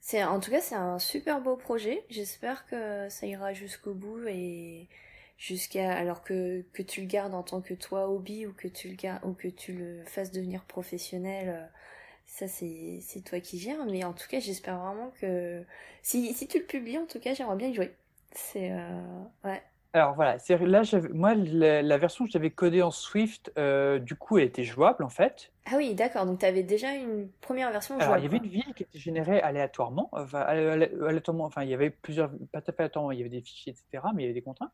C'est 0.00 0.22
en 0.22 0.38
tout 0.38 0.52
cas 0.52 0.60
c'est 0.60 0.76
un 0.76 0.98
super 0.98 1.40
beau 1.40 1.56
projet. 1.56 2.04
J'espère 2.10 2.64
que 2.66 3.08
ça 3.08 3.26
ira 3.26 3.52
jusqu'au 3.52 3.92
bout 3.92 4.26
et 4.28 4.88
jusqu'à 5.36 5.92
alors 5.92 6.22
que, 6.22 6.64
que 6.72 6.82
tu 6.82 7.00
le 7.00 7.06
gardes 7.08 7.34
en 7.34 7.42
tant 7.42 7.60
que 7.60 7.74
toi 7.74 8.08
hobby 8.08 8.46
ou 8.46 8.52
que 8.52 8.68
tu 8.68 8.88
le 8.88 8.94
gardes 8.94 9.24
ou 9.24 9.32
que 9.34 9.48
tu 9.48 9.72
le 9.72 10.04
fasses 10.04 10.30
devenir 10.30 10.64
professionnel. 10.64 11.48
Euh, 11.48 11.66
ça 12.26 12.48
c'est 12.48 13.00
c'est 13.02 13.20
toi 13.22 13.40
qui 13.40 13.58
gères 13.58 13.84
mais 13.86 14.04
en 14.04 14.12
tout 14.12 14.28
cas 14.28 14.40
j'espère 14.40 14.78
vraiment 14.78 15.10
que 15.20 15.64
si 16.02 16.32
si 16.34 16.48
tu 16.48 16.58
le 16.60 16.66
publies 16.66 16.98
en 16.98 17.06
tout 17.06 17.20
cas 17.20 17.34
j'aimerais 17.34 17.56
bien 17.56 17.68
y 17.68 17.74
jouer. 17.74 17.94
C'est 18.32 18.70
euh, 18.72 19.22
ouais. 19.44 19.62
Alors 19.96 20.14
voilà, 20.14 20.36
là, 20.60 20.82
moi, 21.14 21.34
la, 21.34 21.96
version 21.96 22.26
que 22.26 22.30
j'avais 22.30 22.50
codée 22.50 22.82
en 22.82 22.90
Swift, 22.90 23.50
euh, 23.56 23.98
du 23.98 24.14
coup, 24.14 24.36
elle 24.36 24.44
était 24.44 24.62
jouable 24.62 25.02
en 25.02 25.08
fait. 25.08 25.52
Ah 25.64 25.76
oui, 25.78 25.94
d'accord. 25.94 26.26
Donc, 26.26 26.40
tu 26.40 26.44
avais 26.44 26.62
déjà 26.62 26.94
une 26.94 27.30
première 27.40 27.72
version 27.72 27.94
jouable. 27.94 28.12
Alors, 28.12 28.18
il 28.18 28.24
y 28.24 28.26
avait 28.26 28.36
une 28.36 28.50
ville 28.50 28.74
qui 28.74 28.82
était 28.82 28.98
générée 28.98 29.40
aléatoirement. 29.40 30.10
Enfin, 30.12 30.40
aléatoirement, 30.40 31.44
enfin, 31.44 31.62
il 31.62 31.70
y 31.70 31.74
avait 31.74 31.88
plusieurs, 31.88 32.30
pas 32.52 32.60
tout 32.60 32.72
à 32.72 32.74
fait 32.74 32.80
aléatoirement, 32.80 33.10
il 33.10 33.18
y 33.18 33.20
avait 33.22 33.30
des 33.30 33.40
fichiers, 33.40 33.72
etc., 33.72 34.04
mais 34.14 34.24
il 34.24 34.26
y 34.26 34.28
avait 34.28 34.34
des 34.34 34.42
contraintes. 34.42 34.72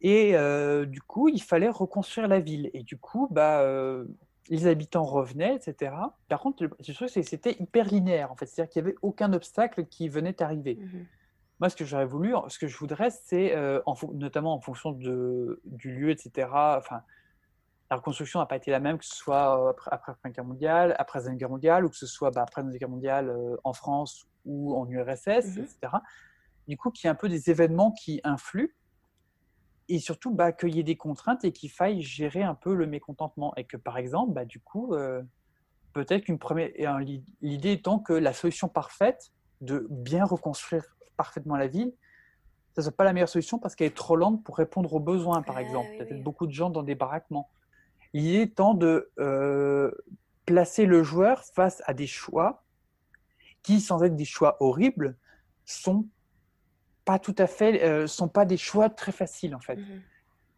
Et 0.00 0.36
euh, 0.36 0.84
du 0.84 1.00
coup, 1.00 1.28
il 1.28 1.40
fallait 1.40 1.70
reconstruire 1.70 2.26
la 2.26 2.40
ville. 2.40 2.68
Et 2.74 2.82
du 2.82 2.98
coup, 2.98 3.28
bah, 3.30 3.60
euh, 3.60 4.04
les 4.48 4.66
habitants 4.66 5.04
revenaient, 5.04 5.54
etc. 5.54 5.92
Par 6.28 6.40
contre, 6.40 6.66
trouve 6.66 7.08
que 7.08 7.22
c'était 7.22 7.56
hyper 7.60 7.86
linéaire, 7.86 8.32
en 8.32 8.34
fait. 8.34 8.46
C'est-à-dire 8.46 8.72
qu'il 8.72 8.82
n'y 8.82 8.88
avait 8.88 8.98
aucun 9.00 9.32
obstacle 9.32 9.86
qui 9.86 10.08
venait 10.08 10.42
arriver. 10.42 10.74
Mmh 10.74 11.04
moi, 11.60 11.70
ce 11.70 11.76
que 11.76 11.84
j'aurais 11.84 12.06
voulu, 12.06 12.34
ce 12.48 12.58
que 12.58 12.66
je 12.66 12.76
voudrais, 12.76 13.10
c'est, 13.10 13.56
euh, 13.56 13.80
notamment 14.12 14.54
en 14.54 14.60
fonction 14.60 14.92
de, 14.92 15.60
du 15.64 15.94
lieu, 15.94 16.10
etc. 16.10 16.48
Enfin, 16.52 17.02
la 17.90 17.96
reconstruction 17.96 18.40
n'a 18.40 18.46
pas 18.46 18.56
été 18.56 18.70
la 18.70 18.80
même, 18.80 18.98
que 18.98 19.04
ce 19.04 19.16
soit 19.16 19.70
après, 19.70 19.90
après 19.92 20.12
la 20.12 20.16
Première 20.16 20.34
Guerre 20.34 20.44
mondiale, 20.44 20.96
après 20.98 21.18
la 21.18 21.22
Deuxième 21.22 21.38
Guerre 21.38 21.50
mondiale, 21.50 21.84
ou 21.86 21.88
que 21.88 21.96
ce 21.96 22.06
soit 22.06 22.30
bah, 22.30 22.42
après 22.42 22.60
la 22.60 22.66
Deuxième 22.66 22.80
Guerre 22.80 22.88
mondiale 22.90 23.28
euh, 23.30 23.56
en 23.64 23.72
France 23.72 24.26
ou 24.44 24.76
en 24.76 24.86
URSS, 24.88 25.56
mmh 25.56 25.60
etc. 25.60 25.92
Du 26.68 26.76
coup, 26.76 26.90
qu'il 26.90 27.06
y 27.06 27.08
ait 27.08 27.10
un 27.10 27.14
peu 27.14 27.28
des 27.28 27.48
événements 27.50 27.92
qui 27.92 28.20
influent 28.24 28.72
et 29.88 29.98
surtout 30.00 30.34
bah, 30.34 30.52
qu'il 30.52 30.74
y 30.74 30.80
ait 30.80 30.84
des 30.84 30.96
contraintes 30.96 31.44
et 31.44 31.52
qu'il 31.52 31.70
faille 31.70 32.02
gérer 32.02 32.42
un 32.42 32.54
peu 32.54 32.74
le 32.74 32.86
mécontentement. 32.86 33.54
Et 33.56 33.64
que 33.64 33.76
par 33.76 33.98
exemple, 33.98 34.32
bah, 34.32 34.44
du 34.44 34.60
coup, 34.60 34.94
euh, 34.94 35.22
peut-être 35.92 36.24
qu'une 36.24 36.38
première. 36.38 36.70
L'idée 37.40 37.72
étant 37.72 37.98
que 37.98 38.12
la 38.12 38.32
solution 38.32 38.68
parfaite 38.68 39.32
de 39.60 39.86
bien 39.90 40.24
reconstruire 40.24 40.95
parfaitement 41.16 41.56
la 41.56 41.66
ville, 41.66 41.92
ça 42.74 42.82
ne 42.82 42.84
soit 42.84 42.96
pas 42.96 43.04
la 43.04 43.12
meilleure 43.12 43.28
solution 43.28 43.58
parce 43.58 43.74
qu'elle 43.74 43.86
est 43.86 43.96
trop 43.96 44.16
lente 44.16 44.44
pour 44.44 44.56
répondre 44.56 44.92
aux 44.92 45.00
besoins, 45.00 45.42
par 45.42 45.56
ah 45.56 45.62
exemple. 45.62 45.88
Il 45.92 45.98
y 45.98 46.02
a 46.02 46.04
peut-être 46.04 46.22
beaucoup 46.22 46.46
de 46.46 46.52
gens 46.52 46.68
dans 46.68 46.82
des 46.82 46.94
baraquements. 46.94 47.50
Il 48.12 48.36
est 48.36 48.54
temps 48.54 48.74
de 48.74 49.10
euh, 49.18 49.90
placer 50.44 50.84
le 50.84 51.02
joueur 51.02 51.42
face 51.42 51.82
à 51.86 51.94
des 51.94 52.06
choix 52.06 52.62
qui, 53.62 53.80
sans 53.80 54.02
être 54.02 54.14
des 54.14 54.24
choix 54.24 54.56
horribles, 54.60 55.16
sont 55.64 56.06
pas 57.06 57.18
tout 57.18 57.34
à 57.38 57.46
fait, 57.46 57.82
euh, 57.82 58.06
sont 58.06 58.28
pas 58.28 58.44
des 58.44 58.58
choix 58.58 58.90
très 58.90 59.12
faciles 59.12 59.54
en 59.54 59.60
fait. 59.60 59.76
Mmh 59.76 60.02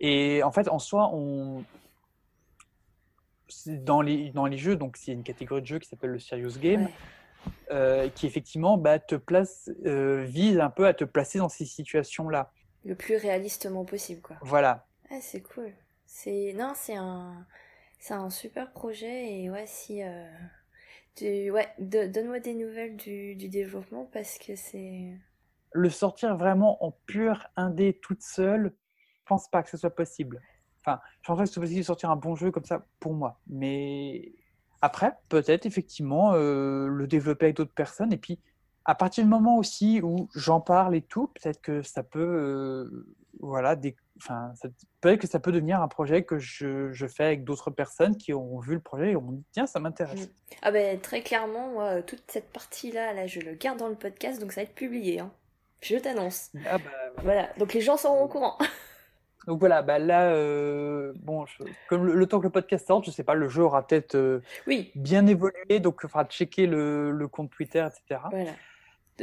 Et 0.00 0.42
en 0.42 0.50
fait, 0.50 0.68
en 0.68 0.78
soi, 0.78 1.10
on 1.12 1.64
dans 3.66 4.02
les 4.02 4.30
dans 4.30 4.46
les 4.46 4.58
jeux, 4.58 4.76
donc 4.76 4.96
c'est 4.96 5.12
une 5.12 5.22
catégorie 5.22 5.62
de 5.62 5.66
jeux 5.66 5.78
qui 5.78 5.88
s'appelle 5.88 6.10
le 6.10 6.18
serious 6.18 6.58
game. 6.58 6.88
Qui 8.14 8.26
effectivement 8.26 8.76
bah, 8.78 8.98
te 8.98 9.14
place, 9.14 9.70
vise 9.84 10.58
un 10.58 10.70
peu 10.70 10.86
à 10.86 10.94
te 10.94 11.04
placer 11.04 11.38
dans 11.38 11.48
ces 11.48 11.64
situations-là. 11.64 12.52
Le 12.84 12.94
plus 12.94 13.16
réalistement 13.16 13.84
possible, 13.84 14.20
quoi. 14.20 14.36
Voilà. 14.42 14.86
Ah, 15.10 15.20
c'est 15.20 15.42
cool. 15.42 15.72
C'est 16.06 16.54
non, 16.56 16.72
c'est 16.74 16.96
un, 16.96 17.46
c'est 17.98 18.14
un 18.14 18.30
super 18.30 18.72
projet 18.72 19.32
et 19.32 19.50
ouais, 19.50 19.66
si 19.66 20.00
tu... 21.14 21.50
ouais, 21.50 21.68
donne-moi 21.78 22.40
des 22.40 22.54
nouvelles 22.54 22.96
du, 22.96 23.34
du 23.34 23.48
développement 23.48 24.08
parce 24.12 24.38
que 24.38 24.56
c'est 24.56 25.12
le 25.72 25.90
sortir 25.90 26.36
vraiment 26.36 26.82
en 26.84 26.92
pur 27.06 27.46
indé 27.56 27.98
toute 28.00 28.22
seule, 28.22 28.72
je 29.20 29.26
pense 29.26 29.50
pas 29.50 29.62
que 29.62 29.70
ce 29.70 29.76
soit 29.76 29.94
possible. 29.94 30.40
Enfin, 30.80 31.00
je 31.20 31.26
pense 31.26 31.36
pas 31.36 31.42
que 31.42 31.48
ce 31.48 31.54
soit 31.54 31.62
possible 31.62 31.80
de 31.80 31.84
sortir 31.84 32.10
un 32.10 32.16
bon 32.16 32.34
jeu 32.34 32.50
comme 32.50 32.64
ça 32.64 32.86
pour 33.00 33.12
moi. 33.12 33.40
Mais 33.46 34.32
après, 34.80 35.12
peut-être 35.28 35.66
effectivement 35.66 36.32
euh, 36.34 36.86
le 36.86 37.06
développer 37.06 37.46
avec 37.46 37.56
d'autres 37.56 37.74
personnes. 37.74 38.12
Et 38.12 38.16
puis, 38.16 38.38
à 38.84 38.94
partir 38.94 39.24
du 39.24 39.30
moment 39.30 39.58
aussi 39.58 40.00
où 40.02 40.28
j'en 40.34 40.60
parle 40.60 40.94
et 40.94 41.02
tout, 41.02 41.28
peut-être 41.28 41.60
que 41.60 41.82
ça 41.82 42.02
peut, 42.02 42.20
euh, 42.20 43.06
voilà, 43.40 43.76
des, 43.76 43.96
enfin, 44.22 44.52
peut-être 45.00 45.20
que 45.20 45.26
ça 45.26 45.40
peut 45.40 45.52
devenir 45.52 45.82
un 45.82 45.88
projet 45.88 46.22
que 46.22 46.38
je, 46.38 46.90
je 46.92 47.06
fais 47.06 47.24
avec 47.24 47.44
d'autres 47.44 47.70
personnes 47.70 48.16
qui 48.16 48.32
ont 48.32 48.60
vu 48.60 48.74
le 48.74 48.80
projet 48.80 49.12
et 49.12 49.16
ont 49.16 49.32
dit 49.32 49.44
tiens, 49.52 49.66
ça 49.66 49.80
m'intéresse. 49.80 50.26
Mm. 50.26 50.30
Ah 50.62 50.70
ben 50.70 51.00
très 51.00 51.22
clairement, 51.22 51.68
moi, 51.72 52.02
toute 52.02 52.22
cette 52.28 52.50
partie-là, 52.50 53.12
là, 53.12 53.26
je 53.26 53.40
le 53.40 53.54
garde 53.54 53.78
dans 53.78 53.88
le 53.88 53.94
podcast, 53.94 54.40
donc 54.40 54.52
ça 54.52 54.62
va 54.62 54.64
être 54.64 54.74
publié. 54.74 55.20
Hein. 55.20 55.30
Je 55.80 55.96
t'annonce. 55.96 56.50
Ah 56.66 56.78
bah, 56.78 56.90
voilà, 57.22 57.48
donc 57.58 57.74
les 57.74 57.80
gens 57.80 57.96
seront 57.96 58.22
au 58.22 58.28
courant. 58.28 58.58
Donc 59.48 59.60
voilà, 59.60 59.80
bah 59.80 59.98
là, 59.98 60.30
euh, 60.32 61.14
bon, 61.22 61.46
comme 61.88 62.04
le, 62.04 62.26
temps 62.26 62.38
que 62.38 62.44
le 62.44 62.50
podcast 62.50 62.86
sorte, 62.86 63.06
je 63.06 63.10
sais 63.10 63.24
pas, 63.24 63.32
le 63.32 63.48
jeu 63.48 63.62
aura 63.62 63.86
peut-être 63.86 64.14
euh, 64.14 64.42
oui. 64.66 64.90
bien 64.94 65.26
évolué, 65.26 65.80
donc 65.80 66.00
il 66.04 66.08
faudra 66.10 66.26
checker 66.26 66.66
le, 66.66 67.12
le, 67.12 67.28
compte 67.28 67.50
Twitter, 67.50 67.82
etc. 67.86 68.20
Voilà. 68.30 68.50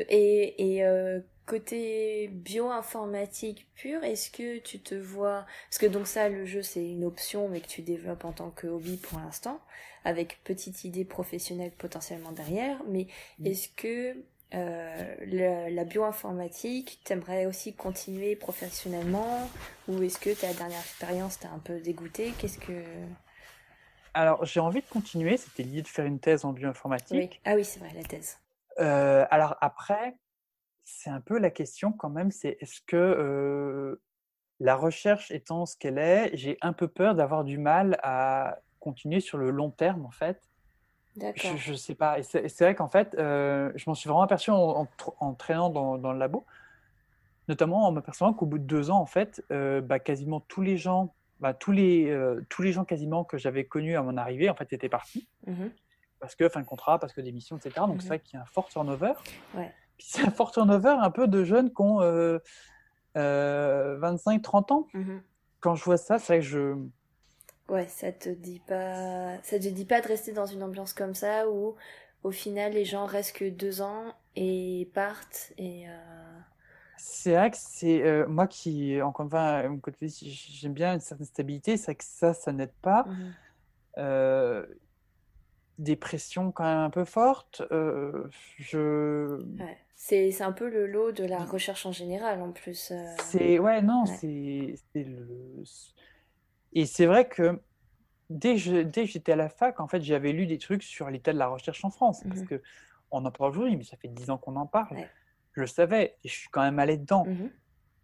Et, 0.10 0.78
et 0.78 0.84
euh, 0.84 1.20
côté 1.46 2.28
bioinformatique 2.34 3.68
pure, 3.76 4.04
est-ce 4.04 4.32
que 4.32 4.58
tu 4.58 4.80
te 4.80 4.96
vois, 4.96 5.46
parce 5.70 5.78
que 5.78 5.86
donc 5.86 6.08
ça, 6.08 6.28
le 6.28 6.44
jeu 6.44 6.64
c'est 6.64 6.84
une 6.84 7.06
option, 7.06 7.48
mais 7.48 7.62
que 7.62 7.68
tu 7.68 7.84
développes 7.84 8.26
en 8.26 8.32
tant 8.32 8.50
que 8.50 8.66
hobby 8.66 8.98
pour 8.98 9.20
l'instant, 9.20 9.62
avec 10.06 10.44
petite 10.44 10.86
idée 10.86 11.06
professionnelle 11.06 11.72
potentiellement 11.78 12.32
derrière, 12.32 12.82
mais 12.88 13.06
est-ce 13.44 13.70
que 13.70 14.16
euh, 14.56 15.70
la 15.72 15.84
bioinformatique, 15.84 17.00
t'aimerais 17.04 17.46
aussi 17.46 17.74
continuer 17.74 18.36
professionnellement 18.36 19.50
ou 19.88 20.02
est-ce 20.02 20.20
que 20.20 20.34
ta 20.40 20.54
dernière 20.54 20.80
expérience 20.80 21.40
t'a 21.40 21.50
un 21.50 21.60
peu 21.60 21.80
dégoûté? 21.80 22.34
Qu'est-ce 22.38 22.60
que 22.60 22.84
Alors 24.14 24.46
j'ai 24.46 24.60
envie 24.60 24.82
de 24.82 24.88
continuer. 24.88 25.38
C'était 25.38 25.64
l'idée 25.64 25.82
de 25.82 25.88
faire 25.88 26.06
une 26.06 26.20
thèse 26.20 26.46
en 26.46 26.54
bioinformatique. 26.54 27.42
Ah 27.44 27.56
oui, 27.56 27.66
c'est 27.66 27.80
vrai 27.80 27.92
la 27.96 28.04
thèse. 28.04 28.38
Euh, 28.80 29.26
alors 29.30 29.58
après, 29.62 30.18
c'est 30.86 31.10
un 31.10 31.22
peu 31.22 31.38
la 31.38 31.50
question 31.50 31.92
quand 31.92 32.10
même. 32.10 32.32
C'est 32.32 32.58
est-ce 32.62 32.82
que 32.88 32.96
euh, 32.96 34.02
la 34.60 34.76
recherche 34.76 35.32
étant 35.32 35.66
ce 35.66 35.76
qu'elle 35.76 35.98
est, 35.98 36.32
j'ai 36.38 36.58
un 36.62 36.74
peu 36.74 36.88
peur 36.88 37.16
d'avoir 37.16 37.44
du 37.44 37.58
mal 37.58 38.00
à 38.04 38.60
continuer 38.80 39.20
sur 39.20 39.38
le 39.38 39.50
long 39.50 39.72
terme 39.72 40.06
en 40.06 40.12
fait 40.12 40.42
je 41.18 41.72
ne 41.72 41.78
sais 41.78 41.96
pas. 41.96 42.20
Et 42.20 42.24
c'est 42.24 42.60
vrai 42.60 42.76
qu'en 42.76 42.90
fait, 42.90 43.16
euh, 43.16 43.72
je 43.76 43.86
m'en 43.88 43.96
suis 43.96 44.08
vraiment 44.08 44.24
aperçu 44.24 44.52
en, 44.52 44.88
en, 45.20 45.34
traînant 45.34 45.70
dans, 45.70 45.98
dans, 45.98 46.12
le 46.12 46.20
labo, 46.20 46.46
notamment 47.48 47.88
en 47.88 47.92
m'apercevant 47.92 48.34
qu'au 48.34 48.46
bout 48.46 48.60
de 48.60 48.66
deux 48.66 48.92
ans, 48.92 49.00
en 49.00 49.06
fait, 49.06 49.44
euh, 49.52 49.82
bah, 49.82 50.00
quasiment 50.00 50.42
tous 50.42 50.62
les 50.62 50.78
gens, 50.78 51.14
bah, 51.40 51.54
tous, 51.54 51.72
les, 51.72 52.10
euh, 52.10 52.42
tous 52.50 52.62
les 52.62 52.72
gens 52.72 52.86
quasiment 52.86 53.24
que 53.24 53.38
j'avais 53.38 53.66
connus 53.66 53.96
à 53.96 54.02
mon 54.02 54.18
arrivée, 54.18 54.50
en 54.50 54.56
fait, 54.56 54.72
étaient 54.74 54.90
partis. 54.90 55.28
Mmh 55.48 55.66
parce 56.18 56.34
que 56.34 56.48
fin 56.50 56.62
de 56.62 56.66
contrat, 56.66 56.98
parce 56.98 57.14
que 57.14 57.22
démission, 57.22 57.58
etc. 57.58 57.86
Donc 57.86 58.02
c'est 58.02 58.06
mmh 58.06 58.08
vrai 58.08 58.20
qu'il 58.20 58.38
y 58.38 58.40
a 58.40 58.44
un 58.44 58.46
fort 58.46 58.68
turnover. 58.70 59.12
Ouais. 59.54 59.72
Puis 59.98 60.08
c'est 60.10 60.24
un 60.24 60.32
fort 60.32 60.52
turnover 60.52 60.96
un 60.98 61.12
peu 61.12 61.28
de 61.28 61.44
jeunes 61.44 61.72
qui 61.72 61.82
ont 61.82 62.00
25-30 63.16 64.74
ans. 64.74 64.88
Mmh 64.94 65.18
Quand 65.60 65.76
je 65.76 65.84
vois 65.84 65.98
ça, 65.98 66.18
c'est 66.18 66.34
vrai 66.34 66.40
que 66.40 66.46
je 66.46 66.76
Ouais, 67.68 67.88
ça 67.88 68.12
te 68.12 68.30
dit 68.30 68.62
pas, 68.68 69.42
ça 69.42 69.58
te 69.58 69.68
dit 69.68 69.86
pas 69.86 70.00
de 70.02 70.08
rester 70.08 70.32
dans 70.32 70.46
une 70.46 70.62
ambiance 70.62 70.94
comme 70.94 71.16
ça 71.16 71.50
où 71.50 71.76
au 72.24 72.32
final 72.32 72.74
les 72.74 72.86
gens 72.86 73.06
restent 73.06 73.36
que 73.38 73.50
deux 73.50 73.82
ans 73.82 74.14
et 74.36 74.90
partent 74.94 75.54
et. 75.58 75.90
Euh, 75.90 75.94
c'est 76.98 77.34
vrai 77.34 77.52
que 77.52 77.58
c'est 77.60 78.04
euh, 78.04 78.26
moi 78.28 78.48
qui, 78.48 79.02
encore 79.02 79.26
une 79.26 79.30
fois, 79.30 79.64
j'aime 80.02 80.74
bien 80.74 80.94
une 80.94 81.00
certaine 81.00 81.26
stabilité. 81.26 81.78
C'est 81.78 81.86
vrai 81.86 81.96
que 81.96 82.04
ça, 82.04 82.34
ça 82.34 82.52
n'aide 82.52 82.74
pas. 82.82 83.04
Mmh 83.04 83.34
euh, 83.98 84.66
des 85.78 85.96
pressions 85.96 86.52
quand 86.52 86.66
même 86.66 86.80
un 86.80 86.90
peu 86.90 87.06
fortes. 87.06 87.64
je. 87.70 89.42
Ouais. 89.58 89.78
C'est 89.96 90.42
un 90.42 90.52
peu 90.52 90.70
le 90.70 90.86
lot 90.86 91.14
de 91.14 91.24
la 91.24 91.46
recherche 91.46 91.86
en 91.86 91.94
général 91.94 92.42
en 92.42 92.52
plus. 92.52 92.92
C'est 93.20 93.58
ouais 93.58 93.82
non 93.82 94.06
c'est 94.06 94.76
le 94.94 95.64
et 96.76 96.86
c'est 96.86 97.06
vrai 97.06 97.28
que 97.28 97.60
dès 98.30 98.56
que 98.56 99.06
j'étais 99.06 99.32
à 99.32 99.36
la 99.36 99.50
fac, 99.50 99.80
en 99.80 99.88
fait, 99.88 100.02
j'avais 100.02 100.32
lu 100.32 100.46
des 100.46 100.58
trucs 100.58 100.84
sur 100.84 101.10
l'état 101.10 101.34
de 101.34 101.38
la 101.38 101.48
recherche 101.48 101.84
en 101.86 101.90
France. 101.90 102.24
Parce 102.28 102.42
mmh 102.42 102.48
que 102.48 102.62
on 103.12 103.24
en 103.24 103.32
parle 103.32 103.52
aujourd'hui, 103.52 103.78
mais 103.78 103.84
ça 103.84 103.98
fait 103.98 104.08
dix 104.08 104.30
ans 104.30 104.38
qu'on 104.38 104.56
en 104.56 104.66
parle. 104.66 104.98
Je 105.54 105.62
le 105.62 105.68
savais 105.68 106.18
et 106.24 106.28
je 106.28 106.34
suis 106.34 106.50
quand 106.50 106.62
même 106.62 106.80
allé 106.80 106.98
dedans. 106.98 107.26
Mmh 107.26 107.50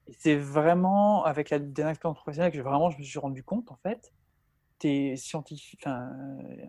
et 0.07 0.13
c'est 0.13 0.35
vraiment 0.35 1.23
avec 1.25 1.51
la 1.51 1.59
dernière 1.59 1.91
expérience 1.91 2.17
professionnelle 2.17 2.51
que 2.51 2.59
vraiment 2.59 2.89
je 2.89 2.97
me 2.97 3.03
suis 3.03 3.19
rendu 3.19 3.43
compte, 3.43 3.71
en 3.71 3.77
fait, 3.83 4.11
tu 4.79 4.87
es 4.87 5.15
scientifique, 5.15 5.81
enfin, 5.85 6.11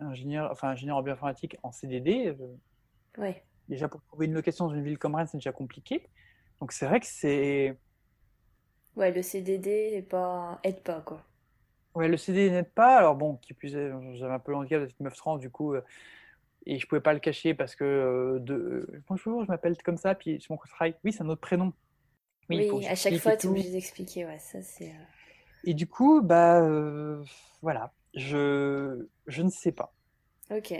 ingénieur, 0.01 0.51
enfin, 0.51 0.69
ingénieur 0.69 0.97
en 0.97 1.01
bioinformatique 1.01 1.57
en 1.63 1.71
CDD. 1.71 2.35
Euh, 3.19 3.33
déjà, 3.67 3.87
pour 3.87 4.03
trouver 4.03 4.27
une 4.27 4.33
location 4.33 4.67
dans 4.67 4.75
une 4.75 4.83
ville 4.83 4.99
comme 4.99 5.15
Rennes, 5.15 5.27
c'est 5.27 5.37
déjà 5.37 5.51
compliqué. 5.51 6.07
Donc, 6.59 6.71
c'est 6.71 6.85
vrai 6.85 6.99
que 6.99 7.07
c'est. 7.07 7.75
Ouais, 8.95 9.11
le 9.11 9.23
CDD 9.23 9.91
n'est 9.95 10.03
pas... 10.03 10.59
aide 10.63 10.81
pas, 10.83 11.01
quoi. 11.01 11.25
Ouais, 11.95 12.07
le 12.07 12.17
CD 12.17 12.49
n'aide 12.49 12.71
pas. 12.71 12.97
Alors 12.97 13.15
bon, 13.15 13.35
qui 13.37 13.53
plus 13.53 13.75
est, 13.75 13.91
j'avais 14.15 14.33
un 14.33 14.39
peu 14.39 14.51
le 14.51 14.57
handicap 14.57 14.81
de 14.81 14.87
cette 14.87 14.99
meuf 14.99 15.15
trans, 15.15 15.37
du 15.37 15.49
coup, 15.49 15.73
euh, 15.73 15.81
et 16.65 16.79
je 16.79 16.87
pouvais 16.87 17.01
pas 17.01 17.13
le 17.13 17.19
cacher 17.19 17.53
parce 17.53 17.75
que 17.75 17.83
euh, 17.83 18.39
de 18.39 18.53
euh, 18.53 19.03
bonjour, 19.07 19.43
je 19.43 19.47
m'appelle 19.49 19.77
comme 19.83 19.97
ça, 19.97 20.15
puis 20.15 20.41
sur 20.41 20.53
mon 20.53 20.57
travail, 20.57 20.95
oui, 21.03 21.13
c'est 21.13 21.21
un 21.21 21.29
autre 21.29 21.41
prénom. 21.41 21.73
Oui, 22.49 22.85
à 22.87 22.95
chaque 22.95 23.17
fois, 23.17 23.37
tu 23.37 23.47
es 23.47 23.49
obligé 23.49 23.71
d'expliquer, 23.71 24.25
ouais, 24.25 24.39
ça 24.39 24.61
c'est. 24.61 24.93
Et 25.63 25.73
du 25.73 25.87
coup, 25.87 26.21
bah 26.21 26.61
voilà, 27.61 27.93
je 28.15 29.07
je 29.27 29.41
ne 29.41 29.49
sais 29.49 29.71
pas. 29.71 29.93
Ok. 30.51 30.73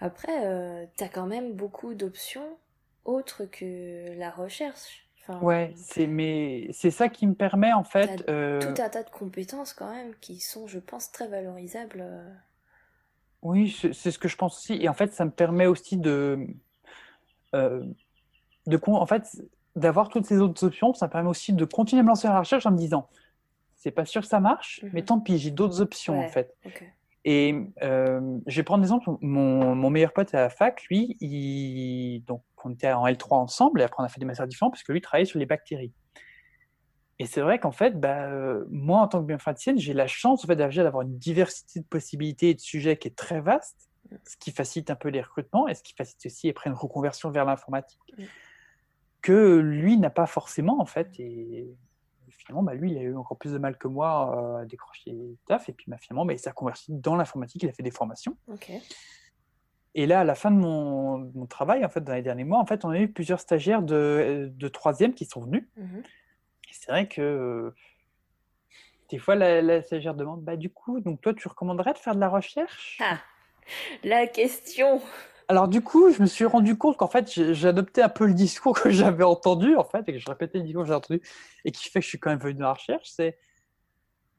Après, 0.00 0.88
tu 0.96 1.04
as 1.04 1.08
quand 1.08 1.26
même 1.26 1.52
beaucoup 1.52 1.94
d'options 1.94 2.56
autres 3.04 3.44
que 3.44 4.16
la 4.16 4.30
recherche 4.30 5.05
ouais, 5.42 5.72
c'est 5.76 6.06
mais 6.06 6.68
c'est 6.72 6.90
ça 6.90 7.08
qui 7.08 7.26
me 7.26 7.34
permet 7.34 7.72
en 7.72 7.84
fait. 7.84 8.24
Euh... 8.28 8.60
Tout 8.60 8.80
un 8.80 8.88
tas 8.88 9.02
de 9.02 9.10
compétences 9.10 9.72
quand 9.72 9.90
même 9.90 10.14
qui 10.20 10.40
sont, 10.40 10.66
je 10.66 10.78
pense, 10.78 11.10
très 11.12 11.28
valorisables. 11.28 12.00
Euh. 12.00 12.32
Oui, 13.42 13.70
c'est 13.70 14.10
ce 14.10 14.18
que 14.18 14.28
je 14.28 14.36
pense 14.36 14.56
aussi. 14.56 14.74
Et 14.74 14.88
en 14.88 14.94
fait, 14.94 15.12
ça 15.12 15.24
me 15.24 15.30
permet 15.30 15.66
aussi 15.66 15.96
de, 15.96 16.46
euh, 17.54 17.84
de 18.66 18.80
en 18.86 19.06
fait, 19.06 19.24
d'avoir 19.76 20.08
toutes 20.08 20.26
ces 20.26 20.38
autres 20.38 20.64
options. 20.64 20.94
Ça 20.94 21.06
me 21.06 21.12
permet 21.12 21.28
aussi 21.28 21.52
de 21.52 21.64
continuer 21.64 22.00
à 22.00 22.02
me 22.02 22.08
lancer 22.08 22.26
dans 22.26 22.34
la 22.34 22.40
recherche 22.40 22.66
en 22.66 22.72
me 22.72 22.78
disant, 22.78 23.08
c'est 23.76 23.92
pas 23.92 24.04
sûr 24.04 24.22
que 24.22 24.26
ça 24.26 24.40
marche, 24.40 24.80
mais 24.92 25.00
mhm. 25.00 25.06
tant 25.06 25.20
pis, 25.20 25.38
j'ai 25.38 25.50
d'autres 25.50 25.80
options 25.80 26.18
en 26.18 26.28
fait. 26.28 26.56
Et 27.28 27.56
euh, 27.82 28.38
je 28.46 28.56
vais 28.56 28.62
prendre 28.62 28.82
l'exemple, 28.82 29.10
mon, 29.20 29.74
mon, 29.74 29.90
meilleur 29.90 30.12
pote 30.12 30.32
à 30.32 30.42
la 30.42 30.48
fac, 30.48 30.84
lui, 30.84 31.16
il, 31.20 32.22
donc 32.24 32.44
on 32.62 32.70
était 32.70 32.92
en 32.92 33.04
L3 33.04 33.34
ensemble, 33.34 33.80
et 33.80 33.84
après 33.84 34.00
on 34.00 34.06
a 34.06 34.08
fait 34.08 34.20
des 34.20 34.26
masters 34.26 34.46
différents, 34.46 34.70
parce 34.70 34.84
que 34.84 34.92
lui 34.92 35.00
travaillait 35.00 35.26
sur 35.26 35.40
les 35.40 35.46
bactéries. 35.46 35.92
Et 37.18 37.26
c'est 37.26 37.40
vrai 37.40 37.58
qu'en 37.58 37.72
fait, 37.72 37.98
bah, 37.98 38.26
euh, 38.26 38.64
moi, 38.70 39.00
en 39.00 39.08
tant 39.08 39.20
que 39.20 39.26
bioinformaticienne, 39.26 39.76
j'ai 39.76 39.92
la 39.92 40.06
chance 40.06 40.44
en 40.44 40.46
fait, 40.46 40.54
d'avoir 40.54 41.02
une 41.02 41.18
diversité 41.18 41.80
de 41.80 41.86
possibilités 41.86 42.50
et 42.50 42.54
de 42.54 42.60
sujets 42.60 42.96
qui 42.96 43.08
est 43.08 43.16
très 43.16 43.40
vaste, 43.40 43.90
ce 44.24 44.36
qui 44.36 44.52
facilite 44.52 44.90
un 44.90 44.94
peu 44.94 45.08
les 45.08 45.20
recrutements, 45.20 45.66
et 45.66 45.74
ce 45.74 45.82
qui 45.82 45.94
facilite 45.94 46.26
aussi 46.26 46.48
après 46.48 46.70
une 46.70 46.76
reconversion 46.76 47.32
vers 47.32 47.44
l'informatique, 47.44 47.98
que 49.20 49.58
lui 49.58 49.98
n'a 49.98 50.10
pas 50.10 50.26
forcément, 50.26 50.80
en 50.80 50.86
fait. 50.86 51.08
Et 51.18 51.66
finalement, 52.46 52.62
bah, 52.62 52.74
lui, 52.74 52.92
il 52.92 52.98
a 52.98 53.02
eu 53.02 53.16
encore 53.16 53.36
plus 53.36 53.52
de 53.52 53.58
mal 53.58 53.76
que 53.76 53.88
moi 53.88 54.58
euh, 54.58 54.62
à 54.62 54.64
décrocher 54.64 55.16
taf. 55.46 55.68
Et 55.68 55.72
puis, 55.72 55.86
bah, 55.88 55.96
finalement, 55.98 56.24
bah, 56.24 56.32
il 56.32 56.38
s'est 56.38 56.50
reconverti 56.50 56.86
dans 56.92 57.16
l'informatique, 57.16 57.62
il 57.62 57.68
a 57.68 57.72
fait 57.72 57.82
des 57.82 57.90
formations. 57.90 58.36
Et 59.94 60.06
là, 60.06 60.20
à 60.20 60.24
la 60.24 60.34
fin 60.34 60.50
de 60.50 60.56
mon, 60.56 61.46
travail, 61.46 61.84
en 61.84 61.88
fait, 61.88 62.02
dans 62.02 62.14
les 62.14 62.22
derniers 62.22 62.44
mois, 62.44 62.58
en 62.58 62.66
fait, 62.66 62.84
on 62.84 62.90
a 62.90 62.98
eu 62.98 63.08
plusieurs 63.08 63.40
stagiaires 63.40 63.82
de, 63.82 64.50
de 64.54 64.68
troisième 64.68 65.14
qui 65.14 65.24
sont 65.24 65.40
venus. 65.40 65.66
Mmh 65.76 66.00
c'est 66.72 66.90
vrai 66.90 67.08
que 67.08 67.72
des 69.08 69.18
fois, 69.18 69.34
la, 69.34 69.82
stagiaire 69.82 70.14
demande, 70.14 70.42
bah, 70.42 70.56
du 70.56 70.68
coup, 70.68 71.00
donc 71.00 71.20
toi, 71.20 71.32
tu 71.32 71.48
recommanderais 71.48 71.92
de 71.92 71.98
faire 71.98 72.14
de 72.14 72.20
la 72.20 72.28
recherche? 72.28 72.98
Ah, 73.00 73.18
la 74.04 74.26
question 74.26 75.00
alors 75.48 75.68
du 75.68 75.80
coup, 75.80 76.10
je 76.10 76.20
me 76.22 76.26
suis 76.26 76.44
rendu 76.44 76.76
compte 76.76 76.96
qu'en 76.96 77.08
fait, 77.08 77.30
j'ai 77.30 77.68
adopté 77.68 78.02
un 78.02 78.08
peu 78.08 78.26
le 78.26 78.34
discours 78.34 78.78
que 78.80 78.90
j'avais 78.90 79.24
entendu, 79.24 79.76
en 79.76 79.84
fait, 79.84 80.08
et 80.08 80.12
que 80.12 80.18
je 80.18 80.28
répétais 80.28 80.58
le 80.58 80.64
discours 80.64 80.82
que 80.82 80.88
j'ai 80.88 80.94
entendu, 80.94 81.20
et 81.64 81.72
qui 81.72 81.88
fait 81.88 82.00
que 82.00 82.04
je 82.04 82.08
suis 82.08 82.18
quand 82.18 82.30
même 82.30 82.38
venu 82.38 82.54
dans 82.54 82.66
la 82.66 82.72
recherche, 82.74 83.08
c'est, 83.10 83.38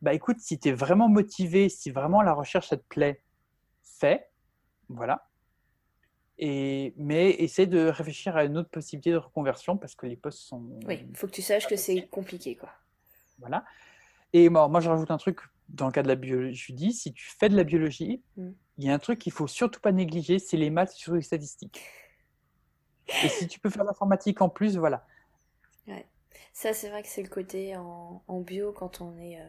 bah 0.01 0.13
écoute, 0.13 0.39
si 0.39 0.59
tu 0.59 0.69
es 0.69 0.73
vraiment 0.73 1.09
motivé, 1.09 1.69
si 1.69 1.91
vraiment 1.91 2.21
la 2.21 2.33
recherche, 2.33 2.67
ça 2.69 2.77
te 2.77 2.85
plaît, 2.87 3.21
fais, 3.83 4.27
voilà. 4.89 5.27
Et, 6.39 6.93
mais 6.97 7.31
essaie 7.31 7.65
de 7.65 7.87
réfléchir 7.87 8.37
à 8.37 8.43
une 8.43 8.57
autre 8.57 8.69
possibilité 8.69 9.11
de 9.11 9.17
reconversion 9.17 9.75
parce 9.75 9.95
que 9.95 10.05
les 10.05 10.15
postes 10.15 10.39
sont. 10.39 10.61
Oui, 10.85 11.03
il 11.09 11.17
faut 11.17 11.25
que 11.25 11.31
tu 11.31 11.41
saches 11.41 11.67
que 11.67 11.75
c'est 11.75 12.07
compliqué. 12.09 12.55
quoi. 12.55 12.69
Voilà. 13.39 13.65
Et 14.33 14.49
moi, 14.49 14.67
moi, 14.67 14.79
je 14.79 14.89
rajoute 14.89 15.09
un 15.09 15.17
truc 15.17 15.39
dans 15.69 15.87
le 15.87 15.91
cas 15.91 16.03
de 16.03 16.07
la 16.07 16.15
biologie. 16.15 16.53
Je 16.55 16.73
dis, 16.73 16.93
si 16.93 17.11
tu 17.11 17.25
fais 17.25 17.49
de 17.49 17.55
la 17.55 17.63
biologie, 17.63 18.21
Mm. 18.35 18.51
Il 18.77 18.85
y 18.85 18.89
a 18.89 18.93
un 18.93 18.99
truc 18.99 19.19
qu'il 19.19 19.31
faut 19.31 19.47
surtout 19.47 19.79
pas 19.79 19.91
négliger, 19.91 20.39
c'est 20.39 20.57
les 20.57 20.69
maths 20.69 20.91
sur 20.91 21.13
les 21.13 21.21
statistiques. 21.21 21.81
Et 23.23 23.29
si 23.29 23.47
tu 23.47 23.59
peux 23.59 23.69
faire 23.69 23.83
l'informatique 23.83 24.41
en 24.41 24.49
plus, 24.49 24.77
voilà. 24.77 25.05
Ça, 26.57 26.73
c'est 26.73 26.89
vrai 26.89 27.03
que 27.03 27.07
c'est 27.07 27.21
le 27.21 27.29
côté 27.29 27.77
en, 27.77 28.39
bio 28.41 28.71
quand 28.71 28.99
on 28.99 29.15
est 29.19 29.39
euh, 29.39 29.47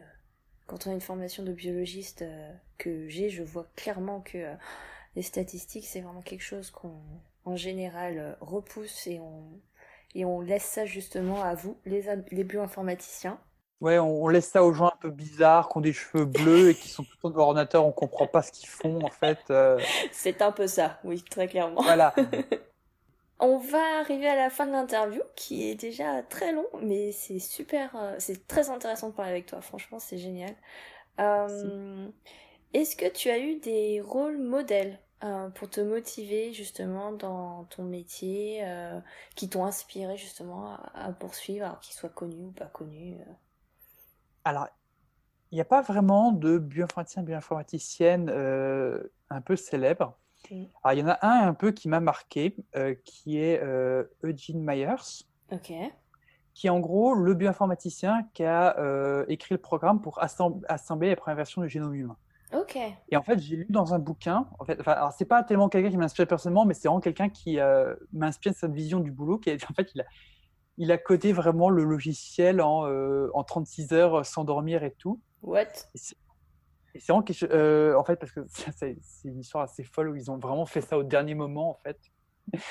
quand 0.67 0.85
on 0.85 0.91
a 0.91 0.93
une 0.93 1.01
formation 1.01 1.41
de 1.41 1.51
biologiste 1.51 2.21
euh, 2.21 2.53
que 2.77 3.07
j'ai, 3.07 3.31
je 3.31 3.41
vois 3.41 3.65
clairement 3.75 4.21
que 4.21 4.37
euh, 4.37 4.53
les 5.15 5.23
statistiques 5.23 5.87
c'est 5.87 6.01
vraiment 6.01 6.21
quelque 6.21 6.43
chose 6.43 6.69
qu'on 6.69 7.01
en 7.45 7.55
général 7.55 8.37
repousse 8.41 9.07
et 9.07 9.19
on 9.19 9.59
et 10.13 10.23
on 10.23 10.39
laisse 10.39 10.65
ça 10.65 10.85
justement 10.85 11.41
à 11.41 11.55
vous, 11.55 11.79
les 11.85 12.03
les 12.29 12.43
bioinformaticiens. 12.43 13.39
Ouais, 13.81 13.97
on, 13.99 14.23
on 14.23 14.27
laisse 14.27 14.49
ça 14.49 14.63
aux 14.63 14.73
gens 14.73 14.87
un 14.87 14.97
peu 14.99 15.09
bizarres, 15.09 15.69
qui 15.69 15.77
ont 15.77 15.81
des 15.81 15.93
cheveux 15.93 16.25
bleus 16.25 16.69
et 16.71 16.75
qui 16.75 16.89
sont 16.89 17.05
devant 17.23 17.29
l'ordinateur, 17.35 17.85
on 17.85 17.91
comprend 17.93 18.27
pas 18.27 18.41
ce 18.41 18.51
qu'ils 18.51 18.67
font 18.69 19.01
en 19.03 19.09
fait. 19.09 19.39
euh, 19.51 19.79
C'est 20.11 20.41
un 20.41 20.51
peu 20.51 20.67
ça, 20.67 20.99
oui, 21.03 21.23
très 21.29 21.47
clairement. 21.47 21.81
voilà. 21.83 22.13
On 23.39 23.57
va 23.57 23.99
arriver 23.99 24.27
à 24.27 24.35
la 24.35 24.49
fin 24.49 24.65
de 24.65 24.71
l'interview 24.71 25.21
qui 25.35 25.69
est 25.69 25.75
déjà 25.75 26.23
très 26.23 26.51
long, 26.51 26.65
mais 26.81 27.11
c'est 27.13 27.39
super, 27.39 27.95
euh, 27.95 28.15
c'est 28.19 28.47
très 28.47 28.69
intéressant 28.69 29.09
de 29.09 29.13
parler 29.15 29.31
avec 29.31 29.45
toi. 29.45 29.61
Franchement, 29.61 29.99
c'est 29.99 30.17
génial. 30.17 30.55
Euh, 31.19 32.09
Est-ce 32.73 32.95
que 32.97 33.09
tu 33.09 33.29
as 33.29 33.39
eu 33.39 33.57
des 33.59 34.01
rôles 34.01 34.37
modèles 34.39 34.99
euh, 35.23 35.49
pour 35.51 35.69
te 35.69 35.81
motiver 35.81 36.53
justement 36.53 37.11
dans 37.13 37.65
ton 37.65 37.83
métier, 37.83 38.63
qui 39.35 39.49
t'ont 39.49 39.65
inspiré 39.65 40.17
justement 40.17 40.75
à, 40.75 40.91
à 41.07 41.11
poursuivre, 41.13 41.65
alors 41.65 41.79
qu'ils 41.81 41.95
soient 41.95 42.09
connus 42.09 42.45
ou 42.47 42.51
pas 42.51 42.67
connus 42.67 43.17
Alors, 44.45 44.67
il 45.51 45.55
n'y 45.55 45.61
a 45.61 45.65
pas 45.65 45.81
vraiment 45.81 46.31
de 46.31 46.57
bioinformaticien, 46.57 47.23
bioinformaticienne 47.23 48.29
euh, 48.29 49.03
un 49.29 49.41
peu 49.41 49.55
célèbre. 49.55 50.17
Alors, 50.83 50.97
il 50.97 50.99
y 50.99 51.03
en 51.03 51.09
a 51.09 51.17
un 51.25 51.47
un 51.47 51.53
peu 51.53 51.71
qui 51.71 51.89
m'a 51.89 51.99
marqué, 51.99 52.55
euh, 52.75 52.95
qui 53.03 53.39
est 53.39 53.61
euh, 53.61 54.03
Eugene 54.23 54.63
Myers, 54.63 55.25
qui 56.53 56.67
est 56.67 56.69
en 56.69 56.79
gros 56.79 57.13
le 57.15 57.33
bioinformaticien 57.33 58.27
qui 58.33 58.43
a 58.43 58.75
écrit 59.27 59.55
le 59.55 59.61
programme 59.61 60.01
pour 60.01 60.19
assemb- 60.19 60.63
assembler 60.67 61.09
la 61.09 61.15
première 61.15 61.37
version 61.37 61.61
du 61.61 61.69
génome 61.69 61.93
humain. 61.95 62.17
Et 63.09 63.15
en 63.15 63.21
fait, 63.21 63.37
j'ai 63.39 63.57
lu 63.57 63.67
dans 63.69 63.93
un 63.93 63.99
bouquin, 63.99 64.47
en 64.57 64.65
fait, 64.65 64.79
enfin, 64.79 64.93
alors 64.93 65.13
c'est 65.13 65.25
pas 65.25 65.43
tellement 65.43 65.69
quelqu'un 65.69 65.91
qui 65.91 65.97
m'inspire 65.97 66.27
personnellement, 66.27 66.65
mais 66.65 66.73
c'est 66.73 66.87
vraiment 66.87 66.99
quelqu'un 66.99 67.29
qui 67.29 67.59
m'inspire 68.11 68.53
cette 68.55 68.71
vision 68.71 68.99
du 68.99 69.11
boulot, 69.11 69.37
qui 69.37 69.51
est, 69.51 69.63
en 69.69 69.73
fait, 69.73 69.89
il 69.93 70.01
a, 70.01 70.05
il 70.79 70.91
a 70.91 70.97
codé 70.97 71.31
vraiment 71.33 71.69
le 71.69 71.83
logiciel 71.83 72.59
en, 72.61 72.87
euh, 72.87 73.29
en 73.35 73.43
36 73.43 73.93
heures 73.93 74.25
sans 74.25 74.43
dormir 74.45 74.83
et 74.83 74.91
tout. 74.97 75.21
What? 75.43 75.65
Et 75.93 75.97
c'est 75.97 76.15
vraiment 77.07 77.21
quelque 77.21 77.37
chose- 77.37 77.49
euh, 77.51 77.95
en 77.95 78.03
fait, 78.03 78.15
parce 78.15 78.31
que 78.31 78.39
c'est 78.75 78.97
une 79.25 79.39
histoire 79.39 79.65
assez 79.65 79.83
folle 79.83 80.09
où 80.09 80.15
ils 80.15 80.31
ont 80.31 80.37
vraiment 80.37 80.65
fait 80.65 80.81
ça 80.81 80.97
au 80.97 81.03
dernier 81.03 81.35
moment, 81.35 81.69
en 81.69 81.75
fait. 81.75 81.99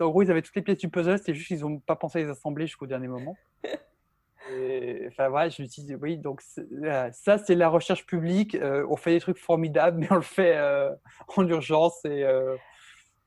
En 0.00 0.08
gros, 0.08 0.22
ils 0.22 0.30
avaient 0.30 0.40
toutes 0.40 0.56
les 0.56 0.62
pièces 0.62 0.78
du 0.78 0.88
puzzle, 0.88 1.18
c'est 1.18 1.34
juste 1.34 1.48
qu'ils 1.48 1.60
n'ont 1.60 1.78
pas 1.78 1.94
pensé 1.94 2.20
à 2.20 2.22
les 2.22 2.30
assembler 2.30 2.66
jusqu'au 2.66 2.86
dernier 2.86 3.06
moment. 3.06 3.36
Et, 4.50 5.04
enfin, 5.08 5.28
voilà, 5.28 5.50
je 5.50 5.60
me 5.60 5.66
suis 5.66 5.82
dit, 5.82 5.94
oui, 5.94 6.16
donc 6.16 6.42
voilà, 6.78 7.12
ça, 7.12 7.36
c'est 7.36 7.54
la 7.54 7.68
recherche 7.68 8.06
publique. 8.06 8.54
euh, 8.54 8.86
on 8.88 8.96
fait 8.96 9.10
des 9.10 9.20
trucs 9.20 9.36
formidables, 9.36 9.98
mais 9.98 10.10
on 10.10 10.14
le 10.14 10.22
fait 10.22 10.56
euh, 10.56 10.90
en 11.36 11.46
urgence 11.46 12.02
et 12.06 12.24
euh, 12.24 12.56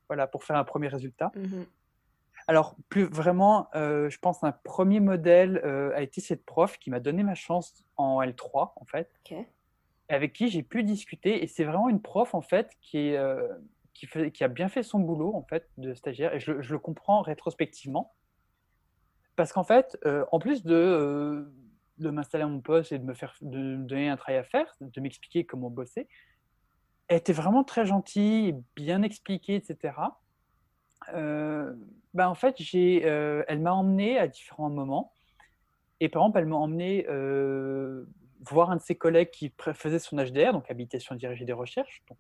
voilà, 0.08 0.26
pour 0.26 0.44
faire 0.44 0.56
un 0.56 0.64
premier 0.64 0.88
résultat. 0.88 1.32
Mhm. 1.36 1.68
Alors, 2.48 2.76
plus 2.90 3.06
vraiment, 3.06 3.70
euh, 3.76 4.10
je 4.10 4.20
pense 4.20 4.44
un 4.44 4.52
premier 4.52 5.00
modèle 5.00 5.62
euh, 5.64 5.92
a 5.96 6.02
été 6.02 6.20
cette 6.22 6.46
prof 6.46 6.78
qui 6.78 6.90
m'a 6.90 7.00
donné 7.00 7.24
ma 7.24 7.36
chance 7.36 7.84
en 7.98 8.22
L3, 8.22 8.74
en 8.76 8.86
fait 8.86 9.10
avec 10.10 10.34
qui 10.34 10.50
j'ai 10.50 10.64
pu 10.64 10.84
discuter. 10.84 11.44
Et 11.44 11.48
c'est 11.48 11.64
vraiment 11.64 11.90
une 11.90 12.02
prof, 12.02 12.34
en 12.36 12.42
fait, 12.42 12.72
qui, 12.82 12.98
est, 12.98 13.18
euh, 13.18 13.48
qui, 13.94 14.06
fait- 14.08 14.32
qui 14.32 14.44
a 14.44 14.48
bien 14.50 14.68
fait 14.70 14.84
son 14.84 15.00
boulot, 15.00 15.34
en 15.36 15.44
fait, 15.44 15.70
de 15.78 15.94
stagiaire. 15.94 16.34
Et 16.34 16.40
je, 16.40 16.52
le- 16.52 16.62
je 16.62 16.74
le 16.74 16.80
comprends 16.80 17.22
rétrospectivement. 17.22 18.14
Parce 19.36 19.52
qu'en 19.54 19.64
fait, 19.64 19.98
en 20.32 20.40
plus 20.40 20.64
de, 20.64 21.52
de 21.98 22.10
m'installer 22.10 22.44
à 22.44 22.48
mon 22.48 22.62
poste 22.62 22.92
et 22.92 23.00
de 23.00 23.04
me, 23.04 23.14
faire, 23.16 23.36
de 23.42 23.58
me 23.58 23.86
donner 23.86 24.10
un 24.10 24.18
travail 24.18 24.38
à 24.40 24.44
faire, 24.44 24.72
de 24.82 25.02
m'expliquer 25.02 25.46
comment 25.46 25.70
bosser, 25.72 26.08
elle 27.08 27.18
était 27.18 27.34
vraiment 27.34 27.64
très 27.64 27.86
gentille, 27.86 28.56
bien 28.76 29.02
expliquée, 29.02 29.56
etc. 29.56 29.94
Euh, 31.14 31.74
bah, 32.14 32.30
en 32.30 32.36
fait, 32.36 32.56
j'ai, 32.60 33.04
euh, 33.06 33.44
elle 33.48 33.60
m'a 33.60 33.74
emmené 33.74 34.18
à 34.18 34.28
différents 34.28 34.70
moments. 34.70 35.14
Et 36.00 36.10
par 36.10 36.24
exemple, 36.24 36.40
elle 36.40 36.46
m'a 36.48 36.56
emmené 36.58 37.06
euh, 37.10 38.06
voir 38.42 38.72
un 38.72 38.76
de 38.78 38.82
ses 38.82 38.96
collègues 38.96 39.32
qui 39.32 39.54
faisait 39.74 40.00
son 40.00 40.18
HDR, 40.18 40.52
donc 40.54 40.70
habilitation 40.70 41.16
dirigée 41.16 41.46
des 41.46 41.54
recherches, 41.54 42.04
donc 42.10 42.18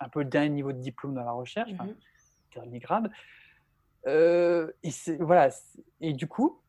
un 0.00 0.08
peu 0.08 0.20
le 0.20 0.28
dernier 0.28 0.48
niveau 0.50 0.72
de 0.72 0.78
diplôme 0.78 1.14
dans 1.14 1.24
la 1.24 1.32
recherche, 1.32 1.70
enfin, 1.74 1.84
Mhm. 1.84 1.94
dernier 2.54 2.78
grade. 2.80 3.10
Euh, 4.08 4.72
et, 4.82 4.90
voilà, 5.20 5.50
et 6.00 6.12
du 6.12 6.26
coup, 6.26 6.60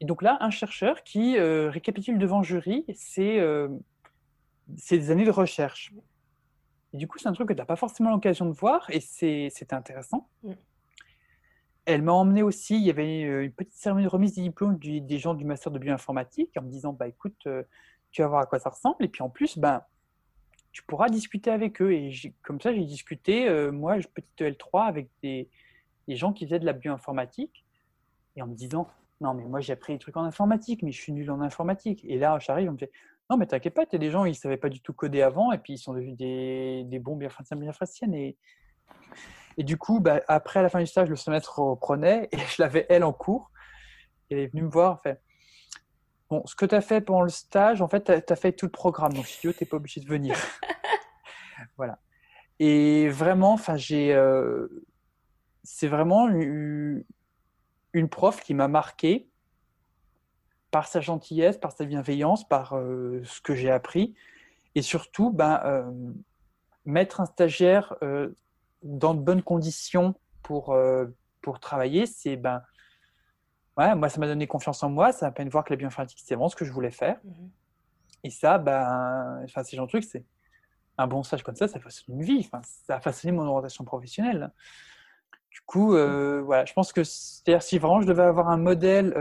et 0.00 0.04
donc 0.04 0.22
là, 0.22 0.36
un 0.40 0.50
chercheur 0.50 1.02
qui 1.02 1.38
euh, 1.38 1.70
récapitule 1.70 2.18
devant 2.18 2.42
jury 2.42 2.84
ses, 2.94 3.38
euh, 3.38 3.68
ses 4.76 5.10
années 5.10 5.24
de 5.24 5.30
recherche. 5.30 5.92
Et 6.92 6.96
du 6.96 7.06
coup, 7.06 7.18
c'est 7.18 7.28
un 7.28 7.32
truc 7.32 7.48
que 7.48 7.52
tu 7.52 7.58
n'as 7.58 7.64
pas 7.66 7.76
forcément 7.76 8.10
l'occasion 8.10 8.46
de 8.46 8.52
voir, 8.52 8.88
et 8.90 9.00
c'est- 9.00 9.48
c'était 9.50 9.74
intéressant. 9.74 10.28
Mm. 10.42 10.52
Elle 11.86 12.02
m'a 12.02 12.12
emmené 12.12 12.42
aussi, 12.42 12.76
il 12.76 12.82
y 12.82 12.90
avait 12.90 13.24
euh, 13.24 13.44
une 13.44 13.52
petite 13.52 13.74
cérémonie 13.74 14.06
de 14.06 14.10
remise 14.10 14.34
des 14.34 14.42
diplômes 14.42 14.78
du- 14.78 15.00
des 15.00 15.18
gens 15.18 15.34
du 15.34 15.44
master 15.44 15.72
de 15.72 15.78
bioinformatique 15.78 16.50
en 16.56 16.62
me 16.62 16.68
disant, 16.70 16.92
bah 16.92 17.08
écoute, 17.08 17.36
euh, 17.46 17.62
tu 18.10 18.22
vas 18.22 18.28
voir 18.28 18.40
à 18.42 18.46
quoi 18.46 18.58
ça 18.58 18.70
ressemble, 18.70 19.04
et 19.04 19.08
puis 19.08 19.22
en 19.22 19.30
plus, 19.30 19.58
ben, 19.58 19.82
tu 20.72 20.82
pourras 20.84 21.08
discuter 21.08 21.50
avec 21.50 21.80
eux. 21.82 21.92
Et 21.92 22.12
comme 22.42 22.60
ça, 22.60 22.72
j'ai 22.72 22.84
discuté, 22.84 23.48
euh, 23.48 23.72
moi, 23.72 23.96
petite 23.96 24.40
L3, 24.40 24.86
avec 24.86 25.08
des, 25.22 25.48
des 26.06 26.16
gens 26.16 26.32
qui 26.32 26.44
faisaient 26.44 26.60
de 26.60 26.66
la 26.66 26.72
bioinformatique, 26.74 27.64
et 28.36 28.42
en 28.42 28.46
me 28.46 28.54
disant, 28.54 28.88
non, 29.20 29.34
mais 29.34 29.44
moi 29.44 29.60
j'ai 29.60 29.72
appris 29.74 29.92
des 29.92 29.98
trucs 29.98 30.16
en 30.16 30.24
informatique, 30.24 30.82
mais 30.82 30.92
je 30.92 31.00
suis 31.00 31.12
nul 31.12 31.30
en 31.30 31.40
informatique. 31.40 32.04
Et 32.04 32.18
là, 32.18 32.38
j'arrive, 32.38 32.68
on 32.70 32.72
me 32.72 32.78
fait, 32.78 32.90
non, 33.30 33.36
mais 33.36 33.46
t'inquiète 33.46 33.74
pas, 33.74 33.84
il 33.84 33.92
y 33.92 33.96
a 33.96 33.98
des 33.98 34.10
gens, 34.10 34.24
ils 34.24 34.30
ne 34.30 34.34
savaient 34.34 34.56
pas 34.56 34.68
du 34.68 34.80
tout 34.80 34.92
coder 34.92 35.22
avant, 35.22 35.52
et 35.52 35.58
puis 35.58 35.74
ils 35.74 35.78
sont 35.78 35.94
devenus 35.94 36.16
des, 36.16 36.82
des 36.86 36.98
bons 36.98 37.14
bioinformaticiennes. 37.14 38.12
Et, 38.12 38.36
et 39.56 39.62
du 39.62 39.76
coup, 39.78 40.00
bah, 40.00 40.20
après, 40.26 40.58
à 40.58 40.62
la 40.64 40.68
fin 40.68 40.80
du 40.80 40.86
stage, 40.86 41.08
le 41.08 41.14
semestre 41.14 41.60
reprenait, 41.60 42.28
et 42.32 42.38
je 42.38 42.60
l'avais, 42.60 42.86
elle, 42.88 43.04
en 43.04 43.12
cours. 43.12 43.52
Et 44.28 44.34
elle 44.34 44.40
est 44.40 44.46
venue 44.48 44.62
me 44.62 44.68
voir, 44.68 44.98
elle 45.04 45.12
fait, 45.12 45.20
bon, 46.28 46.44
ce 46.44 46.56
que 46.56 46.66
tu 46.66 46.74
as 46.74 46.80
fait 46.80 47.00
pendant 47.00 47.22
le 47.22 47.28
stage, 47.28 47.80
en 47.80 47.88
fait, 47.88 48.04
tu 48.04 48.32
as, 48.32 48.36
fait 48.36 48.52
tout 48.52 48.66
le 48.66 48.72
programme, 48.72 49.12
donc 49.12 49.26
si 49.26 49.40
tu 49.40 49.46
veux, 49.46 49.54
tu 49.54 49.62
n'es 49.62 49.68
pas 49.68 49.76
obligé 49.76 50.00
de 50.00 50.08
venir. 50.08 50.36
voilà. 51.76 52.00
Et 52.58 53.08
vraiment, 53.10 53.52
enfin, 53.52 53.76
j'ai, 53.76 54.12
euh, 54.12 54.66
c'est 55.62 55.86
vraiment 55.86 56.28
une 56.28 57.04
prof 58.10 58.40
qui 58.42 58.54
m'a 58.54 58.66
marqué 58.66 59.29
par 60.70 60.86
sa 60.86 61.00
gentillesse, 61.00 61.58
par 61.58 61.72
sa 61.72 61.84
bienveillance, 61.84 62.46
par 62.46 62.76
euh, 62.76 63.22
ce 63.24 63.40
que 63.40 63.54
j'ai 63.54 63.70
appris, 63.70 64.14
et 64.74 64.82
surtout, 64.82 65.30
ben, 65.30 65.60
euh, 65.64 65.90
mettre 66.84 67.20
un 67.20 67.26
stagiaire 67.26 67.96
euh, 68.02 68.30
dans 68.82 69.14
de 69.14 69.20
bonnes 69.20 69.42
conditions 69.42 70.14
pour, 70.42 70.76
pour 71.42 71.60
travailler, 71.60 72.06
c'est 72.06 72.36
ben, 72.36 72.62
ouais, 73.76 73.94
moi, 73.94 74.08
ça 74.08 74.18
m'a 74.20 74.26
donné 74.26 74.46
confiance 74.46 74.82
en 74.82 74.90
moi, 74.90 75.12
ça 75.12 75.26
m'a 75.26 75.32
permis 75.32 75.48
de 75.48 75.52
voir 75.52 75.64
que 75.64 75.72
la 75.72 75.76
bioinformatique, 75.76 76.20
c'est 76.24 76.34
vraiment 76.34 76.48
ce 76.48 76.56
que 76.56 76.64
je 76.64 76.72
voulais 76.72 76.90
faire. 76.90 77.18
Mhm. 77.24 77.50
Et 78.24 78.30
ça, 78.30 78.58
ben, 78.58 79.40
enfin, 79.44 79.62
ces 79.62 79.76
genre 79.76 79.86
de 79.86 79.90
trucs, 79.90 80.04
c'est 80.04 80.24
un 80.98 81.06
bon 81.06 81.22
stage 81.22 81.42
comme 81.42 81.56
ça, 81.56 81.68
ça 81.68 81.80
façonne 81.80 82.16
une 82.16 82.22
vie, 82.22 82.48
ça 82.62 82.96
a 82.96 83.00
façonné 83.00 83.32
mon 83.32 83.46
orientation 83.46 83.84
professionnelle. 83.84 84.50
Du 85.50 85.60
coup, 85.62 85.94
euh, 85.94 86.42
voilà, 86.44 86.64
je 86.64 86.72
pense 86.72 86.92
que 86.92 87.02
si 87.02 87.78
vraiment 87.78 88.00
je 88.00 88.06
devais 88.06 88.22
avoir 88.22 88.48
un 88.48 88.56
modèle 88.56 89.12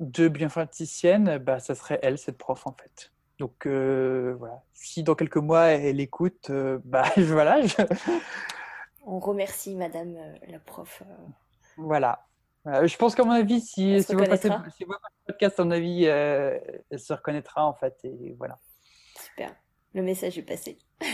de 0.00 0.28
bioinformaticienne, 0.28 1.38
bah, 1.38 1.58
ça 1.60 1.74
serait 1.74 1.98
elle, 2.02 2.18
cette 2.18 2.38
prof, 2.38 2.66
en 2.66 2.72
fait. 2.72 3.12
Donc 3.38 3.66
euh, 3.66 4.34
voilà, 4.38 4.62
si 4.72 5.02
dans 5.02 5.14
quelques 5.14 5.36
mois 5.36 5.64
elle 5.66 6.00
écoute, 6.00 6.48
euh, 6.48 6.78
bah 6.84 7.04
voilà, 7.18 7.60
je- 7.60 7.76
On 9.04 9.18
remercie 9.20 9.74
Madame 9.74 10.16
euh, 10.16 10.34
la 10.48 10.58
prof. 10.58 11.02
euh. 11.06 11.14
voilà. 11.76 12.24
Voilà. 12.64 12.86
Je 12.86 12.96
pense 12.96 13.14
qu'à 13.14 13.22
mon 13.24 13.30
avis, 13.32 13.60
si, 13.60 14.02
si 14.02 14.14
vous 14.14 14.24
passez, 14.24 14.48
reconnaîtra. 14.48 14.70
si 14.70 14.84
vous 14.84 14.90
passez 14.92 15.14
le 15.28 15.32
podcast, 15.32 15.60
à 15.60 15.64
mon 15.64 15.70
avis, 15.70 16.04
elle 16.04 16.98
se 16.98 17.12
reconnaîtra 17.12 17.64
en 17.66 17.74
fait. 17.74 17.94
Et 18.04 18.34
voilà. 18.38 18.56
Super, 19.20 19.54
le 19.92 20.02
message 20.02 20.36
est 20.38 20.42
passé. 20.42 20.78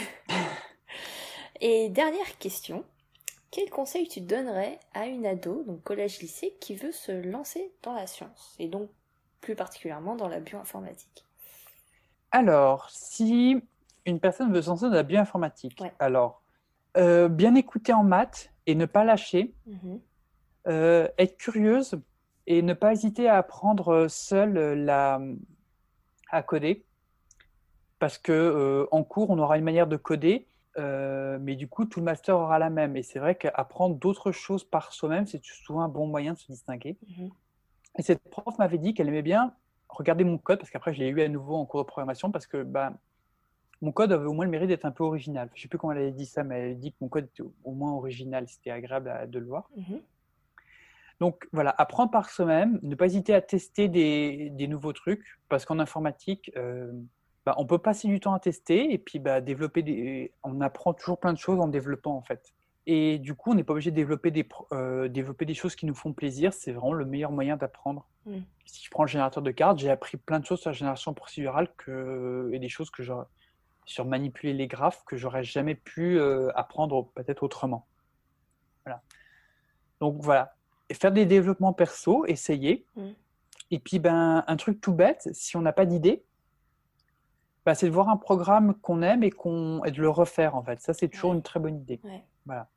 Et 1.61 1.91
dernière 1.91 2.39
question, 2.39 2.85
quel 3.53 3.71
conseil 3.71 4.09
tu 4.09 4.21
donnerais 4.21 4.81
à 4.95 5.07
une 5.07 5.27
ado, 5.27 5.63
donc 5.63 5.85
collège-lycée, 5.85 6.57
qui 6.61 6.75
veut 6.75 6.91
se 6.93 7.13
lancer 7.13 7.73
dans 7.85 7.95
la 7.95 8.09
science, 8.09 8.57
et 8.59 8.69
donc 8.69 8.91
plus 9.41 9.55
particulièrement 9.55 10.17
dans 10.17 10.29
la 10.29 10.41
bioinformatique? 10.41 11.25
Alors, 12.31 12.91
si 12.91 13.63
une 14.07 14.19
personne 14.21 14.53
veut 14.53 14.63
se 14.63 14.71
lancer 14.71 14.87
dans 14.87 14.93
la 14.95 15.03
bioinformatique, 15.05 15.81
Ouais. 15.81 15.93
alors 16.01 16.41
Euh, 16.99 17.29
bien 17.29 17.55
écouter 17.55 17.95
en 17.95 18.05
maths 18.05 18.53
et 18.67 18.75
ne 18.75 18.85
pas 18.87 19.05
lâcher. 19.05 19.55
Mhm. 19.67 20.01
Euh, 20.69 21.09
être 21.19 21.39
curieuse 21.39 21.99
et 22.47 22.63
ne 22.63 22.75
pas 22.75 22.93
hésiter 22.93 23.29
à 23.29 23.39
apprendre 23.39 24.09
seule 24.09 24.55
la, 24.85 25.21
à 26.31 26.43
coder. 26.43 26.85
Parce 27.99 28.19
que 28.19 28.33
euh, 28.33 28.87
en 28.91 29.05
cours, 29.05 29.31
on 29.31 29.39
aura 29.39 29.57
une 29.57 29.65
manière 29.65 29.87
de 29.87 29.97
coder, 29.97 30.49
euh, 30.79 31.39
mais 31.41 31.57
du 31.57 31.69
coup, 31.69 31.85
tout 31.85 32.01
le 32.01 32.05
master 32.05 32.37
aura 32.37 32.59
la 32.59 32.71
même. 32.71 32.97
Et 32.97 33.03
c'est 33.03 33.19
vrai 33.19 33.35
qu'apprendre 33.35 33.97
d'autres 33.97 34.33
choses 34.33 34.65
par 34.65 34.93
soi-même, 34.93 35.27
c'est 35.27 35.43
souvent 35.45 35.83
un 35.83 35.89
bon 35.89 36.07
moyen 36.07 36.33
de 36.33 36.39
se 36.39 36.51
distinguer. 36.51 36.97
Mhm. 37.09 37.31
Et 37.99 38.03
cette 38.03 38.23
prof 38.31 38.57
m'avait 38.59 38.79
dit 38.79 38.95
qu'elle 38.95 39.09
aimait 39.09 39.23
bien 39.23 39.55
regarder 39.89 40.25
mon 40.25 40.39
code, 40.39 40.59
parce 40.59 40.71
qu'après, 40.71 40.95
je 40.95 41.01
l'ai 41.01 41.09
eu 41.09 41.21
à 41.21 41.29
nouveau 41.29 41.57
en 41.57 41.67
cours 41.67 41.83
de 41.83 41.87
programmation, 41.87 42.31
parce 42.31 42.47
que 42.47 42.63
bah, 42.63 42.95
mon 43.83 43.93
code 43.93 44.13
avait 44.13 44.25
au 44.25 44.33
moins 44.33 44.47
le 44.47 44.51
mérite 44.51 44.69
d'être 44.69 44.87
un 44.87 44.91
peu 44.93 45.05
original. 45.05 45.51
Je 45.53 45.59
ne 45.59 45.63
sais 45.63 45.69
plus 45.69 45.77
comment 45.77 45.93
elle 45.93 45.99
avait 45.99 46.13
dit 46.13 46.25
ça, 46.27 46.45
mais 46.45 46.57
elle 46.59 46.65
avait 46.65 46.75
dit 46.77 46.93
que 46.93 46.97
mon 47.03 47.09
code 47.09 47.25
était 47.25 47.43
au 47.65 47.73
moins 47.73 47.93
original. 47.93 48.49
C'était 48.49 48.71
agréable 48.71 49.11
à- 49.11 49.27
de 49.27 49.39
le 49.39 49.47
voir. 49.47 49.69
Mhm. 49.77 50.01
Donc 51.21 51.49
voilà, 51.53 51.75
apprendre 51.79 52.11
par 52.11 52.31
soi-même, 52.31 52.81
ne 52.83 52.95
pas 52.95 53.07
hésiter 53.07 53.35
à 53.35 53.41
tester 53.41 53.89
des, 53.89 54.51
des 54.51 54.67
nouveaux 54.67 54.93
trucs, 54.93 55.39
parce 55.49 55.65
qu'en 55.65 55.79
informatique, 55.79 56.51
euh, 56.57 56.91
bah, 57.45 57.55
on 57.59 57.67
peut 57.67 57.79
passer 57.79 58.09
du 58.09 58.21
temps 58.21 58.35
à 58.35 58.39
tester 58.39 58.93
et 58.93 58.99
puis 58.99 59.19
bah, 59.19 59.41
développer 59.41 59.83
des, 59.83 60.33
on 60.43 60.61
apprend 60.61 60.95
toujours 60.95 61.19
plein 61.19 61.33
de 61.33 61.39
choses 61.39 61.61
en 61.61 61.69
développant 61.69 62.17
en 62.17 62.23
fait. 62.23 62.53
Et 62.87 63.19
du 63.19 63.35
coup, 63.35 63.53
on 63.53 63.55
n'est 63.55 63.63
pas 63.63 63.73
obligé 63.73 63.91
de 63.91 63.97
développer 63.97 64.31
des, 64.31 64.47
euh, 64.73 65.09
développer 65.09 65.45
des 65.45 65.55
choses 65.55 65.77
qui 65.77 65.87
nous 65.87 65.95
font 65.95 66.13
plaisir, 66.13 66.53
c'est 66.53 66.73
vraiment 66.73 66.93
le 66.93 67.05
meilleur 67.05 67.31
moyen 67.31 67.57
d'apprendre. 67.57 68.09
Mm. 68.27 68.39
Si 68.67 68.85
je 68.85 68.91
prends 68.91 69.05
le 69.05 69.09
générateur 69.09 69.43
de 69.43 69.51
cartes, 69.53 69.79
j'ai 69.79 69.91
appris 69.91 70.17
plein 70.17 70.41
de 70.41 70.47
choses 70.47 70.61
sur 70.61 70.71
la 70.71 70.75
génération 70.75 71.15
procédurale 71.15 71.69
que, 71.77 72.51
et 72.53 72.59
des 72.59 72.69
choses 72.69 72.91
que 72.91 73.03
j'aurais- 73.03 73.27
sur 73.85 74.05
manipuler 74.05 74.53
les 74.53 74.67
graphes 74.67 75.05
que 75.05 75.17
j'aurais 75.17 75.45
jamais 75.45 75.75
pu 75.75 76.19
euh, 76.19 76.51
apprendre 76.57 77.09
peut-être 77.15 77.43
autrement. 77.43 77.87
Voilà. 78.85 79.01
Donc 80.01 80.21
voilà, 80.21 80.55
et 80.89 80.95
faire 80.95 81.13
des 81.13 81.27
développements 81.27 81.73
perso, 81.73 82.27
essayer. 82.27 82.85
Mm. 82.97 83.11
Et 83.71 83.79
puis, 83.79 83.99
ben, 83.99 84.45
un 84.47 84.57
truc 84.57 84.81
tout 84.81 84.93
bête, 84.93 85.29
si 85.33 85.57
on 85.57 85.63
n'a 85.63 85.73
pas 85.73 85.87
d'idée, 85.87 86.25
ben, 87.65 87.75
c'est 87.75 87.87
de 87.87 87.93
voir 87.93 88.09
un 88.09 88.17
programme 88.17 88.75
qu'on 88.75 89.03
aime 89.03 89.23
et, 89.23 89.31
qu'on, 89.31 89.85
et 89.85 89.91
de 89.91 90.01
le 90.01 90.11
refaire, 90.11 90.57
en 90.57 90.63
fait. 90.63 90.81
Ça, 90.81 90.93
c'est 90.95 91.09
toujours 91.09 91.31
Ouais. 91.31 91.37
une 91.37 91.43
très 91.43 91.61
bonne 91.61 91.77
idée. 91.77 92.01
Ouais. 92.05 92.25
Voilà. 92.45 92.69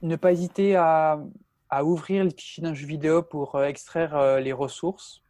Ne 0.00 0.16
pas 0.16 0.32
hésiter 0.32 0.74
à, 0.74 1.20
à 1.68 1.84
ouvrir 1.84 2.24
les 2.24 2.30
fichiers 2.30 2.62
d'un 2.62 2.74
jeu 2.74 2.86
vidéo 2.86 3.22
pour 3.22 3.54
euh, 3.56 3.66
extraire 3.66 4.16
euh, 4.16 4.40
les 4.40 4.52
ressources. 4.52 5.22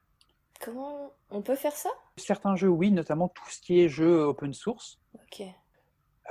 Comment 0.60 1.12
on 1.30 1.42
peut 1.42 1.56
faire 1.56 1.72
ça? 1.72 1.90
Certains 2.16 2.54
jeux, 2.56 2.68
oui, 2.68 2.92
notamment 2.92 3.28
tout 3.28 3.48
ce 3.50 3.60
qui 3.60 3.80
est 3.80 3.88
jeu 3.88 4.22
open 4.22 4.52
source. 4.54 5.00
Ok. 5.14 5.42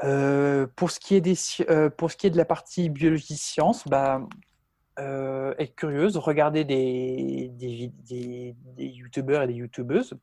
Euh, 0.04 0.66
pour, 0.76 0.90
ce 0.90 1.00
qui 1.00 1.16
est 1.16 1.22
des, 1.22 1.36
sci- 1.36 1.66
pour 1.98 2.10
ce 2.10 2.16
qui 2.16 2.28
est 2.28 2.32
de 2.32 2.38
la 2.38 2.46
partie 2.46 2.90
biologie 2.90 3.36
sciences, 3.36 3.86
bah, 3.88 4.22
être 4.98 5.76
curieuse, 5.76 6.16
regarder 6.18 6.64
des, 6.64 7.50
des, 7.54 7.92
des 8.08 8.56
youtubeurs 8.86 9.42
et 9.42 9.48
des 9.48 9.56
youtubeuses. 9.56 10.14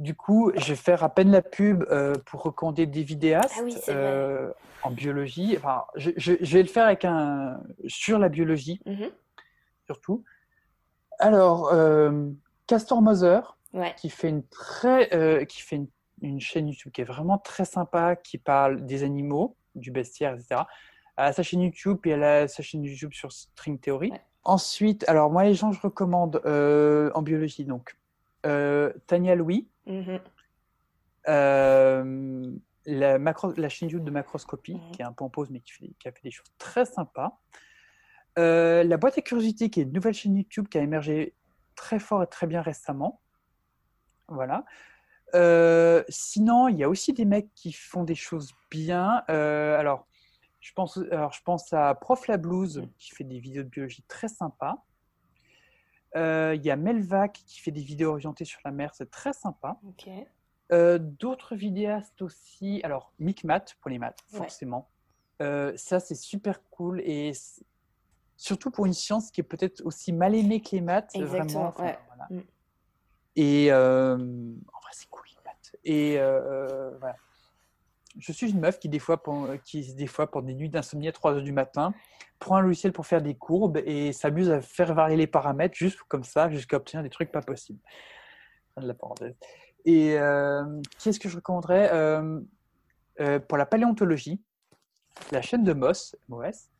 Du 0.00 0.14
coup, 0.14 0.50
je 0.56 0.70
vais 0.70 0.76
faire 0.76 1.04
à 1.04 1.10
peine 1.10 1.30
la 1.30 1.42
pub 1.42 1.84
euh, 1.90 2.14
pour 2.24 2.42
recommander 2.42 2.86
des 2.86 3.02
vidéastes 3.02 3.54
Ah 3.58 3.62
oui, 3.62 3.76
euh, 3.90 4.50
en 4.82 4.90
biologie. 4.90 5.54
Enfin, 5.58 5.84
je, 5.94 6.10
je- 6.16 6.32
je 6.40 6.52
vais 6.56 6.62
le 6.62 6.68
faire 6.68 6.86
avec 6.86 7.04
un, 7.04 7.60
sur 7.86 8.18
la 8.18 8.30
biologie, 8.30 8.80
Mhm. 8.86 9.10
surtout. 9.84 10.24
Alors, 11.18 11.70
euh, 11.72 12.28
Castor 12.66 13.02
Moser, 13.02 13.40
Ouais. 13.74 13.94
qui 13.98 14.08
fait 14.10 14.30
une 14.30 14.42
très 14.46 15.46
qui 15.46 15.60
fait 15.62 15.76
une, 15.76 15.86
une 16.22 16.40
chaîne 16.40 16.66
YouTube 16.68 16.92
qui 16.92 17.02
est 17.02 17.04
vraiment 17.04 17.36
très 17.38 17.64
sympa, 17.66 18.16
qui 18.16 18.38
parle 18.38 18.84
des 18.86 19.02
animaux, 19.04 19.54
du 19.74 19.90
bestiaire, 19.90 20.32
etc. 20.34 20.62
Elle 21.18 21.24
a 21.26 21.32
sa 21.34 21.42
chaîne 21.42 21.60
YouTube 21.60 21.98
et 22.06 22.10
elle 22.10 22.24
a 22.24 22.48
sa 22.48 22.62
chaîne 22.62 22.82
YouTube 22.82 23.12
sur 23.12 23.30
String 23.32 23.78
Theory. 23.78 24.10
Ouais. 24.12 24.20
Ensuite, 24.44 25.06
alors 25.08 25.30
moi 25.30 25.44
les 25.44 25.52
gens 25.54 25.70
je 25.72 25.80
recommande 25.82 26.40
en 27.14 27.20
biologie 27.22 27.64
donc 27.66 27.96
Tania 28.42 29.34
Louis, 29.36 29.68
Mhm. 29.90 30.20
euh, 31.28 32.52
la, 32.86 33.18
macro, 33.18 33.52
la 33.52 33.68
chaîne 33.68 33.88
YouTube 33.90 34.04
de 34.06 34.10
Macroscopie 34.10 34.74
Mhm. 34.74 34.90
qui 34.92 35.02
est 35.02 35.04
un 35.04 35.12
peu 35.12 35.24
en 35.24 35.28
pause 35.30 35.50
mais 35.50 35.60
qui, 35.60 35.72
fait, 35.72 35.90
qui 35.98 36.08
a 36.08 36.12
fait 36.12 36.22
des 36.22 36.30
choses 36.30 36.46
très 36.58 36.84
sympas. 36.86 37.38
Euh, 38.38 38.84
la 38.84 38.96
boîte 38.96 39.18
à 39.18 39.22
curiosité 39.22 39.68
qui 39.70 39.80
est 39.80 39.82
une 39.82 39.92
nouvelle 39.92 40.14
chaîne 40.14 40.36
YouTube 40.36 40.68
qui 40.68 40.78
a 40.78 40.82
émergé 40.82 41.34
très 41.74 41.98
fort 41.98 42.22
et 42.22 42.26
très 42.26 42.46
bien 42.46 42.62
récemment. 42.62 43.20
Voilà. 44.28 44.64
Euh, 45.34 46.02
sinon, 46.08 46.68
il 46.68 46.76
y 46.78 46.84
a 46.84 46.88
aussi 46.88 47.12
des 47.12 47.24
mecs 47.24 47.52
qui 47.54 47.72
font 47.72 48.04
des 48.04 48.14
choses 48.14 48.52
bien. 48.70 49.24
Alors, 49.28 50.06
je 50.60 50.72
pense, 50.72 50.98
alors, 51.10 51.32
je 51.32 51.42
pense 51.42 51.72
à 51.72 51.94
Prof 51.94 52.26
La 52.28 52.36
Blues 52.36 52.78
Mm. 52.78 52.88
qui 52.98 53.10
fait 53.10 53.24
des 53.24 53.38
vidéos 53.40 53.62
de 53.64 53.68
biologie 53.68 54.02
très 54.08 54.28
sympas. 54.28 54.84
Euh, 56.16 56.54
Il 56.56 56.64
y 56.64 56.70
a 56.70 56.76
Melvac 56.76 57.32
qui 57.46 57.60
fait 57.60 57.70
des 57.70 57.82
vidéos 57.82 58.10
orientées 58.10 58.44
sur 58.44 58.60
la 58.64 58.70
mer, 58.72 58.94
c'est 58.94 59.10
très 59.10 59.32
sympa. 59.32 59.78
Euh, 60.72 60.98
D'autres 60.98 61.54
vidéastes 61.56 62.22
aussi. 62.22 62.80
Alors, 62.84 63.12
Micmat 63.18 63.64
pour 63.80 63.90
les 63.90 63.98
maths, 63.98 64.18
Ouais. 64.32 64.38
forcément. 64.38 64.88
Euh, 65.42 65.72
ça, 65.76 66.00
c'est 66.00 66.14
super 66.14 66.62
cool 66.70 67.00
et 67.00 67.32
surtout 68.36 68.70
pour 68.70 68.86
une 68.86 68.92
science 68.92 69.30
qui 69.30 69.40
est 69.40 69.44
peut-être 69.44 69.80
aussi 69.84 70.12
mal 70.12 70.34
aimée 70.34 70.60
que 70.60 70.70
les 70.72 70.80
maths. 70.80 71.10
Exactement, 71.14 71.46
vraiment, 71.46 71.68
enfin, 71.68 71.84
ouais. 71.84 71.98
voilà. 72.08 72.26
Mm. 72.30 72.46
Et 73.36 73.72
euh, 73.72 74.14
en 74.16 74.80
vrai, 74.80 74.90
c'est 74.92 75.08
cool 75.08 75.24
les 75.30 75.42
maths. 75.44 75.76
Et 75.84 76.18
euh, 76.18 76.90
voilà. 76.98 77.16
Je 78.18 78.32
suis 78.32 78.50
une 78.50 78.60
meuf 78.60 78.78
qui, 78.78 78.88
des 78.88 78.98
fois, 78.98 79.22
pen- 79.22 79.58
qui, 79.64 79.94
des 79.94 80.06
fois, 80.06 80.30
pendant 80.30 80.46
des 80.46 80.54
nuits 80.54 80.68
d'insomnie 80.68 81.08
à 81.08 81.12
3 81.12 81.34
heures 81.34 81.42
du 81.42 81.52
matin, 81.52 81.94
prend 82.38 82.56
un 82.56 82.60
logiciel 82.62 82.92
pour 82.92 83.06
faire 83.06 83.22
des 83.22 83.34
courbes 83.34 83.78
et 83.84 84.12
s'amuse 84.12 84.50
à 84.50 84.60
faire 84.60 84.94
varier 84.94 85.16
les 85.16 85.26
paramètres 85.26 85.74
juste 85.76 85.98
comme 86.08 86.24
ça, 86.24 86.50
jusqu'à 86.50 86.76
obtenir 86.78 87.02
des 87.02 87.10
trucs 87.10 87.30
pas 87.30 87.42
possibles. 87.42 87.78
Fin 88.74 88.82
de 88.82 88.86
la 88.88 88.94
parenthèse. 88.94 89.34
Et 89.84 90.18
euh, 90.18 90.64
qu'est-ce 91.02 91.20
que 91.20 91.28
je 91.28 91.36
recommanderais 91.36 91.90
Euh, 91.92 92.40
euh, 93.20 93.38
Pour 93.38 93.58
la 93.58 93.66
paléontologie, 93.66 94.40
la 95.32 95.42
chaîne 95.42 95.64
de 95.64 95.72
Moss, 95.72 96.16
MOS. 96.28 96.70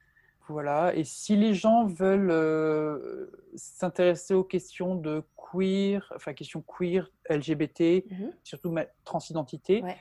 Voilà. 0.49 0.95
Et 0.97 1.05
si 1.05 1.37
les 1.37 1.55
gens 1.55 1.87
veulent 1.87 3.31
s'intéresser 3.55 4.35
aux 4.35 4.43
questions 4.45 4.97
de 4.97 5.23
queer, 5.37 6.13
enfin 6.17 6.33
questions 6.35 6.63
queer, 6.63 7.09
LGBT, 7.29 8.05
Mhm. 8.11 8.33
surtout 8.43 8.75
transidentité, 9.05 9.83
Ouais. 9.83 9.97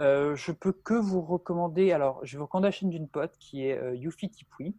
Euh, 0.00 0.34
je 0.34 0.52
peux 0.52 0.72
que 0.72 0.94
vous 0.94 1.20
recommander. 1.20 1.92
Alors, 1.92 2.20
je 2.24 2.38
vous 2.38 2.44
recommander 2.44 2.68
la 2.68 2.72
chaîne 2.72 2.90
d'une 2.90 3.08
pote 3.08 3.36
qui 3.38 3.66
est 3.66 3.76
euh, 3.76 3.94
Yufi 3.94 4.30
Tipui, 4.30 4.74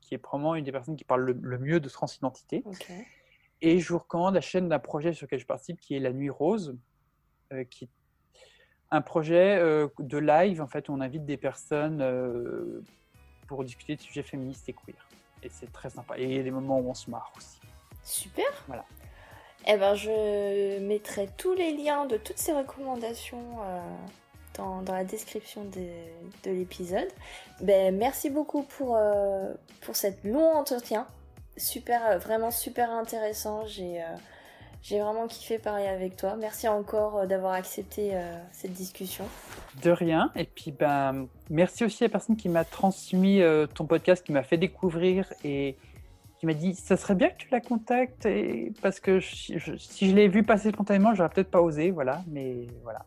qui 0.00 0.14
est 0.14 0.18
probablement 0.18 0.54
une 0.54 0.64
des 0.64 0.72
personnes 0.72 0.96
qui 0.96 1.04
parle 1.04 1.22
le, 1.22 1.32
le 1.40 1.58
mieux 1.58 1.80
de 1.80 1.88
transidentité. 1.88 2.62
Et 3.62 3.78
je 3.80 3.92
vous 3.92 3.98
recommande 3.98 4.34
la 4.34 4.40
chaîne 4.40 4.68
d'un 4.68 4.78
projet 4.78 5.14
sur 5.14 5.26
lequel 5.26 5.38
je 5.38 5.46
participe 5.46 5.80
qui 5.80 5.96
est 5.96 5.98
La 5.98 6.12
Nuit 6.12 6.30
Rose, 6.30 6.76
euh, 7.52 7.64
qui 7.64 7.84
est 7.84 7.88
un 8.90 9.00
projet 9.00 9.56
euh, 9.56 9.88
de 9.98 10.18
live 10.18 10.60
en 10.60 10.66
fait 10.66 10.88
où 10.88 10.92
on 10.92 11.00
invite 11.00 11.24
des 11.24 11.36
personnes 11.36 12.04
pour 13.48 13.64
discuter 13.64 13.96
de 13.96 14.00
sujets 14.00 14.22
féministes 14.22 14.68
et 14.68 14.74
queer. 14.74 15.08
Et 15.42 15.48
c'est 15.48 15.72
très 15.72 15.90
sympa. 15.90 16.18
Et 16.18 16.24
il 16.24 16.32
y 16.34 16.38
a 16.38 16.42
des 16.42 16.50
moments 16.50 16.78
où 16.78 16.90
on 16.90 16.94
se 16.94 17.10
marre 17.10 17.32
aussi. 17.36 17.60
Super. 18.02 18.46
Voilà. 18.66 18.84
Eh 19.66 19.76
ben, 19.76 19.94
je 19.94 20.78
mettrai 20.80 21.28
tous 21.36 21.54
les 21.54 21.76
liens 21.76 22.06
de 22.06 22.16
toutes 22.16 22.38
ces 22.38 22.52
recommandations 22.52 23.60
dans, 24.56 24.82
la 24.86 25.04
description 25.04 25.64
de, 25.64 25.86
de 26.44 26.50
l'épisode. 26.50 27.08
Ben, 27.60 27.96
merci 27.96 28.30
beaucoup 28.30 28.62
pour, 28.62 28.96
euh, 28.96 29.52
pour 29.82 29.96
cet 29.96 30.24
long 30.24 30.52
entretien. 30.52 31.06
Super, 31.56 32.04
euh, 32.06 32.18
vraiment 32.18 32.50
super 32.50 32.90
intéressant. 32.90 33.66
J'ai 33.66 34.02
euh, 34.02 34.06
j'ai 34.82 35.00
vraiment 35.00 35.26
kiffé 35.26 35.58
parler 35.58 35.86
avec 35.86 36.16
toi. 36.16 36.36
Merci 36.36 36.68
encore 36.68 37.16
euh, 37.16 37.26
d'avoir 37.26 37.54
accepté 37.54 38.12
cette 38.52 38.72
discussion. 38.72 39.24
De 39.82 39.90
rien. 39.90 40.30
Et 40.36 40.44
puis, 40.44 40.70
ben, 40.70 41.26
merci 41.50 41.84
aussi 41.84 42.04
à 42.04 42.06
la 42.06 42.12
personne 42.12 42.36
qui 42.36 42.48
m'a 42.48 42.64
transmis 42.64 43.40
ton 43.74 43.86
podcast, 43.86 44.24
qui 44.24 44.32
m'a 44.32 44.44
fait 44.44 44.58
découvrir 44.58 45.32
et 45.42 45.76
qui 46.38 46.46
m'a 46.46 46.54
dit 46.54 46.74
ça 46.74 46.96
serait 46.96 47.14
bien 47.14 47.30
que 47.30 47.38
tu 47.38 47.48
la 47.50 47.60
contactes 47.60 48.26
et... 48.26 48.72
parce 48.82 49.00
que 49.00 49.20
si 49.20 49.58
je 49.58 50.14
l'ai 50.14 50.28
vu 50.28 50.42
passer 50.42 50.68
spontanément, 50.70 51.14
j'aurais 51.14 51.30
peut-être 51.30 51.50
pas 51.50 51.62
osé. 51.62 51.90
Voilà. 51.90 52.22
Mais 52.28 52.66
voilà. 52.84 53.06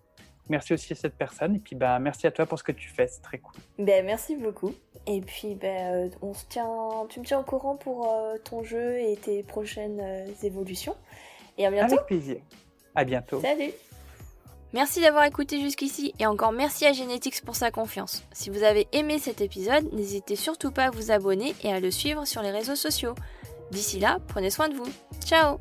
Merci 0.49 0.73
aussi 0.73 0.93
à 0.93 0.95
cette 0.95 1.15
personne. 1.15 1.55
Et 1.55 1.59
puis, 1.59 1.75
ben, 1.75 1.99
merci 1.99 2.27
à 2.27 2.31
toi 2.31 2.45
pour 2.45 2.57
ce 2.57 2.63
que 2.63 2.71
tu 2.71 2.89
fais. 2.89 3.07
C'est 3.07 3.21
très 3.21 3.37
cool. 3.37 3.55
Ben, 3.77 4.05
merci 4.05 4.35
beaucoup. 4.35 4.73
Et 5.05 5.21
puis, 5.21 5.55
ben, 5.55 6.07
euh, 6.07 6.09
on 6.21 6.33
se 6.33 6.45
tient, 6.45 6.67
tu 7.09 7.19
me 7.19 7.25
tiens 7.25 7.39
au 7.39 7.43
courant 7.43 7.75
pour 7.75 8.11
euh, 8.11 8.37
ton 8.43 8.63
jeu 8.63 8.99
et 8.99 9.15
tes 9.15 9.43
prochaines 9.43 9.99
euh, 10.01 10.27
évolutions. 10.43 10.95
Et 11.57 11.65
à 11.65 11.71
bientôt. 11.71 11.93
Avec 11.93 12.07
plaisir. 12.07 12.37
À 12.95 13.03
bientôt. 13.03 13.39
Salut 13.41 13.71
Merci 14.71 15.01
d'avoir 15.01 15.23
écouté 15.23 15.59
jusqu'ici 15.59 16.13
et 16.19 16.27
encore 16.27 16.51
merci 16.51 16.85
à 16.85 16.93
Genetics 16.93 17.43
pour 17.43 17.55
sa 17.55 17.71
confiance. 17.71 18.23
Si 18.31 18.51
vous 18.51 18.61
avez 18.61 18.87
aimé 18.91 19.17
cet 19.17 19.41
épisode, 19.41 19.91
n'hésitez 19.93 20.35
surtout 20.35 20.69
pas 20.69 20.85
à 20.85 20.89
vous 20.91 21.09
abonner 21.09 21.55
et 21.63 21.73
à 21.73 21.79
le 21.79 21.89
suivre 21.89 22.25
sur 22.25 22.43
les 22.43 22.51
réseaux 22.51 22.75
sociaux. 22.75 23.15
D'ici 23.71 23.99
là, 23.99 24.19
prenez 24.27 24.51
soin 24.51 24.69
de 24.69 24.75
vous. 24.75 24.89
Ciao 25.25 25.57